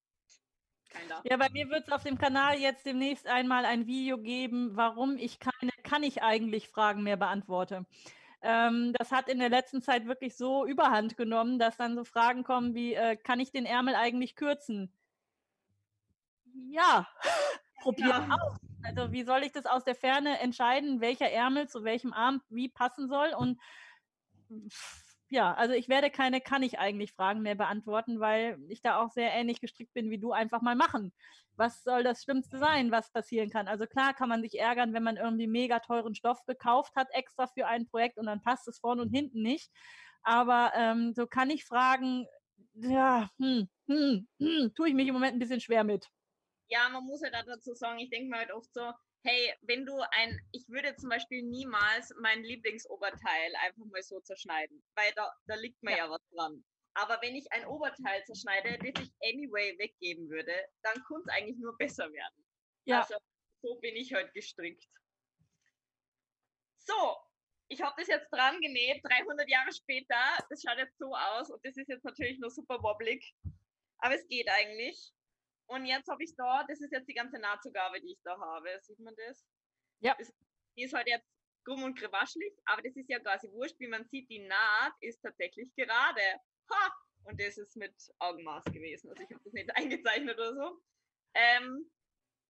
Ja, 1.24 1.36
bei 1.38 1.48
mir 1.50 1.68
wird 1.70 1.86
es 1.86 1.92
auf 1.92 2.04
dem 2.04 2.18
Kanal 2.18 2.58
jetzt 2.58 2.86
demnächst 2.86 3.26
einmal 3.26 3.64
ein 3.64 3.86
Video 3.86 4.18
geben, 4.18 4.76
warum 4.76 5.16
ich 5.16 5.40
keine 5.40 5.72
kann 5.82 6.02
ich 6.02 6.22
eigentlich 6.22 6.68
Fragen 6.68 7.02
mehr 7.02 7.16
beantworte. 7.16 7.86
Ähm, 8.42 8.92
das 8.98 9.12
hat 9.12 9.28
in 9.28 9.38
der 9.38 9.48
letzten 9.48 9.80
Zeit 9.80 10.06
wirklich 10.06 10.36
so 10.36 10.66
überhand 10.66 11.16
genommen, 11.16 11.58
dass 11.58 11.76
dann 11.76 11.94
so 11.94 12.04
Fragen 12.04 12.44
kommen 12.44 12.74
wie, 12.74 12.94
äh, 12.94 13.16
kann 13.16 13.40
ich 13.40 13.52
den 13.52 13.64
Ärmel 13.64 13.94
eigentlich 13.94 14.36
kürzen? 14.36 14.92
Ja, 16.70 17.06
probier 17.82 18.08
ja. 18.08 18.28
aus. 18.30 18.58
Also 18.82 19.12
wie 19.12 19.24
soll 19.24 19.42
ich 19.42 19.52
das 19.52 19.66
aus 19.66 19.84
der 19.84 19.94
Ferne 19.94 20.38
entscheiden, 20.40 21.00
welcher 21.00 21.30
Ärmel 21.30 21.68
zu 21.68 21.84
welchem 21.84 22.12
Arm 22.12 22.42
wie 22.48 22.68
passen 22.68 23.08
soll? 23.08 23.32
Und 23.36 23.58
ja, 25.30 25.54
also 25.54 25.74
ich 25.74 25.88
werde 25.88 26.10
keine 26.10 26.40
kann 26.40 26.62
ich 26.62 26.78
eigentlich 26.78 27.12
Fragen 27.12 27.40
mehr 27.40 27.54
beantworten, 27.54 28.20
weil 28.20 28.58
ich 28.68 28.82
da 28.82 28.98
auch 28.98 29.10
sehr 29.10 29.32
ähnlich 29.32 29.60
gestrickt 29.60 29.94
bin 29.94 30.10
wie 30.10 30.18
du, 30.18 30.32
einfach 30.32 30.60
mal 30.60 30.76
machen. 30.76 31.12
Was 31.56 31.82
soll 31.82 32.02
das 32.02 32.22
Schlimmste 32.22 32.58
sein, 32.58 32.90
was 32.90 33.10
passieren 33.10 33.50
kann? 33.50 33.68
Also 33.68 33.86
klar 33.86 34.12
kann 34.12 34.28
man 34.28 34.42
sich 34.42 34.58
ärgern, 34.58 34.92
wenn 34.92 35.02
man 35.02 35.16
irgendwie 35.16 35.46
mega 35.46 35.78
teuren 35.80 36.14
Stoff 36.14 36.44
gekauft 36.46 36.94
hat, 36.94 37.08
extra 37.12 37.46
für 37.46 37.66
ein 37.66 37.86
Projekt 37.86 38.18
und 38.18 38.26
dann 38.26 38.42
passt 38.42 38.68
es 38.68 38.78
vorne 38.78 39.02
und 39.02 39.10
hinten 39.10 39.42
nicht. 39.42 39.70
Aber 40.22 40.72
ähm, 40.74 41.14
so 41.14 41.26
kann 41.26 41.50
ich 41.50 41.64
fragen, 41.64 42.26
ja, 42.74 43.30
hm, 43.38 43.68
hm, 43.86 44.28
hm, 44.38 44.72
tue 44.74 44.88
ich 44.88 44.94
mich 44.94 45.08
im 45.08 45.14
Moment 45.14 45.36
ein 45.36 45.38
bisschen 45.38 45.60
schwer 45.60 45.84
mit 45.84 46.08
ja, 46.68 46.88
man 46.88 47.04
muss 47.04 47.22
halt 47.22 47.34
auch 47.34 47.44
dazu 47.44 47.74
sagen, 47.74 47.98
ich 47.98 48.10
denke 48.10 48.28
mir 48.28 48.38
halt 48.38 48.52
oft 48.52 48.72
so, 48.72 48.92
hey, 49.24 49.54
wenn 49.62 49.86
du 49.86 49.98
ein, 50.12 50.38
ich 50.52 50.68
würde 50.68 50.94
zum 50.96 51.08
Beispiel 51.08 51.42
niemals 51.42 52.12
mein 52.20 52.42
Lieblingsoberteil 52.42 53.54
einfach 53.62 53.84
mal 53.86 54.02
so 54.02 54.20
zerschneiden, 54.20 54.82
weil 54.94 55.12
da, 55.16 55.32
da 55.46 55.54
liegt 55.54 55.82
mir 55.82 55.92
ja. 55.92 56.04
ja 56.04 56.10
was 56.10 56.22
dran. 56.30 56.64
Aber 56.94 57.20
wenn 57.22 57.34
ich 57.34 57.50
ein 57.52 57.66
Oberteil 57.66 58.24
zerschneide, 58.24 58.78
das 58.78 59.02
ich 59.02 59.12
anyway 59.22 59.76
weggeben 59.78 60.28
würde, 60.28 60.54
dann 60.82 61.02
könnte 61.04 61.24
es 61.26 61.34
eigentlich 61.34 61.58
nur 61.58 61.76
besser 61.76 62.12
werden. 62.12 62.46
Ja. 62.84 63.00
Also 63.00 63.16
so 63.62 63.76
bin 63.80 63.96
ich 63.96 64.12
halt 64.12 64.32
gestrickt. 64.32 64.86
So, 66.78 67.16
ich 67.68 67.80
habe 67.82 67.94
das 67.96 68.08
jetzt 68.08 68.30
dran 68.30 68.60
genäht, 68.60 69.02
300 69.02 69.48
Jahre 69.48 69.72
später. 69.72 70.16
Das 70.50 70.62
schaut 70.62 70.78
jetzt 70.78 70.98
so 70.98 71.14
aus 71.14 71.50
und 71.50 71.64
das 71.64 71.76
ist 71.76 71.88
jetzt 71.88 72.04
natürlich 72.04 72.38
nur 72.38 72.50
super 72.50 72.80
wobblig. 72.82 73.34
Aber 73.98 74.14
es 74.14 74.26
geht 74.28 74.48
eigentlich. 74.48 75.12
Und 75.66 75.86
jetzt 75.86 76.08
habe 76.08 76.22
ich 76.22 76.34
da, 76.36 76.64
das 76.68 76.80
ist 76.80 76.92
jetzt 76.92 77.08
die 77.08 77.14
ganze 77.14 77.38
Nahtzugabe, 77.38 78.00
die 78.00 78.12
ich 78.12 78.20
da 78.22 78.38
habe. 78.38 78.78
Sieht 78.82 78.98
man 78.98 79.14
das? 79.16 79.44
Ja. 80.00 80.14
Das, 80.18 80.32
die 80.76 80.84
ist 80.84 80.92
halt 80.92 81.08
jetzt 81.08 81.28
krumm 81.64 81.82
und 81.82 81.98
krewaschelig, 81.98 82.52
aber 82.66 82.82
das 82.82 82.94
ist 82.96 83.08
ja 83.08 83.18
quasi 83.20 83.50
wurscht, 83.50 83.78
wie 83.80 83.88
man 83.88 84.04
sieht, 84.04 84.28
die 84.28 84.40
Naht 84.40 84.94
ist 85.00 85.20
tatsächlich 85.22 85.74
gerade. 85.76 86.20
Ha! 86.70 86.92
Und 87.24 87.40
das 87.40 87.56
ist 87.56 87.76
mit 87.76 87.94
Augenmaß 88.18 88.64
gewesen. 88.64 89.08
Also 89.08 89.22
ich 89.22 89.30
habe 89.30 89.42
das 89.42 89.52
nicht 89.52 89.70
eingezeichnet 89.76 90.38
oder 90.38 90.54
so. 90.54 90.82
Ähm, 91.34 91.90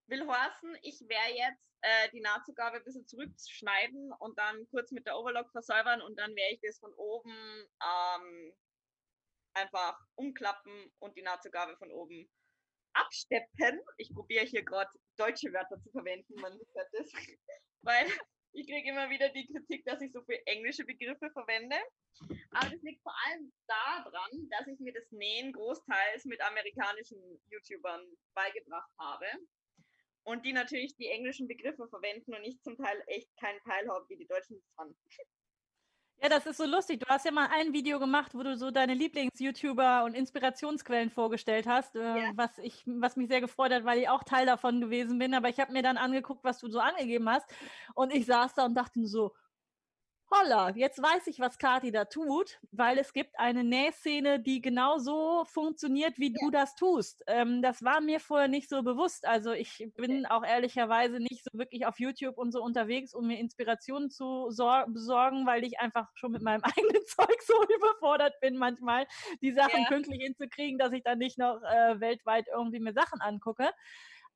will 0.09 0.29
heißen, 0.29 0.77
ich 0.83 1.01
werde 1.09 1.35
jetzt 1.35 1.65
äh, 1.83 2.11
die 2.11 2.21
Nahtzugabe 2.21 2.79
ein 2.79 2.85
bisschen 2.85 3.07
zurückschneiden 3.07 4.13
und 4.19 4.39
dann 4.39 4.67
kurz 4.69 4.91
mit 4.91 5.07
der 5.07 5.17
Overlock 5.17 5.51
versäubern 5.53 6.03
und 6.03 6.19
dann 6.19 6.35
werde 6.35 6.55
ich 6.55 6.61
das 6.61 6.79
von 6.79 6.93
oben 6.95 7.31
ähm, 7.31 8.53
einfach 9.55 9.99
umklappen 10.17 10.93
und 10.99 11.17
die 11.17 11.23
Nahtzugabe 11.23 11.77
von 11.77 11.91
oben 11.91 12.29
absteppen. 12.95 13.81
Ich 13.99 14.13
probiere 14.13 14.45
hier 14.45 14.65
gerade 14.65 14.91
deutsche 15.17 15.53
Wörter 15.53 15.81
zu 15.81 15.91
verwenden, 15.91 16.35
man 16.41 16.53
hört 16.53 16.89
das, 16.93 17.13
weil 17.83 18.07
ich 18.53 18.69
kriege 18.69 18.89
immer 18.89 19.11
wieder 19.11 19.29
die 19.31 19.47
Kritik, 19.47 19.85
dass 19.85 20.01
ich 20.01 20.13
so 20.13 20.23
viele 20.23 20.41
englische 20.47 20.85
Begriffe 20.85 21.29
verwende. 21.33 21.77
Aber 22.53 22.71
das 22.71 22.83
liegt 22.83 23.03
vor 23.03 23.15
allem 23.27 23.53
daran, 23.67 24.49
dass 24.51 24.69
ich 24.69 24.79
mir 24.79 24.93
das 24.93 25.11
Nähen 25.11 25.53
großteils 25.53 26.25
mit 26.25 26.41
amerikanischen 26.41 27.19
YouTubern 27.51 28.07
beigebracht 28.35 28.91
habe. 28.99 29.27
Und 30.23 30.47
die 30.47 30.53
natürlich 30.53 30.97
die 30.97 31.09
englischen 31.09 31.49
Begriffe 31.49 31.87
verwenden 31.89 32.35
und 32.35 32.45
ich 32.45 32.63
zum 32.63 32.77
Teil 32.77 33.03
echt 33.09 33.29
keinen 33.37 33.61
Teil 33.65 33.89
habe, 33.89 34.09
wie 34.09 34.17
die 34.17 34.27
Deutschen 34.27 34.57
das 34.57 34.73
fanden. 34.75 34.97
Ja, 36.23 36.29
das 36.31 36.47
ist 36.47 36.57
so 36.57 36.65
lustig. 36.65 37.01
Du 37.01 37.07
hast 37.07 37.27
ja 37.27 37.33
mal 37.33 37.49
ein 37.53 37.73
Video 37.73 37.99
gemacht, 37.99 38.35
wo 38.35 38.43
du 38.43 38.57
so 38.57 38.71
deine 38.71 38.95
Lieblings-YouTuber 38.95 40.05
und 40.05 40.15
Inspirationsquellen 40.15 41.11
vorgestellt 41.11 41.67
hast, 41.67 41.97
äh, 41.97 42.01
ja. 42.01 42.33
was, 42.35 42.57
ich, 42.59 42.83
was 42.87 43.17
mich 43.17 43.29
sehr 43.29 43.41
gefreut 43.41 43.73
hat, 43.73 43.85
weil 43.85 43.99
ich 43.99 44.09
auch 44.09 44.25
Teil 44.25 44.47
davon 44.47 44.81
gewesen 44.81 45.19
bin. 45.19 45.35
Aber 45.35 45.49
ich 45.51 45.61
habe 45.61 45.73
mir 45.73 45.83
dann 45.83 45.99
angeguckt, 45.99 46.43
was 46.43 46.59
du 46.61 46.71
so 46.71 46.79
angegeben 46.79 47.29
hast. 47.29 47.47
Und 47.95 48.15
ich 48.15 48.25
saß 48.27 48.55
da 48.55 48.65
und 48.65 48.75
dachte 48.75 49.07
so, 49.07 49.35
holla, 50.31 50.71
jetzt 50.75 51.01
weiß 51.01 51.27
ich, 51.27 51.41
was 51.41 51.59
Kati 51.59 51.93
da 51.93 52.05
tut, 52.05 52.59
weil 52.73 52.99
es 52.99 53.13
gibt 53.13 53.39
eine 53.39 53.65
Nähszene, 53.65 54.41
die 54.41 54.61
genau 54.61 54.99
so 54.99 55.45
funktioniert, 55.47 56.19
wie 56.19 56.33
ja. 56.33 56.39
du 56.41 56.51
das 56.51 56.75
tust. 56.75 57.23
Ähm, 57.27 57.63
das 57.63 57.83
war 57.83 58.01
mir 58.01 58.21
vorher 58.21 58.49
nicht 58.49 58.69
so 58.69 58.83
bewusst. 58.83 59.27
Also 59.27 59.53
ich 59.53 59.89
bin 59.97 60.27
auch 60.27 60.45
ehrlicherweise 60.45 61.21
nicht 61.21 61.45
so 61.45 61.59
wirklich 61.59 61.87
auf 61.87 61.99
YouTube 61.99 62.39
und 62.39 62.53
so 62.53 62.63
unterwegs, 62.63 63.15
um 63.15 63.27
mir 63.27 63.39
Inspirationen 63.39 64.11
zu 64.11 64.51
besorgen, 64.89 65.47
weil 65.47 65.65
ich 65.65 65.79
einfach 65.81 66.09
schon 66.15 66.33
mit 66.33 66.43
meinem 66.43 66.63
eigenen 66.65 67.07
Zeug 67.07 67.43
so 67.43 67.55
überfordert 67.77 68.35
bin, 68.41 68.57
manchmal 68.57 69.07
die 69.41 69.53
Sachen 69.53 69.83
ja. 69.83 69.89
pünktlich 69.89 70.23
hinzukriegen, 70.23 70.79
dass 70.79 70.93
ich 70.93 71.03
dann 71.03 71.19
nicht 71.19 71.39
noch 71.39 71.61
äh, 71.63 72.01
weltweit 72.01 72.47
irgendwie 72.53 72.81
mir 72.81 72.93
Sachen 72.93 73.21
angucke. 73.21 73.71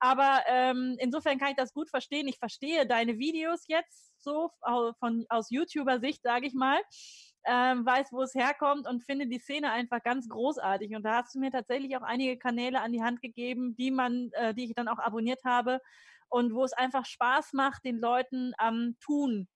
Aber 0.00 0.42
ähm, 0.46 0.96
insofern 0.98 1.38
kann 1.38 1.50
ich 1.50 1.56
das 1.56 1.72
gut 1.72 1.90
verstehen. 1.90 2.28
Ich 2.28 2.38
verstehe 2.38 2.86
deine 2.86 3.18
Videos 3.18 3.64
jetzt 3.66 4.12
so 4.22 4.50
von, 4.98 5.26
aus 5.28 5.50
YouTuber-Sicht, 5.50 6.22
sage 6.22 6.46
ich 6.46 6.54
mal. 6.54 6.80
Ähm, 7.44 7.86
weiß, 7.86 8.08
wo 8.12 8.22
es 8.22 8.34
herkommt 8.34 8.86
und 8.86 9.04
finde 9.04 9.26
die 9.26 9.38
Szene 9.38 9.70
einfach 9.70 10.02
ganz 10.02 10.28
großartig. 10.28 10.94
Und 10.94 11.02
da 11.04 11.22
hast 11.22 11.34
du 11.34 11.40
mir 11.40 11.50
tatsächlich 11.50 11.96
auch 11.96 12.02
einige 12.02 12.36
Kanäle 12.36 12.80
an 12.80 12.92
die 12.92 13.02
Hand 13.02 13.22
gegeben, 13.22 13.74
die 13.76 13.90
man, 13.90 14.30
äh, 14.32 14.54
die 14.54 14.64
ich 14.64 14.74
dann 14.74 14.88
auch 14.88 14.98
abonniert 14.98 15.42
habe 15.44 15.80
und 16.28 16.54
wo 16.54 16.64
es 16.64 16.72
einfach 16.72 17.06
Spaß 17.06 17.54
macht, 17.54 17.84
den 17.84 17.98
Leuten 17.98 18.52
am 18.58 18.96
Tun 19.00 19.48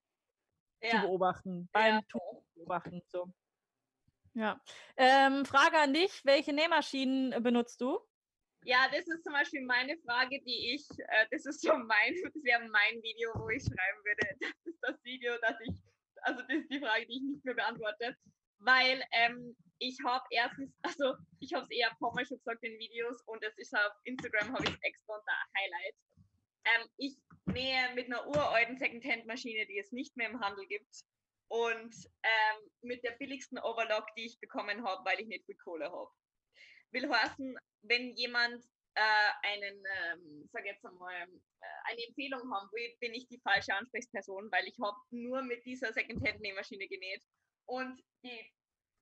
ja. 0.81 0.91
zu 0.91 1.07
beobachten, 1.07 1.69
beim 1.71 1.95
ja. 1.95 2.01
Tun 2.09 2.21
zu 2.45 2.53
beobachten. 2.55 3.01
So. 3.07 3.31
Ja. 4.33 4.59
Ähm, 4.97 5.45
Frage 5.45 5.77
an 5.77 5.93
dich: 5.93 6.21
Welche 6.23 6.53
Nähmaschinen 6.53 7.43
benutzt 7.43 7.81
du? 7.81 7.99
Ja, 8.65 8.87
das 8.89 9.05
ist 9.07 9.23
zum 9.23 9.33
Beispiel 9.33 9.61
meine 9.65 9.97
Frage, 10.05 10.41
die 10.41 10.75
ich, 10.75 10.87
äh, 10.97 11.27
das 11.31 11.45
ist 11.45 11.61
so 11.61 11.75
mein, 11.75 12.15
das 12.23 12.33
wäre 12.43 12.67
mein 12.69 13.01
Video, 13.01 13.31
wo 13.35 13.49
ich 13.49 13.63
schreiben 13.63 14.03
würde. 14.03 14.27
Das 14.63 14.73
ist 14.73 14.79
das 14.81 15.03
Video, 15.03 15.33
das 15.41 15.55
ich, 15.61 15.75
also 16.21 16.41
das 16.41 16.57
ist 16.57 16.71
die 16.71 16.79
Frage, 16.79 17.05
die 17.07 17.17
ich 17.17 17.23
nicht 17.23 17.45
mehr 17.45 17.55
beantworte. 17.55 18.15
Weil 18.59 19.03
ähm, 19.11 19.55
ich 19.79 19.97
habe 20.05 20.23
erstens, 20.31 20.73
also 20.81 21.15
ich 21.39 21.53
habe 21.53 21.63
es 21.63 21.71
eher 21.71 21.91
ein 21.91 21.97
paar 21.99 22.13
Mal 22.13 22.25
schon 22.25 22.37
gesagt 22.37 22.63
in 22.63 22.79
Videos 22.79 23.21
und 23.25 23.43
es 23.43 23.57
ist 23.57 23.75
auf 23.75 23.93
Instagram, 24.05 24.53
habe 24.53 24.63
ich 24.63 24.77
extra 24.81 25.15
unter 25.15 25.33
Highlight. 25.57 25.95
Ähm, 26.65 26.89
ich 26.97 27.17
nähe 27.45 27.93
mit 27.95 28.05
einer 28.05 28.25
uralten 28.27 28.77
Secondhand-Maschine, 28.77 29.65
die 29.67 29.79
es 29.79 29.91
nicht 29.91 30.15
mehr 30.15 30.29
im 30.29 30.39
Handel 30.39 30.65
gibt. 30.67 31.03
Und 31.49 31.93
ähm, 32.23 32.71
mit 32.81 33.03
der 33.03 33.11
billigsten 33.11 33.59
Overlock, 33.59 34.07
die 34.15 34.25
ich 34.25 34.39
bekommen 34.39 34.85
habe, 34.85 35.03
weil 35.05 35.19
ich 35.19 35.27
nicht 35.27 35.45
viel 35.45 35.57
Kohle 35.57 35.91
habe 35.91 36.09
will 36.93 37.09
heißen, 37.09 37.57
wenn 37.83 38.15
jemand 38.15 38.63
äh, 38.95 39.31
einen, 39.41 39.83
ähm, 40.03 40.49
sag 40.51 40.65
jetzt 40.65 40.85
einmal, 40.85 41.13
äh, 41.13 41.65
eine 41.85 42.05
Empfehlung 42.07 42.41
haben 42.53 42.69
will, 42.71 42.95
bin 42.99 43.13
ich 43.13 43.27
die 43.27 43.39
falsche 43.39 43.73
Ansprechperson, 43.73 44.51
weil 44.51 44.67
ich 44.67 44.77
habe 44.81 44.97
nur 45.11 45.41
mit 45.41 45.65
dieser 45.65 45.91
Secondhand-Nähmaschine 45.93 46.87
genäht 46.87 47.23
und 47.65 47.99
die 48.23 48.51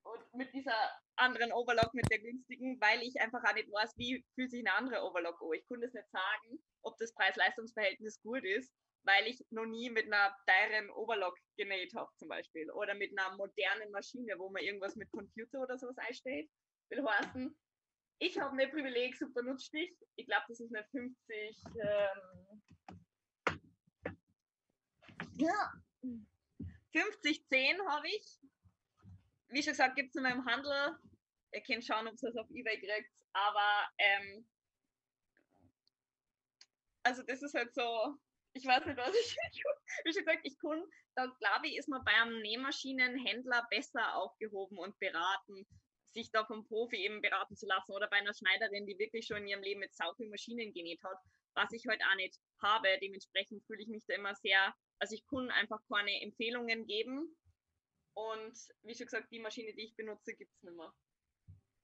und 0.04 0.34
mit 0.34 0.52
dieser 0.52 0.74
anderen 1.16 1.52
Overlock, 1.52 1.94
mit 1.94 2.10
der 2.10 2.18
günstigen, 2.18 2.80
weil 2.80 3.02
ich 3.02 3.20
einfach 3.20 3.42
auch 3.44 3.54
nicht 3.54 3.70
weiß, 3.70 3.92
wie 3.96 4.24
fühlt 4.34 4.50
sich 4.50 4.60
eine 4.66 4.74
andere 4.74 5.04
Overlock 5.04 5.40
an. 5.40 5.52
Ich 5.54 5.66
konnte 5.66 5.86
es 5.86 5.94
nicht 5.94 6.10
sagen, 6.10 6.58
ob 6.82 6.96
das 6.98 7.14
Preis-Leistungs-Verhältnis 7.14 8.20
gut 8.22 8.44
ist, 8.44 8.72
weil 9.04 9.26
ich 9.26 9.44
noch 9.50 9.66
nie 9.66 9.90
mit 9.90 10.06
einer 10.06 10.34
teuren 10.46 10.90
Overlock 10.90 11.36
genäht 11.56 11.94
habe 11.94 12.10
zum 12.18 12.28
Beispiel 12.28 12.70
oder 12.72 12.94
mit 12.94 13.16
einer 13.16 13.36
modernen 13.36 13.90
Maschine, 13.90 14.38
wo 14.38 14.50
man 14.50 14.62
irgendwas 14.62 14.96
mit 14.96 15.10
Computer 15.10 15.60
oder 15.60 15.78
sowas 15.78 15.98
einstellt. 15.98 16.50
Will 16.88 17.04
heißen, 17.04 17.56
ich 18.22 18.38
habe 18.38 18.56
ein 18.56 18.70
Privileg, 18.70 19.16
super 19.16 19.42
Nutzstich. 19.42 19.92
Ich 20.14 20.26
glaube, 20.26 20.44
das 20.48 20.60
ist 20.60 20.72
eine 20.74 20.84
50. 20.84 21.64
Ähm, 21.74 22.62
ja. 25.38 25.72
50, 26.92 27.48
10 27.48 27.88
habe 27.88 28.06
ich. 28.06 28.38
Wie 29.48 29.62
schon 29.62 29.72
gesagt, 29.72 29.96
gibt 29.96 30.10
es 30.10 30.16
in 30.16 30.22
meinem 30.22 30.44
Handel. 30.46 30.96
Ihr 31.52 31.62
könnt 31.62 31.84
schauen, 31.84 32.06
ob 32.06 32.14
es 32.14 32.20
das 32.20 32.36
auf 32.36 32.48
Ebay 32.50 32.78
kriegt. 32.78 33.10
Aber 33.32 33.88
ähm, 33.98 34.48
also 37.02 37.24
das 37.24 37.42
ist 37.42 37.54
halt 37.54 37.74
so, 37.74 38.16
ich 38.52 38.64
weiß 38.64 38.86
nicht, 38.86 38.98
was 38.98 39.14
ich 39.14 39.36
Wie 40.04 40.12
schon 40.12 40.24
gesagt, 40.24 40.42
ich 40.44 40.56
kann, 40.60 40.84
da 41.16 41.26
glaube 41.26 41.66
ich, 41.66 41.76
ist 41.76 41.88
man 41.88 42.04
bei 42.04 42.12
einem 42.12 42.40
Nähmaschinenhändler 42.40 43.66
besser 43.68 44.14
aufgehoben 44.14 44.78
und 44.78 44.96
beraten, 45.00 45.66
sich 46.12 46.30
da 46.30 46.44
vom 46.44 46.64
Profi 46.64 46.96
eben 46.96 47.20
beraten 47.22 47.56
zu 47.56 47.66
lassen 47.66 47.92
oder 47.92 48.08
bei 48.08 48.16
einer 48.16 48.34
Schneiderin, 48.34 48.86
die 48.86 48.98
wirklich 48.98 49.26
schon 49.26 49.38
in 49.38 49.48
ihrem 49.48 49.62
Leben 49.62 49.80
mit 49.80 49.94
sau 49.94 50.12
Maschinen 50.30 50.72
genäht 50.72 51.02
hat, 51.02 51.18
was 51.54 51.72
ich 51.72 51.86
heute 51.88 52.04
halt 52.04 52.12
auch 52.12 52.16
nicht 52.16 52.38
habe. 52.60 52.88
Dementsprechend 53.00 53.64
fühle 53.64 53.82
ich 53.82 53.88
mich 53.88 54.04
da 54.06 54.14
immer 54.14 54.34
sehr, 54.34 54.74
also 54.98 55.14
ich 55.14 55.26
kann 55.26 55.50
einfach 55.50 55.80
keine 55.88 56.22
Empfehlungen 56.22 56.86
geben. 56.86 57.36
Und 58.14 58.58
wie 58.82 58.94
schon 58.94 59.06
gesagt, 59.06 59.30
die 59.30 59.40
Maschine, 59.40 59.72
die 59.74 59.84
ich 59.84 59.96
benutze, 59.96 60.34
gibt 60.34 60.52
es 60.54 60.62
nicht 60.62 60.76
mehr. 60.76 60.92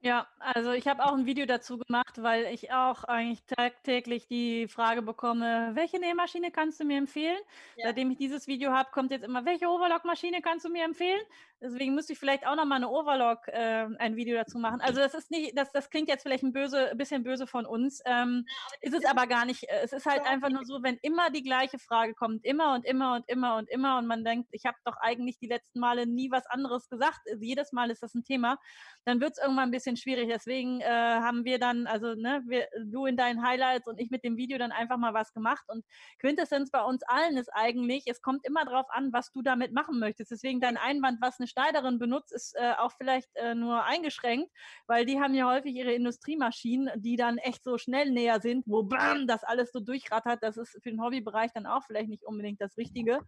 Ja, 0.00 0.28
also 0.38 0.70
ich 0.70 0.86
habe 0.86 1.04
auch 1.04 1.12
ein 1.12 1.26
Video 1.26 1.44
dazu 1.44 1.76
gemacht, 1.76 2.22
weil 2.22 2.54
ich 2.54 2.72
auch 2.72 3.02
eigentlich 3.02 3.44
tagtäglich 3.46 4.28
die 4.28 4.68
Frage 4.68 5.02
bekomme, 5.02 5.72
welche 5.74 5.98
Nähmaschine 5.98 6.52
kannst 6.52 6.78
du 6.78 6.84
mir 6.84 6.98
empfehlen? 6.98 7.38
Ja. 7.76 7.88
Seitdem 7.88 8.12
ich 8.12 8.18
dieses 8.18 8.46
Video 8.46 8.70
habe, 8.70 8.90
kommt 8.92 9.10
jetzt 9.10 9.24
immer, 9.24 9.44
welche 9.44 9.66
Overlock-Maschine 9.66 10.40
kannst 10.40 10.64
du 10.64 10.68
mir 10.68 10.84
empfehlen? 10.84 11.20
Deswegen 11.60 11.94
müsste 11.94 12.12
ich 12.12 12.18
vielleicht 12.20 12.46
auch 12.46 12.54
noch 12.54 12.66
mal 12.66 12.76
eine 12.76 12.88
Overlock 12.88 13.48
äh, 13.48 13.86
ein 13.98 14.14
Video 14.14 14.36
dazu 14.36 14.58
machen. 14.58 14.80
Also 14.80 15.00
das 15.00 15.14
ist 15.14 15.30
nicht, 15.30 15.58
das, 15.58 15.72
das 15.72 15.90
klingt 15.90 16.08
jetzt 16.08 16.22
vielleicht 16.22 16.44
ein, 16.44 16.52
böse, 16.52 16.90
ein 16.90 16.98
bisschen 16.98 17.24
böse 17.24 17.48
von 17.48 17.66
uns. 17.66 18.00
Ähm, 18.06 18.46
ja, 18.46 18.88
ist 18.88 18.94
es 18.94 19.04
aber 19.04 19.26
gar 19.26 19.44
nicht. 19.44 19.64
Äh, 19.64 19.80
es 19.82 19.92
ist 19.92 20.06
halt 20.06 20.24
so 20.24 20.30
einfach 20.30 20.50
nur 20.50 20.64
so, 20.64 20.82
wenn 20.82 20.98
immer 21.02 21.30
die 21.30 21.42
gleiche 21.42 21.78
Frage 21.80 22.14
kommt, 22.14 22.44
immer 22.44 22.74
und 22.74 22.84
immer 22.84 23.16
und 23.16 23.28
immer 23.28 23.56
und 23.56 23.68
immer 23.68 23.98
und 23.98 24.06
man 24.06 24.24
denkt, 24.24 24.48
ich 24.52 24.66
habe 24.66 24.76
doch 24.84 24.96
eigentlich 25.00 25.38
die 25.38 25.48
letzten 25.48 25.80
Male 25.80 26.06
nie 26.06 26.30
was 26.30 26.46
anderes 26.46 26.88
gesagt. 26.88 27.20
Also 27.28 27.42
jedes 27.42 27.72
Mal 27.72 27.90
ist 27.90 28.04
das 28.04 28.14
ein 28.14 28.22
Thema. 28.22 28.58
Dann 29.04 29.20
wird 29.20 29.32
es 29.32 29.38
irgendwann 29.38 29.70
ein 29.70 29.72
bisschen 29.72 29.96
schwierig. 29.96 30.28
Deswegen 30.28 30.80
äh, 30.80 30.86
haben 30.86 31.44
wir 31.44 31.58
dann, 31.58 31.88
also 31.88 32.14
ne, 32.14 32.40
wir, 32.46 32.68
du 32.84 33.06
in 33.06 33.16
deinen 33.16 33.42
Highlights 33.42 33.88
und 33.88 33.98
ich 33.98 34.10
mit 34.10 34.22
dem 34.22 34.36
Video 34.36 34.58
dann 34.58 34.70
einfach 34.70 34.96
mal 34.96 35.12
was 35.12 35.32
gemacht. 35.32 35.64
Und 35.66 35.84
Quintessenz 36.20 36.70
bei 36.70 36.82
uns 36.82 37.02
allen 37.02 37.36
ist 37.36 37.50
eigentlich, 37.52 38.04
es 38.06 38.22
kommt 38.22 38.46
immer 38.46 38.64
darauf 38.64 38.86
an, 38.90 39.12
was 39.12 39.32
du 39.32 39.42
damit 39.42 39.72
machen 39.72 39.98
möchtest. 39.98 40.30
Deswegen 40.30 40.60
dein 40.60 40.76
Einwand, 40.76 41.20
was 41.20 41.40
eine 41.40 41.47
Schneiderin 41.48 41.98
benutzt, 41.98 42.32
ist 42.32 42.54
äh, 42.56 42.74
auch 42.78 42.92
vielleicht 42.92 43.28
äh, 43.34 43.54
nur 43.54 43.84
eingeschränkt, 43.84 44.50
weil 44.86 45.04
die 45.04 45.20
haben 45.20 45.34
ja 45.34 45.50
häufig 45.50 45.74
ihre 45.74 45.92
Industriemaschinen, 45.92 46.90
die 47.02 47.16
dann 47.16 47.38
echt 47.38 47.64
so 47.64 47.78
schnell 47.78 48.10
näher 48.10 48.40
sind, 48.40 48.64
wo 48.66 48.82
bam, 48.82 49.26
das 49.26 49.44
alles 49.44 49.72
so 49.72 49.80
durchrattert. 49.80 50.42
Das 50.42 50.56
ist 50.56 50.78
für 50.82 50.90
den 50.90 51.02
Hobbybereich 51.02 51.52
dann 51.52 51.66
auch 51.66 51.82
vielleicht 51.84 52.08
nicht 52.08 52.24
unbedingt 52.24 52.60
das 52.60 52.76
Richtige. 52.76 53.20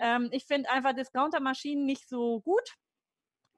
Ähm, 0.00 0.28
ich 0.32 0.44
finde 0.44 0.70
einfach 0.70 0.94
Discounter-Maschinen 0.94 1.84
nicht 1.84 2.08
so 2.08 2.40
gut. 2.40 2.74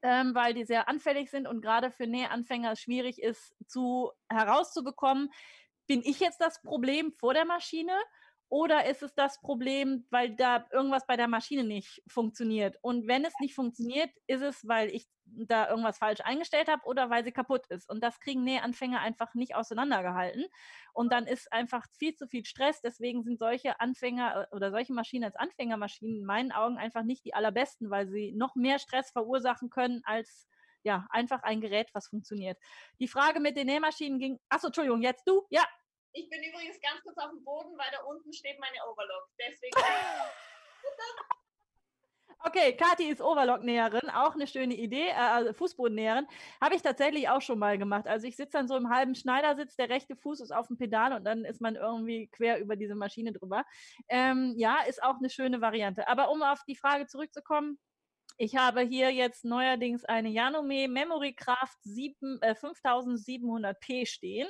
Ähm, 0.06 0.34
weil 0.34 0.52
die 0.52 0.66
sehr 0.66 0.86
anfällig 0.86 1.30
sind 1.30 1.46
und 1.48 1.62
gerade 1.62 1.90
für 1.90 2.06
Nähanfänger 2.06 2.76
schwierig 2.76 3.22
ist 3.22 3.56
zu 3.66 4.12
herauszubekommen, 4.28 5.30
bin 5.86 6.02
ich 6.04 6.20
jetzt 6.20 6.42
das 6.42 6.60
Problem 6.60 7.10
vor 7.12 7.32
der 7.32 7.46
Maschine 7.46 7.94
Oder 8.54 8.86
ist 8.86 9.02
es 9.02 9.12
das 9.16 9.40
Problem, 9.40 10.06
weil 10.10 10.36
da 10.36 10.64
irgendwas 10.70 11.04
bei 11.08 11.16
der 11.16 11.26
Maschine 11.26 11.64
nicht 11.64 12.00
funktioniert? 12.06 12.76
Und 12.82 13.08
wenn 13.08 13.24
es 13.24 13.34
nicht 13.40 13.52
funktioniert, 13.52 14.10
ist 14.28 14.42
es, 14.42 14.68
weil 14.68 14.90
ich 14.90 15.08
da 15.24 15.68
irgendwas 15.68 15.98
falsch 15.98 16.20
eingestellt 16.20 16.68
habe 16.68 16.84
oder 16.84 17.10
weil 17.10 17.24
sie 17.24 17.32
kaputt 17.32 17.66
ist. 17.66 17.90
Und 17.90 18.00
das 18.00 18.20
kriegen 18.20 18.44
Nähanfänger 18.44 19.00
einfach 19.00 19.34
nicht 19.34 19.56
auseinandergehalten. 19.56 20.44
Und 20.92 21.12
dann 21.12 21.26
ist 21.26 21.52
einfach 21.52 21.84
viel 21.98 22.14
zu 22.14 22.28
viel 22.28 22.44
Stress. 22.44 22.80
Deswegen 22.80 23.24
sind 23.24 23.40
solche 23.40 23.80
Anfänger 23.80 24.46
äh, 24.52 24.54
oder 24.54 24.70
solche 24.70 24.92
Maschinen 24.92 25.24
als 25.24 25.34
Anfängermaschinen 25.34 26.20
in 26.20 26.24
meinen 26.24 26.52
Augen 26.52 26.78
einfach 26.78 27.02
nicht 27.02 27.24
die 27.24 27.34
allerbesten, 27.34 27.90
weil 27.90 28.06
sie 28.06 28.30
noch 28.36 28.54
mehr 28.54 28.78
Stress 28.78 29.10
verursachen 29.10 29.68
können 29.68 30.02
als 30.04 30.46
ja, 30.84 31.08
einfach 31.10 31.42
ein 31.42 31.60
Gerät, 31.60 31.88
was 31.92 32.06
funktioniert. 32.06 32.56
Die 33.00 33.08
Frage 33.08 33.40
mit 33.40 33.56
den 33.56 33.66
Nähmaschinen 33.66 34.20
ging, 34.20 34.38
achso, 34.48 34.68
Entschuldigung, 34.68 35.02
jetzt 35.02 35.26
du? 35.26 35.42
Ja. 35.50 35.64
Ich 36.16 36.30
bin 36.30 36.42
übrigens 36.44 36.80
ganz 36.80 37.02
kurz 37.02 37.18
auf 37.18 37.30
dem 37.30 37.42
Boden, 37.42 37.76
weil 37.76 37.90
da 37.90 38.04
unten 38.04 38.32
steht 38.32 38.58
meine 38.60 38.78
Overlock. 38.88 39.28
Deswegen. 39.38 39.74
Okay, 42.46 42.76
Kathi 42.76 43.04
ist 43.08 43.22
Overlock-Näherin, 43.22 44.10
auch 44.10 44.34
eine 44.34 44.46
schöne 44.46 44.74
Idee, 44.74 45.08
äh, 45.08 45.14
also 45.14 45.54
Fußbodennäherin. 45.54 46.26
Habe 46.60 46.74
ich 46.74 46.82
tatsächlich 46.82 47.30
auch 47.30 47.40
schon 47.40 47.58
mal 47.58 47.78
gemacht. 47.78 48.06
Also 48.06 48.26
ich 48.26 48.36
sitze 48.36 48.58
dann 48.58 48.68
so 48.68 48.76
im 48.76 48.90
halben 48.90 49.14
Schneidersitz, 49.14 49.76
der 49.76 49.88
rechte 49.88 50.14
Fuß 50.14 50.40
ist 50.40 50.50
auf 50.50 50.66
dem 50.66 50.76
Pedal 50.76 51.14
und 51.14 51.24
dann 51.24 51.46
ist 51.46 51.62
man 51.62 51.74
irgendwie 51.74 52.28
quer 52.28 52.60
über 52.60 52.76
diese 52.76 52.96
Maschine 52.96 53.32
drüber. 53.32 53.64
Ähm, 54.10 54.52
ja, 54.58 54.82
ist 54.86 55.02
auch 55.02 55.16
eine 55.16 55.30
schöne 55.30 55.62
Variante. 55.62 56.06
Aber 56.06 56.30
um 56.30 56.42
auf 56.42 56.62
die 56.68 56.76
Frage 56.76 57.06
zurückzukommen, 57.06 57.78
ich 58.36 58.56
habe 58.56 58.82
hier 58.82 59.10
jetzt 59.10 59.46
neuerdings 59.46 60.04
eine 60.04 60.28
Janome 60.28 60.86
Memory 60.86 61.32
Craft 61.32 61.78
7, 61.80 62.42
äh, 62.42 62.54
5700p 62.54 64.04
stehen 64.04 64.48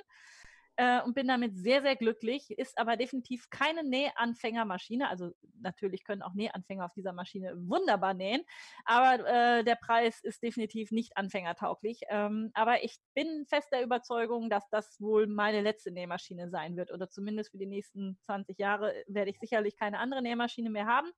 äh, 0.77 1.03
und 1.03 1.15
bin 1.15 1.29
damit 1.29 1.57
sehr, 1.57 1.83
sehr 1.83 1.97
glücklich. 1.97 2.51
Ist 2.51 2.79
aber 2.79 2.97
definitiv 2.97 3.49
keine 3.51 3.85
Nähanfängermaschine. 3.85 5.09
Also 5.09 5.33
natürlich 5.61 6.05
können 6.05 6.23
auch 6.23 6.35
Nähanfänger 6.35 6.85
auf 6.87 6.95
dieser 6.95 7.13
Maschine 7.13 7.55
wunderbar 7.57 8.15
nähen, 8.15 8.43
aber 8.85 9.27
äh, 9.27 9.65
der 9.65 9.77
Preis 9.77 10.21
ist 10.23 10.43
definitiv 10.43 10.91
nicht 10.91 11.17
anfängertauglich. 11.17 12.01
Ähm, 12.09 12.51
aber 12.55 12.85
ich 12.85 12.99
bin 13.15 13.47
fest 13.47 13.69
der 13.73 13.83
Überzeugung, 13.83 14.51
dass 14.51 14.69
das 14.71 15.01
wohl 15.01 15.27
meine 15.27 15.61
letzte 15.61 15.91
Nähmaschine 15.91 16.51
sein 16.51 16.77
wird 16.77 16.93
oder 16.93 17.09
zumindest 17.09 17.51
für 17.51 17.59
die 17.59 17.67
nächsten 17.67 18.19
20 18.27 18.59
Jahre 18.59 18.95
werde 19.07 19.31
ich 19.31 19.39
sicherlich 19.39 19.77
keine 19.77 19.99
andere 19.99 20.23
Nähmaschine 20.23 20.71
mehr 20.71 20.87
haben. 20.87 21.11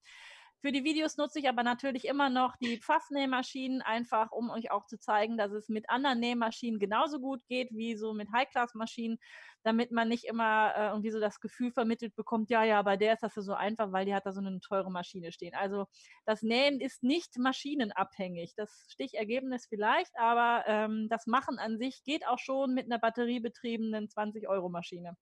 Für 0.61 0.73
die 0.73 0.85
Videos 0.85 1.17
nutze 1.17 1.39
ich 1.39 1.49
aber 1.49 1.63
natürlich 1.63 2.07
immer 2.07 2.31
noch 2.31 2.57
die 2.57 2.79
Pfaffnähmaschinen, 2.79 3.83
einfach 3.83 4.33
um 4.33 4.51
euch 4.51 4.71
auch 4.71 4.87
zu 4.87 4.99
zeigen, 4.99 5.37
dass 5.37 5.53
es 5.53 5.69
mit 5.69 5.89
anderen 5.91 6.19
Nähmaschinen 6.19 6.81
genauso 6.81 7.21
gut 7.21 7.41
geht 7.47 7.71
wie 7.73 7.97
so 7.97 8.15
mit 8.15 8.29
High-Class-Maschinen, 8.33 9.19
damit 9.63 9.93
man 9.93 10.09
nicht 10.09 10.25
immer 10.25 10.73
äh, 10.75 10.89
irgendwie 10.89 11.11
so 11.11 11.21
das 11.21 11.41
Gefühl 11.41 11.73
vermittelt 11.73 12.15
bekommt, 12.17 12.51
ja, 12.51 12.65
ja, 12.65 12.81
bei 12.83 12.97
der 12.97 13.13
ist 13.13 13.23
das 13.23 13.35
so 13.35 13.53
einfach, 13.53 13.93
weil 13.93 14.07
die 14.07 14.15
hat 14.15 14.25
da 14.25 14.33
so 14.33 14.41
eine 14.41 14.59
teure 14.61 14.91
Maschine 14.91 15.31
stehen. 15.31 15.55
Also 15.55 15.87
das 16.25 16.43
Nähen 16.43 16.81
ist 16.81 17.03
nicht 17.03 17.37
maschinenabhängig. 17.37 18.55
Das 18.57 18.87
Stichergebnis 18.89 19.67
vielleicht, 19.69 20.13
aber 20.19 20.65
ähm, 20.67 21.09
das 21.11 21.27
Machen 21.27 21.59
an 21.59 21.79
sich 21.79 22.03
geht 22.05 22.27
auch 22.27 22.39
schon 22.39 22.75
mit 22.75 22.87
einer 22.87 22.99
batteriebetriebenen 22.99 24.09
20-Euro-Maschine. 24.09 25.17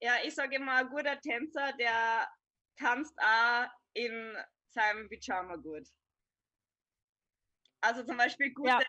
Ja, 0.00 0.14
ich 0.24 0.34
sage 0.34 0.56
immer, 0.56 0.74
ein 0.74 0.88
guter 0.88 1.20
Tänzer, 1.20 1.72
der 1.78 2.26
tanzt 2.76 3.18
auch 3.18 3.68
in 3.94 4.36
seinem 4.68 5.08
Pyjama 5.08 5.56
gut. 5.56 5.88
Also 7.80 8.04
zum 8.04 8.16
Beispiel 8.16 8.52
gute 8.52 8.70
ja. 8.70 8.80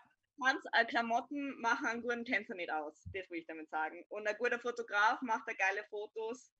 Tanz, 0.42 0.64
äh, 0.72 0.84
Klamotten 0.84 1.60
machen 1.60 1.86
einen 1.86 2.02
guten 2.02 2.24
Tänzer 2.24 2.54
nicht 2.54 2.70
aus. 2.70 3.02
Das 3.12 3.28
will 3.30 3.38
ich 3.38 3.46
damit 3.46 3.68
sagen. 3.70 4.04
Und 4.08 4.26
ein 4.26 4.36
guter 4.38 4.58
Fotograf 4.58 5.20
macht 5.22 5.42
da 5.46 5.52
geile 5.54 5.84
Fotos 5.90 6.50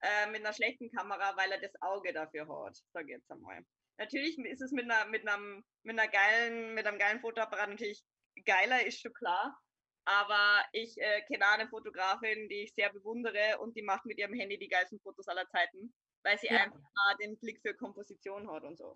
äh, 0.00 0.26
mit 0.30 0.40
einer 0.40 0.52
schlechten 0.52 0.90
Kamera, 0.90 1.36
weil 1.36 1.52
er 1.52 1.60
das 1.60 1.74
Auge 1.80 2.12
dafür 2.12 2.48
hat, 2.48 2.76
sage 2.92 3.06
ich 3.06 3.18
jetzt 3.18 3.30
einmal. 3.30 3.64
Natürlich 3.96 4.38
ist 4.38 4.60
es 4.60 4.72
mit 4.72 4.90
einer, 4.90 5.06
mit 5.06 5.26
einem, 5.26 5.64
mit 5.82 5.98
einer 5.98 6.10
geilen, 6.10 6.74
mit 6.74 6.86
einem 6.86 6.98
geilen 6.98 7.20
Fotoapparat 7.20 7.70
natürlich 7.70 8.04
geiler, 8.44 8.84
ist 8.84 9.00
schon 9.00 9.12
klar. 9.12 9.58
Aber 10.06 10.62
ich 10.72 10.98
äh, 10.98 11.22
kenne 11.22 11.46
eine 11.48 11.68
Fotografin, 11.68 12.48
die 12.48 12.64
ich 12.64 12.74
sehr 12.74 12.92
bewundere 12.92 13.58
und 13.58 13.74
die 13.76 13.82
macht 13.82 14.04
mit 14.04 14.18
ihrem 14.18 14.34
Handy 14.34 14.58
die 14.58 14.68
geilsten 14.68 15.00
Fotos 15.00 15.28
aller 15.28 15.48
Zeiten 15.48 15.94
weil 16.24 16.38
sie 16.38 16.48
ja. 16.48 16.62
einfach 16.62 16.80
den 17.20 17.38
Blick 17.38 17.60
für 17.60 17.74
Komposition 17.74 18.50
hat 18.50 18.64
und 18.64 18.76
so. 18.76 18.94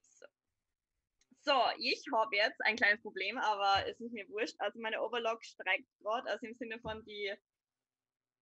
So, 0.00 0.26
so 1.40 1.52
ich 1.78 2.04
habe 2.12 2.36
jetzt 2.36 2.60
ein 2.64 2.76
kleines 2.76 3.02
Problem, 3.02 3.38
aber 3.38 3.86
es 3.88 4.00
ist 4.00 4.12
mir 4.12 4.28
wurscht. 4.28 4.56
Also 4.58 4.78
meine 4.80 5.02
Overlock 5.02 5.44
streikt 5.44 5.88
gerade, 6.00 6.30
also 6.30 6.46
im 6.46 6.54
Sinne 6.54 6.78
von 6.80 7.04
die 7.04 7.34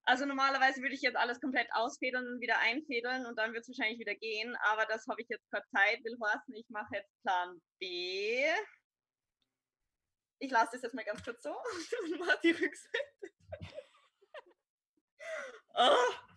also 0.05 0.25
normalerweise 0.25 0.81
würde 0.81 0.95
ich 0.95 1.03
jetzt 1.03 1.17
alles 1.17 1.41
komplett 1.41 1.69
ausfedern 1.73 2.27
und 2.27 2.41
wieder 2.41 2.59
einfedern 2.59 3.27
und 3.27 3.37
dann 3.37 3.53
wird 3.53 3.63
es 3.63 3.69
wahrscheinlich 3.69 4.01
wieder 4.01 4.15
gehen, 4.15 4.57
aber 4.63 4.87
das 4.87 5.07
habe 5.07 5.21
ich 5.21 5.29
jetzt 5.29 5.49
keine 5.51 5.65
Zeit, 5.73 6.05
will 6.05 6.17
heißen, 6.21 6.55
ich 6.55 6.69
mache 6.69 6.97
jetzt 6.97 7.23
Plan 7.23 7.61
B. 7.79 8.45
Ich 10.39 10.51
lasse 10.51 10.71
das 10.73 10.83
jetzt 10.83 10.95
mal 10.95 11.05
ganz 11.05 11.23
kurz 11.23 11.43
so 11.43 11.51
und 12.05 12.19
mache 12.19 12.41
die 12.43 12.51
Rückseite. 12.51 13.33
oh 15.75 16.30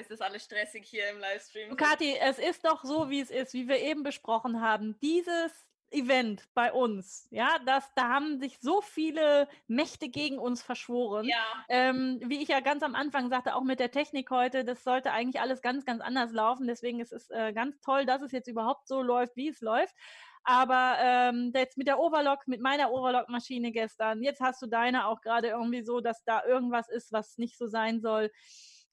ist 0.00 0.10
das 0.10 0.20
alles 0.20 0.44
stressig 0.44 0.84
hier 0.86 1.08
im 1.10 1.18
Livestream. 1.18 1.76
Kathi, 1.76 2.16
es 2.20 2.38
ist 2.38 2.64
doch 2.64 2.84
so, 2.84 3.10
wie 3.10 3.20
es 3.20 3.30
ist, 3.30 3.54
wie 3.54 3.68
wir 3.68 3.78
eben 3.78 4.02
besprochen 4.02 4.60
haben. 4.60 4.98
Dieses 5.00 5.52
Event 5.90 6.42
bei 6.54 6.72
uns, 6.72 7.28
ja, 7.30 7.58
das, 7.64 7.88
da 7.94 8.08
haben 8.08 8.40
sich 8.40 8.58
so 8.60 8.80
viele 8.80 9.48
Mächte 9.68 10.08
gegen 10.08 10.38
uns 10.38 10.62
verschworen. 10.62 11.26
Ja. 11.26 11.64
Ähm, 11.68 12.20
wie 12.24 12.42
ich 12.42 12.48
ja 12.48 12.60
ganz 12.60 12.82
am 12.82 12.94
Anfang 12.94 13.30
sagte, 13.30 13.54
auch 13.54 13.62
mit 13.62 13.78
der 13.78 13.92
Technik 13.92 14.30
heute, 14.30 14.64
das 14.64 14.82
sollte 14.82 15.12
eigentlich 15.12 15.40
alles 15.40 15.62
ganz, 15.62 15.84
ganz 15.84 16.02
anders 16.02 16.32
laufen. 16.32 16.66
Deswegen 16.66 17.00
ist 17.00 17.12
es 17.12 17.30
äh, 17.30 17.52
ganz 17.52 17.80
toll, 17.80 18.06
dass 18.06 18.22
es 18.22 18.32
jetzt 18.32 18.48
überhaupt 18.48 18.88
so 18.88 19.02
läuft, 19.02 19.36
wie 19.36 19.48
es 19.48 19.60
läuft. 19.60 19.94
Aber 20.42 20.96
ähm, 21.00 21.52
jetzt 21.54 21.78
mit 21.78 21.86
der 21.86 21.98
Overlock, 21.98 22.46
mit 22.46 22.60
meiner 22.60 22.90
Overlock-Maschine 22.90 23.72
gestern, 23.72 24.22
jetzt 24.22 24.40
hast 24.40 24.60
du 24.60 24.66
deine 24.66 25.06
auch 25.06 25.22
gerade 25.22 25.48
irgendwie 25.48 25.82
so, 25.82 26.00
dass 26.00 26.22
da 26.24 26.44
irgendwas 26.44 26.88
ist, 26.88 27.12
was 27.12 27.38
nicht 27.38 27.56
so 27.56 27.66
sein 27.66 28.00
soll 28.00 28.30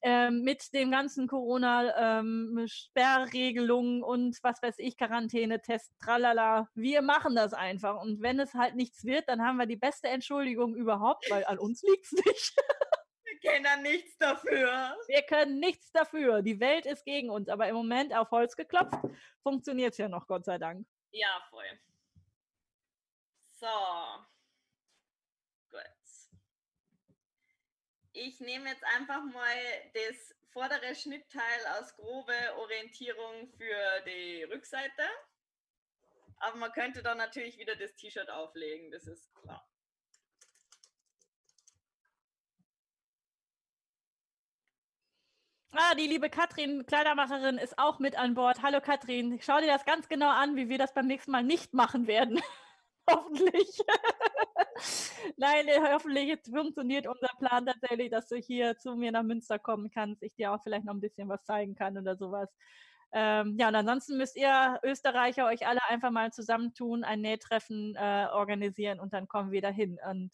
ähm, 0.03 0.41
mit 0.41 0.73
dem 0.73 0.89
ganzen 0.91 1.27
Corona-Sperrregelungen 1.27 3.97
ähm, 3.97 4.03
und 4.03 4.37
was 4.43 4.61
weiß 4.61 4.75
ich, 4.79 4.97
Quarantäne-Test, 4.97 5.93
tralala. 5.99 6.67
Wir 6.73 7.01
machen 7.01 7.35
das 7.35 7.53
einfach. 7.53 8.01
Und 8.01 8.21
wenn 8.21 8.39
es 8.39 8.53
halt 8.53 8.75
nichts 8.75 9.05
wird, 9.05 9.29
dann 9.29 9.41
haben 9.41 9.57
wir 9.57 9.67
die 9.67 9.77
beste 9.77 10.07
Entschuldigung 10.07 10.75
überhaupt, 10.75 11.29
weil 11.29 11.45
an 11.45 11.59
uns 11.59 11.83
liegt 11.83 12.05
es 12.05 12.13
nicht. 12.13 12.55
wir 13.23 13.39
können 13.51 13.83
nichts 13.83 14.17
dafür. 14.17 14.95
Wir 15.07 15.21
können 15.23 15.59
nichts 15.59 15.91
dafür. 15.91 16.41
Die 16.41 16.59
Welt 16.59 16.85
ist 16.85 17.05
gegen 17.05 17.29
uns. 17.29 17.47
Aber 17.49 17.67
im 17.67 17.75
Moment 17.75 18.15
auf 18.15 18.31
Holz 18.31 18.55
geklopft, 18.55 18.99
funktioniert 19.43 19.91
es 19.91 19.99
ja 19.99 20.09
noch, 20.09 20.25
Gott 20.27 20.45
sei 20.45 20.57
Dank. 20.57 20.87
Ja, 21.11 21.45
voll. 21.49 21.79
So. 23.59 23.67
Ich 28.13 28.39
nehme 28.41 28.69
jetzt 28.69 28.83
einfach 28.83 29.23
mal 29.23 29.55
das 29.93 30.35
vordere 30.51 30.93
Schnittteil 30.95 31.65
als 31.75 31.95
grobe 31.95 32.33
Orientierung 32.57 33.47
für 33.57 34.01
die 34.05 34.43
Rückseite. 34.43 35.03
Aber 36.37 36.57
man 36.57 36.71
könnte 36.71 37.03
dann 37.03 37.17
natürlich 37.17 37.57
wieder 37.57 37.75
das 37.75 37.95
T-Shirt 37.95 38.29
auflegen, 38.29 38.91
das 38.91 39.07
ist 39.07 39.33
klar. 39.35 39.65
Ah, 45.73 45.95
die 45.95 46.07
liebe 46.07 46.29
Katrin, 46.29 46.85
Kleidermacherin, 46.85 47.57
ist 47.57 47.79
auch 47.79 47.99
mit 47.99 48.17
an 48.17 48.33
Bord. 48.33 48.61
Hallo 48.61 48.81
Katrin, 48.81 49.39
schau 49.41 49.61
dir 49.61 49.67
das 49.67 49.85
ganz 49.85 50.09
genau 50.09 50.29
an, 50.29 50.57
wie 50.57 50.67
wir 50.67 50.77
das 50.77 50.93
beim 50.93 51.07
nächsten 51.07 51.31
Mal 51.31 51.43
nicht 51.43 51.73
machen 51.73 52.07
werden. 52.07 52.41
hoffentlich. 53.09 53.81
Nein, 55.37 55.67
äh, 55.67 55.79
hoffentlich 55.93 56.39
funktioniert 56.49 57.07
unser 57.07 57.29
Plan 57.39 57.65
tatsächlich, 57.65 58.09
dass 58.09 58.27
du 58.27 58.35
hier 58.37 58.77
zu 58.77 58.95
mir 58.95 59.11
nach 59.11 59.23
Münster 59.23 59.59
kommen 59.59 59.89
kannst, 59.89 60.23
ich 60.23 60.35
dir 60.35 60.53
auch 60.53 60.61
vielleicht 60.63 60.85
noch 60.85 60.93
ein 60.93 61.01
bisschen 61.01 61.29
was 61.29 61.43
zeigen 61.43 61.75
kann 61.75 61.97
oder 61.97 62.15
sowas. 62.15 62.49
Ähm, 63.13 63.57
ja, 63.59 63.67
und 63.67 63.75
ansonsten 63.75 64.17
müsst 64.17 64.37
ihr 64.37 64.79
Österreicher 64.83 65.45
euch 65.45 65.67
alle 65.67 65.81
einfach 65.89 66.11
mal 66.11 66.31
zusammentun, 66.31 67.03
ein 67.03 67.21
Nähtreffen 67.21 67.95
äh, 67.95 68.27
organisieren 68.31 68.99
und 68.99 69.13
dann 69.13 69.27
kommen 69.27 69.51
wir 69.51 69.61
dahin. 69.61 69.99
Und 70.09 70.31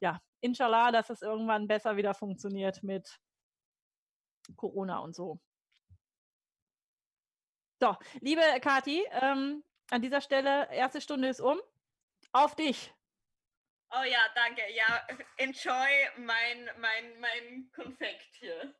ja, 0.00 0.20
inshallah, 0.40 0.92
dass 0.92 1.08
es 1.10 1.22
irgendwann 1.22 1.68
besser 1.68 1.96
wieder 1.96 2.12
funktioniert 2.12 2.82
mit 2.82 3.18
Corona 4.56 4.98
und 4.98 5.14
so. 5.14 5.40
So, 7.80 7.94
liebe 8.20 8.42
Kati, 8.60 9.04
ähm, 9.22 9.62
an 9.90 10.02
dieser 10.02 10.20
Stelle, 10.20 10.68
erste 10.72 11.00
Stunde 11.00 11.28
ist 11.28 11.40
um. 11.40 11.58
Auf 12.32 12.54
dich. 12.54 12.92
Oh 13.90 14.02
ja, 14.04 14.28
danke. 14.34 14.62
Ja, 14.74 15.06
enjoy 15.36 15.88
mein, 16.18 16.70
mein, 16.78 17.20
mein 17.20 17.70
Konfekt 17.72 18.34
hier. 18.34 18.74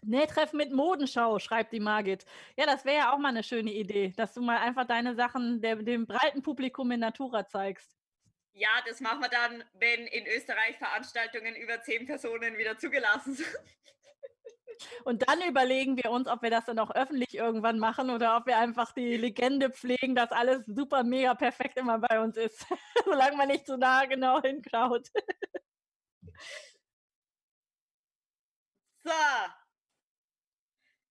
Nähtreffen 0.03 0.57
mit 0.57 0.71
Modenschau, 0.71 1.39
schreibt 1.39 1.73
die 1.73 1.79
Margit. 1.79 2.25
Ja, 2.57 2.67
das 2.67 2.85
wäre 2.85 2.97
ja 2.97 3.13
auch 3.13 3.17
mal 3.17 3.29
eine 3.29 3.41
schöne 3.41 3.73
Idee, 3.73 4.13
dass 4.17 4.35
du 4.35 4.41
mal 4.43 4.57
einfach 4.57 4.85
deine 4.85 5.15
Sachen 5.15 5.61
der, 5.61 5.77
dem 5.77 6.05
breiten 6.05 6.43
Publikum 6.43 6.91
in 6.91 6.99
Natura 6.99 7.47
zeigst. 7.47 7.97
Ja, 8.53 8.69
das 8.87 9.01
machen 9.01 9.21
wir 9.21 9.29
dann, 9.29 9.63
wenn 9.73 10.05
in 10.07 10.27
Österreich 10.27 10.77
Veranstaltungen 10.77 11.55
über 11.55 11.81
zehn 11.81 12.05
Personen 12.05 12.57
wieder 12.57 12.77
zugelassen 12.77 13.33
sind. 13.35 13.57
Und 15.03 15.27
dann 15.27 15.41
überlegen 15.41 15.97
wir 15.97 16.11
uns, 16.11 16.27
ob 16.27 16.41
wir 16.41 16.49
das 16.49 16.65
dann 16.65 16.79
auch 16.79 16.91
öffentlich 16.91 17.35
irgendwann 17.35 17.79
machen 17.79 18.09
oder 18.09 18.37
ob 18.37 18.47
wir 18.47 18.57
einfach 18.57 18.91
die 18.91 19.17
Legende 19.17 19.69
pflegen, 19.69 20.15
dass 20.15 20.31
alles 20.31 20.65
super, 20.65 21.03
mega 21.03 21.35
perfekt 21.35 21.77
immer 21.77 21.99
bei 21.99 22.19
uns 22.19 22.37
ist. 22.37 22.65
Solange 23.05 23.37
man 23.37 23.47
nicht 23.47 23.65
zu 23.65 23.77
nah 23.77 24.05
genau 24.05 24.41
hinschaut. 24.41 25.09
so. 29.03 29.11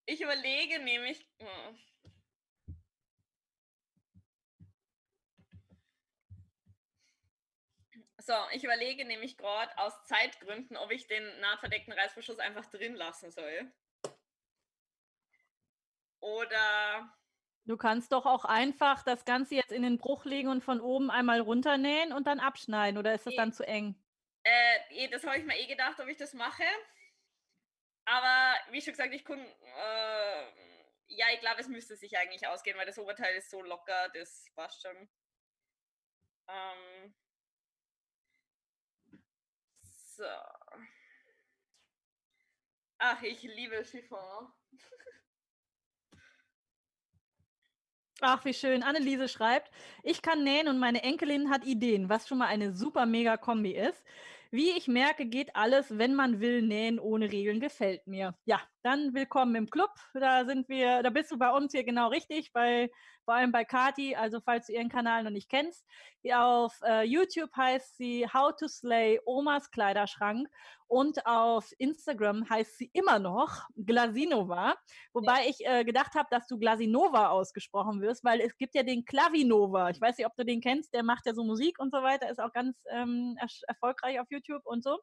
Ich 0.06 0.20
überlege 0.20 0.82
nämlich. 0.82 1.26
Oh. 1.40 1.74
So, 8.24 8.34
ich 8.52 8.62
überlege 8.62 9.04
nämlich 9.04 9.36
gerade 9.36 9.76
aus 9.78 9.92
Zeitgründen, 10.04 10.76
ob 10.76 10.92
ich 10.92 11.08
den 11.08 11.24
nahtverdeckten 11.40 11.92
Reißverschluss 11.92 12.38
einfach 12.38 12.66
drin 12.66 12.94
lassen 12.94 13.32
soll. 13.32 13.72
Oder. 16.20 17.12
Du 17.64 17.76
kannst 17.76 18.12
doch 18.12 18.24
auch 18.24 18.44
einfach 18.44 19.02
das 19.02 19.24
Ganze 19.24 19.56
jetzt 19.56 19.72
in 19.72 19.82
den 19.82 19.98
Bruch 19.98 20.24
legen 20.24 20.48
und 20.48 20.62
von 20.62 20.80
oben 20.80 21.10
einmal 21.10 21.40
runternähen 21.40 22.12
und 22.12 22.28
dann 22.28 22.38
abschneiden. 22.38 22.96
Oder 22.96 23.12
ist 23.12 23.26
das 23.26 23.34
dann 23.34 23.52
zu 23.52 23.66
eng? 23.66 23.96
Äh, 24.44 25.08
das 25.08 25.24
habe 25.24 25.38
ich 25.38 25.44
mir 25.44 25.58
eh 25.58 25.66
gedacht, 25.66 25.98
ob 25.98 26.06
ich 26.06 26.16
das 26.16 26.32
mache. 26.32 26.64
Aber 28.04 28.54
wie 28.70 28.80
schon 28.80 28.92
gesagt, 28.92 29.14
ich 29.14 29.24
kann. 29.24 29.40
Äh, 29.40 30.44
ja, 31.08 31.26
ich 31.34 31.40
glaube, 31.40 31.60
es 31.60 31.68
müsste 31.68 31.96
sich 31.96 32.16
eigentlich 32.16 32.46
ausgehen, 32.46 32.78
weil 32.78 32.86
das 32.86 32.98
Oberteil 32.98 33.34
ist 33.34 33.50
so 33.50 33.62
locker, 33.62 34.10
das 34.14 34.46
passt 34.54 34.80
schon. 34.80 35.08
Ähm, 36.48 37.14
so. 40.16 40.24
Ach, 42.98 43.22
ich 43.22 43.42
liebe 43.42 43.84
Chiffon. 43.84 44.52
Ach, 48.20 48.44
wie 48.44 48.54
schön. 48.54 48.84
Anneliese 48.84 49.26
schreibt, 49.28 49.72
ich 50.04 50.22
kann 50.22 50.44
nähen 50.44 50.68
und 50.68 50.78
meine 50.78 51.02
Enkelin 51.02 51.50
hat 51.50 51.64
Ideen, 51.64 52.08
was 52.08 52.28
schon 52.28 52.38
mal 52.38 52.46
eine 52.46 52.72
super 52.72 53.04
mega 53.04 53.36
Kombi 53.36 53.72
ist. 53.72 54.04
Wie 54.52 54.70
ich 54.70 54.86
merke, 54.86 55.26
geht 55.26 55.56
alles, 55.56 55.98
wenn 55.98 56.14
man 56.14 56.38
will, 56.40 56.62
nähen 56.62 57.00
ohne 57.00 57.32
Regeln 57.32 57.58
gefällt 57.58 58.06
mir. 58.06 58.36
Ja, 58.44 58.60
dann 58.82 59.14
willkommen 59.14 59.56
im 59.56 59.70
Club. 59.70 59.90
Da 60.14 60.44
sind 60.44 60.68
wir, 60.68 61.02
da 61.02 61.10
bist 61.10 61.32
du 61.32 61.38
bei 61.38 61.50
uns 61.50 61.72
hier 61.72 61.84
genau 61.84 62.08
richtig, 62.08 62.52
bei, 62.52 62.90
vor 63.24 63.34
allem 63.34 63.52
bei 63.52 63.64
Kati. 63.64 64.14
Also 64.14 64.40
falls 64.40 64.66
du 64.66 64.72
ihren 64.72 64.88
Kanal 64.88 65.24
noch 65.24 65.30
nicht 65.30 65.48
kennst, 65.48 65.84
auf 66.32 66.74
äh, 66.84 67.02
YouTube 67.04 67.50
heißt 67.56 67.96
sie 67.96 68.26
How 68.32 68.54
to 68.54 68.68
Slay 68.68 69.20
Omas 69.24 69.70
Kleiderschrank 69.70 70.48
und 70.86 71.26
auf 71.26 71.72
Instagram 71.78 72.48
heißt 72.48 72.78
sie 72.78 72.90
immer 72.92 73.18
noch 73.18 73.68
Glasinova. 73.76 74.76
Wobei 75.12 75.44
ja. 75.44 75.50
ich 75.50 75.66
äh, 75.66 75.84
gedacht 75.84 76.14
habe, 76.14 76.28
dass 76.30 76.46
du 76.46 76.58
Glasinova 76.58 77.30
ausgesprochen 77.30 78.00
wirst, 78.00 78.24
weil 78.24 78.40
es 78.40 78.56
gibt 78.56 78.74
ja 78.74 78.82
den 78.82 79.04
Klavinova. 79.04 79.90
Ich 79.90 80.00
weiß 80.00 80.18
nicht, 80.18 80.26
ob 80.26 80.36
du 80.36 80.44
den 80.44 80.60
kennst. 80.60 80.92
Der 80.94 81.02
macht 81.02 81.26
ja 81.26 81.34
so 81.34 81.44
Musik 81.44 81.78
und 81.78 81.92
so 81.92 82.02
weiter, 82.02 82.30
ist 82.30 82.40
auch 82.40 82.52
ganz 82.52 82.76
ähm, 82.90 83.36
er 83.40 83.48
erfolgreich 83.68 84.20
auf 84.20 84.26
YouTube 84.30 84.64
und 84.64 84.84
so. 84.84 84.98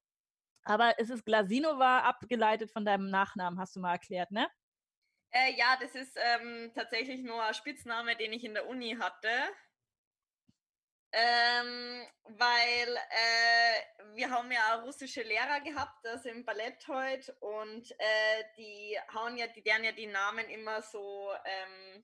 Aber 0.64 0.94
es 1.00 1.10
ist 1.10 1.26
Glasinova 1.26 2.02
abgeleitet 2.02 2.72
von 2.72 2.86
deinem 2.86 3.10
Nachnamen, 3.10 3.60
hast 3.60 3.76
du 3.76 3.80
mal 3.80 3.94
erklärt, 3.94 4.32
ne? 4.32 4.48
Äh, 5.32 5.54
ja, 5.56 5.78
das 5.80 5.94
ist 5.96 6.18
ähm, 6.18 6.72
tatsächlich 6.74 7.22
nur 7.22 7.44
ein 7.44 7.54
Spitzname, 7.54 8.16
den 8.16 8.34
ich 8.34 8.44
in 8.44 8.54
der 8.54 8.68
Uni 8.68 8.98
hatte. 9.00 9.30
Ähm, 11.12 12.06
weil 12.24 12.96
äh, 12.96 14.16
wir 14.16 14.30
haben 14.30 14.52
ja 14.52 14.76
russische 14.76 15.24
Lehrer 15.24 15.60
gehabt, 15.62 15.98
das 16.04 16.26
im 16.26 16.46
Ballett 16.46 16.88
heute 16.88 17.34
und 17.40 17.92
äh, 17.98 18.44
die 18.58 18.96
hauen 19.16 19.36
ja, 19.36 19.48
die 19.48 19.66
werden 19.66 19.84
ja 19.84 19.92
die 19.92 20.06
Namen 20.06 20.48
immer 20.50 20.84
so 20.84 21.32
ähm, 21.46 22.04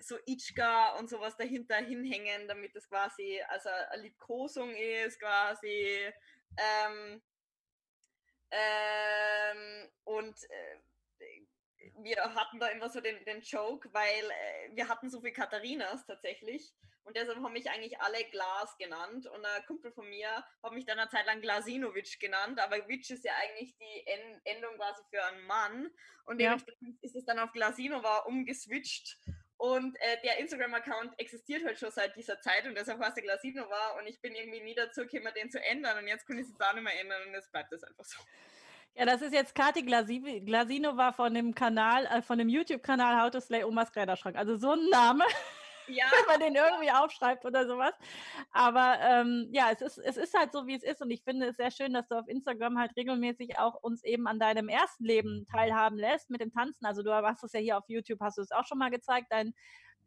so 0.00 0.16
Itschka 0.26 0.96
und 0.98 1.10
sowas 1.10 1.36
dahinter 1.36 1.76
hinhängen, 1.76 2.48
damit 2.48 2.74
das 2.74 2.88
quasi 2.88 3.42
also 3.48 3.68
eine 3.68 4.02
Liebkosung 4.02 4.74
ist, 4.74 5.20
quasi 5.20 6.10
ähm, 6.56 7.22
ähm, 8.50 9.90
und 10.04 10.42
äh, 10.50 10.78
wir 12.00 12.16
hatten 12.34 12.58
da 12.58 12.68
immer 12.68 12.88
so 12.88 13.00
den, 13.00 13.24
den 13.24 13.40
Joke, 13.40 13.88
weil 13.92 14.24
äh, 14.24 14.76
wir 14.76 14.88
hatten 14.88 15.10
so 15.10 15.20
viele 15.20 15.32
Katharinas 15.32 16.06
tatsächlich 16.06 16.74
und 17.04 17.16
deshalb 17.16 17.38
haben 17.38 17.52
mich 17.52 17.70
eigentlich 17.70 17.98
alle 18.00 18.22
Glas 18.30 18.76
genannt 18.76 19.26
und 19.26 19.44
ein 19.44 19.66
Kumpel 19.66 19.92
von 19.92 20.08
mir 20.08 20.44
hat 20.62 20.72
mich 20.72 20.84
dann 20.84 20.98
eine 20.98 21.08
Zeit 21.08 21.26
lang 21.26 21.40
Glasinovic 21.40 22.20
genannt, 22.20 22.60
aber 22.60 22.86
Witch 22.88 23.10
ist 23.10 23.24
ja 23.24 23.32
eigentlich 23.42 23.74
die 23.78 24.06
en 24.06 24.40
Endung 24.44 24.76
quasi 24.76 25.02
für 25.10 25.24
einen 25.24 25.42
Mann 25.46 25.90
und 26.26 26.40
ja. 26.40 26.50
dementsprechend 26.50 27.02
ist 27.02 27.16
es 27.16 27.24
dann 27.24 27.38
auf 27.38 27.52
Glasinova 27.52 28.18
umgeswitcht 28.20 29.16
und 29.56 29.96
äh, 30.00 30.20
der 30.22 30.38
Instagram-Account 30.38 31.18
existiert 31.18 31.64
halt 31.64 31.78
schon 31.78 31.90
seit 31.90 32.14
dieser 32.14 32.40
Zeit 32.40 32.66
und 32.66 32.76
deshalb 32.76 33.00
heißt 33.00 33.16
der 33.16 33.24
Glasinova 33.24 33.98
und 33.98 34.06
ich 34.06 34.20
bin 34.20 34.34
irgendwie 34.34 34.60
nie 34.60 34.74
dazu 34.74 35.06
gekommen, 35.06 35.32
den 35.34 35.50
zu 35.50 35.62
ändern 35.62 35.98
und 35.98 36.08
jetzt 36.08 36.26
kann 36.26 36.38
ich 36.38 36.46
es 36.46 36.54
da 36.58 36.72
nicht 36.74 36.84
mehr 36.84 37.00
ändern 37.00 37.26
und 37.26 37.32
jetzt 37.32 37.50
bleibt 37.50 37.72
es 37.72 37.82
einfach 37.82 38.04
so. 38.04 38.18
Ja, 38.98 39.04
das 39.04 39.22
ist 39.22 39.32
jetzt 39.32 39.54
Kati 39.54 39.84
Glasinova 39.84 41.12
von 41.12 41.32
dem 41.32 41.54
Kanal, 41.54 42.06
äh, 42.06 42.20
von 42.20 42.36
dem 42.36 42.48
YouTube-Kanal 42.48 43.22
How 43.22 43.30
to 43.30 43.38
Slay 43.38 43.62
Omas 43.62 43.92
Kleiderschrank. 43.92 44.36
Also 44.36 44.56
so 44.56 44.72
ein 44.72 44.88
Name. 44.90 45.24
Ja. 45.90 46.04
wenn 46.12 46.26
man 46.26 46.40
den 46.40 46.54
irgendwie 46.54 46.90
aufschreibt 46.90 47.46
oder 47.46 47.66
sowas. 47.66 47.94
Aber 48.52 48.98
ähm, 49.00 49.48
ja, 49.52 49.70
es 49.72 49.80
ist, 49.80 49.96
es 49.96 50.18
ist 50.18 50.38
halt 50.38 50.52
so, 50.52 50.66
wie 50.66 50.74
es 50.74 50.82
ist. 50.82 51.00
Und 51.00 51.10
ich 51.10 51.22
finde 51.22 51.46
es 51.46 51.56
sehr 51.56 51.70
schön, 51.70 51.94
dass 51.94 52.06
du 52.08 52.16
auf 52.16 52.28
Instagram 52.28 52.78
halt 52.78 52.94
regelmäßig 52.94 53.58
auch 53.58 53.74
uns 53.82 54.04
eben 54.04 54.26
an 54.26 54.38
deinem 54.38 54.68
ersten 54.68 55.02
Leben 55.06 55.46
teilhaben 55.50 55.96
lässt 55.96 56.28
mit 56.28 56.42
dem 56.42 56.52
Tanzen. 56.52 56.84
Also 56.84 57.02
du 57.02 57.10
hast 57.10 57.42
es 57.42 57.54
ja 57.54 57.60
hier 57.60 57.78
auf 57.78 57.84
YouTube, 57.88 58.20
hast 58.20 58.36
du 58.36 58.42
es 58.42 58.52
auch 58.52 58.66
schon 58.66 58.76
mal 58.76 58.90
gezeigt, 58.90 59.28
dein 59.30 59.54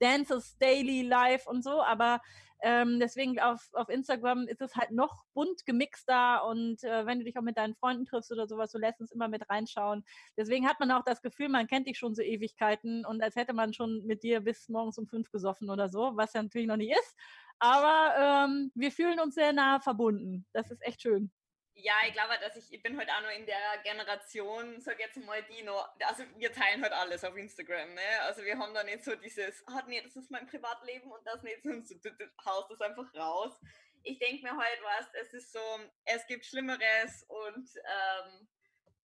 Dances 0.01 0.57
Daily 0.57 1.03
Life 1.03 1.49
und 1.49 1.63
so. 1.63 1.81
Aber 1.81 2.19
ähm, 2.63 2.99
deswegen 2.99 3.39
auf, 3.39 3.69
auf 3.73 3.89
Instagram 3.89 4.47
ist 4.47 4.61
es 4.61 4.75
halt 4.75 4.91
noch 4.91 5.25
bunt 5.33 5.65
gemixt 5.65 6.07
da 6.07 6.37
und 6.37 6.83
äh, 6.83 7.05
wenn 7.07 7.17
du 7.17 7.25
dich 7.25 7.35
auch 7.37 7.41
mit 7.41 7.57
deinen 7.57 7.73
Freunden 7.75 8.05
triffst 8.05 8.31
oder 8.31 8.47
sowas, 8.47 8.71
du 8.71 8.77
lässt 8.77 9.01
uns 9.01 9.11
immer 9.11 9.27
mit 9.27 9.49
reinschauen. 9.49 10.03
Deswegen 10.37 10.67
hat 10.67 10.79
man 10.79 10.91
auch 10.91 11.03
das 11.03 11.23
Gefühl, 11.23 11.49
man 11.49 11.65
kennt 11.65 11.87
dich 11.87 11.97
schon 11.97 12.13
so 12.13 12.21
Ewigkeiten 12.21 13.03
und 13.05 13.23
als 13.23 13.35
hätte 13.35 13.53
man 13.53 13.73
schon 13.73 14.05
mit 14.05 14.21
dir 14.21 14.41
bis 14.41 14.69
morgens 14.69 14.99
um 14.99 15.07
fünf 15.07 15.31
gesoffen 15.31 15.71
oder 15.71 15.89
so, 15.89 16.11
was 16.15 16.33
ja 16.33 16.43
natürlich 16.43 16.67
noch 16.67 16.77
nicht 16.77 16.91
ist. 16.91 17.17
Aber 17.57 18.47
ähm, 18.47 18.71
wir 18.75 18.91
fühlen 18.91 19.19
uns 19.19 19.35
sehr 19.35 19.53
nah 19.53 19.79
verbunden. 19.79 20.45
Das 20.53 20.69
ist 20.69 20.83
echt 20.83 21.01
schön. 21.01 21.31
Ja, 21.75 21.93
ich 22.07 22.13
glaube, 22.13 22.37
dass 22.39 22.55
ich, 22.55 22.73
ich 22.73 22.83
bin 22.83 22.97
heute 22.97 23.11
halt 23.11 23.23
auch 23.23 23.29
noch 23.29 23.37
in 23.37 23.45
der 23.45 23.77
Generation, 23.83 24.79
sag 24.81 24.99
jetzt 24.99 25.17
mal, 25.17 25.41
die 25.43 25.63
noch, 25.63 25.89
also 26.05 26.23
wir 26.37 26.51
teilen 26.51 26.81
halt 26.83 26.93
alles 26.93 27.23
auf 27.23 27.35
Instagram, 27.35 27.93
ne? 27.93 28.21
Also 28.21 28.43
wir 28.43 28.57
haben 28.57 28.73
da 28.73 28.83
nicht 28.83 29.03
so 29.03 29.15
dieses, 29.15 29.65
ah 29.67 29.83
nee, 29.87 30.01
das 30.01 30.15
ist 30.15 30.31
mein 30.31 30.47
Privatleben 30.47 31.11
und 31.11 31.25
das 31.25 31.41
nicht, 31.43 31.63
und 31.65 31.87
so, 31.87 31.95
du, 31.95 32.11
du 32.11 32.25
haust 32.45 32.69
das 32.71 32.81
einfach 32.81 33.13
raus. 33.15 33.59
Ich 34.03 34.19
denke 34.19 34.43
mir 34.43 34.57
halt, 34.57 34.79
was, 34.83 35.13
es 35.13 35.33
ist 35.33 35.53
so, 35.53 35.79
es 36.05 36.25
gibt 36.27 36.45
Schlimmeres 36.45 37.23
und 37.27 37.69
ähm, 37.77 38.47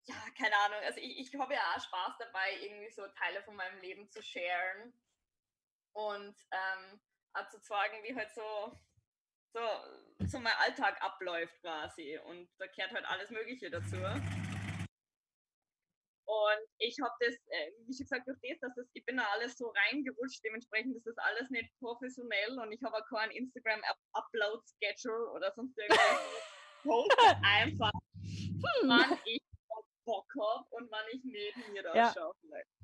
ja, 0.04 0.16
keine 0.38 0.56
Ahnung, 0.64 0.78
also 0.84 0.98
ich, 1.00 1.18
ich 1.18 1.38
habe 1.38 1.54
ja 1.54 1.60
auch 1.74 1.82
Spaß 1.82 2.14
dabei, 2.18 2.56
irgendwie 2.60 2.90
so 2.90 3.06
Teile 3.08 3.42
von 3.42 3.56
meinem 3.56 3.80
Leben 3.80 4.08
zu 4.10 4.22
sharen 4.22 4.92
und 5.92 6.36
ähm, 6.50 7.00
auch 7.34 7.48
zu 7.48 7.60
zeigen, 7.60 8.02
wie 8.04 8.14
halt 8.14 8.32
so 8.32 8.72
so, 9.52 9.60
so 10.26 10.38
mein 10.38 10.54
Alltag 10.58 11.02
abläuft 11.02 11.58
quasi. 11.60 12.18
Und 12.26 12.48
da 12.58 12.66
kehrt 12.68 12.92
halt 12.92 13.04
alles 13.06 13.30
Mögliche 13.30 13.70
dazu. 13.70 13.96
Und 16.26 16.66
ich 16.78 16.98
habe 17.00 17.14
das, 17.20 17.34
äh, 17.50 17.70
wie 17.86 17.94
schon 17.94 18.04
gesagt, 18.04 18.26
durch 18.26 18.36
das, 18.42 18.58
dass 18.60 18.74
das, 18.74 18.86
ich 18.94 19.06
bin 19.06 19.16
da 19.16 19.22
alles 19.32 19.56
so 19.56 19.68
reingerutscht, 19.68 20.42
dementsprechend 20.44 20.96
ist 20.96 21.06
das 21.06 21.16
alles 21.18 21.48
nicht 21.50 21.70
professionell 21.78 22.58
und 22.58 22.72
ich 22.72 22.82
habe 22.82 22.96
auch 22.96 23.06
keinen 23.06 23.30
Instagram-Upload-Schedule 23.30 25.30
oder 25.30 25.52
sonst 25.54 25.78
irgendwas. 25.78 26.18
einfach, 27.44 27.92
hm. 27.92 28.88
wann 28.88 29.16
ich 29.24 29.40
Bock 30.04 30.26
habe 30.40 30.66
und 30.70 30.90
wann 30.90 31.06
ich 31.12 31.22
neben 31.24 31.72
mir 31.72 31.84
da 31.84 31.94
ja. 31.94 32.12
schaue 32.12 32.34
vielleicht. 32.40 32.75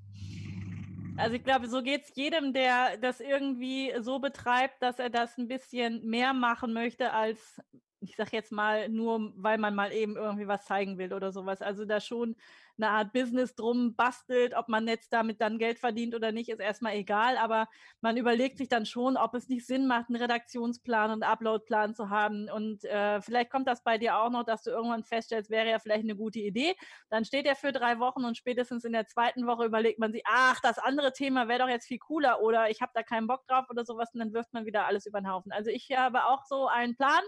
Also 1.17 1.37
ich 1.37 1.45
glaube, 1.45 1.69
so 1.69 1.83
geht 1.83 2.03
es 2.03 2.15
jedem, 2.15 2.53
der 2.53 2.97
das 2.99 3.21
irgendwie 3.21 3.93
so 4.01 4.19
betreibt, 4.19 4.83
dass 4.83 4.99
er 4.99 5.11
das 5.11 5.37
ein 5.39 5.49
bisschen 5.49 6.05
mehr 6.09 6.33
machen 6.33 6.73
möchte 6.73 7.13
als 7.13 7.61
ich 8.03 8.17
sag 8.17 8.33
jetzt 8.33 8.53
mal, 8.53 8.89
nur 8.89 9.33
weil 9.37 9.59
man 9.59 9.75
mal 9.75 9.93
eben 9.93 10.17
irgendwie 10.17 10.49
was 10.49 10.65
zeigen 10.65 10.99
will 10.99 11.13
oder 11.13 11.33
sowas. 11.33 11.63
Also 11.63 11.85
da 11.85 12.01
schon 12.01 12.37
eine 12.77 12.89
Art 12.89 13.13
Business 13.13 13.55
drum 13.55 13.95
bastelt, 13.95 14.55
ob 14.55 14.69
man 14.69 14.89
jetzt 14.89 15.13
damit 15.13 15.41
dann 15.41 15.59
Geld 15.59 15.79
verdient 15.79 16.15
oder 16.15 16.33
nicht, 16.33 16.49
ist 16.49 16.61
erstmal 16.61 16.95
egal, 16.95 17.37
aber 17.37 17.69
man 18.01 18.17
überlegt 18.17 18.59
sich 18.59 18.69
dann 18.69 18.87
schon, 18.87 19.17
ob 19.17 19.35
es 19.35 19.49
nicht 19.49 19.67
Sinn 19.67 19.87
macht, 19.87 20.09
einen 20.09 20.21
Redaktionsplan 20.21 21.11
und 21.11 21.23
Uploadplan 21.23 21.95
zu 21.95 22.11
haben. 22.11 22.49
Und 22.51 22.85
äh, 22.85 23.21
vielleicht 23.21 23.51
kommt 23.51 23.69
das 23.69 23.83
bei 23.85 23.99
dir 23.99 24.19
auch 24.19 24.31
noch, 24.31 24.45
dass 24.45 24.63
du 24.63 24.71
irgendwann 24.71 25.05
feststellst, 25.05 25.51
wäre 25.51 25.69
ja 25.69 25.79
vielleicht 25.79 26.05
eine 26.05 26.17
gute 26.17 26.41
Idee. 26.41 26.75
Dann 27.11 27.25
steht 27.25 27.47
er 27.47 27.57
für 27.57 27.73
drei 27.73 27.99
Wochen 27.99 28.25
und 28.25 28.37
spätestens 28.37 28.85
in 28.85 28.93
der 28.93 29.07
zweiten 29.07 29.47
Woche 29.47 29.65
überlegt 29.65 29.99
man 29.99 30.13
sich, 30.13 30.23
ach, 30.27 30.59
das 30.61 30.79
andere 30.79 31.13
Thema 31.13 31.49
wäre 31.49 31.61
doch 31.61 31.69
jetzt 31.69 31.87
viel 31.87 31.99
cooler 31.99 32.41
oder 32.41 32.71
ich 32.71 32.81
habe 32.81 32.93
da 32.95 33.03
keinen 33.03 33.27
Bock 33.27 33.47
drauf 33.47 33.67
oder 33.71 33.85
sowas 33.85 34.11
und 34.15 34.21
dann 34.21 34.33
wirft 34.33 34.53
man 34.55 34.65
wieder 34.65 34.87
alles 34.87 35.07
über 35.07 35.21
den 35.21 35.31
Haufen. 35.31 35.53
Also 35.53 35.71
ich 35.71 35.91
habe 35.95 36.25
auch 36.25 36.45
so 36.47 36.67
einen 36.67 36.97
Plan 36.97 37.23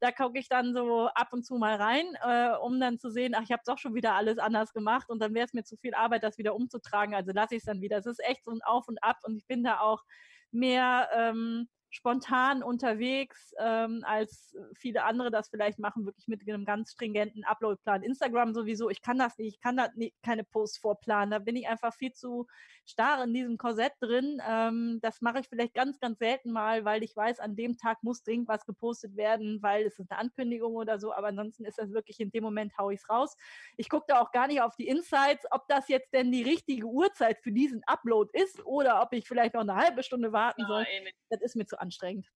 da 0.00 0.12
gucke 0.12 0.38
ich 0.38 0.48
dann 0.48 0.74
so 0.74 1.08
ab 1.08 1.32
und 1.32 1.44
zu 1.44 1.56
mal 1.56 1.76
rein, 1.76 2.06
äh, 2.22 2.56
um 2.56 2.80
dann 2.80 2.98
zu 2.98 3.10
sehen, 3.10 3.34
ach, 3.36 3.42
ich 3.42 3.52
habe 3.52 3.62
doch 3.66 3.78
schon 3.78 3.94
wieder 3.94 4.14
alles 4.14 4.38
anders 4.38 4.72
gemacht 4.72 5.10
und 5.10 5.20
dann 5.20 5.34
wäre 5.34 5.46
es 5.46 5.52
mir 5.52 5.64
zu 5.64 5.76
viel 5.76 5.94
Arbeit, 5.94 6.22
das 6.24 6.38
wieder 6.38 6.54
umzutragen. 6.54 7.14
Also 7.14 7.32
lasse 7.32 7.54
ich 7.54 7.60
es 7.60 7.66
dann 7.66 7.82
wieder. 7.82 7.98
Es 7.98 8.06
ist 8.06 8.22
echt 8.24 8.44
so 8.44 8.50
ein 8.50 8.62
Auf 8.62 8.88
und 8.88 9.02
Ab 9.02 9.18
und 9.24 9.36
ich 9.36 9.46
bin 9.46 9.62
da 9.62 9.80
auch 9.80 10.02
mehr 10.50 11.08
ähm, 11.14 11.68
spontan 11.90 12.62
unterwegs, 12.62 13.52
ähm, 13.58 14.02
als 14.06 14.56
viele 14.76 15.04
andere 15.04 15.30
das 15.30 15.48
vielleicht 15.48 15.78
machen, 15.78 16.06
wirklich 16.06 16.28
mit 16.28 16.40
einem 16.48 16.64
ganz 16.64 16.92
stringenten 16.92 17.44
Uploadplan. 17.44 18.02
Instagram 18.02 18.54
sowieso, 18.54 18.88
ich 18.88 19.02
kann 19.02 19.18
das 19.18 19.36
nicht, 19.38 19.54
ich 19.54 19.60
kann 19.60 19.76
da 19.76 19.88
keine 20.22 20.44
Posts 20.44 20.78
vorplanen, 20.78 21.30
da 21.30 21.40
bin 21.40 21.56
ich 21.56 21.68
einfach 21.68 21.92
viel 21.92 22.12
zu 22.12 22.46
starr 22.84 23.24
in 23.24 23.34
diesem 23.34 23.58
Korsett 23.58 23.92
drin. 24.00 24.40
Ähm, 24.46 24.98
das 25.02 25.20
mache 25.20 25.40
ich 25.40 25.48
vielleicht 25.48 25.74
ganz, 25.74 25.98
ganz 25.98 26.18
selten 26.18 26.52
mal, 26.52 26.84
weil 26.84 27.02
ich 27.02 27.14
weiß, 27.14 27.40
an 27.40 27.56
dem 27.56 27.76
Tag 27.76 28.02
muss 28.02 28.22
dringend 28.22 28.48
was 28.48 28.64
gepostet 28.64 29.16
werden, 29.16 29.60
weil 29.62 29.84
es 29.84 29.98
ist 29.98 30.10
eine 30.10 30.20
Ankündigung 30.20 30.74
oder 30.76 30.98
so, 30.98 31.12
aber 31.12 31.28
ansonsten 31.28 31.64
ist 31.64 31.78
das 31.78 31.92
wirklich 31.92 32.20
in 32.20 32.30
dem 32.30 32.44
Moment, 32.44 32.76
haue 32.78 32.94
ich 32.94 33.00
es 33.00 33.08
raus. 33.08 33.36
Ich 33.76 33.88
gucke 33.88 34.06
da 34.08 34.20
auch 34.20 34.30
gar 34.32 34.46
nicht 34.46 34.60
auf 34.62 34.76
die 34.76 34.86
Insights, 34.88 35.46
ob 35.50 35.66
das 35.68 35.88
jetzt 35.88 36.12
denn 36.12 36.30
die 36.30 36.42
richtige 36.42 36.86
Uhrzeit 36.86 37.38
für 37.42 37.52
diesen 37.52 37.82
Upload 37.86 38.30
ist 38.32 38.64
oder 38.64 39.02
ob 39.02 39.12
ich 39.12 39.26
vielleicht 39.26 39.54
noch 39.54 39.62
eine 39.62 39.76
halbe 39.76 40.02
Stunde 40.02 40.32
warten 40.32 40.66
soll. 40.66 40.86
Das 41.30 41.40
ist 41.42 41.56
mir 41.56 41.66
zu 41.66 41.79
anstrengend. 41.80 42.30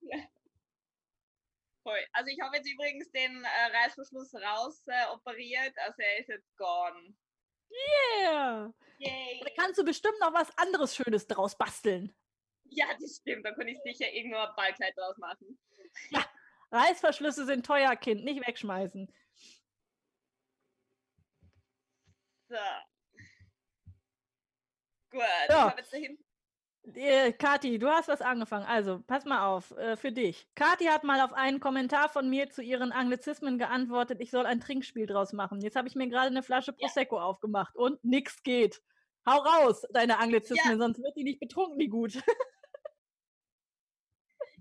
Ja. 0.00 0.18
Also 2.12 2.30
ich 2.30 2.40
habe 2.40 2.56
jetzt 2.56 2.70
übrigens 2.70 3.10
den 3.10 3.42
äh, 3.42 3.76
Reißverschluss 3.76 4.34
raus 4.34 4.82
äh, 4.86 5.06
operiert, 5.12 5.76
also 5.78 5.96
er 5.98 6.20
ist 6.20 6.28
jetzt 6.28 6.56
gone. 6.56 7.16
Yeah! 7.70 8.72
Yay. 8.98 9.40
Da 9.44 9.50
kannst 9.62 9.78
du 9.78 9.84
bestimmt 9.84 10.18
noch 10.20 10.32
was 10.32 10.56
anderes 10.58 10.94
Schönes 10.94 11.26
draus 11.26 11.56
basteln. 11.56 12.14
Ja, 12.64 12.86
das 13.00 13.16
stimmt. 13.16 13.44
Da 13.44 13.52
kann 13.52 13.66
ich 13.66 13.78
sicher 13.82 14.12
irgendwo 14.12 14.38
ein 14.38 14.54
Ballkleid 14.56 14.96
draus 14.96 15.16
machen. 15.18 15.58
Ja, 16.10 16.24
Reißverschlüsse 16.70 17.46
sind 17.46 17.66
teuer, 17.66 17.96
Kind. 17.96 18.24
Nicht 18.24 18.46
wegschmeißen. 18.46 19.12
So. 22.48 22.56
Gut, 25.10 25.22
so. 25.48 25.54
ich 25.54 25.60
habe 25.60 25.80
jetzt 25.80 25.92
da 25.92 25.96
hinten 25.96 26.29
äh, 26.94 27.32
Kati, 27.32 27.78
du 27.78 27.88
hast 27.88 28.08
was 28.08 28.20
angefangen. 28.20 28.66
Also, 28.66 29.00
pass 29.06 29.24
mal 29.24 29.46
auf, 29.46 29.76
äh, 29.76 29.96
für 29.96 30.12
dich. 30.12 30.46
Kati 30.54 30.86
hat 30.86 31.04
mal 31.04 31.20
auf 31.20 31.32
einen 31.32 31.60
Kommentar 31.60 32.08
von 32.08 32.28
mir 32.28 32.50
zu 32.50 32.62
ihren 32.62 32.92
Anglizismen 32.92 33.58
geantwortet, 33.58 34.20
ich 34.20 34.30
soll 34.30 34.46
ein 34.46 34.60
Trinkspiel 34.60 35.06
draus 35.06 35.32
machen. 35.32 35.60
Jetzt 35.60 35.76
habe 35.76 35.88
ich 35.88 35.94
mir 35.94 36.08
gerade 36.08 36.28
eine 36.28 36.42
Flasche 36.42 36.72
Prosecco 36.72 37.16
ja. 37.16 37.22
aufgemacht 37.22 37.76
und 37.76 38.02
nichts 38.04 38.42
geht. 38.42 38.82
Hau 39.26 39.38
raus, 39.38 39.84
deine 39.92 40.18
Anglizismen, 40.18 40.72
ja. 40.72 40.78
sonst 40.78 41.02
wird 41.02 41.16
die 41.16 41.24
nicht 41.24 41.40
betrunken, 41.40 41.78
die 41.78 41.88
gut. 41.88 42.14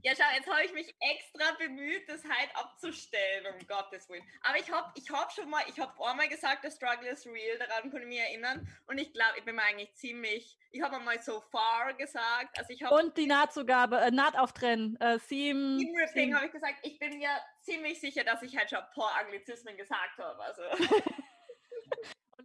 Ja, 0.03 0.13
schau, 0.15 0.23
jetzt 0.35 0.47
habe 0.47 0.63
ich 0.63 0.73
mich 0.73 0.95
extra 0.99 1.51
bemüht, 1.57 2.07
das 2.07 2.23
halt 2.23 2.55
abzustellen, 2.55 3.45
um 3.53 3.67
Gottes 3.67 4.09
Willen. 4.09 4.23
Aber 4.43 4.57
ich 4.57 4.71
habe 4.71 4.91
ich 4.95 5.09
hab 5.11 5.31
schon 5.31 5.49
mal, 5.49 5.61
ich 5.67 5.79
habe 5.79 5.91
einmal 6.05 6.29
gesagt, 6.29 6.63
der 6.63 6.71
Struggle 6.71 7.09
is 7.09 7.25
real, 7.25 7.57
daran 7.57 7.91
kann 7.91 8.01
ich 8.01 8.07
mich 8.07 8.19
erinnern. 8.19 8.67
Und 8.87 8.97
ich 8.97 9.11
glaube, 9.11 9.37
ich 9.37 9.43
bin 9.43 9.55
mir 9.55 9.63
eigentlich 9.63 9.93
ziemlich, 9.95 10.57
ich 10.71 10.81
habe 10.81 10.97
einmal 10.97 11.21
so 11.21 11.41
far 11.51 11.93
gesagt. 11.93 12.57
Also 12.57 12.73
ich 12.73 12.83
hab, 12.83 12.91
Und 12.91 13.17
die 13.17 13.27
Nahtzugabe, 13.27 13.99
äh, 13.99 14.11
Nahtauftrennen, 14.11 14.99
äh, 15.01 15.19
Seam. 15.19 15.79
Seam 15.79 15.95
Ripping 15.95 16.35
habe 16.35 16.45
ich 16.45 16.51
gesagt. 16.51 16.75
Ich 16.83 16.97
bin 16.97 17.17
mir 17.17 17.29
ziemlich 17.61 17.99
sicher, 17.99 18.23
dass 18.23 18.41
ich 18.41 18.55
halt 18.55 18.69
schon 18.69 18.79
ein 18.79 18.91
paar 18.93 19.15
Anglizismen 19.19 19.75
gesagt 19.75 20.17
habe. 20.17 20.41
Also. 20.41 20.61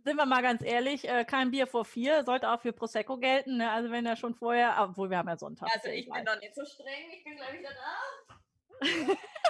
sind 0.05 0.17
wir 0.17 0.27
mal 0.27 0.43
ganz 0.43 0.63
ehrlich, 0.63 1.09
äh, 1.09 1.25
kein 1.25 1.51
Bier 1.51 1.67
vor 1.67 1.85
vier 1.85 2.25
sollte 2.25 2.51
auch 2.51 2.61
für 2.61 2.73
Prosecco 2.73 3.17
gelten. 3.17 3.57
Ne? 3.57 3.71
Also 3.71 3.91
wenn 3.91 4.05
er 4.07 4.17
schon 4.17 4.35
vorher, 4.35 4.77
obwohl 4.79 5.11
wir 5.11 5.19
haben 5.19 5.29
ja 5.29 5.37
Sonntag. 5.37 5.69
Also 5.75 5.89
ich 5.89 6.09
bin 6.09 6.25
doch 6.25 6.39
nicht 6.39 6.55
so 6.55 6.65
streng, 6.65 7.11
ich 7.11 7.25
bin 7.25 7.37
gleich 7.37 7.59
wieder 7.59 7.71
da. 7.71 8.35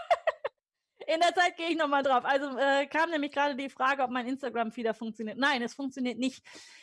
In 1.06 1.20
der 1.20 1.34
Zeit 1.34 1.56
gehe 1.56 1.68
ich 1.68 1.76
nochmal 1.76 2.02
drauf. 2.02 2.24
Also 2.24 2.56
äh, 2.58 2.86
kam 2.86 3.10
nämlich 3.10 3.32
gerade 3.32 3.56
die 3.56 3.68
Frage, 3.68 4.02
ob 4.02 4.10
mein 4.10 4.26
Instagram-Feeder 4.26 4.94
funktioniert. 4.94 5.38
Nein, 5.38 5.62
es 5.62 5.74
funktioniert 5.74 6.18
nicht. 6.18 6.42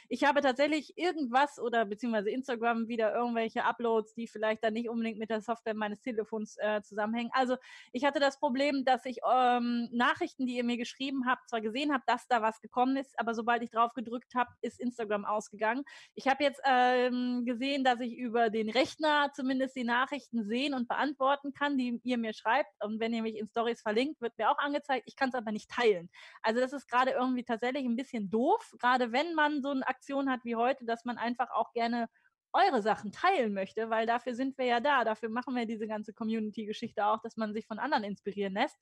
Ich 0.10 0.26
habe 0.26 0.42
tatsächlich 0.42 0.98
irgendwas 0.98 1.58
oder 1.58 1.86
beziehungsweise 1.86 2.30
Instagram 2.30 2.90
wieder 2.90 3.16
irgendwelche 3.16 3.64
Uploads, 3.64 4.14
die 4.14 4.28
vielleicht 4.28 4.62
dann 4.62 4.74
nicht 4.74 4.90
unbedingt 4.90 5.18
mit 5.18 5.30
der 5.30 5.40
Software 5.40 5.74
meines 5.74 6.02
Telefons 6.02 6.58
äh, 6.60 6.82
zusammenhängen. 6.82 7.32
Also 7.34 7.56
ich 7.94 8.04
hatte 8.04 8.20
das 8.20 8.38
Problem, 8.38 8.84
dass 8.84 9.06
ich 9.06 9.20
ähm, 9.32 9.88
Nachrichten, 9.94 10.46
die 10.46 10.58
ihr 10.58 10.66
mir 10.66 10.76
geschrieben 10.76 11.28
habt, 11.28 11.48
zwar 11.50 11.62
gesehen 11.62 11.94
habe, 11.94 12.04
dass 12.08 12.28
da 12.28 12.42
was 12.42 12.60
gekommen 12.60 12.98
ist, 12.98 13.18
aber 13.18 13.34
sobald 13.34 13.64
ich 13.64 13.72
drauf 13.72 13.94
gedrückt 13.94 14.36
habe, 14.36 14.52
ist 14.62 14.82
Instagram 14.82 15.24
ausgegangen. 15.24 15.86
Ich 16.14 16.28
habe 16.28 16.44
jetzt 16.44 16.62
ähm, 16.66 17.44
gesehen, 17.46 17.86
dass 17.86 18.02
ich 18.02 18.18
über 18.18 18.50
den 18.50 18.70
Rechner 18.70 19.32
zumindest 19.34 19.78
die 19.78 19.86
Nachrichten 19.86 20.44
sehen 20.44 20.74
und 20.74 20.90
beantworten 20.90 21.54
kann, 21.54 21.78
die 21.78 22.02
ihr 22.04 22.18
mir 22.18 22.34
schreibt. 22.34 22.72
Und 22.84 23.00
wenn 23.00 23.14
ihr 23.14 23.22
mich 23.22 23.38
in 23.38 23.48
Stories 23.48 23.82
verlinkt, 23.82 24.11
wird 24.20 24.38
mir 24.38 24.50
auch 24.50 24.58
angezeigt. 24.58 25.04
Ich 25.08 25.16
kann 25.16 25.30
es 25.30 25.36
aber 25.36 25.52
nicht 25.52 25.70
teilen. 25.70 26.10
Also 26.42 26.60
das 26.60 26.74
ist 26.74 26.90
gerade 26.90 27.12
irgendwie 27.12 27.44
tatsächlich 27.44 27.86
ein 27.86 27.96
bisschen 27.96 28.30
doof, 28.30 28.74
gerade 28.80 29.12
wenn 29.12 29.34
man 29.36 29.62
so 29.62 29.70
eine 29.70 29.88
Aktion 29.88 30.30
hat 30.30 30.44
wie 30.44 30.56
heute, 30.56 30.86
dass 30.86 31.06
man 31.06 31.18
einfach 31.18 31.52
auch 31.52 31.72
gerne 31.74 32.10
eure 32.54 32.82
Sachen 32.82 33.12
teilen 33.12 33.54
möchte, 33.54 33.90
weil 33.90 34.06
dafür 34.06 34.36
sind 34.36 34.58
wir 34.58 34.66
ja 34.66 34.80
da. 34.80 35.04
Dafür 35.04 35.30
machen 35.30 35.56
wir 35.56 35.66
diese 35.66 35.88
ganze 35.88 36.14
Community-Geschichte 36.14 37.06
auch, 37.06 37.22
dass 37.22 37.38
man 37.38 37.54
sich 37.54 37.66
von 37.66 37.80
anderen 37.80 38.04
inspirieren 38.04 38.54
lässt. 38.54 38.78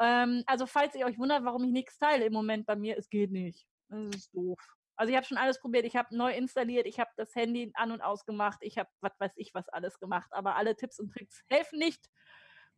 Ähm, 0.00 0.42
also 0.46 0.66
falls 0.66 0.94
ihr 0.94 1.06
euch 1.06 1.18
wundert, 1.18 1.44
warum 1.44 1.64
ich 1.64 1.72
nichts 1.72 1.98
teile 1.98 2.24
im 2.24 2.32
Moment 2.32 2.66
bei 2.66 2.76
mir, 2.76 2.96
es 2.96 3.08
geht 3.10 3.30
nicht. 3.30 3.66
Das 3.88 4.16
ist 4.16 4.34
doof. 4.34 4.58
Also 4.96 5.10
ich 5.10 5.16
habe 5.16 5.26
schon 5.26 5.38
alles 5.38 5.60
probiert. 5.60 5.84
Ich 5.84 5.96
habe 5.96 6.16
neu 6.16 6.32
installiert, 6.32 6.86
ich 6.86 7.00
habe 7.00 7.10
das 7.16 7.34
Handy 7.34 7.70
an 7.74 7.90
und 7.90 8.00
ausgemacht, 8.00 8.58
ich 8.62 8.78
habe 8.78 8.88
was 9.00 9.12
weiß 9.18 9.32
ich 9.36 9.52
was 9.54 9.68
alles 9.68 9.98
gemacht. 9.98 10.30
Aber 10.32 10.56
alle 10.56 10.76
Tipps 10.76 10.98
und 11.00 11.12
Tricks 11.12 11.42
helfen 11.48 11.78
nicht. 11.78 12.08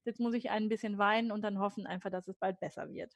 Jetzt 0.07 0.21
muss 0.21 0.35
ich 0.35 0.51
ein 0.51 0.69
bisschen 0.69 0.99
weinen 0.99 1.33
und 1.33 1.43
dann 1.43 1.59
hoffen 1.59 1.87
einfach, 1.87 2.11
dass 2.11 2.29
es 2.29 2.39
bald 2.39 2.61
besser 2.61 2.91
wird. 2.93 3.13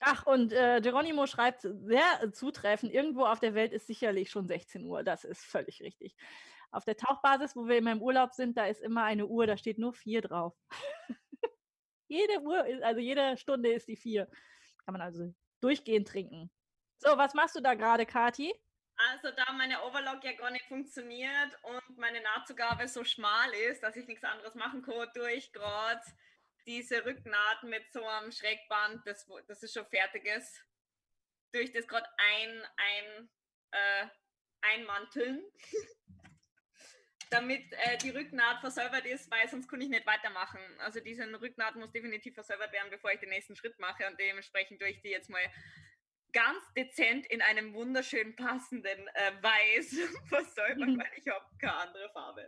Ach, 0.00 0.26
und 0.26 0.52
äh, 0.52 0.80
Geronimo 0.82 1.26
schreibt 1.26 1.62
sehr 1.62 2.32
zutreffend, 2.32 2.92
irgendwo 2.92 3.24
auf 3.24 3.40
der 3.40 3.54
Welt 3.54 3.72
ist 3.72 3.86
sicherlich 3.86 4.30
schon 4.30 4.46
16 4.46 4.84
Uhr. 4.84 5.02
Das 5.02 5.24
ist 5.24 5.44
völlig 5.44 5.80
richtig. 5.80 6.14
Auf 6.70 6.84
der 6.84 6.96
Tauchbasis, 6.96 7.56
wo 7.56 7.66
wir 7.66 7.78
immer 7.78 7.92
im 7.92 8.02
Urlaub 8.02 8.32
sind, 8.34 8.56
da 8.58 8.66
ist 8.66 8.82
immer 8.82 9.04
eine 9.04 9.26
Uhr, 9.26 9.46
da 9.46 9.56
steht 9.56 9.78
nur 9.78 9.92
vier 9.92 10.20
drauf. 10.20 10.54
jede 12.08 12.40
Uhr, 12.42 12.66
ist, 12.66 12.82
also 12.82 13.00
jede 13.00 13.36
Stunde 13.38 13.72
ist 13.72 13.88
die 13.88 13.96
vier. 13.96 14.26
Kann 14.84 14.92
man 14.92 15.00
also 15.00 15.32
durchgehend 15.60 16.06
trinken. 16.06 16.50
So, 16.98 17.16
was 17.16 17.34
machst 17.34 17.56
du 17.56 17.60
da 17.60 17.74
gerade, 17.74 18.06
Kati? 18.06 18.52
Also 18.96 19.30
da 19.32 19.52
meine 19.52 19.82
Overlock 19.82 20.22
ja 20.22 20.32
gar 20.32 20.50
nicht 20.50 20.66
funktioniert 20.66 21.58
und 21.62 21.98
meine 21.98 22.20
Nahtzugabe 22.20 22.86
so 22.86 23.04
schmal 23.04 23.52
ist, 23.52 23.82
dass 23.82 23.96
ich 23.96 24.06
nichts 24.06 24.24
anderes 24.24 24.54
machen 24.54 24.82
kann, 24.82 25.12
tue 25.12 25.32
ich 25.32 25.52
gerade 25.52 26.00
diese 26.66 27.04
Rücknaht 27.04 27.62
mit 27.64 27.92
so 27.92 28.06
einem 28.06 28.30
Schrägband, 28.30 29.06
das, 29.06 29.26
das 29.48 29.62
ist 29.62 29.74
schon 29.74 29.86
fertig 29.86 30.24
ist, 30.26 30.64
durch 31.52 31.72
das 31.72 31.86
gerade 31.86 32.08
ein, 32.16 32.62
ein, 32.76 33.30
äh, 33.72 34.06
einmanteln, 34.62 35.44
damit 37.30 37.72
äh, 37.72 37.98
die 37.98 38.10
Rücknaht 38.10 38.60
versäubert 38.60 39.06
ist, 39.06 39.30
weil 39.30 39.48
sonst 39.48 39.68
kann 39.68 39.80
ich 39.80 39.88
nicht 39.88 40.06
weitermachen. 40.06 40.60
Also 40.78 41.00
diese 41.00 41.24
Rücknaht 41.40 41.76
muss 41.76 41.92
definitiv 41.92 42.34
versäubert 42.34 42.72
werden, 42.72 42.90
bevor 42.90 43.12
ich 43.12 43.20
den 43.20 43.30
nächsten 43.30 43.56
Schritt 43.56 43.78
mache 43.78 44.06
und 44.06 44.18
dementsprechend 44.18 44.80
tue 44.80 44.88
ich 44.88 45.02
die 45.02 45.10
jetzt 45.10 45.30
mal 45.30 45.44
ganz 46.34 46.60
dezent 46.76 47.26
in 47.26 47.40
einem 47.40 47.72
wunderschön 47.72 48.36
passenden 48.36 49.08
äh, 49.14 49.42
Weiß 49.42 49.96
versäubern, 50.28 50.98
weil 50.98 51.10
ich 51.16 51.26
habe 51.28 51.46
keine 51.58 51.76
andere 51.76 52.10
Farbe. 52.10 52.46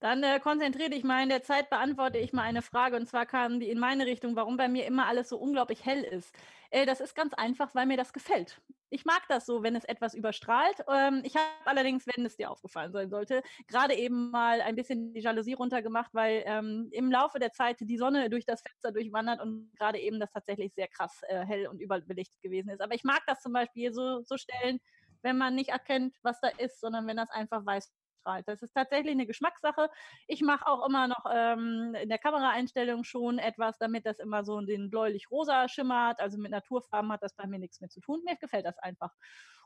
Dann 0.00 0.22
äh, 0.22 0.40
konzentriere 0.40 0.90
dich 0.90 1.04
mal. 1.04 1.22
In 1.22 1.28
der 1.28 1.42
Zeit 1.42 1.68
beantworte 1.68 2.18
ich 2.18 2.32
mal 2.32 2.42
eine 2.42 2.62
Frage. 2.62 2.96
Und 2.96 3.06
zwar 3.06 3.26
kam 3.26 3.60
die 3.60 3.70
in 3.70 3.78
meine 3.78 4.06
Richtung, 4.06 4.36
warum 4.36 4.56
bei 4.56 4.68
mir 4.68 4.86
immer 4.86 5.06
alles 5.06 5.28
so 5.28 5.36
unglaublich 5.36 5.84
hell 5.84 6.02
ist. 6.02 6.34
Äh, 6.70 6.86
das 6.86 7.00
ist 7.00 7.14
ganz 7.14 7.34
einfach, 7.34 7.74
weil 7.74 7.86
mir 7.86 7.96
das 7.96 8.12
gefällt. 8.12 8.60
Ich 8.90 9.04
mag 9.04 9.22
das 9.28 9.46
so, 9.46 9.62
wenn 9.62 9.74
es 9.74 9.84
etwas 9.84 10.14
überstrahlt. 10.14 10.76
Ähm, 10.92 11.22
ich 11.24 11.34
habe 11.34 11.46
allerdings, 11.64 12.06
wenn 12.06 12.24
es 12.24 12.36
dir 12.36 12.50
aufgefallen 12.50 12.92
sein 12.92 13.10
sollte, 13.10 13.42
gerade 13.66 13.94
eben 13.94 14.30
mal 14.30 14.60
ein 14.60 14.76
bisschen 14.76 15.12
die 15.12 15.20
Jalousie 15.20 15.54
runtergemacht, 15.54 16.14
weil 16.14 16.42
ähm, 16.46 16.88
im 16.92 17.10
Laufe 17.10 17.38
der 17.38 17.52
Zeit 17.52 17.78
die 17.80 17.96
Sonne 17.98 18.30
durch 18.30 18.44
das 18.44 18.62
Fenster 18.62 18.92
durchwandert 18.92 19.40
und 19.40 19.72
gerade 19.78 19.98
eben 19.98 20.20
das 20.20 20.30
tatsächlich 20.32 20.72
sehr 20.74 20.88
krass 20.88 21.20
äh, 21.28 21.44
hell 21.44 21.66
und 21.66 21.80
überbelichtet 21.80 22.40
gewesen 22.42 22.70
ist. 22.70 22.80
Aber 22.80 22.94
ich 22.94 23.04
mag 23.04 23.22
das 23.26 23.40
zum 23.40 23.52
Beispiel 23.52 23.92
so, 23.92 24.22
so 24.22 24.36
stellen, 24.36 24.78
wenn 25.22 25.36
man 25.38 25.54
nicht 25.54 25.70
erkennt, 25.70 26.14
was 26.22 26.40
da 26.40 26.48
ist, 26.48 26.80
sondern 26.80 27.06
wenn 27.06 27.16
das 27.16 27.30
einfach 27.30 27.66
weiß 27.66 27.92
ausstrahlt. 28.26 28.48
Das 28.48 28.62
ist 28.62 28.74
tatsächlich 28.74 29.12
eine 29.12 29.26
Geschmackssache. 29.26 29.88
Ich 30.26 30.42
mache 30.42 30.66
auch 30.66 30.86
immer 30.86 31.08
noch 31.08 31.24
ähm, 31.32 31.94
in 32.00 32.08
der 32.08 32.18
Kameraeinstellung 32.18 33.04
schon 33.04 33.38
etwas, 33.38 33.78
damit 33.78 34.06
das 34.06 34.18
immer 34.18 34.44
so 34.44 34.60
den 34.60 34.90
bläulich-rosa 34.90 35.68
schimmert. 35.68 36.20
Also 36.20 36.38
mit 36.38 36.50
Naturfarben 36.50 37.12
hat 37.12 37.22
das 37.22 37.34
bei 37.34 37.46
mir 37.46 37.58
nichts 37.58 37.80
mehr 37.80 37.90
zu 37.90 38.00
tun. 38.00 38.22
Mir 38.24 38.36
gefällt 38.36 38.66
das 38.66 38.78
einfach. 38.78 39.12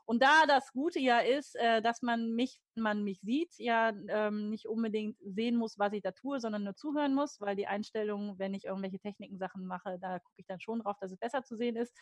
Und 0.05 0.21
da 0.23 0.45
das 0.47 0.71
Gute 0.73 0.99
ja 0.99 1.19
ist, 1.19 1.55
äh, 1.55 1.81
dass 1.81 2.01
man 2.01 2.33
mich, 2.33 2.59
wenn 2.75 2.83
man 2.83 3.03
mich 3.03 3.19
sieht, 3.21 3.53
ja 3.57 3.91
ähm, 4.09 4.49
nicht 4.49 4.67
unbedingt 4.67 5.17
sehen 5.23 5.55
muss, 5.55 5.77
was 5.79 5.93
ich 5.93 6.01
da 6.01 6.11
tue, 6.11 6.39
sondern 6.39 6.63
nur 6.63 6.75
zuhören 6.75 7.13
muss, 7.13 7.39
weil 7.39 7.55
die 7.55 7.67
Einstellung, 7.67 8.37
wenn 8.39 8.53
ich 8.53 8.65
irgendwelche 8.65 8.99
Techniken-Sachen 8.99 9.65
mache, 9.65 9.97
da 9.99 10.19
gucke 10.19 10.35
ich 10.37 10.45
dann 10.47 10.59
schon 10.59 10.79
drauf, 10.79 10.97
dass 10.99 11.11
es 11.11 11.17
besser 11.17 11.43
zu 11.43 11.55
sehen 11.55 11.75
ist, 11.75 11.93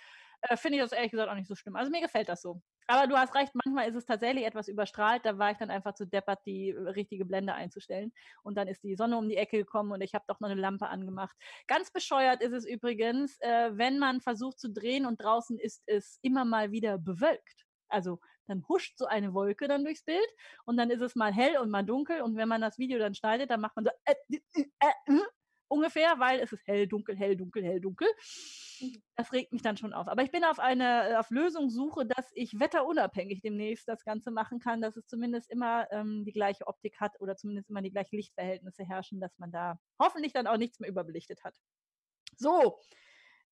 äh, 0.42 0.58
finde 0.58 0.78
ich 0.78 0.84
das 0.84 0.92
ehrlich 0.92 1.12
gesagt 1.12 1.30
auch 1.30 1.36
nicht 1.36 1.48
so 1.48 1.56
schlimm. 1.56 1.76
Also 1.76 1.92
mir 1.92 2.02
gefällt 2.02 2.30
das 2.30 2.42
so. 2.42 2.62
Aber 2.88 3.08
du 3.08 3.18
hast 3.18 3.36
recht, 3.36 3.54
manchmal 3.54 3.88
ist 3.88 3.96
es 3.96 4.06
tatsächlich 4.06 4.46
etwas 4.46 4.68
überstrahlt. 4.68 5.26
Da 5.26 5.38
war 5.38 5.52
ich 5.52 5.58
dann 5.58 5.70
einfach 5.70 5.94
zu 5.94 6.08
deppert, 6.08 6.40
die 6.46 6.72
richtige 6.72 7.26
Blende 7.26 7.54
einzustellen. 7.54 8.12
Und 8.44 8.58
dann 8.58 8.68
ist 8.68 8.84
die 8.84 8.96
Sonne 8.96 9.18
um 9.18 9.30
die 9.30 9.38
Ecke 9.38 9.58
gekommen 9.58 9.92
und 9.92 10.02
ich 10.02 10.14
habe 10.16 10.26
doch 10.28 10.40
noch 10.40 10.50
eine 10.50 10.60
Lampe 10.60 10.88
angemacht. 10.88 11.36
Ganz 11.68 11.92
bescheuert 11.92 12.42
ist 12.42 12.54
es 12.54 12.66
übrigens, 12.66 13.38
äh, 13.42 13.72
wenn 13.78 14.00
man 14.00 14.22
versucht 14.22 14.60
zu 14.60 14.72
drehen 14.72 15.06
und 15.06 15.22
draußen 15.22 15.60
ist 15.60 15.84
es 15.86 16.18
immer 16.22 16.46
mal 16.46 16.72
wieder 16.72 16.98
bewölkt. 16.98 17.69
Also 17.90 18.20
dann 18.48 18.68
huscht 18.68 18.98
so 18.98 19.06
eine 19.06 19.34
Wolke 19.34 19.68
dann 19.68 19.84
durchs 19.84 20.04
Bild 20.04 20.28
und 20.66 20.78
dann 20.78 20.90
ist 20.90 21.02
es 21.02 21.16
mal 21.16 21.34
hell 21.34 21.58
und 21.58 21.70
mal 21.70 21.84
dunkel 21.84 22.22
und 22.22 22.36
wenn 22.36 22.50
man 22.50 22.62
das 22.62 22.78
Video 22.80 23.00
dann 23.00 23.16
schneidet, 23.16 23.50
dann 23.52 23.62
macht 23.62 23.76
man 23.76 23.86
so 23.86 23.92
äh, 24.06 24.16
äh, 24.56 24.66
äh, 24.80 25.20
ungefähr, 25.70 26.20
weil 26.20 26.40
es 26.40 26.52
ist 26.52 26.66
hell, 26.68 26.88
dunkel, 26.88 27.16
hell, 27.16 27.38
dunkel, 27.38 27.64
hell, 27.64 27.80
dunkel. 27.80 28.08
Mhm. 28.82 29.02
Das 29.16 29.32
regt 29.32 29.54
mich 29.54 29.62
dann 29.62 29.78
schon 29.78 29.94
auf. 29.94 30.08
Aber 30.08 30.24
ich 30.24 30.32
bin 30.32 30.44
auf 30.44 30.60
eine 30.60 31.20
auf 31.20 31.30
Lösungssuche, 31.30 32.06
dass 32.06 32.32
ich 32.34 32.60
wetterunabhängig 32.60 33.42
demnächst 33.42 33.88
das 33.88 34.04
Ganze 34.04 34.32
machen 34.32 34.60
kann, 34.60 34.82
dass 34.82 34.98
es 34.98 35.08
zumindest 35.08 35.50
immer 35.50 35.88
ähm, 35.92 36.26
die 36.26 36.34
gleiche 36.34 36.68
Optik 36.68 37.00
hat 37.00 37.20
oder 37.22 37.36
zumindest 37.36 37.70
immer 37.70 37.82
die 37.82 37.92
gleichen 37.92 38.16
Lichtverhältnisse 38.16 38.84
herrschen, 38.84 39.20
dass 39.20 39.38
man 39.38 39.52
da 39.52 39.80
hoffentlich 40.00 40.34
dann 40.34 40.48
auch 40.48 40.58
nichts 40.58 40.80
mehr 40.80 40.90
überbelichtet 40.90 41.44
hat. 41.44 41.56
So, 42.38 42.80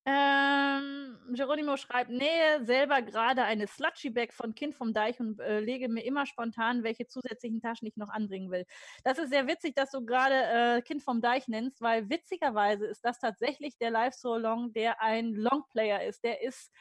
ähm, 0.08 1.18
Geronimo 1.34 1.76
schreibt, 1.76 2.10
nähe 2.10 2.64
selber 2.64 3.02
gerade 3.02 3.44
eine 3.44 3.66
Sludgy 3.66 4.08
Bag 4.08 4.32
von 4.32 4.54
Kind 4.54 4.74
vom 4.74 4.94
Deich 4.94 5.20
und 5.20 5.38
äh, 5.38 5.60
lege 5.60 5.88
mir 5.90 6.02
immer 6.02 6.24
spontan, 6.24 6.82
welche 6.82 7.06
zusätzlichen 7.06 7.60
Taschen 7.60 7.86
ich 7.86 7.96
noch 7.96 8.08
anbringen 8.08 8.50
will. 8.50 8.64
Das 9.04 9.18
ist 9.18 9.28
sehr 9.28 9.46
witzig, 9.46 9.74
dass 9.74 9.90
du 9.90 10.04
gerade 10.06 10.78
äh, 10.78 10.82
Kind 10.82 11.02
vom 11.02 11.20
Deich 11.20 11.46
nennst, 11.48 11.82
weil 11.82 12.08
witzigerweise 12.08 12.86
ist 12.86 13.04
das 13.04 13.18
tatsächlich 13.18 13.76
der 13.76 13.90
Live 13.90 14.14
So 14.14 14.36
Long, 14.38 14.72
der 14.72 15.02
ein 15.02 15.34
Longplayer 15.34 16.02
ist. 16.04 16.24
Der 16.24 16.42
ist 16.42 16.72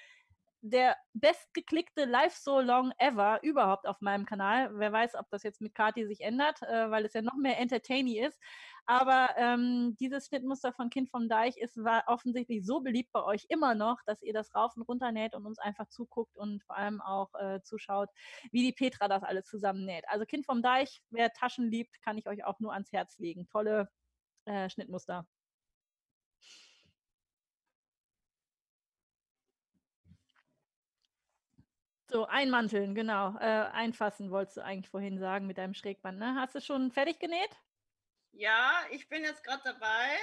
der 0.61 0.95
bestgeklickte 1.13 2.05
Live 2.05 2.35
So 2.35 2.59
Long 2.59 2.91
ever 2.97 3.39
überhaupt 3.43 3.87
auf 3.87 4.01
meinem 4.01 4.25
Kanal. 4.25 4.69
Wer 4.73 4.91
weiß, 4.91 5.15
ob 5.15 5.29
das 5.29 5.43
jetzt 5.43 5.61
mit 5.61 5.73
Kati 5.75 6.05
sich 6.05 6.21
ändert, 6.21 6.61
äh, 6.63 6.89
weil 6.91 7.05
es 7.05 7.13
ja 7.13 7.21
noch 7.21 7.35
mehr 7.35 7.59
entertaining 7.59 8.23
ist. 8.23 8.39
Aber 8.85 9.29
ähm, 9.37 9.97
dieses 9.99 10.27
Schnittmuster 10.27 10.71
von 10.73 10.89
Kind 10.89 11.09
vom 11.09 11.27
Deich 11.27 11.57
ist 11.57 11.77
war 11.83 12.03
offensichtlich 12.07 12.65
so 12.65 12.79
beliebt 12.79 13.11
bei 13.11 13.23
euch 13.23 13.45
immer 13.49 13.75
noch, 13.75 13.97
dass 14.05 14.21
ihr 14.21 14.33
das 14.33 14.55
rauf 14.55 14.75
und 14.77 14.83
runter 14.83 15.11
näht 15.11 15.35
und 15.35 15.45
uns 15.45 15.59
einfach 15.59 15.89
zuguckt 15.89 16.37
und 16.37 16.63
vor 16.63 16.77
allem 16.77 17.01
auch 17.01 17.33
äh, 17.35 17.61
zuschaut, 17.61 18.09
wie 18.51 18.63
die 18.63 18.73
Petra 18.73 19.07
das 19.09 19.23
alles 19.23 19.45
zusammennäht. 19.45 20.05
Also 20.07 20.25
Kind 20.25 20.45
vom 20.45 20.61
Deich, 20.61 21.01
wer 21.09 21.33
Taschen 21.33 21.69
liebt, 21.69 22.01
kann 22.01 22.17
ich 22.17 22.27
euch 22.27 22.45
auch 22.45 22.59
nur 22.59 22.73
ans 22.73 22.91
Herz 22.93 23.17
legen. 23.19 23.47
Tolle 23.47 23.89
äh, 24.45 24.69
Schnittmuster. 24.69 25.27
So, 32.17 32.25
einmanteln, 32.25 32.95
genau. 32.95 33.37
Äh, 33.37 33.69
einfassen 33.73 34.31
wolltest 34.31 34.57
du 34.57 34.63
eigentlich 34.63 34.89
vorhin 34.89 35.19
sagen 35.19 35.45
mit 35.45 35.59
deinem 35.59 35.75
Schrägband. 35.75 36.17
Ne? 36.17 36.33
Hast 36.33 36.55
du 36.55 36.61
schon 36.61 36.91
fertig 36.91 37.19
genäht? 37.19 37.55
Ja, 38.31 38.71
ich 38.89 39.07
bin 39.07 39.23
jetzt 39.23 39.43
gerade 39.43 39.61
dabei. 39.63 40.17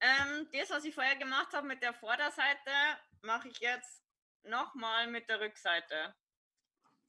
Ähm, 0.00 0.48
das, 0.52 0.70
was 0.70 0.84
ich 0.84 0.94
vorher 0.94 1.16
gemacht 1.16 1.52
habe 1.52 1.66
mit 1.66 1.82
der 1.82 1.94
Vorderseite, 1.94 2.70
mache 3.22 3.48
ich 3.48 3.58
jetzt 3.58 4.04
nochmal 4.44 5.08
mit 5.08 5.28
der 5.28 5.40
Rückseite. 5.40 6.14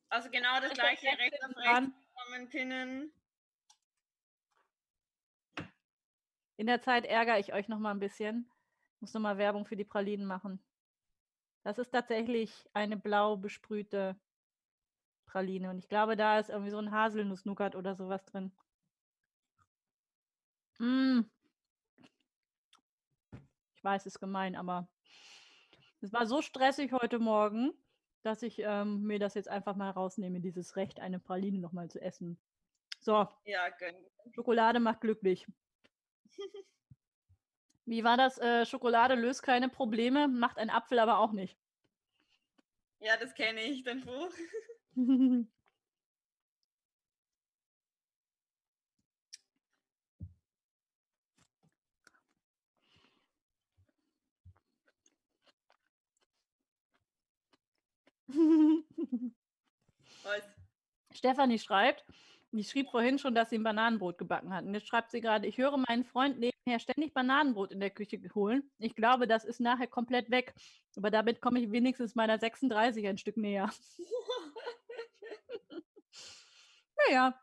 Also 0.09 0.31
genau 0.31 0.59
das 0.61 0.73
gleiche, 0.73 1.05
rechts 1.05 1.39
auf 1.43 1.55
rechts 1.55 1.91
zusammenpinnen. 2.25 3.13
In 6.57 6.65
der 6.65 6.81
Zeit 6.81 7.05
ärgere 7.05 7.37
ich 7.37 7.53
euch 7.53 7.67
noch 7.67 7.77
mal 7.77 7.91
ein 7.91 7.99
bisschen. 7.99 8.49
Ich 8.95 9.01
muss 9.01 9.13
noch 9.13 9.21
mal 9.21 9.37
Werbung 9.37 9.67
für 9.67 9.75
die 9.75 9.85
Pralinen 9.85 10.25
machen. 10.25 10.59
Das 11.69 11.77
ist 11.77 11.91
tatsächlich 11.91 12.67
eine 12.73 12.97
blau 12.97 13.37
besprühte 13.37 14.19
Praline. 15.27 15.69
Und 15.69 15.77
ich 15.77 15.87
glaube, 15.87 16.17
da 16.17 16.39
ist 16.39 16.49
irgendwie 16.49 16.71
so 16.71 16.79
ein 16.79 16.89
Haselnuss-Nougat 16.89 17.75
oder 17.75 17.93
sowas 17.93 18.25
drin. 18.25 18.51
Hm. 20.79 21.29
Ich 23.75 23.83
weiß, 23.83 24.01
es 24.01 24.15
ist 24.15 24.19
gemein, 24.19 24.55
aber 24.55 24.87
es 26.01 26.11
war 26.11 26.25
so 26.25 26.41
stressig 26.41 26.91
heute 26.91 27.19
Morgen, 27.19 27.71
dass 28.23 28.41
ich 28.41 28.57
ähm, 28.57 29.03
mir 29.03 29.19
das 29.19 29.35
jetzt 29.35 29.47
einfach 29.47 29.75
mal 29.75 29.91
rausnehme, 29.91 30.39
dieses 30.39 30.75
Recht, 30.75 30.99
eine 30.99 31.19
Praline 31.19 31.59
noch 31.59 31.71
mal 31.71 31.87
zu 31.91 32.01
essen. 32.01 32.39
So. 32.99 33.27
Ja, 33.45 33.69
gönn. 33.77 33.95
Schokolade 34.33 34.79
macht 34.79 35.01
glücklich. 35.01 35.45
Wie 37.90 38.03
war 38.03 38.18
das? 38.18 38.38
Äh, 38.38 38.68
Schokolade 38.68 39.16
löst 39.16 39.41
keine 39.41 39.68
Probleme, 39.68 40.28
macht 40.28 40.60
ein 40.60 40.70
Apfel 40.70 40.99
aber 40.99 41.18
auch 41.18 41.32
nicht. 41.32 41.57
Ja, 42.99 43.18
das 43.18 43.34
kenne 43.34 43.64
ich, 43.64 43.84
den 43.84 43.99
Spruch. 44.02 44.30
Was? 60.24 60.44
Stefanie 61.11 61.57
schreibt, 61.57 62.06
die 62.51 62.63
schrieb 62.63 62.89
vorhin 62.89 63.19
schon, 63.19 63.35
dass 63.35 63.49
sie 63.49 63.57
ein 63.57 63.63
Bananenbrot 63.63 64.17
gebacken 64.17 64.53
hat. 64.53 64.65
Und 64.65 64.73
jetzt 64.73 64.88
schreibt 64.88 65.11
sie 65.11 65.21
gerade, 65.21 65.47
ich 65.47 65.57
höre 65.57 65.77
meinen 65.77 66.03
Freund 66.03 66.39
nebenher 66.39 66.80
ständig 66.80 67.13
Bananenbrot 67.13 67.71
in 67.71 67.80
der 67.80 67.91
Küche 67.91 68.19
holen. 68.34 68.69
Ich 68.80 68.95
glaube, 68.95 69.27
das 69.27 69.45
ist 69.45 69.59
nachher 69.59 69.88
komplett 69.88 70.31
weg. 70.31 70.53
Aber 70.95 71.11
damit 71.11 71.41
komme 71.41 71.59
ich 71.59 71.71
wenigstens 71.71 72.15
meiner 72.15 72.39
36 72.39 73.07
ein 73.07 73.17
Stück 73.17 73.38
näher. 73.38 73.69
naja. 77.07 77.39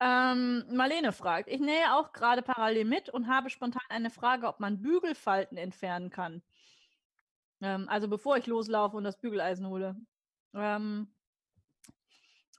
Ähm, 0.00 0.64
Marlene 0.70 1.12
fragt, 1.12 1.48
ich 1.48 1.60
nähe 1.60 1.94
auch 1.94 2.12
gerade 2.12 2.42
parallel 2.42 2.84
mit 2.84 3.08
und 3.08 3.26
habe 3.26 3.50
spontan 3.50 3.82
eine 3.88 4.10
Frage, 4.10 4.46
ob 4.46 4.60
man 4.60 4.80
Bügelfalten 4.80 5.58
entfernen 5.58 6.10
kann. 6.10 6.42
Ähm, 7.60 7.88
also 7.88 8.08
bevor 8.08 8.36
ich 8.36 8.46
loslaufe 8.46 8.96
und 8.96 9.04
das 9.04 9.20
Bügeleisen 9.20 9.66
hole. 9.66 9.96
Ähm, 10.54 11.08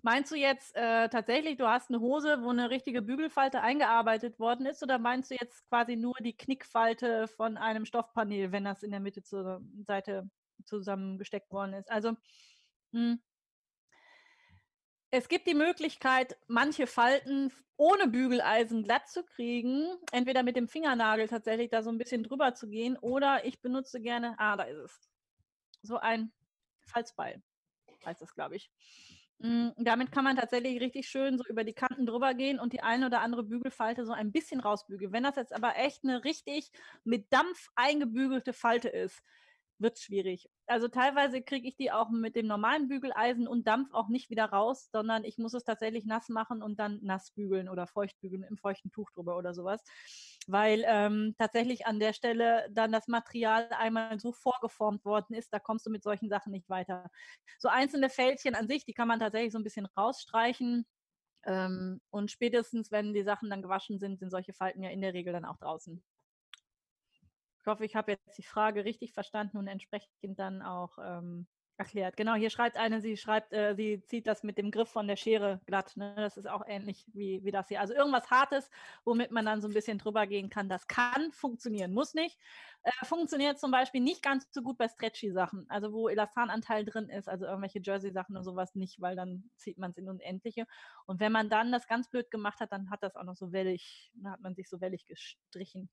meinst 0.04 0.32
du 0.32 0.36
jetzt 0.36 0.76
äh, 0.76 1.10
tatsächlich, 1.10 1.58
du 1.58 1.68
hast 1.68 1.90
eine 1.90 2.00
Hose, 2.00 2.44
wo 2.44 2.50
eine 2.50 2.70
richtige 2.70 3.02
Bügelfalte 3.02 3.62
eingearbeitet 3.62 4.40
worden 4.40 4.66
ist, 4.66 4.84
oder 4.84 5.00
meinst 5.00 5.32
du 5.32 5.36
jetzt 5.40 5.68
quasi 5.70 5.96
nur 5.96 6.16
die 6.22 6.36
Knickfalte 6.36 7.28
von 7.28 7.58
einem 7.58 7.86
Stoffpanel, 7.86 8.52
wenn 8.52 8.66
das 8.66 8.84
in 8.84 8.92
der 8.92 9.00
Mitte 9.00 9.24
zur 9.24 9.62
Seite 9.86 10.30
zusammengesteckt 10.66 11.52
worden 11.52 11.74
ist? 11.74 11.92
Also, 11.92 12.12
mh, 12.92 13.12
hm, 13.12 13.20
Es 15.12 15.28
gibt 15.28 15.48
die 15.48 15.56
Möglichkeit, 15.56 16.38
manche 16.48 16.86
Falten 16.86 17.52
ohne 17.78 18.08
Bügeleisen 18.08 18.84
glatt 18.84 19.10
zu 19.10 19.24
kriegen. 19.24 19.88
Entweder 20.12 20.44
mit 20.44 20.56
dem 20.56 20.68
Fingernagel 20.68 21.28
tatsächlich 21.28 21.70
da 21.70 21.82
so 21.82 21.90
ein 21.90 21.98
bisschen 21.98 22.24
drüber 22.24 22.54
zu 22.54 22.70
gehen 22.70 22.96
oder 22.98 23.44
ich 23.46 23.60
benutze 23.62 24.02
gerne, 24.02 24.36
ah, 24.38 24.56
da 24.56 24.64
ist 24.64 24.78
es, 24.78 25.10
so 25.82 25.98
ein 25.98 26.32
Falzbeil, 26.86 27.42
heißt 28.06 28.22
das, 28.22 28.36
glaube 28.36 28.56
ich. 28.58 28.70
Mm, 29.42 29.70
damit 29.78 30.12
kann 30.12 30.26
man 30.26 30.36
tatsächlich 30.36 30.82
richtig 30.82 31.08
schön 31.08 31.38
so 31.38 31.46
über 31.48 31.64
die 31.64 31.74
Kanten 31.74 32.06
drüber 32.06 32.34
gehen 32.34 32.60
und 32.60 32.74
die 32.74 32.82
eine 32.82 33.06
oder 33.06 33.22
andere 33.22 33.44
Bügelfalte 33.44 34.06
so 34.06 34.12
ein 34.12 34.32
bisschen 34.34 34.60
rausbügeln. 34.60 35.14
Wenn 35.14 35.24
das 35.24 35.38
jetzt 35.38 35.54
aber 35.54 35.78
echt 35.78 36.04
eine 36.04 36.24
richtig 36.26 36.72
mit 37.06 37.32
Dampf 37.32 37.70
eingebügelte 37.76 38.52
Falte 38.54 38.90
ist, 38.90 39.24
wird 39.80 40.00
schwierig. 40.00 40.50
Also 40.68 40.88
teilweise 40.88 41.42
kriege 41.42 41.68
ich 41.68 41.76
die 41.76 41.92
auch 41.92 42.10
mit 42.10 42.36
dem 42.36 42.48
normalen 42.48 42.88
Bügeleisen 42.88 43.48
und 43.48 43.68
Dampf 43.68 43.94
auch 43.94 44.10
nicht 44.10 44.30
wieder 44.30 44.46
raus, 44.46 44.90
sondern 44.92 45.24
ich 45.24 45.38
muss 45.38 45.54
es 45.54 45.64
tatsächlich 45.64 46.06
nass 46.06 46.30
machen 46.30 46.62
und 46.62 46.80
dann 46.80 47.00
nass 47.02 47.32
bügeln 47.32 47.70
oder 47.70 47.88
feucht 47.88 48.20
bügeln 48.20 48.44
im 48.44 48.58
feuchten 48.58 48.92
Tuch 48.92 49.10
drüber 49.12 49.38
oder 49.38 49.54
sowas. 49.54 49.84
Weil 50.48 50.84
ähm, 50.86 51.36
tatsächlich 51.38 51.86
an 51.86 52.00
der 52.00 52.14
Stelle 52.14 52.68
dann 52.72 52.92
das 52.92 53.08
Material 53.08 53.70
einmal 53.72 54.20
so 54.20 54.32
vorgeformt 54.32 55.06
worden 55.06 55.36
ist, 55.36 55.54
da 55.54 55.60
kommst 55.60 55.86
du 55.86 55.90
mit 55.90 56.04
solchen 56.04 56.30
Sachen 56.30 56.52
nicht 56.52 56.70
weiter. 56.70 57.10
So 57.58 57.70
einzelne 57.70 58.10
Fältchen 58.10 58.56
an 58.56 58.68
sich, 58.68 58.86
die 58.86 58.94
kann 58.94 59.08
man 59.08 59.20
tatsächlich 59.20 59.54
so 59.54 59.60
ein 59.60 59.64
bisschen 59.64 59.88
rausstreichen. 59.98 60.86
Ähm, 61.46 62.02
und 62.10 62.32
spätestens, 62.32 62.92
wenn 62.92 63.14
die 63.14 63.24
Sachen 63.24 63.50
dann 63.50 63.62
gewaschen 63.62 64.00
sind, 64.00 64.20
sind 64.20 64.30
solche 64.30 64.54
Falten 64.54 64.84
ja 64.84 64.90
in 64.90 65.02
der 65.02 65.14
Regel 65.14 65.34
dann 65.34 65.46
auch 65.46 65.58
draußen. 65.58 66.04
Ich 67.62 67.68
hoffe, 67.68 67.86
ich 67.86 67.96
habe 67.96 68.12
jetzt 68.12 68.38
die 68.38 68.44
Frage 68.44 68.86
richtig 68.86 69.14
verstanden 69.14 69.58
und 69.58 69.68
entsprechend 69.68 70.40
dann 70.40 70.62
auch 70.62 70.98
ähm, 71.02 71.48
erklärt. 71.80 72.18
Genau, 72.18 72.36
hier 72.36 72.50
schreibt 72.50 72.78
eine, 72.78 73.02
sie 73.02 73.16
schreibt, 73.18 73.54
äh, 73.54 73.74
sie 73.74 74.04
zieht 74.04 74.28
das 74.28 74.44
mit 74.44 74.58
dem 74.58 74.70
Griff 74.70 74.90
von 74.90 75.08
der 75.08 75.16
Schere 75.16 75.62
glatt. 75.66 75.96
Ne? 75.96 76.14
Das 76.18 76.36
ist 76.38 76.48
auch 76.48 76.62
ähnlich 76.68 77.06
wie, 77.14 77.44
wie 77.44 77.52
das 77.52 77.70
hier. 77.70 77.80
Also 77.80 77.94
irgendwas 77.94 78.30
Hartes, 78.30 78.70
womit 79.06 79.32
man 79.32 79.46
dann 79.46 79.62
so 79.62 79.68
ein 79.68 79.74
bisschen 79.74 79.98
drüber 79.98 80.28
gehen 80.28 80.50
kann. 80.50 80.68
Das 80.68 80.88
kann 80.88 81.32
funktionieren, 81.32 81.94
muss 81.94 82.14
nicht. 82.14 82.38
Äh, 82.84 82.92
funktioniert 83.06 83.60
zum 83.60 83.72
Beispiel 83.72 84.02
nicht 84.02 84.22
ganz 84.22 84.48
so 84.52 84.62
gut 84.62 84.78
bei 84.78 84.90
Stretchy-Sachen, 84.90 85.66
also 85.70 85.94
wo 85.94 86.10
Elastananteil 86.10 86.84
drin 86.86 87.08
ist, 87.10 87.30
also 87.30 87.46
irgendwelche 87.46 87.80
Jersey-Sachen 87.82 88.36
und 88.36 88.44
sowas 88.44 88.76
nicht, 88.76 89.00
weil 89.00 89.16
dann 89.16 89.50
zieht 89.56 89.78
man 89.78 89.92
es 89.92 89.98
in 89.98 90.10
Unendliche. 90.10 90.68
Und 91.06 91.22
wenn 91.22 91.32
man 91.32 91.50
dann 91.50 91.72
das 91.72 91.88
ganz 91.88 92.10
blöd 92.10 92.30
gemacht 92.30 92.60
hat, 92.60 92.74
dann 92.74 92.90
hat 92.90 93.04
das 93.04 93.16
auch 93.16 93.24
noch 93.24 93.38
so 93.38 93.54
wellig, 93.54 94.12
dann 94.16 94.34
hat 94.34 94.42
man 94.42 94.54
sich 94.54 94.68
so 94.68 94.82
wellig 94.82 95.06
gestrichen. 95.06 95.90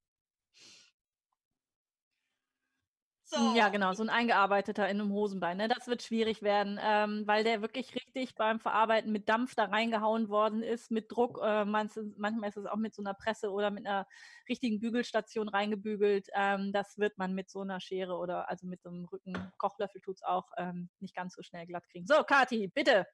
So. 3.29 3.55
Ja, 3.57 3.71
genau, 3.71 3.93
so 3.93 4.05
ein 4.05 4.09
eingearbeiteter 4.09 4.89
in 4.89 5.01
einem 5.01 5.13
Hosenbein. 5.13 5.57
Ne? 5.57 5.67
Das 5.67 5.89
wird 5.89 6.01
schwierig 6.05 6.43
werden, 6.43 6.79
ähm, 6.81 7.27
weil 7.27 7.43
der 7.43 7.61
wirklich 7.61 7.93
richtig 7.97 8.37
beim 8.37 8.61
Verarbeiten 8.61 9.11
mit 9.11 9.29
Dampf 9.29 9.57
da 9.57 9.65
reingehauen 9.65 10.29
worden 10.29 10.63
ist, 10.63 10.93
mit 10.93 11.11
Druck. 11.11 11.41
Äh, 11.43 11.65
manchmal 11.65 12.49
ist 12.49 12.57
es 12.57 12.67
auch 12.67 12.77
mit 12.77 12.95
so 12.95 13.03
einer 13.03 13.15
Presse 13.15 13.51
oder 13.51 13.73
mit 13.73 13.85
einer 13.85 14.07
richtigen 14.49 14.79
Bügelstation 14.79 15.49
reingebügelt. 15.49 16.29
Ähm, 16.35 16.73
das 16.73 16.99
wird 16.99 17.19
man 17.19 17.35
mit 17.35 17.51
so 17.51 17.63
einer 17.63 17.81
Schere 17.81 18.17
oder 18.17 18.49
also 18.49 18.65
mit 18.69 18.81
so 18.81 18.91
einem 18.91 19.07
Rücken-Kochlöffel 19.07 20.01
tut 20.01 20.17
es 20.17 20.23
auch 20.23 20.53
ähm, 20.57 20.89
nicht 21.01 21.17
ganz 21.17 21.35
so 21.35 21.43
schnell 21.43 21.67
glatt 21.67 21.89
kriegen. 21.91 22.07
So, 22.07 22.23
Kati, 22.23 22.69
bitte. 22.69 23.09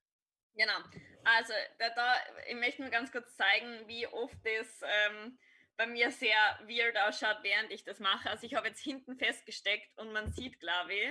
Genau. 0.54 0.76
Also 1.24 1.54
da, 1.78 1.88
da, 1.96 2.16
ich 2.50 2.56
möchte 2.56 2.82
nur 2.82 2.90
ganz 2.90 3.10
kurz 3.10 3.34
zeigen, 3.34 3.88
wie 3.88 4.06
oft 4.08 4.36
das 4.44 4.82
ähm, 4.82 5.38
bei 5.82 5.88
mir 5.88 6.12
sehr 6.12 6.60
weird 6.68 6.96
ausschaut, 6.96 7.38
während 7.42 7.72
ich 7.72 7.82
das 7.82 7.98
mache. 7.98 8.30
Also 8.30 8.46
ich 8.46 8.54
habe 8.54 8.68
jetzt 8.68 8.80
hinten 8.80 9.16
festgesteckt 9.16 9.98
und 9.98 10.12
man 10.12 10.30
sieht, 10.32 10.60
glaube 10.60 10.94
ich, 10.94 11.08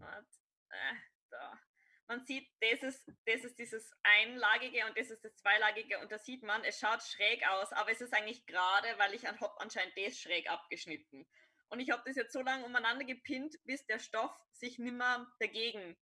äh, 0.00 0.94
da. 1.30 1.60
Man 2.08 2.20
sieht, 2.26 2.48
das 2.60 2.82
ist, 2.82 3.12
das 3.26 3.44
ist 3.44 3.56
dieses 3.56 3.94
einlagige 4.02 4.84
und 4.86 4.98
das 4.98 5.08
ist 5.08 5.24
das 5.24 5.36
zweilagige 5.36 6.00
und 6.00 6.10
da 6.10 6.18
sieht 6.18 6.42
man, 6.42 6.64
es 6.64 6.80
schaut 6.80 7.00
schräg 7.04 7.46
aus, 7.48 7.72
aber 7.72 7.92
es 7.92 8.00
ist 8.00 8.12
eigentlich 8.12 8.44
gerade, 8.44 8.88
weil 8.98 9.14
ich 9.14 9.24
habe 9.24 9.60
anscheinend 9.60 9.96
das 9.96 10.18
schräg 10.18 10.50
abgeschnitten. 10.50 11.24
Und 11.68 11.78
ich 11.78 11.90
habe 11.90 12.02
das 12.04 12.16
jetzt 12.16 12.32
so 12.32 12.42
lange 12.42 12.64
umeinander 12.64 13.04
gepinnt, 13.04 13.54
bis 13.62 13.86
der 13.86 14.00
Stoff 14.00 14.36
sich 14.50 14.80
nimmer 14.80 15.32
dagegen 15.38 15.96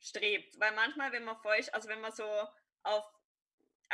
strebt. 0.00 0.60
Weil 0.60 0.74
manchmal, 0.74 1.12
wenn 1.12 1.24
man 1.24 1.40
falsch, 1.40 1.68
also 1.72 1.88
wenn 1.88 2.02
man 2.02 2.12
so 2.12 2.28
auf 2.82 3.10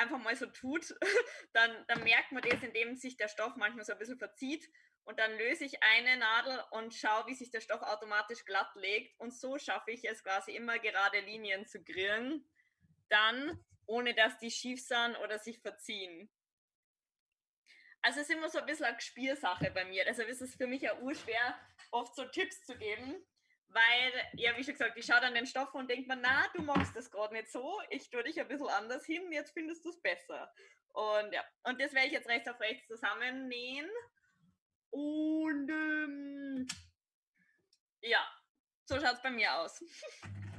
einfach 0.01 0.19
mal 0.19 0.37
so 0.37 0.47
tut, 0.47 0.95
dann, 1.53 1.85
dann 1.89 2.03
merkt 2.03 2.33
man 2.33 2.43
das, 2.43 2.63
indem 2.63 2.97
sich 2.97 3.17
der 3.17 3.29
Stoff 3.29 3.57
manchmal 3.57 3.85
so 3.85 3.93
ein 3.93 3.99
bisschen 3.99 4.19
verzieht. 4.19 4.69
Und 5.05 5.19
dann 5.19 5.37
löse 5.39 5.65
ich 5.65 5.83
eine 5.83 6.17
Nadel 6.19 6.63
und 6.71 6.95
schaue, 6.95 7.27
wie 7.27 7.35
sich 7.35 7.51
der 7.51 7.61
Stoff 7.61 7.83
automatisch 7.83 8.45
glatt 8.45 8.71
legt. 8.75 9.19
Und 9.19 9.33
so 9.33 9.59
schaffe 9.59 9.91
ich 9.91 10.05
es 10.05 10.23
quasi 10.23 10.53
immer 10.53 10.79
gerade 10.79 11.21
Linien 11.21 11.67
zu 11.67 11.83
grillen. 11.83 12.45
Dann, 13.09 13.65
ohne 13.87 14.15
dass 14.15 14.39
die 14.39 14.51
schief 14.51 14.85
sind 14.87 15.17
oder 15.17 15.39
sich 15.39 15.61
verziehen. 15.61 16.31
Also 18.03 18.21
es 18.21 18.29
ist 18.29 18.37
immer 18.37 18.49
so 18.49 18.59
ein 18.59 18.67
bisschen 18.67 18.87
eine 18.87 19.01
Spielsache 19.01 19.71
bei 19.71 19.85
mir. 19.85 20.05
Deshalb 20.05 20.29
ist 20.29 20.41
es 20.41 20.55
für 20.55 20.67
mich 20.67 20.83
ja 20.83 20.99
urschwer, 21.01 21.59
oft 21.91 22.15
so 22.15 22.25
Tipps 22.27 22.65
zu 22.65 22.77
geben, 22.79 23.15
weil, 23.73 24.13
ja, 24.35 24.57
wie 24.57 24.65
schon 24.65 24.75
gesagt, 24.75 24.97
ich 24.97 25.07
schaue 25.07 25.21
dann 25.21 25.35
den 25.35 25.47
Stoff 25.47 25.73
und 25.75 25.89
denke 25.89 26.09
mir, 26.09 26.17
na, 26.17 26.49
du 26.55 26.63
machst 26.63 26.95
das 26.97 27.11
gerade 27.11 27.35
nicht 27.35 27.51
so, 27.51 27.81
ich 27.91 28.11
tue 28.11 28.25
dich 28.25 28.41
ein 28.41 28.49
bisschen 28.49 28.69
anders 28.69 29.05
hin, 29.07 29.31
jetzt 29.33 29.53
findest 29.53 29.85
du 29.85 29.91
es 29.91 30.01
besser. 30.01 30.53
Und 30.93 31.33
ja, 31.33 31.45
und 31.65 31.81
das 31.81 31.93
werde 31.93 32.09
ich 32.09 32.13
jetzt 32.13 32.29
rechts 32.29 32.49
auf 32.49 32.59
rechts 32.61 32.89
zusammennähen. 32.89 33.89
Und 34.91 35.71
ähm, 35.71 36.67
ja, 38.03 38.27
so 38.85 38.99
schaut 38.99 39.15
es 39.15 39.23
bei 39.23 39.31
mir 39.31 39.55
aus. 39.55 39.85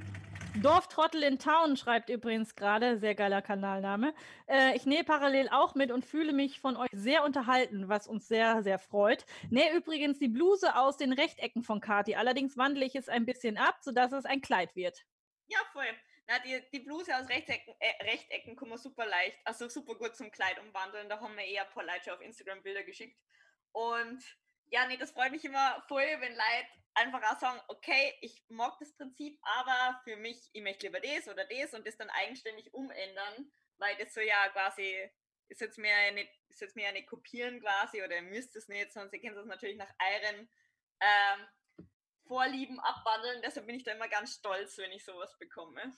Dorftrottel 0.60 1.22
in 1.22 1.38
Town 1.38 1.76
schreibt 1.76 2.10
übrigens 2.10 2.54
gerade, 2.54 2.98
sehr 2.98 3.14
geiler 3.14 3.40
Kanalname. 3.40 4.14
Äh, 4.46 4.76
ich 4.76 4.84
nähe 4.84 5.02
parallel 5.02 5.48
auch 5.48 5.74
mit 5.74 5.90
und 5.90 6.04
fühle 6.04 6.32
mich 6.32 6.60
von 6.60 6.76
euch 6.76 6.90
sehr 6.92 7.24
unterhalten, 7.24 7.88
was 7.88 8.06
uns 8.06 8.28
sehr, 8.28 8.62
sehr 8.62 8.78
freut. 8.78 9.24
Nähe 9.50 9.74
übrigens 9.74 10.18
die 10.18 10.28
Bluse 10.28 10.76
aus 10.76 10.98
den 10.98 11.12
Rechtecken 11.12 11.62
von 11.62 11.80
Kati. 11.80 12.16
Allerdings 12.16 12.56
wandle 12.56 12.84
ich 12.84 12.94
es 12.94 13.08
ein 13.08 13.24
bisschen 13.24 13.56
ab, 13.56 13.78
sodass 13.80 14.12
es 14.12 14.24
ein 14.26 14.42
Kleid 14.42 14.76
wird. 14.76 15.04
Ja, 15.48 15.58
voll. 15.72 15.86
Na, 16.28 16.38
die, 16.40 16.62
die 16.72 16.80
Bluse 16.80 17.16
aus 17.16 17.28
Rechtecken, 17.28 17.74
äh, 17.80 18.04
Rechtecken 18.04 18.54
kann 18.54 18.68
man 18.68 18.78
super 18.78 19.06
leicht, 19.06 19.38
also 19.44 19.68
super 19.68 19.94
gut 19.94 20.14
zum 20.16 20.30
Kleid 20.30 20.60
umwandeln. 20.60 21.08
Da 21.08 21.20
haben 21.20 21.34
wir 21.36 21.44
eher 21.44 21.66
ein 21.66 21.72
paar 21.72 21.84
Leute 21.84 22.12
auf 22.12 22.20
Instagram 22.20 22.62
Bilder 22.62 22.82
geschickt. 22.84 23.18
Und 23.72 24.22
ja, 24.72 24.86
nee, 24.86 24.96
das 24.96 25.10
freut 25.10 25.32
mich 25.32 25.44
immer 25.44 25.84
voll, 25.86 26.06
wenn 26.20 26.32
Leute 26.32 26.68
einfach 26.94 27.22
auch 27.30 27.38
sagen, 27.38 27.60
okay, 27.68 28.14
ich 28.22 28.42
mag 28.48 28.78
das 28.78 28.96
Prinzip, 28.96 29.38
aber 29.42 30.00
für 30.04 30.16
mich, 30.16 30.48
ich 30.52 30.62
möchte 30.62 30.86
lieber 30.86 31.00
das 31.00 31.28
oder 31.28 31.44
das 31.44 31.74
und 31.74 31.86
das 31.86 31.96
dann 31.98 32.08
eigenständig 32.08 32.72
umändern, 32.72 33.52
weil 33.76 33.96
das 33.98 34.14
so 34.14 34.20
ja 34.20 34.48
quasi, 34.48 35.10
ist 35.48 35.60
jetzt 35.60 35.76
nicht, 35.76 36.30
ist 36.48 36.62
jetzt 36.62 36.74
mehr 36.74 36.90
nicht 36.92 37.06
kopieren 37.06 37.60
quasi 37.60 38.02
oder 38.02 38.16
ihr 38.16 38.22
müsst 38.22 38.56
es 38.56 38.68
nicht, 38.68 38.92
sondern 38.92 39.12
ihr 39.12 39.20
könnt 39.20 39.36
es 39.36 39.46
natürlich 39.46 39.76
nach 39.76 39.92
euren 40.00 40.48
ähm, 41.00 41.48
Vorlieben 42.26 42.80
abwandeln. 42.80 43.42
Deshalb 43.42 43.66
bin 43.66 43.76
ich 43.76 43.84
da 43.84 43.92
immer 43.92 44.08
ganz 44.08 44.36
stolz, 44.36 44.78
wenn 44.78 44.92
ich 44.92 45.04
sowas 45.04 45.36
bekomme. 45.38 45.94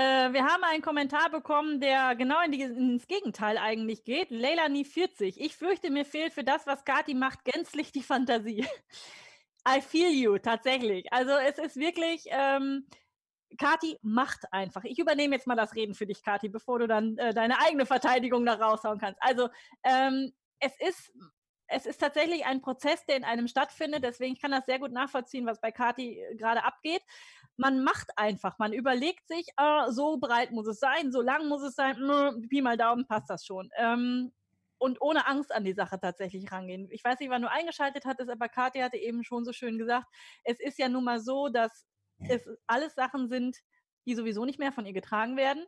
Äh, 0.00 0.32
wir 0.32 0.46
haben 0.46 0.64
einen 0.64 0.80
Kommentar 0.80 1.28
bekommen, 1.28 1.78
der 1.78 2.16
genau 2.16 2.40
in 2.42 2.52
die, 2.52 2.62
ins 2.62 3.06
Gegenteil 3.06 3.58
eigentlich 3.58 4.02
geht. 4.02 4.30
Leilani 4.30 4.86
40. 4.86 5.38
Ich 5.38 5.54
fürchte, 5.56 5.90
mir 5.90 6.06
fehlt 6.06 6.32
für 6.32 6.42
das, 6.42 6.66
was 6.66 6.86
Kati 6.86 7.12
macht, 7.12 7.44
gänzlich 7.44 7.92
die 7.92 8.02
Fantasie. 8.02 8.66
I 9.68 9.82
feel 9.82 10.08
you, 10.08 10.38
tatsächlich. 10.38 11.12
Also 11.12 11.32
es 11.32 11.58
ist 11.58 11.76
wirklich, 11.76 12.24
ähm, 12.30 12.86
Kati 13.58 13.98
macht 14.00 14.50
einfach. 14.54 14.84
Ich 14.84 14.98
übernehme 14.98 15.34
jetzt 15.34 15.46
mal 15.46 15.54
das 15.54 15.74
Reden 15.74 15.94
für 15.94 16.06
dich, 16.06 16.22
Kati, 16.22 16.48
bevor 16.48 16.78
du 16.78 16.86
dann 16.88 17.18
äh, 17.18 17.34
deine 17.34 17.60
eigene 17.60 17.84
Verteidigung 17.84 18.46
da 18.46 18.54
raushauen 18.54 18.98
kannst. 18.98 19.22
Also 19.22 19.50
ähm, 19.84 20.32
es 20.60 20.72
ist 20.80 21.12
es 21.72 21.86
ist 21.86 21.98
tatsächlich 21.98 22.46
ein 22.46 22.62
Prozess, 22.62 23.04
der 23.06 23.16
in 23.16 23.22
einem 23.24 23.46
stattfindet. 23.46 24.02
Deswegen 24.02 24.36
kann 24.36 24.50
das 24.50 24.66
sehr 24.66 24.80
gut 24.80 24.90
nachvollziehen, 24.90 25.46
was 25.46 25.60
bei 25.60 25.70
Kati 25.70 26.18
äh, 26.18 26.36
gerade 26.36 26.64
abgeht 26.64 27.02
man 27.60 27.84
macht 27.84 28.16
einfach, 28.16 28.58
man 28.58 28.72
überlegt 28.72 29.28
sich, 29.28 29.46
äh, 29.58 29.90
so 29.90 30.16
breit 30.16 30.50
muss 30.50 30.66
es 30.66 30.80
sein, 30.80 31.12
so 31.12 31.20
lang 31.20 31.46
muss 31.46 31.62
es 31.62 31.74
sein, 31.74 32.00
mh, 32.00 32.48
Pi 32.48 32.62
mal 32.62 32.78
Daumen 32.78 33.06
passt 33.06 33.28
das 33.28 33.44
schon. 33.44 33.68
Ähm, 33.76 34.32
und 34.78 35.02
ohne 35.02 35.26
Angst 35.26 35.52
an 35.52 35.64
die 35.64 35.74
Sache 35.74 36.00
tatsächlich 36.00 36.50
rangehen. 36.50 36.88
Ich 36.90 37.04
weiß 37.04 37.20
nicht, 37.20 37.28
wann 37.28 37.42
du 37.42 37.50
eingeschaltet 37.50 38.06
hattest, 38.06 38.30
aber 38.30 38.48
Kathi 38.48 38.78
hatte 38.80 38.96
eben 38.96 39.24
schon 39.24 39.44
so 39.44 39.52
schön 39.52 39.76
gesagt, 39.76 40.06
es 40.42 40.58
ist 40.58 40.78
ja 40.78 40.88
nun 40.88 41.04
mal 41.04 41.20
so, 41.20 41.50
dass 41.50 41.86
es 42.28 42.48
alles 42.66 42.94
Sachen 42.94 43.28
sind, 43.28 43.58
die 44.06 44.14
sowieso 44.14 44.46
nicht 44.46 44.58
mehr 44.58 44.72
von 44.72 44.86
ihr 44.86 44.94
getragen 44.94 45.36
werden 45.36 45.66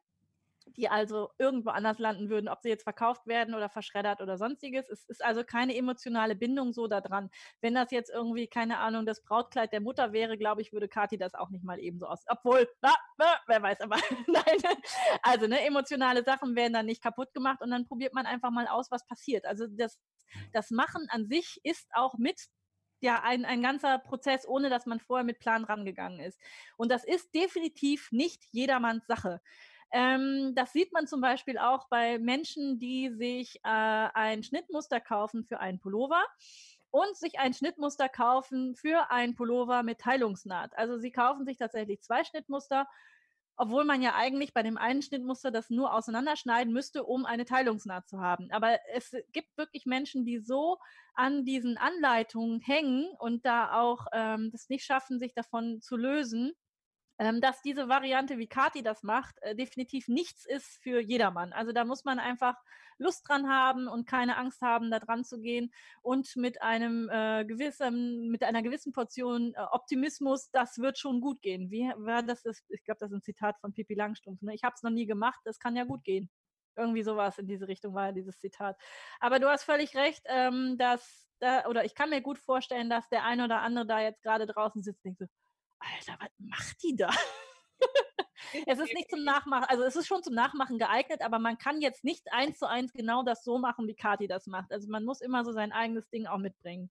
die 0.66 0.88
also 0.88 1.30
irgendwo 1.38 1.70
anders 1.70 1.98
landen 1.98 2.28
würden, 2.30 2.48
ob 2.48 2.60
sie 2.62 2.68
jetzt 2.68 2.84
verkauft 2.84 3.26
werden 3.26 3.54
oder 3.54 3.68
verschreddert 3.68 4.20
oder 4.20 4.36
sonstiges. 4.38 4.88
Es 4.88 5.04
ist 5.04 5.24
also 5.24 5.44
keine 5.44 5.76
emotionale 5.76 6.34
Bindung 6.36 6.72
so 6.72 6.86
daran. 6.86 7.30
Wenn 7.60 7.74
das 7.74 7.90
jetzt 7.90 8.10
irgendwie, 8.10 8.46
keine 8.46 8.78
Ahnung, 8.78 9.06
das 9.06 9.22
Brautkleid 9.22 9.72
der 9.72 9.80
Mutter 9.80 10.12
wäre, 10.12 10.38
glaube 10.38 10.62
ich, 10.62 10.72
würde 10.72 10.88
Kathi 10.88 11.18
das 11.18 11.34
auch 11.34 11.50
nicht 11.50 11.64
mal 11.64 11.78
ebenso 11.80 12.06
aus. 12.06 12.24
Obwohl, 12.28 12.68
na, 12.82 12.94
na, 13.18 13.36
wer 13.46 13.62
weiß, 13.62 13.80
aber 13.80 13.96
nein. 14.26 14.76
Also, 15.22 15.46
ne, 15.46 15.60
emotionale 15.64 16.24
Sachen 16.24 16.56
werden 16.56 16.72
dann 16.72 16.86
nicht 16.86 17.02
kaputt 17.02 17.32
gemacht 17.34 17.60
und 17.62 17.70
dann 17.70 17.86
probiert 17.86 18.14
man 18.14 18.26
einfach 18.26 18.50
mal 18.50 18.66
aus, 18.68 18.90
was 18.90 19.06
passiert. 19.06 19.44
Also 19.46 19.66
das, 19.68 19.98
das 20.52 20.70
Machen 20.70 21.06
an 21.10 21.26
sich 21.26 21.60
ist 21.64 21.88
auch 21.94 22.14
mit 22.18 22.48
ja 23.02 23.20
ein, 23.22 23.44
ein 23.44 23.62
ganzer 23.62 23.98
Prozess, 23.98 24.46
ohne 24.46 24.70
dass 24.70 24.86
man 24.86 25.00
vorher 25.00 25.24
mit 25.24 25.40
Plan 25.40 25.64
rangegangen 25.64 26.20
ist. 26.20 26.40
Und 26.76 26.90
das 26.90 27.04
ist 27.04 27.34
definitiv 27.34 28.12
nicht 28.12 28.44
jedermanns 28.52 29.06
Sache. 29.06 29.40
Ähm, 29.92 30.54
das 30.54 30.72
sieht 30.72 30.92
man 30.92 31.06
zum 31.06 31.20
Beispiel 31.20 31.58
auch 31.58 31.88
bei 31.88 32.18
Menschen, 32.18 32.78
die 32.78 33.10
sich 33.10 33.56
äh, 33.56 33.68
ein 33.68 34.42
Schnittmuster 34.42 35.00
kaufen 35.00 35.44
für 35.44 35.60
einen 35.60 35.78
Pullover 35.78 36.22
und 36.90 37.16
sich 37.16 37.38
ein 37.38 37.54
Schnittmuster 37.54 38.08
kaufen 38.08 38.74
für 38.74 39.10
einen 39.10 39.34
Pullover 39.34 39.82
mit 39.82 39.98
Teilungsnaht. 39.98 40.76
Also 40.76 40.98
sie 40.98 41.10
kaufen 41.10 41.44
sich 41.44 41.58
tatsächlich 41.58 42.02
zwei 42.02 42.24
Schnittmuster, 42.24 42.86
obwohl 43.56 43.84
man 43.84 44.02
ja 44.02 44.14
eigentlich 44.14 44.54
bei 44.54 44.62
dem 44.62 44.78
einen 44.78 45.02
Schnittmuster 45.02 45.50
das 45.50 45.70
nur 45.70 45.94
auseinanderschneiden 45.94 46.72
müsste, 46.72 47.04
um 47.04 47.26
eine 47.26 47.44
Teilungsnaht 47.44 48.08
zu 48.08 48.20
haben. 48.20 48.50
Aber 48.50 48.78
es 48.94 49.14
gibt 49.32 49.56
wirklich 49.56 49.86
Menschen, 49.86 50.24
die 50.24 50.38
so 50.38 50.78
an 51.14 51.44
diesen 51.44 51.76
Anleitungen 51.76 52.60
hängen 52.60 53.08
und 53.18 53.44
da 53.44 53.72
auch 53.80 54.06
ähm, 54.12 54.50
das 54.52 54.68
nicht 54.68 54.84
schaffen, 54.84 55.18
sich 55.18 55.34
davon 55.34 55.80
zu 55.82 55.96
lösen, 55.96 56.52
dass 57.40 57.62
diese 57.62 57.88
Variante, 57.88 58.38
wie 58.38 58.46
Kati 58.46 58.82
das 58.82 59.02
macht, 59.02 59.36
äh, 59.42 59.54
definitiv 59.54 60.08
nichts 60.08 60.44
ist 60.46 60.82
für 60.82 61.00
jedermann. 61.00 61.52
Also 61.52 61.72
da 61.72 61.84
muss 61.84 62.04
man 62.04 62.18
einfach 62.18 62.56
Lust 62.98 63.28
dran 63.28 63.48
haben 63.48 63.88
und 63.88 64.06
keine 64.06 64.36
Angst 64.36 64.62
haben, 64.62 64.90
da 64.90 64.98
dran 64.98 65.24
zu 65.24 65.40
gehen 65.40 65.72
und 66.02 66.36
mit 66.36 66.62
einem 66.62 67.08
äh, 67.10 67.44
gewissen, 67.44 68.30
mit 68.30 68.42
einer 68.42 68.62
gewissen 68.62 68.92
Portion 68.92 69.54
äh, 69.54 69.60
Optimismus, 69.72 70.50
das 70.50 70.78
wird 70.78 70.98
schon 70.98 71.20
gut 71.20 71.42
gehen. 71.42 71.70
Wie 71.70 71.92
war 71.96 72.22
das? 72.22 72.44
Ist, 72.44 72.64
ich 72.70 72.84
glaube, 72.84 72.98
das 73.00 73.10
ist 73.10 73.16
ein 73.18 73.22
Zitat 73.22 73.58
von 73.60 73.72
Pippi 73.72 73.94
Langstrumpf. 73.94 74.42
Ne? 74.42 74.54
Ich 74.54 74.62
habe 74.62 74.74
es 74.74 74.82
noch 74.82 74.90
nie 74.90 75.06
gemacht, 75.06 75.40
das 75.44 75.58
kann 75.58 75.76
ja 75.76 75.84
gut 75.84 76.04
gehen. 76.04 76.30
Irgendwie 76.76 77.02
sowas 77.02 77.38
in 77.38 77.46
diese 77.46 77.68
Richtung 77.68 77.94
war 77.94 78.06
ja 78.06 78.12
dieses 78.12 78.38
Zitat. 78.38 78.80
Aber 79.20 79.38
du 79.38 79.48
hast 79.48 79.64
völlig 79.64 79.94
recht, 79.94 80.22
ähm, 80.26 80.76
dass, 80.78 81.28
da, 81.38 81.66
oder 81.66 81.84
ich 81.84 81.94
kann 81.94 82.10
mir 82.10 82.22
gut 82.22 82.38
vorstellen, 82.38 82.88
dass 82.88 83.08
der 83.10 83.24
eine 83.24 83.44
oder 83.44 83.60
andere 83.60 83.86
da 83.86 84.00
jetzt 84.00 84.22
gerade 84.22 84.46
draußen 84.46 84.82
sitzt 84.82 85.04
und 85.04 85.18
denkt 85.18 85.18
so, 85.18 85.26
Alter, 85.82 86.16
was 86.20 86.30
macht 86.38 86.82
die 86.82 86.96
da? 86.96 87.10
es 88.66 88.78
ist 88.78 88.94
nicht 88.94 89.10
zum 89.10 89.24
Nachmachen, 89.24 89.64
also 89.68 89.82
es 89.84 89.96
ist 89.96 90.06
schon 90.06 90.22
zum 90.22 90.34
Nachmachen 90.34 90.78
geeignet, 90.78 91.22
aber 91.22 91.38
man 91.38 91.58
kann 91.58 91.80
jetzt 91.80 92.04
nicht 92.04 92.32
eins 92.32 92.58
zu 92.58 92.68
eins 92.68 92.92
genau 92.92 93.22
das 93.22 93.44
so 93.44 93.58
machen, 93.58 93.86
wie 93.88 93.94
Kati 93.94 94.26
das 94.28 94.46
macht. 94.46 94.72
Also 94.72 94.88
man 94.90 95.04
muss 95.04 95.20
immer 95.20 95.44
so 95.44 95.52
sein 95.52 95.72
eigenes 95.72 96.08
Ding 96.10 96.26
auch 96.26 96.38
mitbringen. 96.38 96.90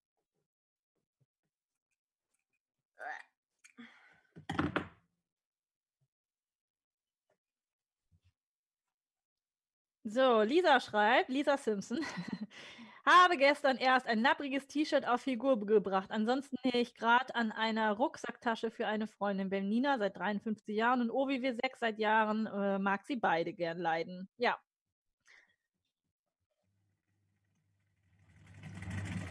So, 10.03 10.41
Lisa 10.41 10.79
schreibt, 10.79 11.29
Lisa 11.29 11.57
Simpson. 11.57 11.99
Habe 13.05 13.37
gestern 13.37 13.77
erst 13.77 14.05
ein 14.07 14.21
nappriges 14.21 14.67
T-Shirt 14.67 15.07
auf 15.07 15.21
Figur 15.21 15.59
gebracht. 15.65 16.11
Ansonsten 16.11 16.55
nähe 16.63 16.81
ich 16.81 16.93
gerade 16.93 17.33
an 17.33 17.51
einer 17.51 17.93
Rucksacktasche 17.93 18.69
für 18.69 18.85
eine 18.85 19.07
Freundin. 19.07 19.49
Bernina 19.49 19.97
seit 19.97 20.17
53 20.17 20.75
Jahren 20.75 21.01
und 21.01 21.09
Ovi 21.09 21.41
wir 21.41 21.55
sechs 21.55 21.79
seit 21.79 21.97
Jahren 21.97 22.45
äh, 22.45 22.77
mag 22.77 23.03
sie 23.03 23.15
beide 23.15 23.53
gern 23.53 23.79
leiden. 23.79 24.29
Ja. 24.37 24.59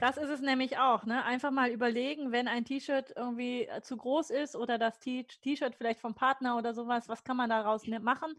Das 0.00 0.16
ist 0.16 0.30
es 0.30 0.40
nämlich 0.40 0.78
auch, 0.78 1.04
ne? 1.04 1.22
Einfach 1.24 1.50
mal 1.50 1.68
überlegen, 1.70 2.32
wenn 2.32 2.48
ein 2.48 2.64
T-Shirt 2.64 3.12
irgendwie 3.14 3.66
äh, 3.66 3.82
zu 3.82 3.98
groß 3.98 4.30
ist 4.30 4.56
oder 4.56 4.78
das 4.78 4.98
T-Shirt 4.98 5.74
vielleicht 5.76 6.00
vom 6.00 6.14
Partner 6.14 6.56
oder 6.56 6.72
sowas, 6.72 7.08
was 7.08 7.22
kann 7.22 7.36
man 7.36 7.50
daraus 7.50 7.86
ne-, 7.86 8.00
machen? 8.00 8.34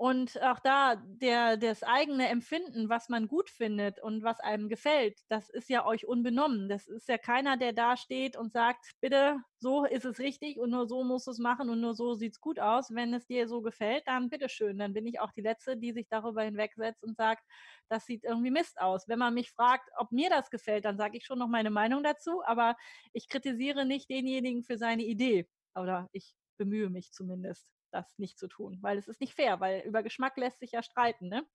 Und 0.00 0.40
auch 0.40 0.60
da 0.60 0.96
der, 0.96 1.58
das 1.58 1.82
eigene 1.82 2.30
Empfinden, 2.30 2.88
was 2.88 3.10
man 3.10 3.28
gut 3.28 3.50
findet 3.50 4.02
und 4.02 4.22
was 4.22 4.40
einem 4.40 4.70
gefällt, 4.70 5.20
das 5.28 5.50
ist 5.50 5.68
ja 5.68 5.84
euch 5.84 6.06
unbenommen. 6.06 6.70
Das 6.70 6.86
ist 6.88 7.06
ja 7.06 7.18
keiner, 7.18 7.58
der 7.58 7.74
da 7.74 7.98
steht 7.98 8.34
und 8.34 8.50
sagt, 8.50 8.92
bitte, 9.02 9.36
so 9.58 9.84
ist 9.84 10.06
es 10.06 10.18
richtig 10.18 10.58
und 10.58 10.70
nur 10.70 10.88
so 10.88 11.04
musst 11.04 11.26
du 11.26 11.32
es 11.32 11.38
machen 11.38 11.68
und 11.68 11.82
nur 11.82 11.92
so 11.94 12.14
sieht 12.14 12.32
es 12.32 12.40
gut 12.40 12.58
aus. 12.58 12.94
Wenn 12.94 13.12
es 13.12 13.26
dir 13.26 13.46
so 13.46 13.60
gefällt, 13.60 14.04
dann 14.06 14.30
bitteschön. 14.30 14.78
Dann 14.78 14.94
bin 14.94 15.04
ich 15.06 15.20
auch 15.20 15.32
die 15.32 15.42
Letzte, 15.42 15.76
die 15.76 15.92
sich 15.92 16.08
darüber 16.08 16.44
hinwegsetzt 16.44 17.04
und 17.04 17.18
sagt, 17.18 17.44
das 17.90 18.06
sieht 18.06 18.24
irgendwie 18.24 18.50
Mist 18.50 18.80
aus. 18.80 19.06
Wenn 19.06 19.18
man 19.18 19.34
mich 19.34 19.50
fragt, 19.52 19.90
ob 19.98 20.12
mir 20.12 20.30
das 20.30 20.48
gefällt, 20.48 20.86
dann 20.86 20.96
sage 20.96 21.18
ich 21.18 21.26
schon 21.26 21.38
noch 21.38 21.48
meine 21.48 21.68
Meinung 21.68 22.02
dazu, 22.02 22.42
aber 22.46 22.74
ich 23.12 23.28
kritisiere 23.28 23.84
nicht 23.84 24.08
denjenigen 24.08 24.64
für 24.64 24.78
seine 24.78 25.02
Idee. 25.02 25.46
Oder 25.74 26.08
ich 26.12 26.34
bemühe 26.56 26.88
mich 26.88 27.12
zumindest 27.12 27.66
das 27.90 28.18
nicht 28.18 28.38
zu 28.38 28.48
tun, 28.48 28.78
weil 28.80 28.98
es 28.98 29.08
ist 29.08 29.20
nicht 29.20 29.34
fair, 29.34 29.60
weil 29.60 29.80
über 29.80 30.02
Geschmack 30.02 30.36
lässt 30.36 30.60
sich 30.60 30.72
ja 30.72 30.82
streiten, 30.82 31.28
ne? 31.28 31.46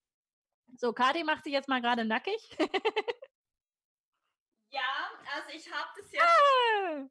So, 0.77 0.93
Kati 0.93 1.23
macht 1.23 1.43
sich 1.43 1.53
jetzt 1.53 1.69
mal 1.69 1.81
gerade 1.81 2.05
nackig. 2.05 2.57
ja, 4.71 5.11
also 5.33 5.49
ich 5.53 5.71
habe 5.71 5.89
das 5.97 6.11
jetzt. 6.11 6.23
Ah! 6.23 7.07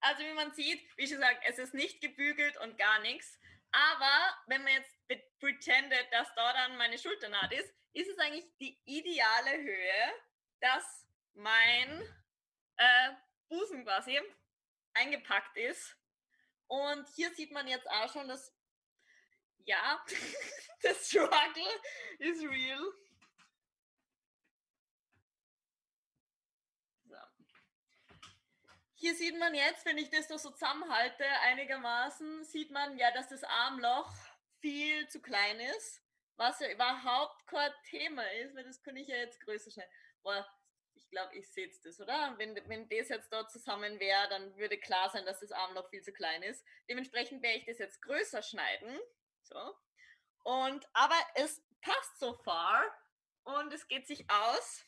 Also 0.00 0.22
wie 0.22 0.32
man 0.32 0.52
sieht, 0.52 0.80
wie 0.96 1.06
schon 1.06 1.16
gesagt, 1.16 1.42
es 1.46 1.58
ist 1.58 1.74
nicht 1.74 2.00
gebügelt 2.00 2.56
und 2.58 2.78
gar 2.78 3.00
nichts. 3.00 3.38
Aber 3.72 4.38
wenn 4.46 4.62
man 4.62 4.72
jetzt 4.72 4.96
pretendet, 5.40 6.06
dass 6.12 6.32
da 6.34 6.52
dann 6.52 6.76
meine 6.76 6.98
Schulternaht 6.98 7.52
ist, 7.52 7.74
ist 7.92 8.08
es 8.08 8.18
eigentlich 8.18 8.46
die 8.60 8.80
ideale 8.84 9.58
Höhe, 9.58 10.12
dass 10.60 11.06
mein 11.34 12.02
äh, 12.76 13.10
Busen 13.48 13.84
quasi 13.84 14.20
eingepackt 14.94 15.56
ist 15.56 15.97
und 16.68 17.08
hier 17.14 17.34
sieht 17.34 17.50
man 17.50 17.66
jetzt 17.66 17.88
auch 17.88 18.12
schon, 18.12 18.28
dass, 18.28 18.54
ja, 19.64 20.04
das 20.82 21.08
Struggle 21.08 21.80
ist 22.18 22.42
real. 22.44 22.92
So. 27.04 27.16
Hier 28.94 29.14
sieht 29.14 29.38
man 29.38 29.54
jetzt, 29.54 29.84
wenn 29.86 29.98
ich 29.98 30.10
das 30.10 30.28
so 30.28 30.36
zusammenhalte, 30.36 31.24
einigermaßen, 31.42 32.44
sieht 32.44 32.70
man 32.70 32.98
ja, 32.98 33.10
dass 33.12 33.28
das 33.28 33.44
Armloch 33.44 34.12
viel 34.60 35.08
zu 35.08 35.20
klein 35.22 35.58
ist, 35.60 36.02
was 36.36 36.60
ja 36.60 36.70
überhaupt 36.70 37.46
kein 37.46 37.72
Thema 37.84 38.30
ist, 38.32 38.54
weil 38.54 38.64
das 38.64 38.82
kann 38.82 38.96
ich 38.96 39.08
ja 39.08 39.16
jetzt 39.16 39.40
größer 39.40 39.70
schneiden. 39.70 39.92
Boah, 40.22 40.46
ich 41.08 41.12
glaube, 41.12 41.34
ich 41.36 41.50
sehe 41.50 41.70
das, 41.82 41.98
oder? 42.00 42.34
Wenn, 42.36 42.54
wenn 42.68 42.86
das 42.90 43.08
jetzt 43.08 43.32
dort 43.32 43.50
zusammen 43.50 43.98
wäre, 43.98 44.28
dann 44.28 44.54
würde 44.58 44.76
klar 44.76 45.08
sein, 45.08 45.24
dass 45.24 45.40
das 45.40 45.52
Arm 45.52 45.72
noch 45.72 45.88
viel 45.88 46.02
zu 46.02 46.12
klein 46.12 46.42
ist. 46.42 46.62
Dementsprechend 46.86 47.42
werde 47.42 47.58
ich 47.58 47.64
das 47.64 47.78
jetzt 47.78 48.02
größer 48.02 48.42
schneiden. 48.42 48.98
So. 49.42 49.74
Und, 50.44 50.86
aber 50.92 51.16
es 51.36 51.64
passt 51.80 52.18
so 52.18 52.34
far 52.34 52.84
und 53.44 53.72
es 53.72 53.88
geht 53.88 54.06
sich 54.06 54.28
aus. 54.30 54.84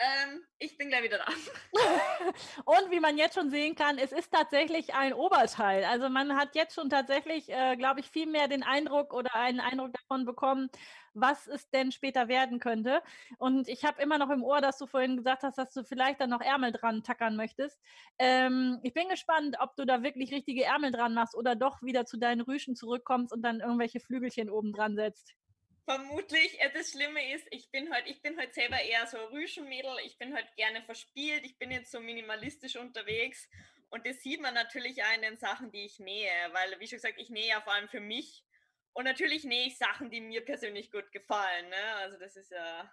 Ähm, 0.00 0.40
ich 0.58 0.78
bin 0.78 0.88
gleich 0.88 1.02
wieder 1.02 1.18
da. 1.18 1.26
und 2.64 2.90
wie 2.90 3.00
man 3.00 3.18
jetzt 3.18 3.34
schon 3.34 3.50
sehen 3.50 3.74
kann, 3.74 3.98
es 3.98 4.12
ist 4.12 4.32
tatsächlich 4.32 4.94
ein 4.94 5.12
Oberteil. 5.12 5.84
Also 5.84 6.08
man 6.08 6.36
hat 6.36 6.54
jetzt 6.54 6.74
schon 6.74 6.88
tatsächlich, 6.88 7.50
äh, 7.50 7.76
glaube 7.76 8.00
ich, 8.00 8.08
viel 8.08 8.26
mehr 8.26 8.48
den 8.48 8.62
Eindruck 8.62 9.12
oder 9.12 9.34
einen 9.34 9.60
Eindruck 9.60 9.92
davon 9.92 10.24
bekommen, 10.24 10.70
was 11.12 11.46
es 11.48 11.68
denn 11.68 11.92
später 11.92 12.28
werden 12.28 12.60
könnte. 12.60 13.02
Und 13.36 13.68
ich 13.68 13.84
habe 13.84 14.00
immer 14.00 14.16
noch 14.16 14.30
im 14.30 14.42
Ohr, 14.42 14.62
dass 14.62 14.78
du 14.78 14.86
vorhin 14.86 15.18
gesagt 15.18 15.42
hast, 15.42 15.58
dass 15.58 15.74
du 15.74 15.84
vielleicht 15.84 16.20
dann 16.20 16.30
noch 16.30 16.40
Ärmel 16.40 16.72
dran 16.72 17.02
tackern 17.02 17.36
möchtest. 17.36 17.78
Ähm, 18.18 18.78
ich 18.82 18.94
bin 18.94 19.10
gespannt, 19.10 19.56
ob 19.60 19.76
du 19.76 19.84
da 19.84 20.02
wirklich 20.02 20.32
richtige 20.32 20.64
Ärmel 20.64 20.92
dran 20.92 21.12
machst 21.12 21.34
oder 21.34 21.56
doch 21.56 21.82
wieder 21.82 22.06
zu 22.06 22.16
deinen 22.16 22.40
Rüschen 22.40 22.74
zurückkommst 22.74 23.34
und 23.34 23.42
dann 23.42 23.60
irgendwelche 23.60 24.00
Flügelchen 24.00 24.48
oben 24.48 24.72
dran 24.72 24.96
setzt. 24.96 25.34
Vermutlich, 25.84 26.60
äh, 26.60 26.70
das 26.72 26.90
Schlimme 26.90 27.34
ist, 27.34 27.46
ich 27.50 27.70
bin 27.70 27.92
heute, 27.92 28.08
ich 28.08 28.22
bin 28.22 28.38
heute 28.38 28.52
selber 28.52 28.80
eher 28.80 29.06
so 29.06 29.18
Rüschenmädel, 29.26 29.98
ich 30.04 30.18
bin 30.18 30.34
heute 30.34 30.48
gerne 30.56 30.82
verspielt, 30.82 31.44
ich 31.44 31.58
bin 31.58 31.70
jetzt 31.70 31.90
so 31.90 32.00
minimalistisch 32.00 32.76
unterwegs. 32.76 33.48
Und 33.88 34.06
das 34.06 34.22
sieht 34.22 34.40
man 34.40 34.54
natürlich 34.54 35.02
auch 35.02 35.14
in 35.14 35.22
den 35.22 35.36
Sachen, 35.36 35.72
die 35.72 35.84
ich 35.84 35.98
nähe, 35.98 36.30
weil, 36.52 36.78
wie 36.78 36.86
schon 36.86 36.98
gesagt, 36.98 37.18
ich 37.18 37.30
nähe 37.30 37.48
ja 37.48 37.60
vor 37.60 37.72
allem 37.72 37.88
für 37.88 38.00
mich. 38.00 38.44
Und 38.92 39.04
natürlich 39.04 39.44
nähe 39.44 39.66
ich 39.66 39.78
Sachen, 39.78 40.10
die 40.10 40.20
mir 40.20 40.44
persönlich 40.44 40.92
gut 40.92 41.10
gefallen, 41.12 41.68
ne? 41.68 41.94
also 41.96 42.18
das 42.18 42.36
ist 42.36 42.50
ja... 42.50 42.92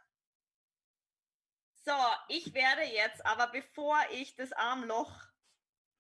So, 1.84 1.94
ich 2.28 2.54
werde 2.54 2.82
jetzt 2.84 3.26
aber, 3.26 3.48
bevor 3.48 3.98
ich 4.12 4.36
das 4.36 4.52
Armloch 4.52 5.24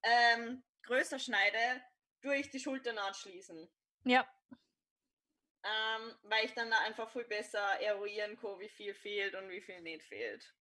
ähm, 0.04 0.64
größer 0.84 1.18
schneide, 1.18 1.82
durch 2.22 2.50
die 2.50 2.60
Schulternaht 2.60 3.16
schließen. 3.16 3.70
Ja 4.04 4.28
ähm, 5.64 6.14
weil 6.24 6.46
ich 6.46 6.54
dann 6.54 6.70
da 6.70 6.78
einfach 6.80 7.10
viel 7.12 7.26
besser 7.26 7.64
eruieren 7.82 8.38
kann, 8.40 8.60
wie 8.60 8.70
viel 8.70 8.94
fehlt 8.94 9.36
und 9.36 9.50
wie 9.50 9.62
viel 9.62 9.82
nicht 9.82 10.04
fehlt. 10.04 10.54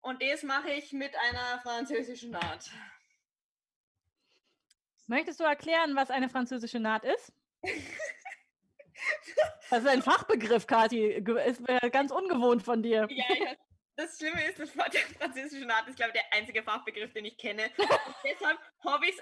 Und 0.00 0.22
das 0.22 0.42
mache 0.42 0.70
ich 0.70 0.92
mit 0.92 1.14
einer 1.16 1.60
französischen 1.60 2.30
Naht. 2.30 2.70
Möchtest 5.06 5.40
du 5.40 5.44
erklären, 5.44 5.96
was 5.96 6.10
eine 6.10 6.28
französische 6.28 6.80
Naht 6.80 7.04
ist? 7.04 7.32
das 9.70 9.80
ist 9.80 9.88
ein 9.88 10.02
Fachbegriff, 10.02 10.66
Kathi. 10.66 11.12
Ist 11.46 11.62
ganz 11.92 12.10
ungewohnt 12.10 12.62
von 12.62 12.82
dir. 12.82 13.06
Ja, 13.10 13.24
ja. 13.34 13.56
Das 13.98 14.16
Schlimme 14.16 14.40
ist, 14.44 14.60
das 14.60 14.72
der 14.74 15.00
französische 15.18 15.66
Naht 15.66 15.88
ist, 15.88 15.96
glaube 15.96 16.12
ich, 16.14 16.20
der 16.22 16.32
einzige 16.32 16.62
Fachbegriff, 16.62 17.12
den 17.12 17.24
ich 17.24 17.36
kenne. 17.36 17.64
Und 17.78 18.14
deshalb 18.22 18.56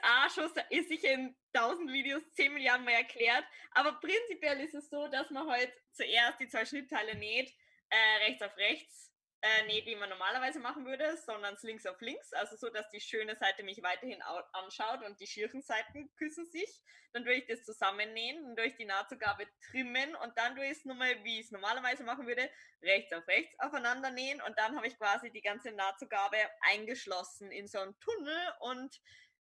auch 0.02 0.30
schon, 0.30 0.50
ist 0.68 0.88
sicher 0.90 1.12
in 1.14 1.34
tausend 1.54 1.90
Videos, 1.90 2.20
zehn 2.34 2.52
Milliarden 2.52 2.84
Mal 2.84 2.92
erklärt. 2.92 3.42
Aber 3.70 3.92
prinzipiell 3.92 4.60
ist 4.60 4.74
es 4.74 4.90
so, 4.90 5.08
dass 5.08 5.30
man 5.30 5.48
halt 5.48 5.72
zuerst 5.92 6.38
die 6.40 6.48
zwei 6.48 6.66
Schnittteile 6.66 7.14
näht, 7.14 7.50
äh, 7.88 8.26
rechts 8.26 8.42
auf 8.42 8.54
rechts. 8.58 9.15
Äh, 9.42 9.66
näht, 9.66 9.86
wie 9.86 9.96
man 9.96 10.08
normalerweise 10.08 10.60
machen 10.60 10.86
würde, 10.86 11.16
sondern 11.18 11.56
links 11.62 11.86
auf 11.86 12.00
links, 12.00 12.32
also 12.32 12.56
so, 12.56 12.70
dass 12.70 12.88
die 12.90 13.00
schöne 13.00 13.36
Seite 13.36 13.62
mich 13.62 13.82
weiterhin 13.82 14.22
anschaut 14.52 15.02
und 15.04 15.20
die 15.20 15.26
schiefen 15.26 15.62
Seiten 15.62 16.10
küssen 16.16 16.46
sich. 16.46 16.82
Dann 17.12 17.24
tue 17.24 17.34
ich 17.34 17.46
das 17.46 17.64
zusammennähen, 17.64 18.42
dann 18.42 18.56
durch 18.56 18.76
die 18.76 18.84
Nahtzugabe 18.84 19.46
trimmen 19.70 20.14
und 20.16 20.36
dann 20.36 20.54
tue 20.54 20.66
ich 20.66 20.78
es 20.78 20.84
nochmal, 20.84 21.22
wie 21.24 21.40
ich 21.40 21.46
es 21.46 21.52
normalerweise 21.52 22.04
machen 22.04 22.26
würde, 22.26 22.50
rechts 22.82 23.12
auf 23.12 23.26
rechts 23.26 23.54
aufeinander 23.58 24.10
nähen 24.10 24.40
und 24.42 24.58
dann 24.58 24.76
habe 24.76 24.86
ich 24.86 24.98
quasi 24.98 25.30
die 25.30 25.40
ganze 25.40 25.72
Nahtzugabe 25.72 26.36
eingeschlossen 26.72 27.50
in 27.50 27.68
so 27.68 27.78
einen 27.78 27.98
Tunnel 28.00 28.52
und 28.60 29.00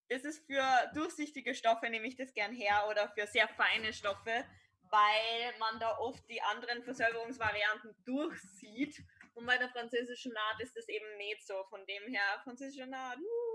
das 0.09 0.23
ist 0.25 0.47
für 0.47 0.65
durchsichtige 0.95 1.55
Stoffe, 1.55 1.89
nehme 1.89 2.07
ich 2.07 2.16
das 2.16 2.35
gern 2.35 2.53
her 2.53 2.87
oder 2.91 3.09
für 3.09 3.27
sehr 3.27 3.49
feine 3.49 3.93
Stoffe, 3.93 4.45
weil 4.91 5.59
man 5.59 5.81
da 5.81 5.97
oft 5.99 6.29
die 6.29 6.43
anderen 6.43 6.85
Versäuberungsvarianten 6.85 7.97
durchsieht 8.05 9.03
und 9.35 9.47
bei 9.47 9.59
der 9.59 9.69
französischen 9.69 10.32
Naht 10.32 10.61
ist 10.61 10.77
es 10.77 10.89
eben 10.89 11.16
nicht 11.19 11.47
so. 11.47 11.55
Von 11.69 11.81
dem 11.86 12.12
her, 12.12 12.40
französische 12.43 12.86
Naht. 12.86 13.19
Uh. 13.19 13.55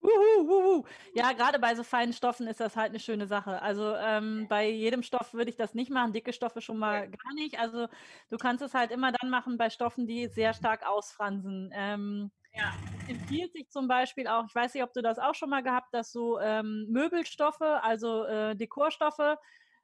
Uhu, 0.00 0.42
uhu. 0.42 0.84
Ja, 1.12 1.32
gerade 1.32 1.58
bei 1.58 1.74
so 1.74 1.82
feinen 1.82 2.12
Stoffen 2.12 2.46
ist 2.46 2.60
das 2.60 2.76
halt 2.76 2.90
eine 2.90 3.00
schöne 3.00 3.26
Sache. 3.26 3.60
Also 3.60 3.96
ähm, 3.96 4.46
bei 4.48 4.68
jedem 4.68 5.02
Stoff 5.02 5.34
würde 5.34 5.50
ich 5.50 5.56
das 5.56 5.74
nicht 5.74 5.90
machen, 5.90 6.12
dicke 6.12 6.32
Stoffe 6.32 6.60
schon 6.60 6.78
mal 6.78 7.08
okay. 7.08 7.16
gar 7.22 7.34
nicht. 7.34 7.58
Also 7.58 7.88
du 8.30 8.36
kannst 8.36 8.62
es 8.62 8.74
halt 8.74 8.92
immer 8.92 9.12
dann 9.12 9.30
machen 9.30 9.58
bei 9.58 9.70
Stoffen, 9.70 10.06
die 10.06 10.28
sehr 10.28 10.54
stark 10.54 10.86
ausfransen. 10.86 11.70
Ähm, 11.74 12.30
ja. 12.52 12.72
Empfiehlt 13.08 13.52
sich 13.52 13.70
zum 13.70 13.88
Beispiel 13.88 14.28
auch, 14.28 14.44
ich 14.46 14.54
weiß 14.54 14.74
nicht, 14.74 14.84
ob 14.84 14.92
du 14.92 15.02
das 15.02 15.18
auch 15.18 15.34
schon 15.34 15.50
mal 15.50 15.62
gehabt, 15.62 15.92
dass 15.92 16.12
so 16.12 16.38
ähm, 16.38 16.86
Möbelstoffe, 16.90 17.60
also 17.60 18.24
äh, 18.24 18.54
Dekorstoffe, 18.54 19.36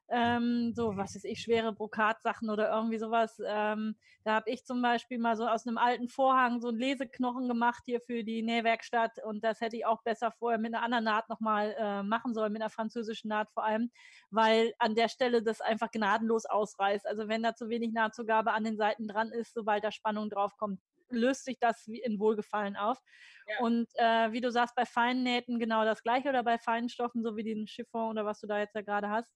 ähm, 0.09 0.73
so, 0.75 0.97
was 0.97 1.15
ist 1.15 1.25
ich, 1.25 1.41
schwere 1.41 1.73
Brokatsachen 1.73 2.49
oder 2.49 2.71
irgendwie 2.71 2.99
sowas. 2.99 3.41
Ähm, 3.45 3.95
da 4.23 4.35
habe 4.35 4.49
ich 4.49 4.65
zum 4.65 4.81
Beispiel 4.81 5.17
mal 5.17 5.35
so 5.35 5.47
aus 5.47 5.65
einem 5.65 5.77
alten 5.77 6.09
Vorhang 6.09 6.61
so 6.61 6.69
einen 6.69 6.77
Leseknochen 6.77 7.47
gemacht 7.47 7.83
hier 7.85 8.01
für 8.01 8.23
die 8.23 8.43
Nähwerkstatt 8.43 9.23
und 9.23 9.43
das 9.43 9.61
hätte 9.61 9.77
ich 9.77 9.85
auch 9.85 10.03
besser 10.03 10.31
vorher 10.31 10.59
mit 10.59 10.73
einer 10.73 10.83
anderen 10.83 11.05
Naht 11.05 11.29
nochmal 11.29 11.75
äh, 11.77 12.03
machen 12.03 12.33
sollen, 12.33 12.53
mit 12.53 12.61
einer 12.61 12.69
französischen 12.69 13.29
Naht 13.29 13.49
vor 13.51 13.63
allem, 13.63 13.91
weil 14.29 14.73
an 14.79 14.95
der 14.95 15.09
Stelle 15.09 15.41
das 15.41 15.61
einfach 15.61 15.91
gnadenlos 15.91 16.45
ausreißt. 16.45 17.07
Also 17.07 17.27
wenn 17.27 17.43
da 17.43 17.55
zu 17.55 17.69
wenig 17.69 17.91
Nahtzugabe 17.93 18.53
an 18.53 18.63
den 18.63 18.77
Seiten 18.77 19.07
dran 19.07 19.31
ist, 19.31 19.53
sobald 19.53 19.83
da 19.83 19.91
Spannung 19.91 20.29
draufkommt, 20.29 20.79
löst 21.09 21.45
sich 21.45 21.59
das 21.59 21.87
in 21.87 22.19
Wohlgefallen 22.19 22.75
auf. 22.75 22.99
Ja. 23.47 23.59
Und 23.59 23.87
äh, 23.95 24.31
wie 24.31 24.41
du 24.41 24.51
sagst, 24.51 24.75
bei 24.75 24.85
feinen 24.85 25.23
Nähten 25.23 25.59
genau 25.59 25.85
das 25.85 26.01
gleiche 26.01 26.29
oder 26.29 26.43
bei 26.43 26.57
feinen 26.57 26.89
Stoffen, 26.89 27.23
so 27.23 27.35
wie 27.35 27.43
den 27.43 27.67
Chiffon 27.67 28.09
oder 28.09 28.25
was 28.25 28.39
du 28.39 28.47
da 28.47 28.59
jetzt 28.59 28.75
ja 28.75 28.81
gerade 28.81 29.09
hast 29.09 29.35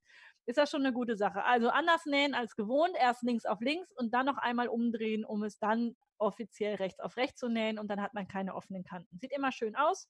ist 0.50 0.58
das 0.58 0.72
schon 0.72 0.84
eine 0.84 0.94
gute 0.94 1.16
Sache. 1.16 1.44
Also 1.44 1.70
anders 1.70 2.08
nähen 2.08 2.34
als 2.34 2.56
gewohnt, 2.56 2.96
erst 3.00 3.22
links 3.22 3.46
auf 3.46 3.62
links 3.62 3.92
und 3.92 4.16
dann 4.16 4.26
noch 4.26 4.38
einmal 4.38 4.68
umdrehen, 4.68 5.24
um 5.24 5.44
es 5.44 5.60
dann 5.60 5.96
offiziell 6.18 6.76
rechts 6.76 7.00
auf 7.00 7.18
rechts 7.18 7.40
zu 7.40 7.50
nähen 7.50 7.78
und 7.78 7.88
dann 7.88 8.02
hat 8.02 8.16
man 8.16 8.28
keine 8.28 8.56
offenen 8.56 8.84
Kanten. 8.84 9.20
Sieht 9.20 9.32
immer 9.32 9.52
schön 9.52 9.76
aus. 9.76 10.10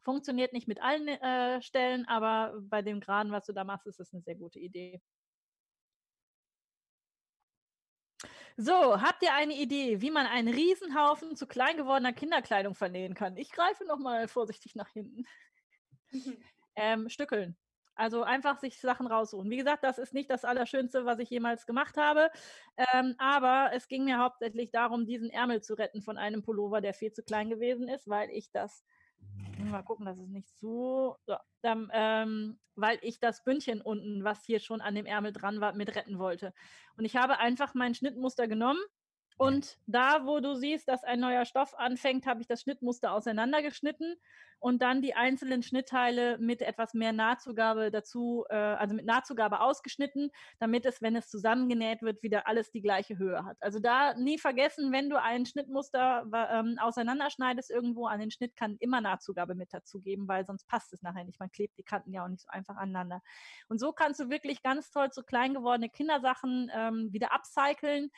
Funktioniert 0.00 0.52
nicht 0.52 0.66
mit 0.66 0.82
allen 0.82 1.06
äh, 1.06 1.62
Stellen, 1.62 2.04
aber 2.08 2.52
bei 2.62 2.82
dem 2.82 2.98
Graden, 2.98 3.30
was 3.30 3.46
du 3.46 3.52
da 3.52 3.62
machst, 3.62 3.86
ist 3.86 4.00
das 4.00 4.12
eine 4.12 4.22
sehr 4.22 4.34
gute 4.34 4.58
Idee. 4.58 5.00
So, 8.56 9.00
habt 9.00 9.22
ihr 9.22 9.34
eine 9.34 9.54
Idee, 9.54 10.00
wie 10.00 10.10
man 10.10 10.26
einen 10.26 10.52
Riesenhaufen 10.52 11.36
zu 11.36 11.46
klein 11.46 11.76
gewordener 11.76 12.12
Kinderkleidung 12.12 12.74
vernähen 12.74 13.14
kann? 13.14 13.36
Ich 13.36 13.52
greife 13.52 13.84
nochmal 13.84 14.26
vorsichtig 14.26 14.74
nach 14.74 14.88
hinten. 14.88 15.24
ähm, 16.74 17.08
stückeln. 17.08 17.56
Also 17.94 18.22
einfach 18.22 18.58
sich 18.58 18.80
Sachen 18.80 19.06
raussuchen. 19.06 19.50
Wie 19.50 19.56
gesagt, 19.56 19.84
das 19.84 19.98
ist 19.98 20.14
nicht 20.14 20.30
das 20.30 20.44
Allerschönste, 20.44 21.04
was 21.04 21.18
ich 21.18 21.30
jemals 21.30 21.66
gemacht 21.66 21.96
habe. 21.96 22.30
Ähm, 22.94 23.14
aber 23.18 23.70
es 23.74 23.88
ging 23.88 24.04
mir 24.04 24.18
hauptsächlich 24.18 24.70
darum, 24.70 25.06
diesen 25.06 25.30
Ärmel 25.30 25.62
zu 25.62 25.74
retten 25.74 26.02
von 26.02 26.16
einem 26.16 26.42
Pullover, 26.42 26.80
der 26.80 26.94
viel 26.94 27.12
zu 27.12 27.22
klein 27.22 27.50
gewesen 27.50 27.88
ist, 27.88 28.08
weil 28.08 28.30
ich 28.30 28.50
das. 28.52 28.84
Mal 29.58 29.82
gucken, 29.82 30.06
das 30.06 30.18
ist 30.18 30.30
nicht 30.30 30.48
so. 30.60 31.16
so 31.26 31.36
dann, 31.60 31.90
ähm, 31.92 32.58
weil 32.74 32.98
ich 33.02 33.20
das 33.20 33.44
Bündchen 33.44 33.82
unten, 33.82 34.24
was 34.24 34.44
hier 34.44 34.60
schon 34.60 34.80
an 34.80 34.94
dem 34.94 35.04
Ärmel 35.04 35.32
dran 35.32 35.60
war, 35.60 35.74
mit 35.74 35.94
retten 35.94 36.18
wollte. 36.18 36.54
Und 36.96 37.04
ich 37.04 37.16
habe 37.16 37.38
einfach 37.38 37.74
mein 37.74 37.94
Schnittmuster 37.94 38.48
genommen 38.48 38.80
und 39.40 39.78
da, 39.86 40.26
wo 40.26 40.40
du 40.40 40.54
siehst, 40.54 40.86
dass 40.86 41.02
ein 41.02 41.18
neuer 41.18 41.46
Stoff 41.46 41.74
anfängt, 41.78 42.26
habe 42.26 42.42
ich 42.42 42.46
das 42.46 42.60
Schnittmuster 42.60 43.14
auseinandergeschnitten 43.14 44.16
und 44.58 44.82
dann 44.82 45.00
die 45.00 45.14
einzelnen 45.14 45.62
Schnittteile 45.62 46.36
mit 46.36 46.60
etwas 46.60 46.92
mehr 46.92 47.14
Nahtzugabe 47.14 47.90
dazu, 47.90 48.44
äh, 48.50 48.54
also 48.54 48.94
mit 48.94 49.06
Nahtzugabe 49.06 49.60
ausgeschnitten, 49.60 50.30
damit 50.58 50.84
es, 50.84 51.00
wenn 51.00 51.16
es 51.16 51.30
zusammengenäht 51.30 52.02
wird, 52.02 52.22
wieder 52.22 52.46
alles 52.46 52.70
die 52.70 52.82
gleiche 52.82 53.16
Höhe 53.16 53.42
hat. 53.42 53.56
Also 53.62 53.78
da 53.78 54.12
nie 54.12 54.36
vergessen, 54.36 54.92
wenn 54.92 55.08
du 55.08 55.18
ein 55.18 55.46
Schnittmuster 55.46 56.26
ähm, 56.52 56.76
auseinanderschneidest 56.78 57.70
irgendwo 57.70 58.08
an 58.08 58.20
den 58.20 58.30
Schnitt, 58.30 58.56
kann 58.56 58.76
immer 58.78 59.00
Nahtzugabe 59.00 59.54
mit 59.54 59.72
dazugeben, 59.72 60.28
weil 60.28 60.44
sonst 60.44 60.68
passt 60.68 60.92
es 60.92 61.00
nachher 61.00 61.24
nicht. 61.24 61.40
Man 61.40 61.50
klebt 61.50 61.78
die 61.78 61.82
Kanten 61.82 62.12
ja 62.12 62.24
auch 62.24 62.28
nicht 62.28 62.42
so 62.42 62.50
einfach 62.50 62.76
aneinander. 62.76 63.22
Und 63.70 63.80
so 63.80 63.92
kannst 63.92 64.20
du 64.20 64.28
wirklich 64.28 64.62
ganz 64.62 64.90
toll 64.90 65.10
zu 65.10 65.22
klein 65.22 65.54
gewordene 65.54 65.88
Kindersachen 65.88 66.70
ähm, 66.74 67.08
wieder 67.10 67.32
upcyclen. 67.32 68.10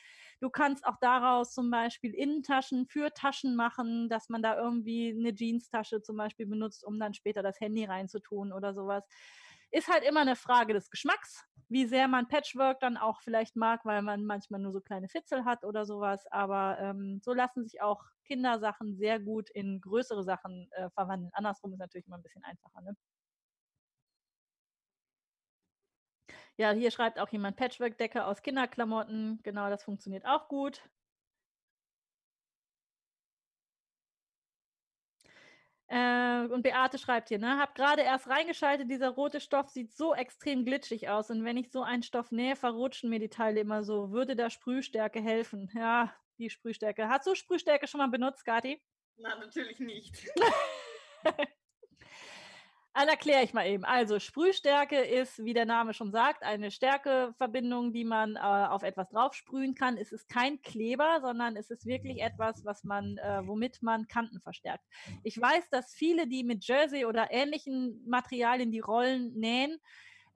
Du 0.42 0.50
kannst 0.50 0.84
auch 0.84 0.96
daraus 1.00 1.54
zum 1.54 1.70
Beispiel 1.70 2.12
Innentaschen 2.12 2.88
für 2.88 3.14
Taschen 3.14 3.54
machen, 3.54 4.08
dass 4.08 4.28
man 4.28 4.42
da 4.42 4.56
irgendwie 4.58 5.10
eine 5.16 5.32
Jeanstasche 5.32 6.02
zum 6.02 6.16
Beispiel 6.16 6.46
benutzt, 6.46 6.84
um 6.84 6.98
dann 6.98 7.14
später 7.14 7.44
das 7.44 7.60
Handy 7.60 7.84
reinzutun 7.84 8.52
oder 8.52 8.74
sowas. 8.74 9.06
Ist 9.70 9.86
halt 9.86 10.02
immer 10.02 10.22
eine 10.22 10.34
Frage 10.34 10.72
des 10.74 10.90
Geschmacks, 10.90 11.44
wie 11.68 11.86
sehr 11.86 12.08
man 12.08 12.26
Patchwork 12.26 12.80
dann 12.80 12.96
auch 12.96 13.20
vielleicht 13.20 13.54
mag, 13.54 13.84
weil 13.84 14.02
man 14.02 14.24
manchmal 14.24 14.58
nur 14.58 14.72
so 14.72 14.80
kleine 14.80 15.08
Fitzel 15.08 15.44
hat 15.44 15.62
oder 15.62 15.86
sowas. 15.86 16.26
Aber 16.32 16.76
ähm, 16.80 17.20
so 17.22 17.32
lassen 17.32 17.62
sich 17.62 17.80
auch 17.80 18.02
Kindersachen 18.24 18.96
sehr 18.96 19.20
gut 19.20 19.48
in 19.48 19.80
größere 19.80 20.24
Sachen 20.24 20.68
äh, 20.72 20.90
verwandeln. 20.90 21.30
Andersrum 21.34 21.72
ist 21.72 21.78
natürlich 21.78 22.08
immer 22.08 22.16
ein 22.18 22.22
bisschen 22.24 22.42
einfacher. 22.42 22.80
Ne? 22.80 22.96
Ja, 26.56 26.70
hier 26.72 26.90
schreibt 26.90 27.18
auch 27.18 27.28
jemand 27.30 27.56
Patchwork-Decke 27.56 28.24
aus 28.24 28.42
Kinderklamotten. 28.42 29.40
Genau, 29.42 29.70
das 29.70 29.84
funktioniert 29.84 30.24
auch 30.26 30.48
gut. 30.48 30.82
Äh, 35.88 36.46
und 36.46 36.62
Beate 36.62 36.96
schreibt 36.98 37.28
hier, 37.28 37.38
ne, 37.38 37.58
hab 37.58 37.74
gerade 37.74 38.00
erst 38.02 38.26
reingeschaltet, 38.28 38.90
dieser 38.90 39.10
rote 39.10 39.40
Stoff 39.40 39.68
sieht 39.68 39.92
so 39.92 40.14
extrem 40.14 40.64
glitschig 40.64 41.08
aus 41.10 41.30
und 41.30 41.44
wenn 41.44 41.58
ich 41.58 41.70
so 41.70 41.82
einen 41.82 42.02
Stoff 42.02 42.30
nähe, 42.30 42.56
verrutschen 42.56 43.10
mir 43.10 43.18
die 43.18 43.28
Teile 43.28 43.60
immer 43.60 43.82
so. 43.84 44.10
Würde 44.10 44.34
da 44.34 44.48
Sprühstärke 44.48 45.20
helfen? 45.20 45.70
Ja, 45.74 46.14
die 46.38 46.48
Sprühstärke. 46.48 47.08
Hast 47.08 47.26
du 47.26 47.34
Sprühstärke 47.34 47.86
schon 47.86 47.98
mal 47.98 48.08
benutzt, 48.08 48.44
Gati? 48.46 48.82
Na, 49.18 49.36
natürlich 49.36 49.80
nicht. 49.80 50.30
Dann 52.94 53.08
erkläre 53.08 53.42
ich 53.42 53.54
mal 53.54 53.66
eben. 53.66 53.84
Also 53.84 54.18
Sprühstärke 54.18 54.98
ist, 54.98 55.42
wie 55.42 55.54
der 55.54 55.64
Name 55.64 55.94
schon 55.94 56.12
sagt, 56.12 56.42
eine 56.42 56.70
Stärkeverbindung, 56.70 57.92
die 57.92 58.04
man 58.04 58.36
äh, 58.36 58.40
auf 58.40 58.82
etwas 58.82 59.08
draufsprühen 59.08 59.74
kann. 59.74 59.96
Es 59.96 60.12
ist 60.12 60.28
kein 60.28 60.60
Kleber, 60.60 61.20
sondern 61.22 61.56
es 61.56 61.70
ist 61.70 61.86
wirklich 61.86 62.20
etwas, 62.20 62.64
was 62.64 62.84
man, 62.84 63.16
äh, 63.18 63.46
womit 63.46 63.82
man 63.82 64.08
Kanten 64.08 64.40
verstärkt. 64.40 64.84
Ich 65.24 65.40
weiß, 65.40 65.70
dass 65.70 65.94
viele, 65.94 66.26
die 66.26 66.44
mit 66.44 66.66
Jersey 66.66 67.06
oder 67.06 67.28
ähnlichen 67.30 68.04
Materialien 68.06 68.70
die 68.70 68.80
Rollen 68.80 69.32
nähen, 69.34 69.78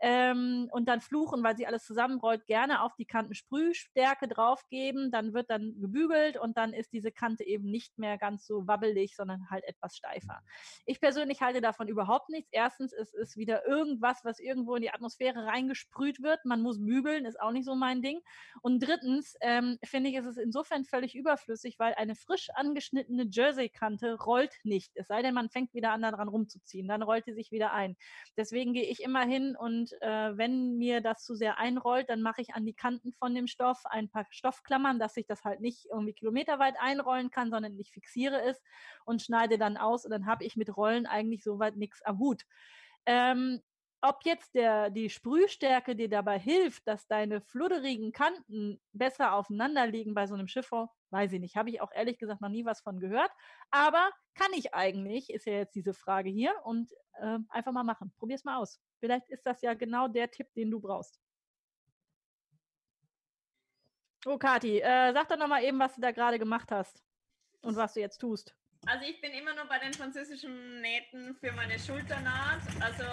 ähm, 0.01 0.69
und 0.73 0.89
dann 0.89 1.01
fluchen, 1.01 1.43
weil 1.43 1.57
sie 1.57 1.67
alles 1.67 1.85
zusammenrollt, 1.85 2.47
gerne 2.47 2.83
auf 2.83 2.95
die 2.97 3.07
Kanten 3.07 3.35
Sprühstärke 3.35 4.29
draufgeben. 4.29 5.11
Dann 5.11 5.33
wird 5.33 5.51
dann 5.51 5.81
gebügelt 5.81 6.37
und 6.37 6.57
dann 6.57 6.73
ist 6.73 6.93
diese 6.93 7.13
Kante 7.13 7.45
eben 7.45 7.71
nicht 7.71 7.99
mehr 7.99 8.19
ganz 8.19 8.47
so 8.47 8.67
wabbelig, 8.67 9.17
sondern 9.17 9.49
halt 9.51 9.65
etwas 9.65 9.97
steifer. 9.97 10.41
Ich 10.85 11.01
persönlich 11.01 11.41
halte 11.41 11.61
davon 11.61 11.89
überhaupt 11.89 12.29
nichts. 12.29 12.51
Erstens 12.53 12.93
ist 12.93 13.15
es 13.15 13.37
wieder 13.37 13.67
irgendwas, 13.67 14.25
was 14.25 14.39
irgendwo 14.39 14.77
in 14.77 14.83
die 14.83 14.93
Atmosphäre 14.93 15.47
reingesprüht 15.47 16.23
wird. 16.23 16.45
Man 16.45 16.63
muss 16.63 16.79
bügeln, 16.79 17.25
ist 17.25 17.41
auch 17.41 17.53
nicht 17.53 17.65
so 17.65 17.75
mein 17.75 18.03
Ding. 18.03 18.21
Und 18.63 18.81
drittens 18.81 19.37
ähm, 19.41 19.79
finde 19.85 20.11
ich, 20.11 20.17
ist 20.17 20.27
es 20.27 20.37
insofern 20.37 20.85
völlig 20.85 21.15
überflüssig, 21.15 21.79
weil 21.79 21.95
eine 21.95 22.15
frisch 22.15 22.51
angeschnittene 22.55 23.27
Jersey-Kante 23.31 24.19
rollt 24.21 24.55
nicht. 24.65 24.93
Es 24.95 25.09
sei 25.09 25.23
denn, 25.23 25.35
man 25.35 25.49
fängt 25.49 25.75
wieder 25.75 25.93
an, 25.93 26.03
daran 26.03 26.29
rumzuziehen. 26.29 26.89
Dann 26.89 27.03
rollt 27.03 27.25
sie 27.25 27.35
sich 27.35 27.51
wieder 27.51 27.73
ein. 27.73 27.97
Deswegen 28.37 28.73
gehe 28.73 28.85
ich 28.85 29.03
immer 29.03 29.25
hin 29.25 29.57
und 29.57 29.86
und 29.87 30.03
äh, 30.03 30.37
wenn 30.37 30.77
mir 30.79 31.01
das 31.01 31.25
zu 31.25 31.35
sehr 31.35 31.59
einrollt, 31.59 32.09
dann 32.09 32.23
mache 32.23 32.41
ich 32.41 32.55
an 32.55 32.65
die 32.65 32.75
Kanten 32.75 33.13
von 33.13 33.35
dem 33.35 33.47
Stoff 33.47 33.85
ein 33.85 34.09
paar 34.09 34.27
Stoffklammern, 34.31 34.99
dass 34.99 35.17
ich 35.17 35.27
das 35.27 35.45
halt 35.45 35.61
nicht 35.61 35.87
irgendwie 35.91 36.13
kilometerweit 36.13 36.75
einrollen 36.81 37.31
kann, 37.31 37.51
sondern 37.51 37.79
ich 37.79 37.93
fixiere 37.93 38.43
es 38.43 38.61
und 39.05 39.23
schneide 39.23 39.59
dann 39.59 39.77
aus 39.77 40.05
und 40.05 40.11
dann 40.11 40.27
habe 40.27 40.45
ich 40.45 40.57
mit 40.57 40.77
Rollen 40.77 41.07
eigentlich 41.07 41.43
soweit 41.45 41.77
nichts 41.77 42.03
am 42.03 42.19
Hut. 42.19 42.43
Ähm, 43.07 43.61
ob 44.09 44.25
jetzt 44.25 44.55
der, 44.55 44.91
die 44.91 45.11
Sprühstärke 45.11 45.97
dir 45.97 46.09
dabei 46.09 46.39
hilft, 46.39 46.87
dass 46.87 47.07
deine 47.07 47.41
fludderigen 47.41 48.13
Kanten 48.13 48.81
besser 48.93 49.35
aufeinander 49.35 49.87
liegen 49.87 50.15
bei 50.15 50.27
so 50.27 50.35
einem 50.35 50.49
Chiffon, 50.49 50.89
weiß 51.11 51.33
ich 51.33 51.41
nicht. 51.41 51.57
Habe 51.57 51.71
ich 51.71 51.81
auch 51.81 51.93
ehrlich 51.93 52.19
gesagt 52.19 52.41
noch 52.41 52.49
nie 52.49 52.65
was 52.65 52.81
von 52.81 53.01
gehört. 53.01 53.31
Aber 53.71 54.11
kann 54.35 54.53
ich 54.55 54.75
eigentlich, 54.75 55.31
ist 55.31 55.47
ja 55.47 55.55
jetzt 55.55 55.75
diese 55.75 55.95
Frage 55.95 56.31
hier. 56.31 56.55
Und 56.65 56.93
äh, 57.21 57.39
einfach 57.49 57.73
mal 57.73 57.85
machen. 57.85 58.13
Probier 58.19 58.37
es 58.37 58.45
mal 58.45 58.57
aus. 58.57 58.81
Vielleicht 58.99 59.29
ist 59.29 59.47
das 59.47 59.63
ja 59.63 59.75
genau 59.75 60.09
der 60.09 60.31
Tipp, 60.31 60.53
den 60.55 60.71
du 60.71 60.81
brauchst. 60.81 61.21
Oh, 64.27 64.39
Kathi, 64.39 64.81
äh, 64.81 65.13
sag 65.13 65.29
doch 65.29 65.37
noch 65.39 65.49
mal 65.49 65.63
eben, 65.63 65.79
was 65.79 65.95
du 65.95 66.01
da 66.01 66.11
gerade 66.11 66.39
gemacht 66.39 66.71
hast. 66.73 67.03
und 67.67 67.77
was 67.77 67.95
du 67.95 68.01
jetzt 68.01 68.19
tust. 68.19 68.55
Also 68.87 69.05
ich 69.05 69.21
bin 69.21 69.33
immer 69.33 69.55
noch 69.55 69.69
bei 69.69 69.79
den 69.79 69.93
französischen 69.93 70.81
Nähten 70.81 71.35
für 71.37 71.51
meine 71.53 71.79
Schulternaht. 71.79 72.61
Also 72.81 73.05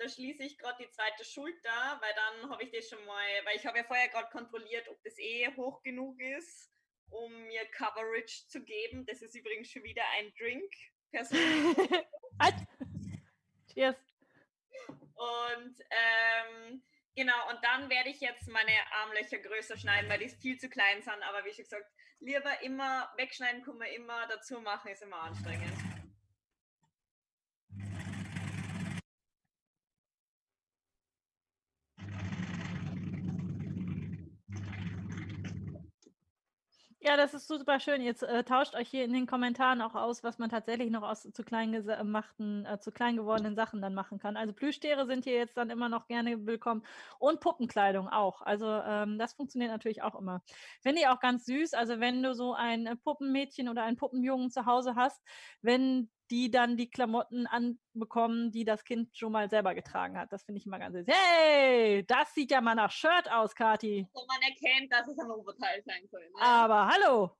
da 0.00 0.08
schließe 0.08 0.42
ich 0.44 0.56
gerade 0.56 0.82
die 0.82 0.90
zweite 0.90 1.24
Schulter, 1.24 2.00
weil 2.00 2.14
dann 2.14 2.50
habe 2.50 2.64
ich 2.64 2.70
das 2.70 2.88
schon 2.88 3.04
mal, 3.04 3.26
weil 3.44 3.56
ich 3.56 3.66
habe 3.66 3.76
ja 3.76 3.84
vorher 3.84 4.08
gerade 4.08 4.30
kontrolliert, 4.30 4.88
ob 4.88 5.00
das 5.02 5.18
eh 5.18 5.46
hoch 5.56 5.82
genug 5.82 6.18
ist, 6.18 6.72
um 7.10 7.30
mir 7.44 7.66
Coverage 7.66 8.46
zu 8.48 8.64
geben. 8.64 9.04
Das 9.04 9.20
ist 9.20 9.34
übrigens 9.34 9.70
schon 9.70 9.82
wieder 9.82 10.02
ein 10.16 10.32
Drink. 10.38 10.72
Cheers. 13.74 13.96
Und 15.14 15.78
ähm, 15.90 16.82
genau, 17.14 17.50
und 17.50 17.62
dann 17.62 17.90
werde 17.90 18.08
ich 18.08 18.20
jetzt 18.20 18.48
meine 18.48 18.72
Armlöcher 18.92 19.38
größer 19.38 19.76
schneiden, 19.76 20.08
weil 20.08 20.20
die 20.20 20.30
viel 20.30 20.58
zu 20.58 20.70
klein 20.70 21.02
sind. 21.02 21.22
Aber 21.24 21.44
wie 21.44 21.52
schon 21.52 21.64
gesagt, 21.64 21.84
lieber 22.20 22.62
immer 22.62 23.12
wegschneiden, 23.18 23.62
kann 23.62 23.76
man 23.76 23.88
immer 23.88 24.26
dazu 24.28 24.62
machen, 24.62 24.90
ist 24.90 25.02
immer 25.02 25.20
anstrengend. 25.20 25.89
Ja, 37.02 37.16
das 37.16 37.32
ist 37.32 37.48
super 37.48 37.80
schön. 37.80 38.02
Jetzt 38.02 38.22
äh, 38.22 38.44
tauscht 38.44 38.74
euch 38.74 38.90
hier 38.90 39.04
in 39.04 39.12
den 39.14 39.26
Kommentaren 39.26 39.80
auch 39.80 39.94
aus, 39.94 40.22
was 40.22 40.38
man 40.38 40.50
tatsächlich 40.50 40.90
noch 40.90 41.02
aus 41.02 41.22
zu 41.22 41.42
klein 41.44 41.72
gemachten, 41.72 42.66
äh, 42.66 42.78
zu 42.78 42.92
klein 42.92 43.16
gewordenen 43.16 43.54
Sachen 43.56 43.80
dann 43.80 43.94
machen 43.94 44.18
kann. 44.18 44.36
Also 44.36 44.52
Plüschtiere 44.52 45.06
sind 45.06 45.24
hier 45.24 45.32
jetzt 45.36 45.56
dann 45.56 45.70
immer 45.70 45.88
noch 45.88 46.08
gerne 46.08 46.44
willkommen 46.44 46.84
und 47.18 47.40
Puppenkleidung 47.40 48.08
auch. 48.08 48.42
Also 48.42 48.66
ähm, 48.66 49.18
das 49.18 49.32
funktioniert 49.32 49.70
natürlich 49.70 50.02
auch 50.02 50.14
immer. 50.14 50.42
Finde 50.82 51.00
ich 51.00 51.08
auch 51.08 51.20
ganz 51.20 51.46
süß. 51.46 51.72
Also 51.72 52.00
wenn 52.00 52.22
du 52.22 52.34
so 52.34 52.52
ein 52.52 52.86
äh, 52.86 52.96
Puppenmädchen 52.96 53.70
oder 53.70 53.82
einen 53.84 53.96
Puppenjungen 53.96 54.50
zu 54.50 54.66
Hause 54.66 54.94
hast, 54.94 55.22
wenn 55.62 56.10
die 56.30 56.50
dann 56.50 56.76
die 56.76 56.88
Klamotten 56.88 57.46
anbekommen, 57.46 58.52
die 58.52 58.64
das 58.64 58.84
Kind 58.84 59.16
schon 59.16 59.32
mal 59.32 59.50
selber 59.50 59.74
getragen 59.74 60.16
hat. 60.16 60.32
Das 60.32 60.44
finde 60.44 60.60
ich 60.60 60.66
immer 60.66 60.78
ganz 60.78 60.94
süß. 60.94 61.06
Hey, 61.08 62.04
das 62.06 62.32
sieht 62.34 62.50
ja 62.50 62.60
mal 62.60 62.74
nach 62.74 62.90
Shirt 62.90 63.30
aus, 63.30 63.54
Kati. 63.54 64.06
Also 64.14 64.26
man 64.26 64.42
erkennt, 64.42 64.92
dass 64.92 65.08
es 65.08 65.18
ein 65.18 65.30
Oberteil 65.30 65.82
sein 65.84 66.06
soll. 66.10 66.22
Ne? 66.22 66.42
Aber 66.42 66.86
hallo. 66.86 67.36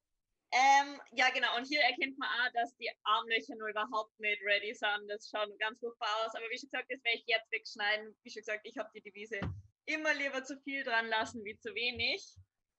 Ähm, 0.53 1.01
ja, 1.13 1.31
genau. 1.31 1.57
Und 1.57 1.67
hier 1.67 1.81
erkennt 1.81 2.19
man 2.19 2.29
auch, 2.29 2.53
dass 2.53 2.77
die 2.77 2.91
Armlöcher 3.05 3.55
nur 3.57 3.69
überhaupt 3.69 4.19
nicht 4.19 4.43
ready 4.45 4.75
sind. 4.75 5.09
Das 5.09 5.31
schaut 5.31 5.57
ganz 5.61 5.79
furchtbar 5.79 6.09
aus. 6.25 6.35
Aber 6.35 6.45
wie 6.51 6.59
schon 6.59 6.71
gesagt, 6.71 6.91
das 6.91 7.03
werde 7.05 7.19
ich 7.19 7.25
jetzt 7.27 7.53
wegschneiden. 7.53 8.17
Wie 8.25 8.31
schon 8.31 8.41
gesagt, 8.41 8.63
ich 8.65 8.77
habe 8.77 8.91
die 8.93 9.01
Devise 9.01 9.39
immer 9.87 10.13
lieber 10.15 10.43
zu 10.43 10.59
viel 10.61 10.83
dran 10.83 11.07
lassen 11.07 11.45
wie 11.45 11.57
zu 11.59 11.73
wenig. 11.75 12.37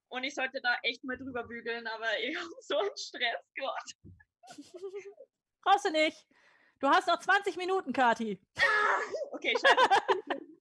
Und 0.10 0.26
ich 0.26 0.36
sollte 0.36 0.60
da 0.62 0.76
echt 0.84 1.06
mal 1.06 1.18
drüber 1.18 1.46
bügeln, 1.46 1.88
aber 1.88 2.08
ich 2.22 2.36
habe 2.36 2.50
so 2.60 2.78
einen 2.78 2.98
Stress 2.98 3.54
gerade. 3.56 4.16
Brauchst 5.62 5.86
du 5.86 5.92
nicht. 5.92 6.28
Du 6.80 6.90
hast 6.90 7.08
noch 7.08 7.20
20 7.20 7.58
Minuten, 7.58 7.94
Kati. 7.94 8.40
okay, 9.32 9.54
scheiße. 9.54 9.90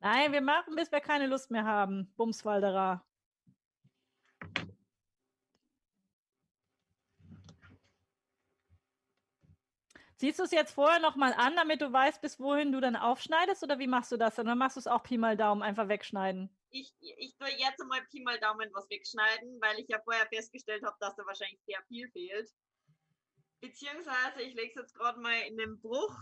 Nein, 0.00 0.32
wir 0.32 0.40
machen, 0.42 0.74
bis 0.76 0.92
wir 0.92 1.00
keine 1.00 1.26
Lust 1.26 1.50
mehr 1.50 1.64
haben. 1.64 2.12
Bumswalderer. 2.16 3.02
Siehst 10.16 10.38
du 10.38 10.44
es 10.44 10.52
jetzt 10.52 10.72
vorher 10.72 11.00
nochmal 11.00 11.34
an, 11.34 11.54
damit 11.56 11.80
du 11.82 11.92
weißt, 11.92 12.20
bis 12.22 12.40
wohin 12.40 12.72
du 12.72 12.80
dann 12.80 12.96
aufschneidest? 12.96 13.62
Oder 13.62 13.78
wie 13.78 13.86
machst 13.86 14.12
du 14.12 14.16
das? 14.16 14.38
Oder 14.38 14.54
machst 14.54 14.76
du 14.76 14.80
es 14.80 14.86
auch 14.86 15.02
Pi 15.02 15.18
mal 15.18 15.36
Daumen 15.36 15.62
einfach 15.62 15.88
wegschneiden? 15.88 16.50
Ich, 16.74 16.92
ich 17.00 17.36
tue 17.36 17.48
jetzt 17.50 17.80
einmal 17.80 18.04
Pi 18.10 18.20
mal 18.22 18.38
Daumen 18.40 18.68
was 18.74 18.90
wegschneiden, 18.90 19.60
weil 19.60 19.78
ich 19.78 19.88
ja 19.88 20.00
vorher 20.02 20.26
festgestellt 20.26 20.82
habe, 20.84 20.96
dass 20.98 21.14
da 21.14 21.24
wahrscheinlich 21.24 21.60
sehr 21.66 21.80
viel 21.86 22.10
fehlt. 22.10 22.50
Beziehungsweise 23.60 24.42
ich 24.42 24.54
lege 24.54 24.70
es 24.70 24.74
jetzt 24.74 24.94
gerade 24.94 25.20
mal 25.20 25.40
in 25.42 25.56
den 25.56 25.80
Bruch, 25.80 26.18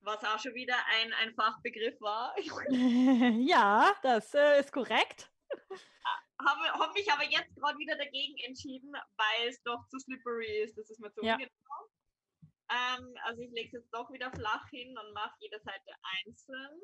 was 0.00 0.22
auch 0.24 0.38
schon 0.38 0.54
wieder 0.54 0.76
ein, 0.86 1.12
ein 1.14 1.34
Fachbegriff 1.34 2.00
war. 2.00 2.34
ja, 3.40 3.92
das 4.02 4.32
äh, 4.34 4.60
ist 4.60 4.72
korrekt. 4.72 5.30
Habe 6.38 6.62
hab 6.78 6.94
mich 6.94 7.10
aber 7.10 7.24
jetzt 7.24 7.54
gerade 7.56 7.78
wieder 7.78 7.96
dagegen 7.96 8.36
entschieden, 8.46 8.92
weil 8.92 9.48
es 9.48 9.60
doch 9.64 9.88
zu 9.88 9.98
slippery 9.98 10.62
ist. 10.62 10.78
Das 10.78 10.88
ist 10.88 11.00
mir 11.00 11.12
zu 11.12 11.24
ja. 11.24 11.34
ungenau. 11.34 11.50
Ähm, 12.70 13.14
also 13.24 13.42
ich 13.42 13.50
lege 13.50 13.68
es 13.68 13.72
jetzt 13.72 13.92
doch 13.92 14.10
wieder 14.12 14.30
flach 14.32 14.68
hin 14.68 14.96
und 14.96 15.12
mache 15.14 15.34
jede 15.40 15.58
Seite 15.60 15.92
einzeln. 16.24 16.80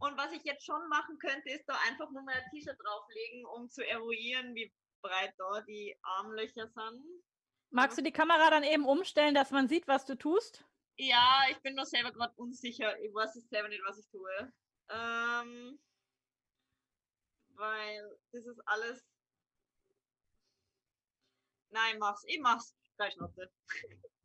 Und 0.00 0.16
was 0.16 0.32
ich 0.32 0.42
jetzt 0.44 0.64
schon 0.64 0.88
machen 0.88 1.18
könnte, 1.18 1.50
ist 1.50 1.66
da 1.68 1.74
einfach 1.86 2.10
nur 2.10 2.22
mal 2.22 2.34
ein 2.34 2.50
T-Shirt 2.50 2.78
drauflegen, 2.82 3.44
um 3.44 3.68
zu 3.68 3.86
eruieren, 3.86 4.54
wie 4.54 4.72
breit 5.02 5.34
da 5.36 5.60
die 5.62 5.96
Armlöcher 6.02 6.68
sind. 6.68 7.04
Magst 7.70 7.98
du 7.98 8.02
die 8.02 8.12
Kamera 8.12 8.50
dann 8.50 8.64
eben 8.64 8.86
umstellen, 8.86 9.34
dass 9.34 9.50
man 9.50 9.68
sieht, 9.68 9.86
was 9.86 10.06
du 10.06 10.16
tust? 10.16 10.64
Ja, 10.96 11.42
ich 11.50 11.58
bin 11.58 11.74
noch 11.74 11.84
selber 11.84 12.12
gerade 12.12 12.34
unsicher. 12.36 12.98
Ich 13.00 13.12
weiß 13.12 13.34
selber 13.50 13.68
nicht, 13.68 13.82
was 13.86 13.98
ich 13.98 14.08
tue. 14.08 14.52
Ähm, 14.88 15.78
weil 17.54 18.18
das 18.32 18.46
ist 18.46 18.60
alles. 18.66 19.04
Nein, 21.68 21.98
mach's. 21.98 22.24
Ich 22.26 22.40
mach's. 22.40 22.74
Gleich 22.96 23.12
Schnauze. 23.12 23.50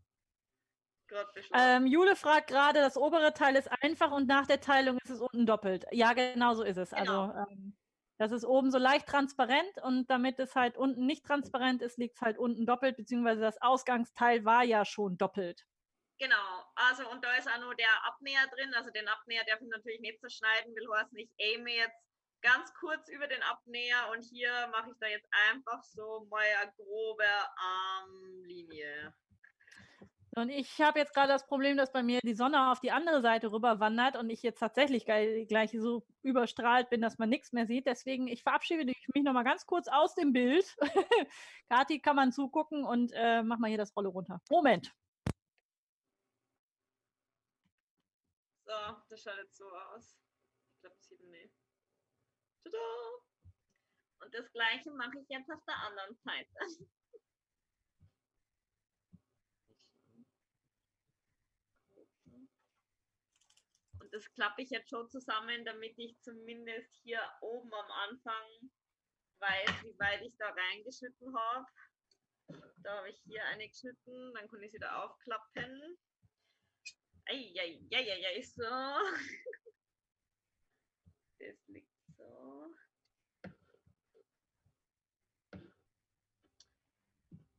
Ähm, 1.54 1.88
Jule 1.88 2.16
fragt 2.16 2.48
gerade, 2.48 2.80
das 2.80 2.98
obere 2.98 3.34
Teil 3.34 3.56
ist 3.56 3.70
einfach 3.82 4.12
und 4.12 4.28
nach 4.28 4.48
der 4.48 4.62
Teilung 4.62 4.98
ist 5.04 5.12
es 5.12 5.22
unten 5.22 5.46
doppelt. 5.46 5.86
Ja, 5.92 6.14
genau 6.14 6.54
so 6.54 6.64
ist 6.64 6.78
es. 6.78 6.94
Also, 6.94 7.12
genau. 7.12 7.34
Also 7.34 7.52
ähm, 7.52 7.78
das 8.18 8.32
ist 8.32 8.46
oben 8.46 8.72
so 8.72 8.78
leicht 8.78 9.08
transparent 9.08 9.78
und 9.84 10.10
damit 10.10 10.40
es 10.40 10.56
halt 10.56 10.78
unten 10.78 11.06
nicht 11.06 11.26
transparent 11.26 11.82
ist, 11.82 11.98
liegt 11.98 12.16
es 12.16 12.22
halt 12.22 12.38
unten 12.38 12.66
doppelt, 12.66 12.96
beziehungsweise 12.96 13.42
das 13.42 13.62
Ausgangsteil 13.62 14.46
war 14.46 14.64
ja 14.64 14.86
schon 14.86 15.18
doppelt. 15.18 15.66
Genau, 16.18 16.64
also 16.76 17.10
und 17.10 17.26
da 17.26 17.36
ist 17.36 17.50
auch 17.50 17.60
nur 17.60 17.76
der 17.76 18.06
Abnäher 18.06 18.48
drin, 18.48 18.74
also 18.74 18.90
den 18.90 19.08
Abnäher 19.10 19.44
darf 19.46 19.60
ich 19.60 19.68
natürlich 19.68 20.00
nicht 20.00 20.22
zerschneiden, 20.22 20.74
will 20.74 20.88
heißt 20.96 21.12
nicht 21.12 21.34
aime 21.42 21.72
jetzt 21.72 22.00
ganz 22.42 22.74
kurz 22.76 23.10
über 23.10 23.28
den 23.28 23.42
Abnäher 23.44 24.10
und 24.12 24.24
hier 24.24 24.68
mache 24.72 24.92
ich 24.92 24.98
da 25.02 25.08
jetzt 25.08 25.28
einfach 25.52 25.84
so 25.84 26.26
mal 26.30 26.46
eine 26.62 26.72
grobe 26.78 27.28
Armlinie. 27.58 29.14
Und 30.38 30.50
ich 30.50 30.82
habe 30.82 31.00
jetzt 31.00 31.14
gerade 31.14 31.30
das 31.30 31.48
Problem, 31.48 31.78
dass 31.78 31.94
bei 31.94 32.04
mir 32.04 32.20
die 32.22 32.34
Sonne 32.34 32.70
auf 32.70 32.82
die 32.82 32.92
andere 32.92 33.22
Seite 33.22 33.54
rüber 33.54 33.80
wandert 33.80 34.18
und 34.18 34.30
ich 34.30 34.44
jetzt 34.44 34.60
tatsächlich 34.60 35.06
gleich 35.06 35.72
so 35.72 36.06
überstrahlt 36.24 36.90
bin, 36.90 37.00
dass 37.00 37.18
man 37.18 37.30
nichts 37.30 37.54
mehr 37.54 37.66
sieht. 37.66 37.86
Deswegen, 37.88 38.28
ich 38.28 38.44
verabschiede 38.44 38.84
mich 38.84 39.24
nochmal 39.24 39.46
ganz 39.46 39.66
kurz 39.66 39.88
aus 39.88 40.14
dem 40.14 40.34
Bild. 40.34 40.66
Kati 41.70 42.02
kann 42.02 42.18
man 42.18 42.34
zugucken 42.34 42.84
und 42.84 43.14
äh, 43.14 43.44
mach 43.44 43.60
mal 43.60 43.70
hier 43.70 43.78
das 43.78 43.96
Rolle 43.96 44.10
runter. 44.10 44.42
Moment. 44.50 44.94
So, 48.66 48.74
das 49.08 49.22
schaut 49.22 49.38
jetzt 49.38 49.56
so 49.56 49.70
aus. 49.70 50.18
Ich 50.74 50.82
glaube, 50.82 50.96
das 50.98 51.08
sieht 51.08 51.24
nicht. 51.30 51.54
Tada! 52.66 52.78
Und 54.20 54.34
das 54.34 54.52
gleiche 54.52 54.92
mache 54.92 55.18
ich 55.18 55.30
jetzt 55.30 55.50
auf 55.50 55.64
der 55.66 55.78
anderen 55.78 56.14
Seite. 56.26 56.50
das 64.12 64.32
klappe 64.34 64.62
ich 64.62 64.70
jetzt 64.70 64.90
schon 64.90 65.10
zusammen, 65.10 65.66
damit 65.66 65.98
ich 65.98 66.20
zumindest 66.22 66.94
hier 67.04 67.22
oben 67.42 67.74
am 67.74 67.92
Anfang 67.92 68.70
weiß, 69.40 69.84
wie 69.84 70.00
weit 70.00 70.22
ich 70.22 70.36
da 70.38 70.50
reingeschnitten 70.50 71.36
habe. 71.36 71.66
Da 72.84 72.98
habe 72.98 73.10
ich 73.10 73.20
hier 73.26 73.44
eine 73.46 73.68
geschnitten, 73.68 74.34
dann 74.34 74.48
kann 74.48 74.62
ich 74.62 74.72
sie 74.72 74.80
da 74.80 75.04
aufklappen. 75.04 75.98
Eieieiei, 77.26 78.42
so. 78.42 78.64
Das 81.38 81.68
liegt 81.68 81.92
so. 82.18 82.74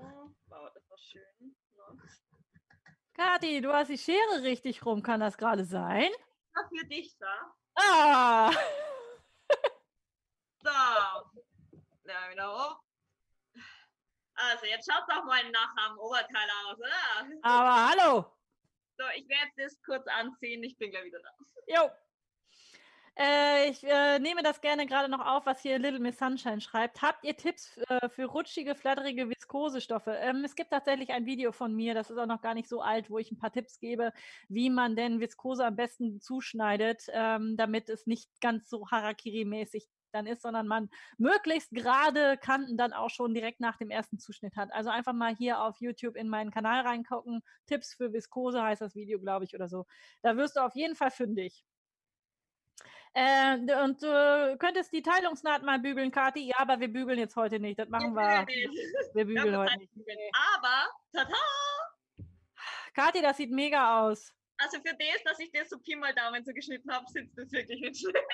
so. 0.00 0.34
Wow, 0.48 0.70
das 0.74 0.90
war 0.90 0.98
schön. 0.98 1.56
So. 1.74 1.82
Kathi, 3.14 3.60
du 3.60 3.72
hast 3.72 3.88
die 3.88 3.98
Schere 3.98 4.42
richtig 4.42 4.84
rum. 4.84 5.02
Kann 5.02 5.20
das 5.20 5.36
gerade 5.36 5.64
sein? 5.64 6.10
Ja, 6.56 6.68
für 6.68 6.86
dich, 6.86 7.16
da. 7.18 7.54
Ah! 7.74 8.50
so. 10.62 10.70
Ja, 12.04 12.30
wieder 12.30 12.52
hoch. 12.52 12.80
Also, 14.34 14.66
jetzt 14.66 14.90
schaut 14.90 15.04
doch 15.08 15.24
mal 15.24 15.48
nachher 15.50 15.90
am 15.90 15.98
Oberteil 15.98 16.48
aus, 16.64 16.78
oder? 16.78 17.28
Aber 17.42 17.90
hallo! 17.90 18.36
So, 18.96 19.04
ich 19.14 19.28
werde 19.28 19.50
das 19.56 19.80
kurz 19.82 20.06
anziehen. 20.06 20.62
Ich 20.64 20.78
bin 20.78 20.90
gleich 20.90 21.04
wieder 21.04 21.20
da. 21.20 21.30
Jo. 21.66 21.90
Äh, 23.16 23.70
ich 23.70 23.84
äh, 23.84 24.18
nehme 24.18 24.42
das 24.42 24.60
gerne 24.60 24.86
gerade 24.86 25.10
noch 25.10 25.24
auf, 25.24 25.44
was 25.46 25.60
hier 25.60 25.78
Little 25.78 25.98
Miss 25.98 26.18
Sunshine 26.18 26.60
schreibt. 26.60 27.02
Habt 27.02 27.24
ihr 27.24 27.36
Tipps 27.36 27.76
äh, 27.88 28.08
für 28.08 28.24
rutschige, 28.24 28.74
flatterige 28.74 29.28
Viskosestoffe? 29.28 30.08
Ähm, 30.08 30.44
es 30.44 30.54
gibt 30.54 30.70
tatsächlich 30.70 31.10
ein 31.10 31.26
Video 31.26 31.52
von 31.52 31.74
mir, 31.74 31.94
das 31.94 32.10
ist 32.10 32.18
auch 32.18 32.26
noch 32.26 32.40
gar 32.40 32.54
nicht 32.54 32.68
so 32.68 32.80
alt, 32.80 33.10
wo 33.10 33.18
ich 33.18 33.30
ein 33.30 33.38
paar 33.38 33.52
Tipps 33.52 33.78
gebe, 33.78 34.12
wie 34.48 34.70
man 34.70 34.96
denn 34.96 35.20
Viskose 35.20 35.66
am 35.66 35.76
besten 35.76 36.20
zuschneidet, 36.20 37.06
ähm, 37.12 37.56
damit 37.56 37.90
es 37.90 38.06
nicht 38.06 38.30
ganz 38.40 38.70
so 38.70 38.86
Harakiri-mäßig 38.86 39.86
dann 40.12 40.26
ist, 40.26 40.42
sondern 40.42 40.66
man 40.66 40.88
möglichst 41.18 41.70
gerade 41.70 42.36
Kanten 42.38 42.76
dann 42.76 42.92
auch 42.92 43.10
schon 43.10 43.34
direkt 43.34 43.60
nach 43.60 43.76
dem 43.76 43.90
ersten 43.90 44.18
Zuschnitt 44.18 44.56
hat. 44.56 44.72
Also 44.72 44.90
einfach 44.90 45.12
mal 45.12 45.34
hier 45.36 45.62
auf 45.62 45.80
YouTube 45.80 46.16
in 46.16 46.28
meinen 46.28 46.50
Kanal 46.50 46.82
reingucken. 46.86 47.42
Tipps 47.66 47.94
für 47.94 48.12
Viskose 48.12 48.62
heißt 48.62 48.80
das 48.80 48.94
Video, 48.94 49.20
glaube 49.20 49.44
ich, 49.44 49.54
oder 49.54 49.68
so. 49.68 49.86
Da 50.22 50.36
wirst 50.36 50.56
du 50.56 50.60
auf 50.60 50.74
jeden 50.74 50.96
Fall 50.96 51.10
fündig. 51.10 51.64
Äh, 53.12 53.56
und 53.82 54.02
du 54.02 54.56
könntest 54.58 54.92
die 54.92 55.02
Teilungsnaht 55.02 55.62
mal 55.62 55.80
bügeln, 55.80 56.10
Kathi. 56.10 56.46
Ja, 56.48 56.56
aber 56.58 56.78
wir 56.78 56.88
bügeln 56.88 57.18
jetzt 57.18 57.36
heute 57.36 57.58
nicht. 57.58 57.78
Das 57.78 57.88
machen 57.88 58.14
wir. 58.14 58.46
Wir 59.14 59.24
bügeln 59.24 59.56
heute 59.56 59.78
nicht. 59.78 59.90
Aber, 60.56 60.88
tada! 61.12 61.36
Kathi, 62.94 63.20
das 63.20 63.36
sieht 63.36 63.50
mega 63.50 64.00
aus. 64.00 64.32
Also 64.58 64.76
für 64.78 64.94
das, 64.94 65.22
dass 65.24 65.38
ich 65.40 65.50
das 65.52 65.70
so 65.70 65.78
Pi 65.78 65.96
mal 65.96 66.14
Daumen 66.14 66.44
so 66.44 66.52
geschnitten 66.52 66.92
habe, 66.92 67.06
sitzt 67.08 67.36
das 67.36 67.50
wirklich 67.50 67.80
nicht 67.80 68.00
schlecht. 68.00 68.26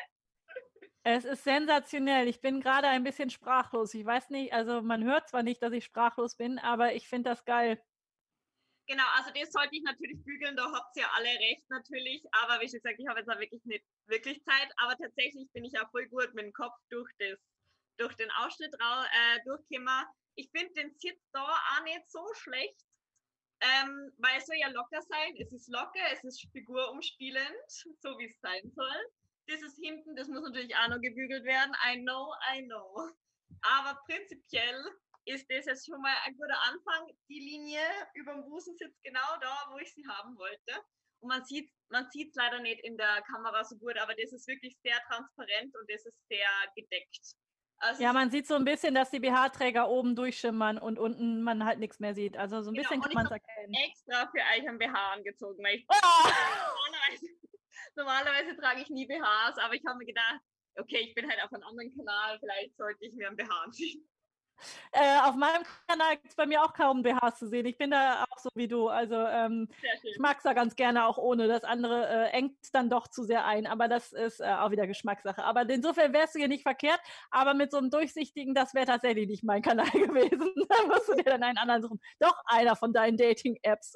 Es 1.04 1.24
ist 1.24 1.44
sensationell. 1.44 2.26
Ich 2.26 2.40
bin 2.40 2.60
gerade 2.60 2.88
ein 2.88 3.04
bisschen 3.04 3.30
sprachlos. 3.30 3.94
Ich 3.94 4.04
weiß 4.04 4.30
nicht, 4.30 4.52
also 4.52 4.82
man 4.82 5.04
hört 5.04 5.28
zwar 5.28 5.44
nicht, 5.44 5.62
dass 5.62 5.72
ich 5.72 5.84
sprachlos 5.84 6.34
bin, 6.34 6.58
aber 6.58 6.94
ich 6.94 7.08
finde 7.08 7.30
das 7.30 7.44
geil. 7.44 7.80
Genau, 8.88 9.04
also 9.16 9.30
das 9.34 9.50
sollte 9.50 9.74
ich 9.74 9.82
natürlich 9.82 10.22
bügeln, 10.22 10.56
da 10.56 10.70
habt 10.70 10.96
ihr 10.96 11.02
ja 11.02 11.10
alle 11.16 11.28
recht 11.28 11.68
natürlich, 11.70 12.22
aber 12.30 12.60
wie 12.60 12.68
schon 12.68 12.78
gesagt, 12.78 13.00
ich 13.00 13.06
habe 13.08 13.18
jetzt 13.18 13.28
auch 13.28 13.40
wirklich 13.40 13.64
nicht 13.64 13.84
wirklich 14.06 14.40
Zeit, 14.44 14.68
aber 14.76 14.96
tatsächlich 14.96 15.50
bin 15.52 15.64
ich 15.64 15.78
auch 15.80 15.90
voll 15.90 16.06
gut 16.06 16.32
mit 16.34 16.44
dem 16.44 16.52
Kopf 16.52 16.76
durch, 16.88 17.10
das, 17.18 17.38
durch 17.96 18.14
den 18.14 18.30
Ausschnitt 18.30 18.72
äh, 18.74 19.42
durchgekommen. 19.44 20.04
Ich 20.36 20.50
finde 20.50 20.72
den 20.74 20.92
Sitz 20.92 21.18
da 21.32 21.42
auch 21.42 21.82
nicht 21.82 22.08
so 22.08 22.22
schlecht, 22.34 22.76
ähm, 23.60 24.12
weil 24.18 24.38
es 24.38 24.46
soll 24.46 24.56
ja 24.56 24.68
locker 24.68 25.02
sein, 25.02 25.34
es 25.36 25.52
ist 25.52 25.68
locker, 25.68 26.06
es 26.12 26.22
ist 26.22 26.46
figurumspielend, 26.52 27.68
so 27.68 28.16
wie 28.18 28.26
es 28.26 28.40
sein 28.40 28.70
soll. 28.70 29.10
Das 29.48 29.62
ist 29.62 29.78
hinten, 29.78 30.14
das 30.14 30.28
muss 30.28 30.42
natürlich 30.42 30.76
auch 30.76 30.88
noch 30.88 31.00
gebügelt 31.00 31.44
werden, 31.44 31.74
I 31.90 32.00
know, 32.02 32.32
I 32.54 32.62
know. 32.62 33.10
Aber 33.62 33.98
prinzipiell 34.06 34.84
ist 35.26 35.46
das 35.50 35.66
jetzt 35.66 35.86
schon 35.86 36.00
mal 36.00 36.14
ein 36.24 36.34
guter 36.36 36.58
Anfang. 36.62 37.14
Die 37.28 37.40
Linie 37.40 37.82
über 38.14 38.32
dem 38.32 38.44
Busen 38.44 38.76
sitzt 38.76 39.02
genau 39.02 39.36
da, 39.40 39.68
wo 39.70 39.78
ich 39.78 39.92
sie 39.92 40.06
haben 40.08 40.36
wollte. 40.38 40.72
Und 41.20 41.28
man 41.28 41.44
sieht 41.44 41.70
man 41.90 42.10
sieht 42.10 42.30
es 42.30 42.34
leider 42.34 42.60
nicht 42.60 42.84
in 42.84 42.96
der 42.96 43.22
Kamera 43.22 43.64
so 43.64 43.76
gut, 43.76 43.96
aber 43.98 44.14
das 44.14 44.32
ist 44.32 44.46
wirklich 44.46 44.76
sehr 44.82 45.00
transparent 45.08 45.74
und 45.76 45.90
das 45.90 46.04
ist 46.04 46.18
sehr 46.28 46.48
gedeckt. 46.74 47.34
Also 47.78 48.02
ja, 48.02 48.12
man 48.12 48.30
sieht 48.30 48.46
so 48.46 48.54
ein 48.54 48.64
bisschen, 48.64 48.94
dass 48.94 49.10
die 49.10 49.20
BH-Träger 49.20 49.88
oben 49.88 50.16
durchschimmern 50.16 50.78
und 50.78 50.98
unten 50.98 51.42
man 51.42 51.64
halt 51.64 51.78
nichts 51.78 52.00
mehr 52.00 52.14
sieht. 52.14 52.36
Also 52.36 52.62
so 52.62 52.70
ein 52.70 52.74
genau, 52.74 52.88
bisschen 52.88 53.02
kann 53.02 53.12
man 53.12 53.26
es 53.26 53.32
erkennen. 53.32 53.74
extra 53.74 54.30
für 54.30 54.38
euch 54.38 54.68
ein 54.68 54.78
BH 54.78 55.12
angezogen, 55.12 55.62
weil 55.62 55.76
ich 55.76 55.86
oh! 55.88 56.30
normalerweise, 56.74 57.26
normalerweise 57.96 58.56
trage 58.56 58.80
ich 58.80 58.88
nie 58.88 59.06
BHs, 59.06 59.58
aber 59.58 59.74
ich 59.74 59.84
habe 59.86 59.98
mir 59.98 60.06
gedacht, 60.06 60.40
okay, 60.76 61.00
ich 61.00 61.14
bin 61.14 61.28
halt 61.28 61.42
auf 61.44 61.52
einem 61.52 61.64
anderen 61.64 61.94
Kanal, 61.94 62.38
vielleicht 62.40 62.76
sollte 62.76 63.04
ich 63.04 63.14
mir 63.14 63.28
ein 63.28 63.36
BH 63.36 63.62
anziehen. 63.64 64.08
Äh, 64.92 65.18
auf 65.22 65.34
meinem 65.36 65.62
Kanal 65.88 66.16
gibt 66.16 66.28
es 66.28 66.34
bei 66.34 66.46
mir 66.46 66.62
auch 66.62 66.72
kaum 66.72 67.02
BHs 67.02 67.38
zu 67.38 67.48
sehen. 67.48 67.66
Ich 67.66 67.78
bin 67.78 67.90
da 67.90 68.24
auch 68.24 68.38
so 68.38 68.48
wie 68.54 68.68
du. 68.68 68.88
Also 68.88 69.14
ähm, 69.14 69.68
ich 70.02 70.18
mag 70.18 70.38
es 70.38 70.42
da 70.42 70.52
ganz 70.52 70.76
gerne 70.76 71.06
auch 71.06 71.18
ohne. 71.18 71.48
Das 71.48 71.64
andere 71.64 72.06
äh, 72.08 72.30
engt 72.30 72.56
dann 72.72 72.90
doch 72.90 73.08
zu 73.08 73.24
sehr 73.24 73.44
ein. 73.44 73.66
Aber 73.66 73.88
das 73.88 74.12
ist 74.12 74.40
äh, 74.40 74.44
auch 74.44 74.70
wieder 74.70 74.86
Geschmackssache. 74.86 75.44
Aber 75.44 75.68
insofern 75.68 76.12
wärst 76.12 76.34
du 76.34 76.38
hier 76.38 76.48
nicht 76.48 76.62
verkehrt. 76.62 77.00
Aber 77.30 77.54
mit 77.54 77.70
so 77.70 77.78
einem 77.78 77.90
durchsichtigen, 77.90 78.54
das 78.54 78.74
wäre 78.74 78.86
tatsächlich 78.86 79.28
nicht 79.28 79.44
mein 79.44 79.62
Kanal 79.62 79.90
gewesen. 79.92 80.52
da 80.68 80.86
musst 80.86 81.08
du 81.08 81.14
dir 81.14 81.24
dann 81.24 81.42
einen 81.42 81.58
anderen 81.58 81.82
suchen. 81.82 82.00
Doch 82.18 82.36
einer 82.46 82.76
von 82.76 82.92
deinen 82.92 83.16
Dating-Apps. 83.16 83.94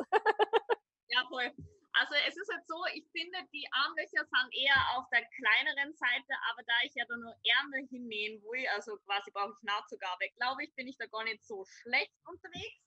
ja, 1.09 1.23
voll. 1.29 1.53
Also 1.93 2.15
es 2.27 2.37
ist 2.37 2.51
halt 2.53 2.67
so, 2.67 2.79
ich 2.95 3.05
finde, 3.11 3.39
die 3.53 3.67
Armlöcher 3.73 4.23
sind 4.23 4.55
eher 4.55 4.79
auf 4.95 5.05
der 5.11 5.27
kleineren 5.27 5.93
Seite, 5.95 6.35
aber 6.51 6.63
da 6.63 6.75
ich 6.85 6.95
ja 6.95 7.05
da 7.09 7.17
nur 7.17 7.35
Ärmel 7.43 7.87
hinnähen 7.89 8.41
will, 8.43 8.67
also 8.75 8.97
quasi 8.99 9.31
brauche 9.33 9.53
ich 9.53 9.63
Nahtzugabe, 9.63 10.31
glaube 10.37 10.65
ich, 10.65 10.75
bin 10.75 10.87
ich 10.87 10.97
da 10.99 11.07
gar 11.07 11.25
nicht 11.25 11.45
so 11.45 11.65
schlecht 11.65 12.15
unterwegs. 12.25 12.81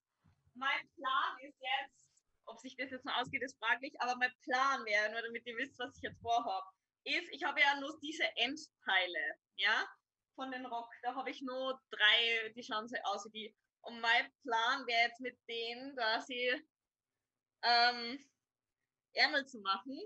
Mein 0.56 0.88
Plan 0.96 1.38
ist 1.42 1.60
jetzt, 1.60 2.24
ob 2.46 2.60
sich 2.60 2.76
das 2.78 2.92
jetzt 2.92 3.06
noch 3.06 3.18
ausgeht, 3.18 3.44
ist 3.44 3.58
fraglich, 3.58 3.94
aber 4.00 4.16
mein 4.16 4.34
Plan 4.44 4.86
wäre, 4.86 5.12
nur 5.12 5.22
damit 5.22 5.46
ihr 5.46 5.58
wisst, 5.58 5.78
was 5.80 5.96
ich 5.98 6.04
jetzt 6.04 6.22
vorhabe, 6.22 6.68
ist, 7.04 7.28
ich 7.32 7.44
habe 7.44 7.60
ja 7.60 7.80
nur 7.80 8.00
diese 8.02 8.24
Endteile, 8.38 9.36
ja, 9.58 9.86
von 10.36 10.52
den 10.52 10.66
Rock, 10.66 10.90
da 11.04 11.14
habe 11.16 11.30
ich 11.30 11.42
nur 11.42 11.80
drei, 11.92 12.54
die 12.56 12.64
schauen 12.64 12.88
so 12.88 12.96
aus 13.04 13.26
wie 13.26 13.32
die. 13.32 13.56
Und 13.82 14.00
mein 14.00 14.32
Plan 14.44 14.88
wäre 14.88 15.08
jetzt 15.08 15.20
mit 15.20 15.38
denen, 15.48 15.96
dass 15.96 16.28
ich 16.30 16.64
ähm, 17.64 18.18
Ärmel 19.14 19.46
zu 19.46 19.60
machen 19.62 20.00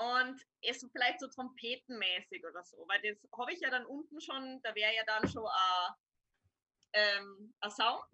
und 0.00 0.40
es 0.62 0.86
vielleicht 0.92 1.20
so 1.20 1.28
trompetenmäßig 1.28 2.44
oder 2.46 2.64
so, 2.64 2.86
weil 2.88 3.02
das 3.02 3.18
habe 3.38 3.52
ich 3.52 3.60
ja 3.60 3.70
dann 3.70 3.84
unten 3.84 4.20
schon, 4.20 4.60
da 4.62 4.74
wäre 4.74 4.94
ja 4.94 5.04
dann 5.04 5.28
schon 5.28 5.46
ein, 5.46 5.94
ähm, 6.94 7.54
ein 7.60 7.70
Sound. 7.70 8.04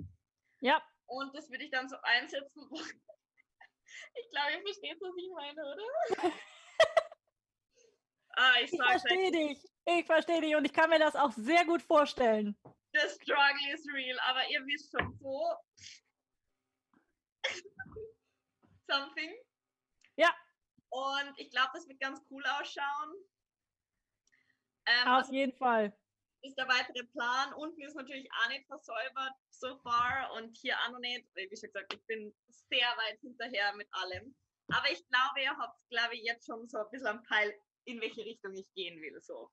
Ja. 0.61 0.83
Und 1.07 1.35
das 1.35 1.49
würde 1.51 1.65
ich 1.65 1.71
dann 1.71 1.89
so 1.89 1.97
einsetzen. 2.03 2.69
ich 4.15 4.31
glaube, 4.31 4.53
ihr 4.53 4.63
versteht, 4.63 5.01
was 5.01 5.17
ich 5.17 5.31
meine, 5.35 5.63
oder? 5.65 5.85
ah, 8.31 8.55
ich, 8.61 8.73
ich 8.73 8.83
verstehe 8.83 9.31
dich. 9.31 9.65
Ich 9.89 10.07
verstehe 10.07 10.41
dich 10.41 10.57
und 10.57 10.65
ich 10.65 10.73
kann 10.73 10.91
mir 10.91 10.99
das 10.99 11.15
auch 11.15 11.31
sehr 11.31 11.65
gut 11.65 11.83
vorstellen. 11.83 12.59
The 12.93 13.09
struggle 13.09 13.73
is 13.73 13.87
real, 13.95 14.19
aber 14.21 14.49
ihr 14.49 14.67
wisst 14.67 14.91
schon 14.91 15.17
so. 15.21 15.55
Something. 18.91 19.46
Ja. 20.17 20.35
Und 20.89 21.35
ich 21.37 21.51
glaube, 21.51 21.71
das 21.75 21.89
wird 21.89 22.01
ganz 22.01 22.21
cool 22.31 22.45
ausschauen. 22.59 23.15
Ähm, 24.87 25.09
Auf 25.09 25.19
also 25.19 25.33
jeden 25.33 25.57
Fall. 25.57 25.97
Ist 26.43 26.57
der 26.57 26.69
weitere 26.69 27.05
Plan. 27.05 27.53
Unten 27.55 27.83
ist 27.83 27.97
natürlich 27.97 28.29
auch 28.33 28.49
nicht 28.49 28.67
versäubert 28.67 29.35
so 29.51 29.77
far 29.79 30.33
und 30.35 30.57
hier 30.57 30.77
auch 30.81 30.91
noch 30.91 31.01
nicht. 31.01 31.27
Wie 31.35 31.57
schon 31.57 31.73
gesagt, 31.73 31.93
ich 31.93 32.05
bin 32.07 32.35
sehr 32.47 32.89
weit 32.97 33.19
hinterher 33.21 33.75
mit 33.75 33.89
allem. 33.93 34.35
Aber 34.69 34.91
ich 34.91 35.07
glaube, 35.09 35.43
ihr 35.43 35.57
habt, 35.57 35.81
glaube 35.91 36.15
ich, 36.15 36.23
jetzt 36.23 36.47
schon 36.47 36.69
so 36.69 36.79
ein 36.79 36.91
bisschen 36.91 37.07
am 37.09 37.23
Peil, 37.25 37.55
in 37.87 38.01
welche 38.01 38.25
Richtung 38.25 38.53
ich 38.55 38.67
gehen 38.75 39.01
will. 39.01 39.21
So. 39.21 39.49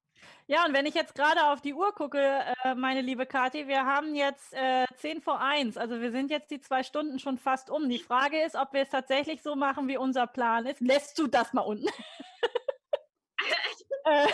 Ja, 0.48 0.66
und 0.66 0.74
wenn 0.74 0.86
ich 0.86 0.96
jetzt 0.96 1.16
gerade 1.16 1.52
auf 1.52 1.62
die 1.62 1.74
Uhr 1.74 1.94
gucke, 1.94 2.20
äh, 2.20 2.76
meine 2.76 3.02
liebe 3.02 3.26
Kathi, 3.26 3.68
wir 3.68 3.86
haben 3.86 4.16
jetzt 4.16 4.54
äh, 4.54 4.86
10 4.98 5.22
vor 5.22 5.40
1, 5.40 5.78
also 5.78 6.02
wir 6.02 6.12
sind 6.12 6.32
jetzt 6.32 6.52
die 6.52 6.60
zwei 6.60 6.84
Stunden 6.84 7.20
schon 7.20 7.38
fast 7.38 7.70
um. 7.70 7.88
Die 7.88 8.00
Frage 8.00 8.44
ist, 8.44 8.56
ob 8.56 8.74
wir 8.74 8.82
es 8.82 8.90
tatsächlich 8.90 9.42
so 9.42 9.56
machen, 9.56 9.88
wie 9.88 9.98
unser 9.98 10.28
Plan 10.28 10.66
ist. 10.66 10.82
Lässt 10.82 11.18
du 11.20 11.28
das 11.28 11.54
mal 11.54 11.62
unten? 11.62 11.88
äh, 14.06 14.28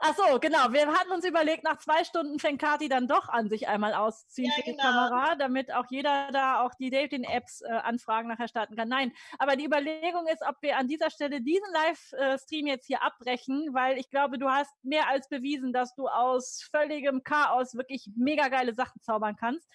Ach 0.00 0.14
so, 0.14 0.38
genau. 0.38 0.72
Wir 0.72 0.86
hatten 0.86 1.10
uns 1.10 1.24
überlegt, 1.24 1.64
nach 1.64 1.78
zwei 1.78 2.04
Stunden 2.04 2.38
fängt 2.38 2.60
Kati 2.60 2.88
dann 2.88 3.08
doch 3.08 3.28
an, 3.28 3.48
sich 3.48 3.66
einmal 3.66 3.94
auszuziehen 3.94 4.48
ja, 4.50 4.54
für 4.54 4.62
die 4.62 4.76
genau. 4.76 4.84
Kamera, 4.84 5.34
damit 5.34 5.72
auch 5.72 5.86
jeder 5.90 6.30
da 6.30 6.62
auch 6.62 6.72
die 6.74 6.90
Dating-Apps-Anfragen 6.90 8.30
äh, 8.30 8.32
nachher 8.32 8.46
starten 8.46 8.76
kann. 8.76 8.88
Nein, 8.88 9.12
aber 9.38 9.56
die 9.56 9.64
Überlegung 9.64 10.28
ist, 10.28 10.42
ob 10.46 10.56
wir 10.60 10.76
an 10.76 10.86
dieser 10.86 11.10
Stelle 11.10 11.40
diesen 11.40 11.66
Livestream 11.72 12.68
jetzt 12.68 12.86
hier 12.86 13.02
abbrechen, 13.02 13.70
weil 13.72 13.98
ich 13.98 14.08
glaube, 14.08 14.38
du 14.38 14.48
hast 14.48 14.72
mehr 14.84 15.08
als 15.08 15.28
bewiesen, 15.28 15.72
dass 15.72 15.96
du 15.96 16.06
aus 16.06 16.68
völligem 16.70 17.24
Chaos 17.24 17.74
wirklich 17.74 18.08
mega 18.16 18.48
geile 18.48 18.74
Sachen 18.74 19.02
zaubern 19.02 19.34
kannst 19.34 19.68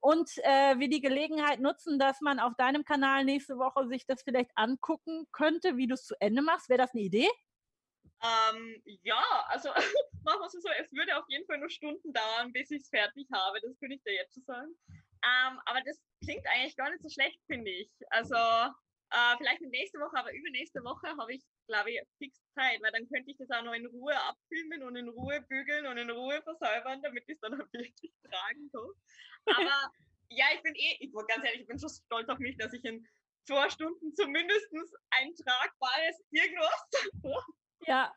und 0.00 0.30
äh, 0.38 0.78
wir 0.78 0.88
die 0.88 1.00
Gelegenheit 1.00 1.60
nutzen, 1.60 1.98
dass 1.98 2.20
man 2.20 2.40
auf 2.40 2.54
deinem 2.58 2.84
Kanal 2.84 3.24
nächste 3.24 3.56
Woche 3.56 3.86
sich 3.86 4.04
das 4.04 4.22
vielleicht 4.22 4.50
angucken 4.56 5.28
könnte, 5.32 5.76
wie 5.76 5.86
du 5.86 5.94
es 5.94 6.04
zu 6.04 6.14
Ende 6.20 6.42
machst. 6.42 6.68
Wäre 6.68 6.78
das 6.78 6.92
eine 6.92 7.04
Idee? 7.04 7.28
Ähm, 8.22 8.82
ja, 9.02 9.24
also 9.48 9.70
machen 10.24 10.40
wir 10.40 10.46
es 10.46 10.52
so, 10.52 10.68
es 10.78 10.92
würde 10.92 11.18
auf 11.18 11.24
jeden 11.28 11.46
Fall 11.46 11.58
nur 11.58 11.70
Stunden 11.70 12.12
dauern, 12.12 12.52
bis 12.52 12.70
ich 12.70 12.82
es 12.82 12.88
fertig 12.88 13.26
habe, 13.32 13.60
das 13.60 13.76
könnte 13.78 13.96
ich 13.96 14.02
dir 14.04 14.14
jetzt 14.14 14.34
schon 14.34 14.44
sagen. 14.44 14.74
Ähm, 15.24 15.60
aber 15.66 15.80
das 15.84 16.00
klingt 16.22 16.46
eigentlich 16.46 16.76
gar 16.76 16.90
nicht 16.90 17.02
so 17.02 17.10
schlecht, 17.10 17.40
finde 17.46 17.70
ich. 17.70 17.90
Also 18.10 18.34
äh, 18.34 19.36
vielleicht 19.38 19.60
nächste 19.62 19.98
Woche, 19.98 20.16
aber 20.16 20.32
übernächste 20.32 20.82
Woche 20.84 21.08
habe 21.18 21.34
ich, 21.34 21.42
glaube 21.66 21.90
ich, 21.90 22.00
fix 22.18 22.40
Zeit, 22.54 22.80
weil 22.82 22.92
dann 22.92 23.08
könnte 23.08 23.30
ich 23.30 23.36
das 23.38 23.50
auch 23.50 23.62
noch 23.62 23.74
in 23.74 23.86
Ruhe 23.86 24.14
abfilmen 24.16 24.82
und 24.84 24.96
in 24.96 25.08
Ruhe 25.08 25.42
bügeln 25.42 25.86
und 25.86 25.98
in 25.98 26.10
Ruhe 26.10 26.40
versäubern, 26.42 27.02
damit 27.02 27.24
ich 27.26 27.34
es 27.34 27.40
dann 27.40 27.60
auch 27.60 27.66
wirklich 27.72 28.12
tragen 28.22 28.70
kann. 28.70 29.56
Aber 29.56 29.92
ja, 30.30 30.46
ich 30.54 30.62
bin 30.62 30.74
eh, 30.74 30.96
ich 31.00 31.12
ganz 31.12 31.44
ehrlich, 31.44 31.62
ich 31.62 31.66
bin 31.66 31.78
schon 31.78 31.90
stolz 31.90 32.28
auf 32.28 32.38
mich, 32.38 32.56
dass 32.56 32.72
ich 32.72 32.84
in 32.84 33.06
zwei 33.46 33.68
Stunden 33.68 34.14
zumindest 34.14 34.68
ein 35.10 35.34
tragbares 35.34 36.22
irgendwas 36.30 36.88
ja. 37.86 38.12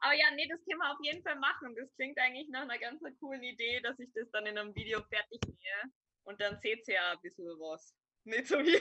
Aber 0.00 0.14
ja, 0.14 0.26
nee, 0.34 0.46
das 0.48 0.64
können 0.64 0.78
wir 0.78 0.92
auf 0.92 0.98
jeden 1.02 1.22
Fall 1.22 1.36
machen. 1.36 1.74
Das 1.74 1.92
klingt 1.96 2.18
eigentlich 2.18 2.48
nach 2.48 2.62
einer 2.62 2.78
ganz 2.78 3.02
coolen 3.18 3.42
Idee, 3.42 3.80
dass 3.80 3.98
ich 3.98 4.12
das 4.14 4.30
dann 4.30 4.46
in 4.46 4.56
einem 4.58 4.74
Video 4.74 5.00
fertig 5.02 5.40
nähe. 5.46 5.92
Und 6.24 6.40
dann 6.40 6.58
seht 6.60 6.86
ihr 6.88 6.94
ja 6.94 7.12
ein 7.12 7.20
bisschen 7.22 7.46
was. 7.58 7.94
Nicht 8.24 8.48
so 8.48 8.58
wie. 8.58 8.78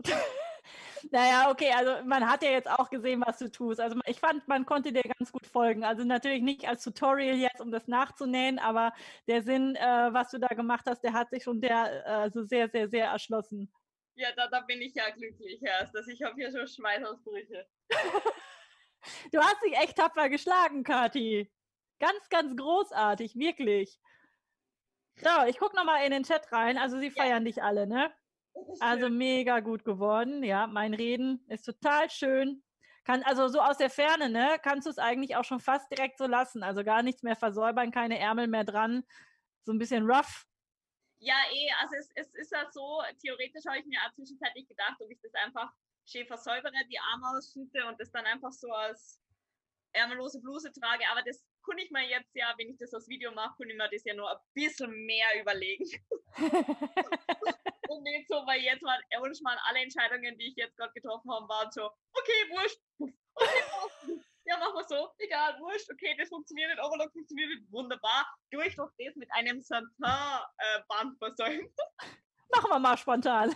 Naja, 1.10 1.50
okay, 1.50 1.72
also 1.72 2.04
man 2.04 2.28
hat 2.28 2.42
ja 2.42 2.50
jetzt 2.50 2.68
auch 2.68 2.90
gesehen, 2.90 3.22
was 3.26 3.38
du 3.38 3.50
tust. 3.50 3.80
Also 3.80 3.98
ich 4.06 4.18
fand, 4.18 4.46
man 4.48 4.66
konnte 4.66 4.92
dir 4.92 5.02
ganz 5.02 5.32
gut 5.32 5.46
folgen. 5.46 5.82
Also 5.82 6.04
natürlich 6.04 6.42
nicht 6.42 6.68
als 6.68 6.84
Tutorial 6.84 7.36
jetzt, 7.36 7.60
um 7.60 7.70
das 7.70 7.88
nachzunähen, 7.88 8.58
aber 8.58 8.92
der 9.26 9.42
Sinn, 9.42 9.76
äh, 9.76 10.12
was 10.12 10.30
du 10.30 10.38
da 10.38 10.48
gemacht 10.48 10.84
hast, 10.86 11.02
der 11.02 11.14
hat 11.14 11.30
sich 11.30 11.42
schon 11.42 11.60
der, 11.60 12.06
also 12.06 12.44
sehr, 12.44 12.68
sehr, 12.68 12.88
sehr 12.88 13.06
erschlossen. 13.06 13.72
Ja, 14.14 14.28
da, 14.36 14.48
da 14.48 14.60
bin 14.60 14.82
ich 14.82 14.94
ja 14.94 15.08
glücklich 15.10 15.62
erst. 15.62 15.94
dass 15.94 16.06
ich 16.06 16.22
habe 16.22 16.34
hier 16.34 16.50
schon 16.50 16.66
Schweißausbrüche. 16.66 17.66
du 19.32 19.40
hast 19.40 19.62
dich 19.62 19.76
echt 19.76 19.96
tapfer 19.96 20.28
geschlagen, 20.28 20.82
Kathi. 20.84 21.50
Ganz, 21.98 22.28
ganz 22.28 22.56
großartig, 22.56 23.36
wirklich. 23.36 23.98
So, 25.16 25.28
ich 25.46 25.58
gucke 25.58 25.76
nochmal 25.76 26.04
in 26.04 26.12
den 26.12 26.22
Chat 26.22 26.50
rein. 26.50 26.78
Also 26.78 26.98
sie 26.98 27.10
feiern 27.10 27.44
ja. 27.44 27.52
dich 27.52 27.62
alle, 27.62 27.86
ne? 27.86 28.12
Also 28.80 29.10
mega 29.10 29.60
gut 29.60 29.84
geworden. 29.84 30.42
Ja, 30.42 30.66
mein 30.66 30.94
Reden 30.94 31.44
ist 31.48 31.64
total 31.64 32.10
schön. 32.10 32.62
Kann, 33.04 33.22
also 33.22 33.48
so 33.48 33.60
aus 33.60 33.78
der 33.78 33.90
Ferne, 33.90 34.28
ne, 34.28 34.58
kannst 34.62 34.86
du 34.86 34.90
es 34.90 34.98
eigentlich 34.98 35.36
auch 35.36 35.44
schon 35.44 35.60
fast 35.60 35.90
direkt 35.90 36.18
so 36.18 36.26
lassen. 36.26 36.62
Also 36.62 36.84
gar 36.84 37.02
nichts 37.02 37.22
mehr 37.22 37.36
versäubern, 37.36 37.90
keine 37.90 38.18
Ärmel 38.18 38.46
mehr 38.46 38.64
dran. 38.64 39.04
So 39.64 39.72
ein 39.72 39.78
bisschen 39.78 40.08
rough. 40.10 40.46
Ja, 41.18 41.36
eh, 41.52 41.70
also 41.80 41.96
es, 41.96 42.10
es 42.14 42.34
ist 42.34 42.52
ja 42.52 42.70
so, 42.70 43.02
theoretisch 43.20 43.64
habe 43.66 43.78
ich 43.78 43.86
mir 43.86 43.98
auch 44.06 44.12
zwischenzeitlich 44.14 44.66
gedacht, 44.68 44.96
ob 45.00 45.10
ich 45.10 45.20
das 45.20 45.34
einfach 45.34 45.70
schön 46.10 46.26
versäubere, 46.26 46.72
die 46.90 46.98
Arme 46.98 47.36
ausschnitte 47.36 47.86
und 47.86 48.00
das 48.00 48.10
dann 48.10 48.26
einfach 48.26 48.52
so 48.52 48.70
als 48.72 49.20
ärmellose 49.92 50.40
Bluse 50.40 50.72
trage. 50.72 51.04
Aber 51.10 51.22
das 51.22 51.44
kann 51.66 51.78
ich 51.78 51.90
mir 51.90 52.06
jetzt 52.08 52.34
ja, 52.34 52.54
wenn 52.58 52.70
ich 52.70 52.78
das 52.78 52.94
als 52.94 53.08
Video 53.08 53.32
mache, 53.32 53.54
kann 53.58 53.70
ich 53.70 53.76
mir 53.76 53.88
das 53.88 54.04
ja 54.04 54.14
nur 54.14 54.30
ein 54.30 54.38
bisschen 54.54 54.90
mehr 55.06 55.40
überlegen. 55.40 55.84
und 57.90 58.02
nicht 58.02 58.28
so, 58.28 58.36
weil 58.46 58.60
jetzt 58.60 58.82
waren 58.82 59.32
mal 59.42 59.58
alle 59.68 59.80
Entscheidungen, 59.80 60.38
die 60.38 60.48
ich 60.48 60.56
jetzt 60.56 60.76
gerade 60.76 60.92
getroffen 60.92 61.30
habe, 61.30 61.48
waren 61.48 61.70
so, 61.72 61.84
okay, 62.12 62.50
wurscht. 62.50 62.80
Okay, 63.34 64.20
ja, 64.44 64.58
machen 64.58 64.74
wir 64.74 64.84
so, 64.84 65.10
egal, 65.18 65.58
wurscht, 65.60 65.90
okay, 65.90 66.16
das 66.18 66.28
funktioniert 66.28 66.70
nicht, 66.70 66.82
Overlock 66.82 67.12
funktioniert 67.12 67.50
nicht, 67.50 67.70
wunderbar. 67.70 68.26
Durch 68.50 68.74
doch 68.76 68.90
das 68.98 69.16
mit 69.16 69.30
einem 69.32 69.60
Santin-Band 69.60 71.18
versäumt. 71.18 71.72
Machen 72.50 72.70
wir 72.70 72.78
mal 72.78 72.96
spontan. 72.96 73.50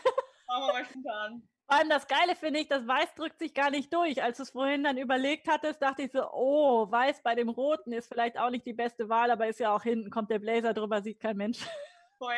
Machen 0.46 0.66
wir 0.66 0.72
mal 0.72 0.84
spontan. 0.84 1.48
Vor 1.66 1.78
allem 1.78 1.88
das 1.88 2.06
Geile 2.06 2.36
finde 2.36 2.60
ich, 2.60 2.68
das 2.68 2.86
Weiß 2.86 3.14
drückt 3.14 3.38
sich 3.38 3.54
gar 3.54 3.70
nicht 3.70 3.92
durch. 3.92 4.22
Als 4.22 4.36
du 4.36 4.42
es 4.42 4.50
vorhin 4.50 4.84
dann 4.84 4.98
überlegt 4.98 5.48
hattest, 5.48 5.80
dachte 5.80 6.02
ich 6.02 6.12
so, 6.12 6.30
oh, 6.30 6.90
Weiß 6.90 7.22
bei 7.22 7.34
dem 7.34 7.48
Roten 7.48 7.92
ist 7.92 8.08
vielleicht 8.08 8.36
auch 8.36 8.50
nicht 8.50 8.66
die 8.66 8.74
beste 8.74 9.08
Wahl, 9.08 9.30
aber 9.30 9.46
ist 9.46 9.60
ja 9.60 9.74
auch 9.74 9.82
hinten, 9.82 10.10
kommt 10.10 10.30
der 10.30 10.40
Blazer 10.40 10.74
drüber, 10.74 11.00
sieht 11.00 11.20
kein 11.20 11.38
Mensch. 11.38 11.58
Voll. 12.18 12.36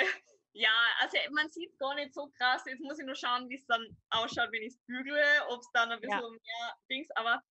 Ja, 0.52 0.70
also 1.00 1.18
man 1.32 1.50
sieht 1.50 1.70
es 1.70 1.78
gar 1.78 1.94
nicht 1.96 2.14
so 2.14 2.28
krass. 2.38 2.62
Jetzt 2.66 2.80
muss 2.80 2.98
ich 2.98 3.04
nur 3.04 3.16
schauen, 3.16 3.48
wie 3.48 3.56
es 3.56 3.66
dann 3.66 3.84
ausschaut, 4.10 4.50
wenn 4.52 4.62
ich 4.62 4.74
es 4.74 4.80
bügle, 4.86 5.22
ob 5.48 5.60
es 5.60 5.70
dann 5.72 5.90
ein 5.90 6.00
bisschen 6.00 6.18
ja. 6.18 6.30
mehr 6.30 6.76
Dings, 6.88 7.10
aber 7.16 7.42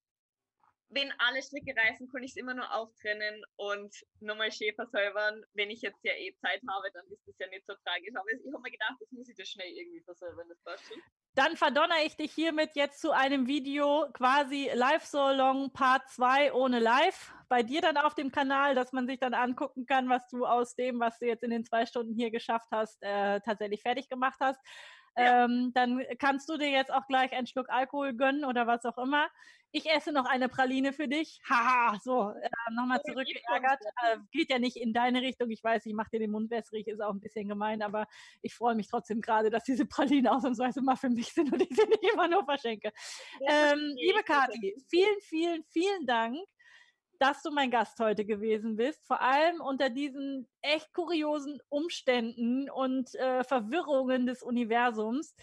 wenn 0.90 1.12
alle 1.18 1.42
Stricke 1.42 1.76
reißen, 1.76 2.08
kann 2.10 2.24
ich 2.24 2.32
es 2.32 2.38
immer 2.38 2.54
nur 2.54 2.72
auftrennen 2.74 3.44
und 3.58 3.94
nochmal 4.22 4.52
Schäfer 4.52 4.86
säubern. 4.88 5.44
Wenn 5.54 5.70
ich 5.70 5.82
jetzt 5.82 6.04
ja 6.04 6.14
eh 6.14 6.34
Zeit 6.38 6.62
habe, 6.70 6.90
dann 6.94 7.06
ist 7.08 7.28
das 7.28 7.38
ja 7.40 7.48
nicht 7.48 7.66
so 7.66 7.74
tragisch. 7.84 8.16
Aber 8.16 8.30
ich 8.32 8.40
habe 8.54 8.62
mir 8.62 8.72
gedacht, 8.72 8.96
das 9.00 9.12
muss 9.12 9.28
ich 9.28 9.36
das 9.36 9.50
schnell 9.50 9.68
irgendwie 9.68 10.02
versäubern, 10.02 10.48
das 10.48 10.60
passt 10.64 10.86
schon. 10.88 11.02
Dann 11.36 11.58
verdonner 11.58 11.96
ich 12.06 12.16
dich 12.16 12.32
hiermit 12.32 12.72
jetzt 12.76 13.02
zu 13.02 13.12
einem 13.12 13.46
Video 13.46 14.08
quasi 14.14 14.72
Live 14.74 15.04
So 15.04 15.32
Long 15.32 15.70
Part 15.70 16.10
2 16.10 16.54
ohne 16.54 16.80
Live. 16.80 17.34
Bei 17.50 17.62
dir 17.62 17.82
dann 17.82 17.98
auf 17.98 18.16
dem 18.16 18.32
Kanal, 18.32 18.74
dass 18.74 18.94
man 18.94 19.06
sich 19.06 19.20
dann 19.20 19.34
angucken 19.34 19.86
kann, 19.86 20.08
was 20.08 20.26
du 20.30 20.46
aus 20.46 20.76
dem, 20.76 21.02
was 21.02 21.20
du 21.20 21.28
jetzt 21.28 21.44
in 21.44 21.50
den 21.50 21.66
zwei 21.66 21.86
Stunden 21.86 22.16
hier 22.16 22.32
geschafft 22.32 22.70
hast, 22.72 23.04
äh, 23.04 23.42
tatsächlich 23.42 23.82
fertig 23.82 24.08
gemacht 24.08 24.38
hast. 24.40 24.62
Ja. 25.18 25.46
Ähm, 25.46 25.72
dann 25.74 26.04
kannst 26.20 26.50
du 26.50 26.58
dir 26.58 26.70
jetzt 26.70 26.92
auch 26.92 27.08
gleich 27.08 27.34
einen 27.34 27.48
Schluck 27.48 27.70
Alkohol 27.70 28.14
gönnen 28.14 28.46
oder 28.46 28.68
was 28.68 28.86
auch 28.86 28.98
immer. 28.98 29.28
Ich 29.72 29.90
esse 29.90 30.14
noch 30.14 30.26
eine 30.26 30.48
Praline 30.48 30.94
für 30.94 31.08
dich. 31.08 31.42
Haha, 31.50 32.00
so, 32.02 32.30
äh, 32.30 32.50
nochmal 32.72 33.02
zurückgeärgert. 33.02 33.82
Äh, 34.04 34.18
geht 34.32 34.50
ja 34.50 34.58
nicht 34.58 34.78
in 34.78 34.94
deine 34.94 35.22
Richtung. 35.22 35.50
Ich 35.50 35.62
weiß, 35.62 35.86
ich 35.86 35.94
mache 35.94 36.12
dir 36.12 36.20
den 36.20 36.32
Mund 36.32 36.50
wässrig, 36.50 36.88
ist 36.88 37.02
auch 37.02 37.12
ein 37.12 37.20
bisschen 37.20 37.50
gemein, 37.50 37.82
aber 37.82 38.08
ich 38.42 38.56
freue 38.56 38.76
mich 38.76 38.88
trotzdem 38.88 39.20
gerade, 39.20 39.50
dass 39.50 39.64
diese 39.64 39.86
Pralinen 39.86 40.28
ausnahmsweise 40.32 40.82
mal 40.82 40.96
für 40.96 41.10
mich 41.10 41.34
sind 41.34 41.52
und 41.52 41.62
ich 41.62 41.76
sie 41.76 41.88
nicht 41.88 42.14
immer 42.14 42.30
nur 42.30 42.46
verschenke. 42.46 42.92
Ähm, 43.42 43.96
liebe 43.98 44.24
Kathi, 44.24 44.76
vielen, 44.90 45.20
vielen, 45.22 45.64
vielen 45.66 46.06
Dank 46.06 46.38
dass 47.20 47.42
du 47.42 47.52
mein 47.52 47.72
Gast 47.72 48.00
heute 48.00 48.26
gewesen 48.26 48.76
bist, 48.76 49.06
vor 49.06 49.22
allem 49.22 49.62
unter 49.62 49.90
diesen 49.90 50.48
echt 50.62 50.94
kuriosen 50.94 51.62
Umständen 51.70 52.70
und 52.70 53.14
äh, 53.16 53.44
Verwirrungen 53.44 54.26
des 54.26 54.44
Universums 54.44 55.36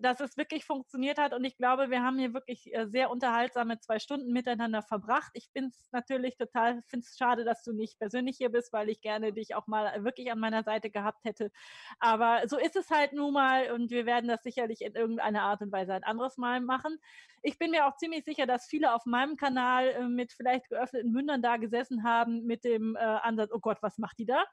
dass 0.00 0.20
es 0.20 0.36
wirklich 0.36 0.64
funktioniert 0.64 1.18
hat. 1.18 1.32
Und 1.32 1.44
ich 1.44 1.56
glaube, 1.56 1.90
wir 1.90 2.02
haben 2.02 2.18
hier 2.18 2.34
wirklich 2.34 2.74
äh, 2.74 2.86
sehr 2.86 3.10
unterhaltsame 3.10 3.78
zwei 3.80 3.98
Stunden 3.98 4.32
miteinander 4.32 4.82
verbracht. 4.82 5.30
Ich 5.34 5.50
bin 5.52 5.66
es 5.66 5.88
natürlich 5.92 6.36
total, 6.36 6.82
finde 6.86 7.06
es 7.08 7.16
schade, 7.16 7.44
dass 7.44 7.62
du 7.62 7.72
nicht 7.72 7.98
persönlich 7.98 8.36
hier 8.36 8.50
bist, 8.50 8.72
weil 8.72 8.88
ich 8.88 9.00
gerne 9.00 9.32
dich 9.32 9.54
auch 9.54 9.66
mal 9.66 10.04
wirklich 10.04 10.30
an 10.32 10.40
meiner 10.40 10.62
Seite 10.62 10.90
gehabt 10.90 11.24
hätte. 11.24 11.50
Aber 12.00 12.42
so 12.46 12.58
ist 12.58 12.76
es 12.76 12.90
halt 12.90 13.12
nun 13.12 13.32
mal 13.32 13.70
und 13.72 13.90
wir 13.90 14.06
werden 14.06 14.28
das 14.28 14.42
sicherlich 14.42 14.82
in 14.82 14.94
irgendeiner 14.94 15.42
Art 15.42 15.60
und 15.62 15.72
Weise 15.72 15.94
ein 15.94 16.04
anderes 16.04 16.36
Mal 16.36 16.60
machen. 16.60 16.98
Ich 17.42 17.58
bin 17.58 17.70
mir 17.70 17.86
auch 17.86 17.96
ziemlich 17.96 18.24
sicher, 18.24 18.46
dass 18.46 18.66
viele 18.66 18.94
auf 18.94 19.06
meinem 19.06 19.36
Kanal 19.36 19.88
äh, 19.88 20.08
mit 20.08 20.32
vielleicht 20.32 20.68
geöffneten 20.68 21.12
Mündern 21.12 21.42
da 21.42 21.56
gesessen 21.56 22.04
haben 22.04 22.44
mit 22.44 22.64
dem 22.64 22.96
äh, 22.96 23.00
Ansatz, 23.00 23.50
oh 23.52 23.60
Gott, 23.60 23.78
was 23.80 23.98
macht 23.98 24.18
die 24.18 24.26
da? 24.26 24.44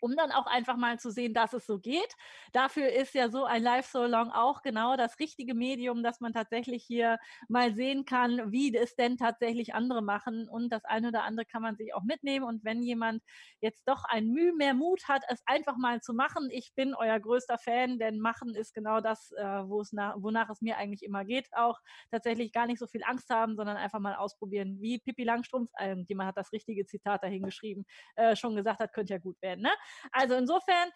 Um 0.00 0.16
dann 0.16 0.32
auch 0.32 0.46
einfach 0.46 0.76
mal 0.76 0.98
zu 0.98 1.10
sehen, 1.10 1.34
dass 1.34 1.52
es 1.52 1.66
so 1.66 1.78
geht. 1.78 2.14
Dafür 2.52 2.92
ist 2.92 3.14
ja 3.14 3.30
so 3.30 3.44
ein 3.44 3.62
Live 3.62 3.86
So 3.86 4.04
Long 4.04 4.30
auch 4.30 4.62
genau 4.62 4.96
das 4.96 5.18
richtige 5.18 5.54
Medium, 5.54 6.02
dass 6.02 6.20
man 6.20 6.32
tatsächlich 6.32 6.84
hier 6.84 7.18
mal 7.48 7.74
sehen 7.74 8.04
kann, 8.04 8.52
wie 8.52 8.74
es 8.76 8.94
denn 8.96 9.16
tatsächlich 9.16 9.74
andere 9.74 10.02
machen 10.02 10.48
und 10.48 10.70
das 10.70 10.84
eine 10.84 11.08
oder 11.08 11.24
andere 11.24 11.46
kann 11.46 11.62
man 11.62 11.76
sich 11.76 11.94
auch 11.94 12.02
mitnehmen 12.02 12.44
und 12.44 12.64
wenn 12.64 12.82
jemand 12.82 13.22
jetzt 13.60 13.86
doch 13.88 14.04
ein 14.04 14.28
Mühe 14.28 14.52
mehr 14.54 14.74
Mut 14.74 15.08
hat, 15.08 15.22
es 15.28 15.42
einfach 15.46 15.76
mal 15.76 16.00
zu 16.00 16.14
machen, 16.14 16.48
ich 16.50 16.72
bin 16.74 16.94
euer 16.94 17.18
größter 17.18 17.58
Fan, 17.58 17.98
denn 17.98 18.20
machen 18.20 18.54
ist 18.54 18.74
genau 18.74 19.00
das, 19.00 19.32
äh, 19.32 19.44
wo 19.44 19.80
es 19.80 19.92
nach, 19.92 20.14
wonach 20.18 20.50
es 20.50 20.60
mir 20.60 20.76
eigentlich 20.76 21.02
immer 21.02 21.24
geht, 21.24 21.48
auch 21.52 21.78
tatsächlich 22.10 22.52
gar 22.52 22.66
nicht 22.66 22.78
so 22.78 22.86
viel 22.86 23.02
Angst 23.04 23.30
haben, 23.30 23.56
sondern 23.56 23.76
einfach 23.76 24.00
mal 24.00 24.14
ausprobieren, 24.14 24.78
wie 24.80 24.98
Pippi 24.98 25.24
Langstrumpf, 25.24 25.70
äh, 25.78 25.96
jemand 26.06 26.28
hat 26.28 26.36
das 26.36 26.52
richtige 26.52 26.86
Zitat 26.86 27.22
dahin 27.22 27.42
geschrieben, 27.42 27.84
äh, 28.16 28.36
schon 28.36 28.56
gesagt 28.56 28.80
hat, 28.80 28.92
könnte 28.92 29.14
ja 29.14 29.18
gut 29.18 29.40
werden. 29.42 29.62
Ne? 29.62 29.67
Also 30.12 30.34
insofern 30.34 30.90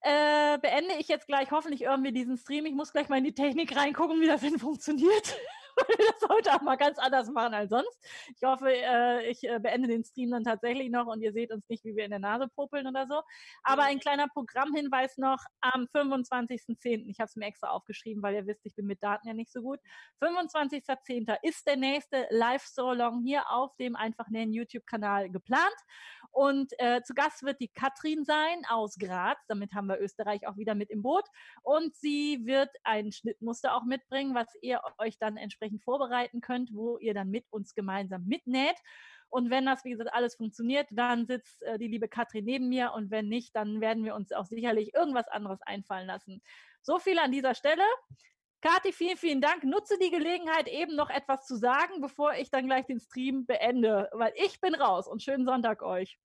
äh, 0.00 0.58
beende 0.58 0.94
ich 0.98 1.08
jetzt 1.08 1.26
gleich 1.26 1.50
hoffentlich 1.50 1.82
irgendwie 1.82 2.12
diesen 2.12 2.36
Stream. 2.36 2.66
Ich 2.66 2.74
muss 2.74 2.92
gleich 2.92 3.08
mal 3.08 3.18
in 3.18 3.24
die 3.24 3.34
Technik 3.34 3.74
reingucken, 3.74 4.20
wie 4.20 4.26
das 4.26 4.40
denn 4.40 4.58
funktioniert 4.58 5.36
das 5.76 6.28
heute 6.28 6.54
auch 6.54 6.62
mal 6.62 6.76
ganz 6.76 6.98
anders 6.98 7.28
machen 7.30 7.54
als 7.54 7.70
sonst. 7.70 7.98
Ich 8.34 8.42
hoffe, 8.42 8.70
äh, 8.70 9.30
ich 9.30 9.44
äh, 9.44 9.58
beende 9.58 9.88
den 9.88 10.04
Stream 10.04 10.30
dann 10.30 10.44
tatsächlich 10.44 10.90
noch 10.90 11.06
und 11.06 11.20
ihr 11.20 11.32
seht 11.32 11.52
uns 11.52 11.68
nicht, 11.68 11.84
wie 11.84 11.96
wir 11.96 12.04
in 12.04 12.10
der 12.10 12.20
Nase 12.20 12.48
popeln 12.48 12.86
oder 12.86 13.06
so. 13.06 13.22
Aber 13.62 13.84
ein 13.84 14.00
kleiner 14.00 14.28
Programmhinweis 14.28 15.18
noch 15.18 15.38
am 15.60 15.86
25.10. 15.94 17.06
Ich 17.08 17.20
habe 17.20 17.28
es 17.28 17.36
mir 17.36 17.46
extra 17.46 17.68
aufgeschrieben, 17.68 18.22
weil 18.22 18.34
ihr 18.34 18.46
wisst, 18.46 18.64
ich 18.64 18.74
bin 18.74 18.86
mit 18.86 19.02
Daten 19.02 19.28
ja 19.28 19.34
nicht 19.34 19.52
so 19.52 19.62
gut. 19.62 19.80
25.10. 20.22 21.36
ist 21.42 21.66
der 21.66 21.76
nächste 21.76 22.26
Live-So-Long 22.30 23.22
hier 23.22 23.50
auf 23.50 23.76
dem 23.76 23.96
Einfach 23.96 24.28
Nähen 24.28 24.52
YouTube-Kanal 24.52 25.30
geplant. 25.30 25.76
Und 26.30 26.72
äh, 26.78 27.02
zu 27.02 27.14
Gast 27.14 27.44
wird 27.44 27.60
die 27.60 27.68
Katrin 27.68 28.24
sein 28.24 28.64
aus 28.68 28.96
Graz. 28.98 29.38
Damit 29.48 29.72
haben 29.72 29.86
wir 29.86 29.98
Österreich 30.00 30.46
auch 30.46 30.56
wieder 30.56 30.74
mit 30.74 30.90
im 30.90 31.02
Boot. 31.02 31.24
Und 31.62 31.94
sie 31.96 32.44
wird 32.44 32.70
ein 32.84 33.10
Schnittmuster 33.10 33.74
auch 33.74 33.84
mitbringen, 33.84 34.34
was 34.34 34.48
ihr 34.60 34.80
euch 34.98 35.18
dann 35.18 35.36
entsprechend 35.36 35.65
entsprechend 35.66 35.82
vorbereiten 35.82 36.40
könnt, 36.40 36.72
wo 36.72 36.98
ihr 36.98 37.14
dann 37.14 37.30
mit 37.30 37.46
uns 37.50 37.74
gemeinsam 37.74 38.24
mitnäht. 38.24 38.76
Und 39.28 39.50
wenn 39.50 39.66
das, 39.66 39.84
wie 39.84 39.90
gesagt, 39.90 40.12
alles 40.12 40.36
funktioniert, 40.36 40.86
dann 40.90 41.26
sitzt 41.26 41.62
äh, 41.62 41.78
die 41.78 41.88
liebe 41.88 42.08
Katrin 42.08 42.44
neben 42.44 42.68
mir 42.68 42.92
und 42.94 43.10
wenn 43.10 43.28
nicht, 43.28 43.54
dann 43.56 43.80
werden 43.80 44.04
wir 44.04 44.14
uns 44.14 44.32
auch 44.32 44.46
sicherlich 44.46 44.94
irgendwas 44.94 45.28
anderes 45.28 45.60
einfallen 45.62 46.06
lassen. 46.06 46.42
So 46.82 46.98
viel 46.98 47.18
an 47.18 47.32
dieser 47.32 47.54
Stelle. 47.54 47.82
Kathi, 48.62 48.92
vielen, 48.92 49.16
vielen 49.16 49.40
Dank. 49.40 49.64
Nutze 49.64 49.98
die 49.98 50.10
Gelegenheit, 50.10 50.68
eben 50.68 50.94
noch 50.94 51.10
etwas 51.10 51.46
zu 51.46 51.56
sagen, 51.56 52.00
bevor 52.00 52.34
ich 52.34 52.50
dann 52.50 52.66
gleich 52.66 52.86
den 52.86 53.00
Stream 53.00 53.46
beende, 53.46 54.08
weil 54.12 54.32
ich 54.36 54.60
bin 54.60 54.74
raus 54.74 55.08
und 55.08 55.22
schönen 55.22 55.44
Sonntag 55.44 55.82
euch. 55.82 56.18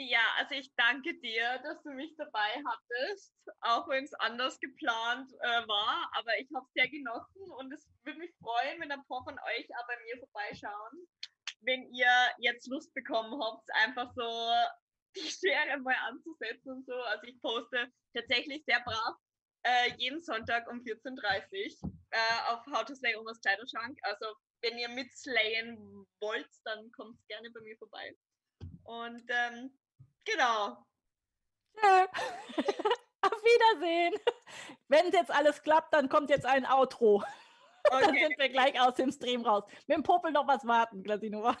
Ja, 0.00 0.22
also 0.36 0.54
ich 0.54 0.72
danke 0.76 1.12
dir, 1.18 1.58
dass 1.64 1.82
du 1.82 1.90
mich 1.90 2.14
dabei 2.16 2.62
hattest, 2.64 3.34
auch 3.62 3.88
wenn 3.88 4.04
es 4.04 4.14
anders 4.14 4.60
geplant 4.60 5.32
äh, 5.40 5.66
war. 5.66 6.08
Aber 6.16 6.38
ich 6.38 6.48
habe 6.54 6.64
es 6.66 6.72
sehr 6.72 6.88
genossen 6.88 7.50
und 7.58 7.72
es 7.72 7.84
würde 8.04 8.20
mich 8.20 8.32
freuen, 8.40 8.80
wenn 8.80 8.92
ein 8.92 9.04
paar 9.06 9.24
von 9.24 9.36
euch 9.36 9.66
auch 9.76 9.86
bei 9.88 9.96
mir 10.04 10.18
vorbeischauen. 10.18 11.08
Wenn 11.62 11.92
ihr 11.92 12.12
jetzt 12.38 12.68
Lust 12.68 12.94
bekommen 12.94 13.42
habt, 13.42 13.68
einfach 13.74 14.12
so 14.14 14.52
die 15.16 15.28
Schere 15.28 15.78
mal 15.80 15.96
anzusetzen 16.06 16.70
und 16.70 16.86
so. 16.86 16.94
Also 16.94 17.26
ich 17.26 17.40
poste 17.40 17.90
tatsächlich 18.14 18.64
sehr 18.66 18.80
brav 18.84 19.16
äh, 19.64 19.92
jeden 19.96 20.22
Sonntag 20.22 20.70
um 20.70 20.78
14.30 20.78 21.82
Uhr 21.82 21.92
äh, 22.10 22.52
auf 22.52 22.64
How 22.66 22.84
to 22.84 22.94
Slay 22.94 23.16
Omas 23.16 23.40
Kleiderschrank. 23.40 23.98
Also 24.02 24.26
wenn 24.62 24.78
ihr 24.78 24.88
mitslayen 24.88 26.06
wollt, 26.20 26.48
dann 26.64 26.90
kommt 26.92 27.18
gerne 27.26 27.50
bei 27.50 27.60
mir 27.62 27.76
vorbei. 27.78 28.16
Und 28.84 29.24
ähm, 29.28 29.76
Genau. 30.30 30.76
Ja. 31.82 32.06
Auf 33.22 33.42
Wiedersehen. 33.42 34.14
Wenn 34.88 35.10
jetzt 35.10 35.30
alles 35.30 35.62
klappt, 35.62 35.92
dann 35.94 36.08
kommt 36.08 36.30
jetzt 36.30 36.46
ein 36.46 36.66
Outro. 36.66 37.22
Dann 37.90 38.12
sind 38.12 38.38
wir 38.38 38.50
gleich 38.50 38.78
aus 38.78 38.94
dem 38.94 39.10
Stream 39.10 39.46
raus. 39.46 39.64
Mit 39.86 39.96
dem 39.96 40.02
Popel 40.02 40.30
noch 40.30 40.46
was 40.46 40.66
warten, 40.66 41.02
Glasinova. 41.02 41.56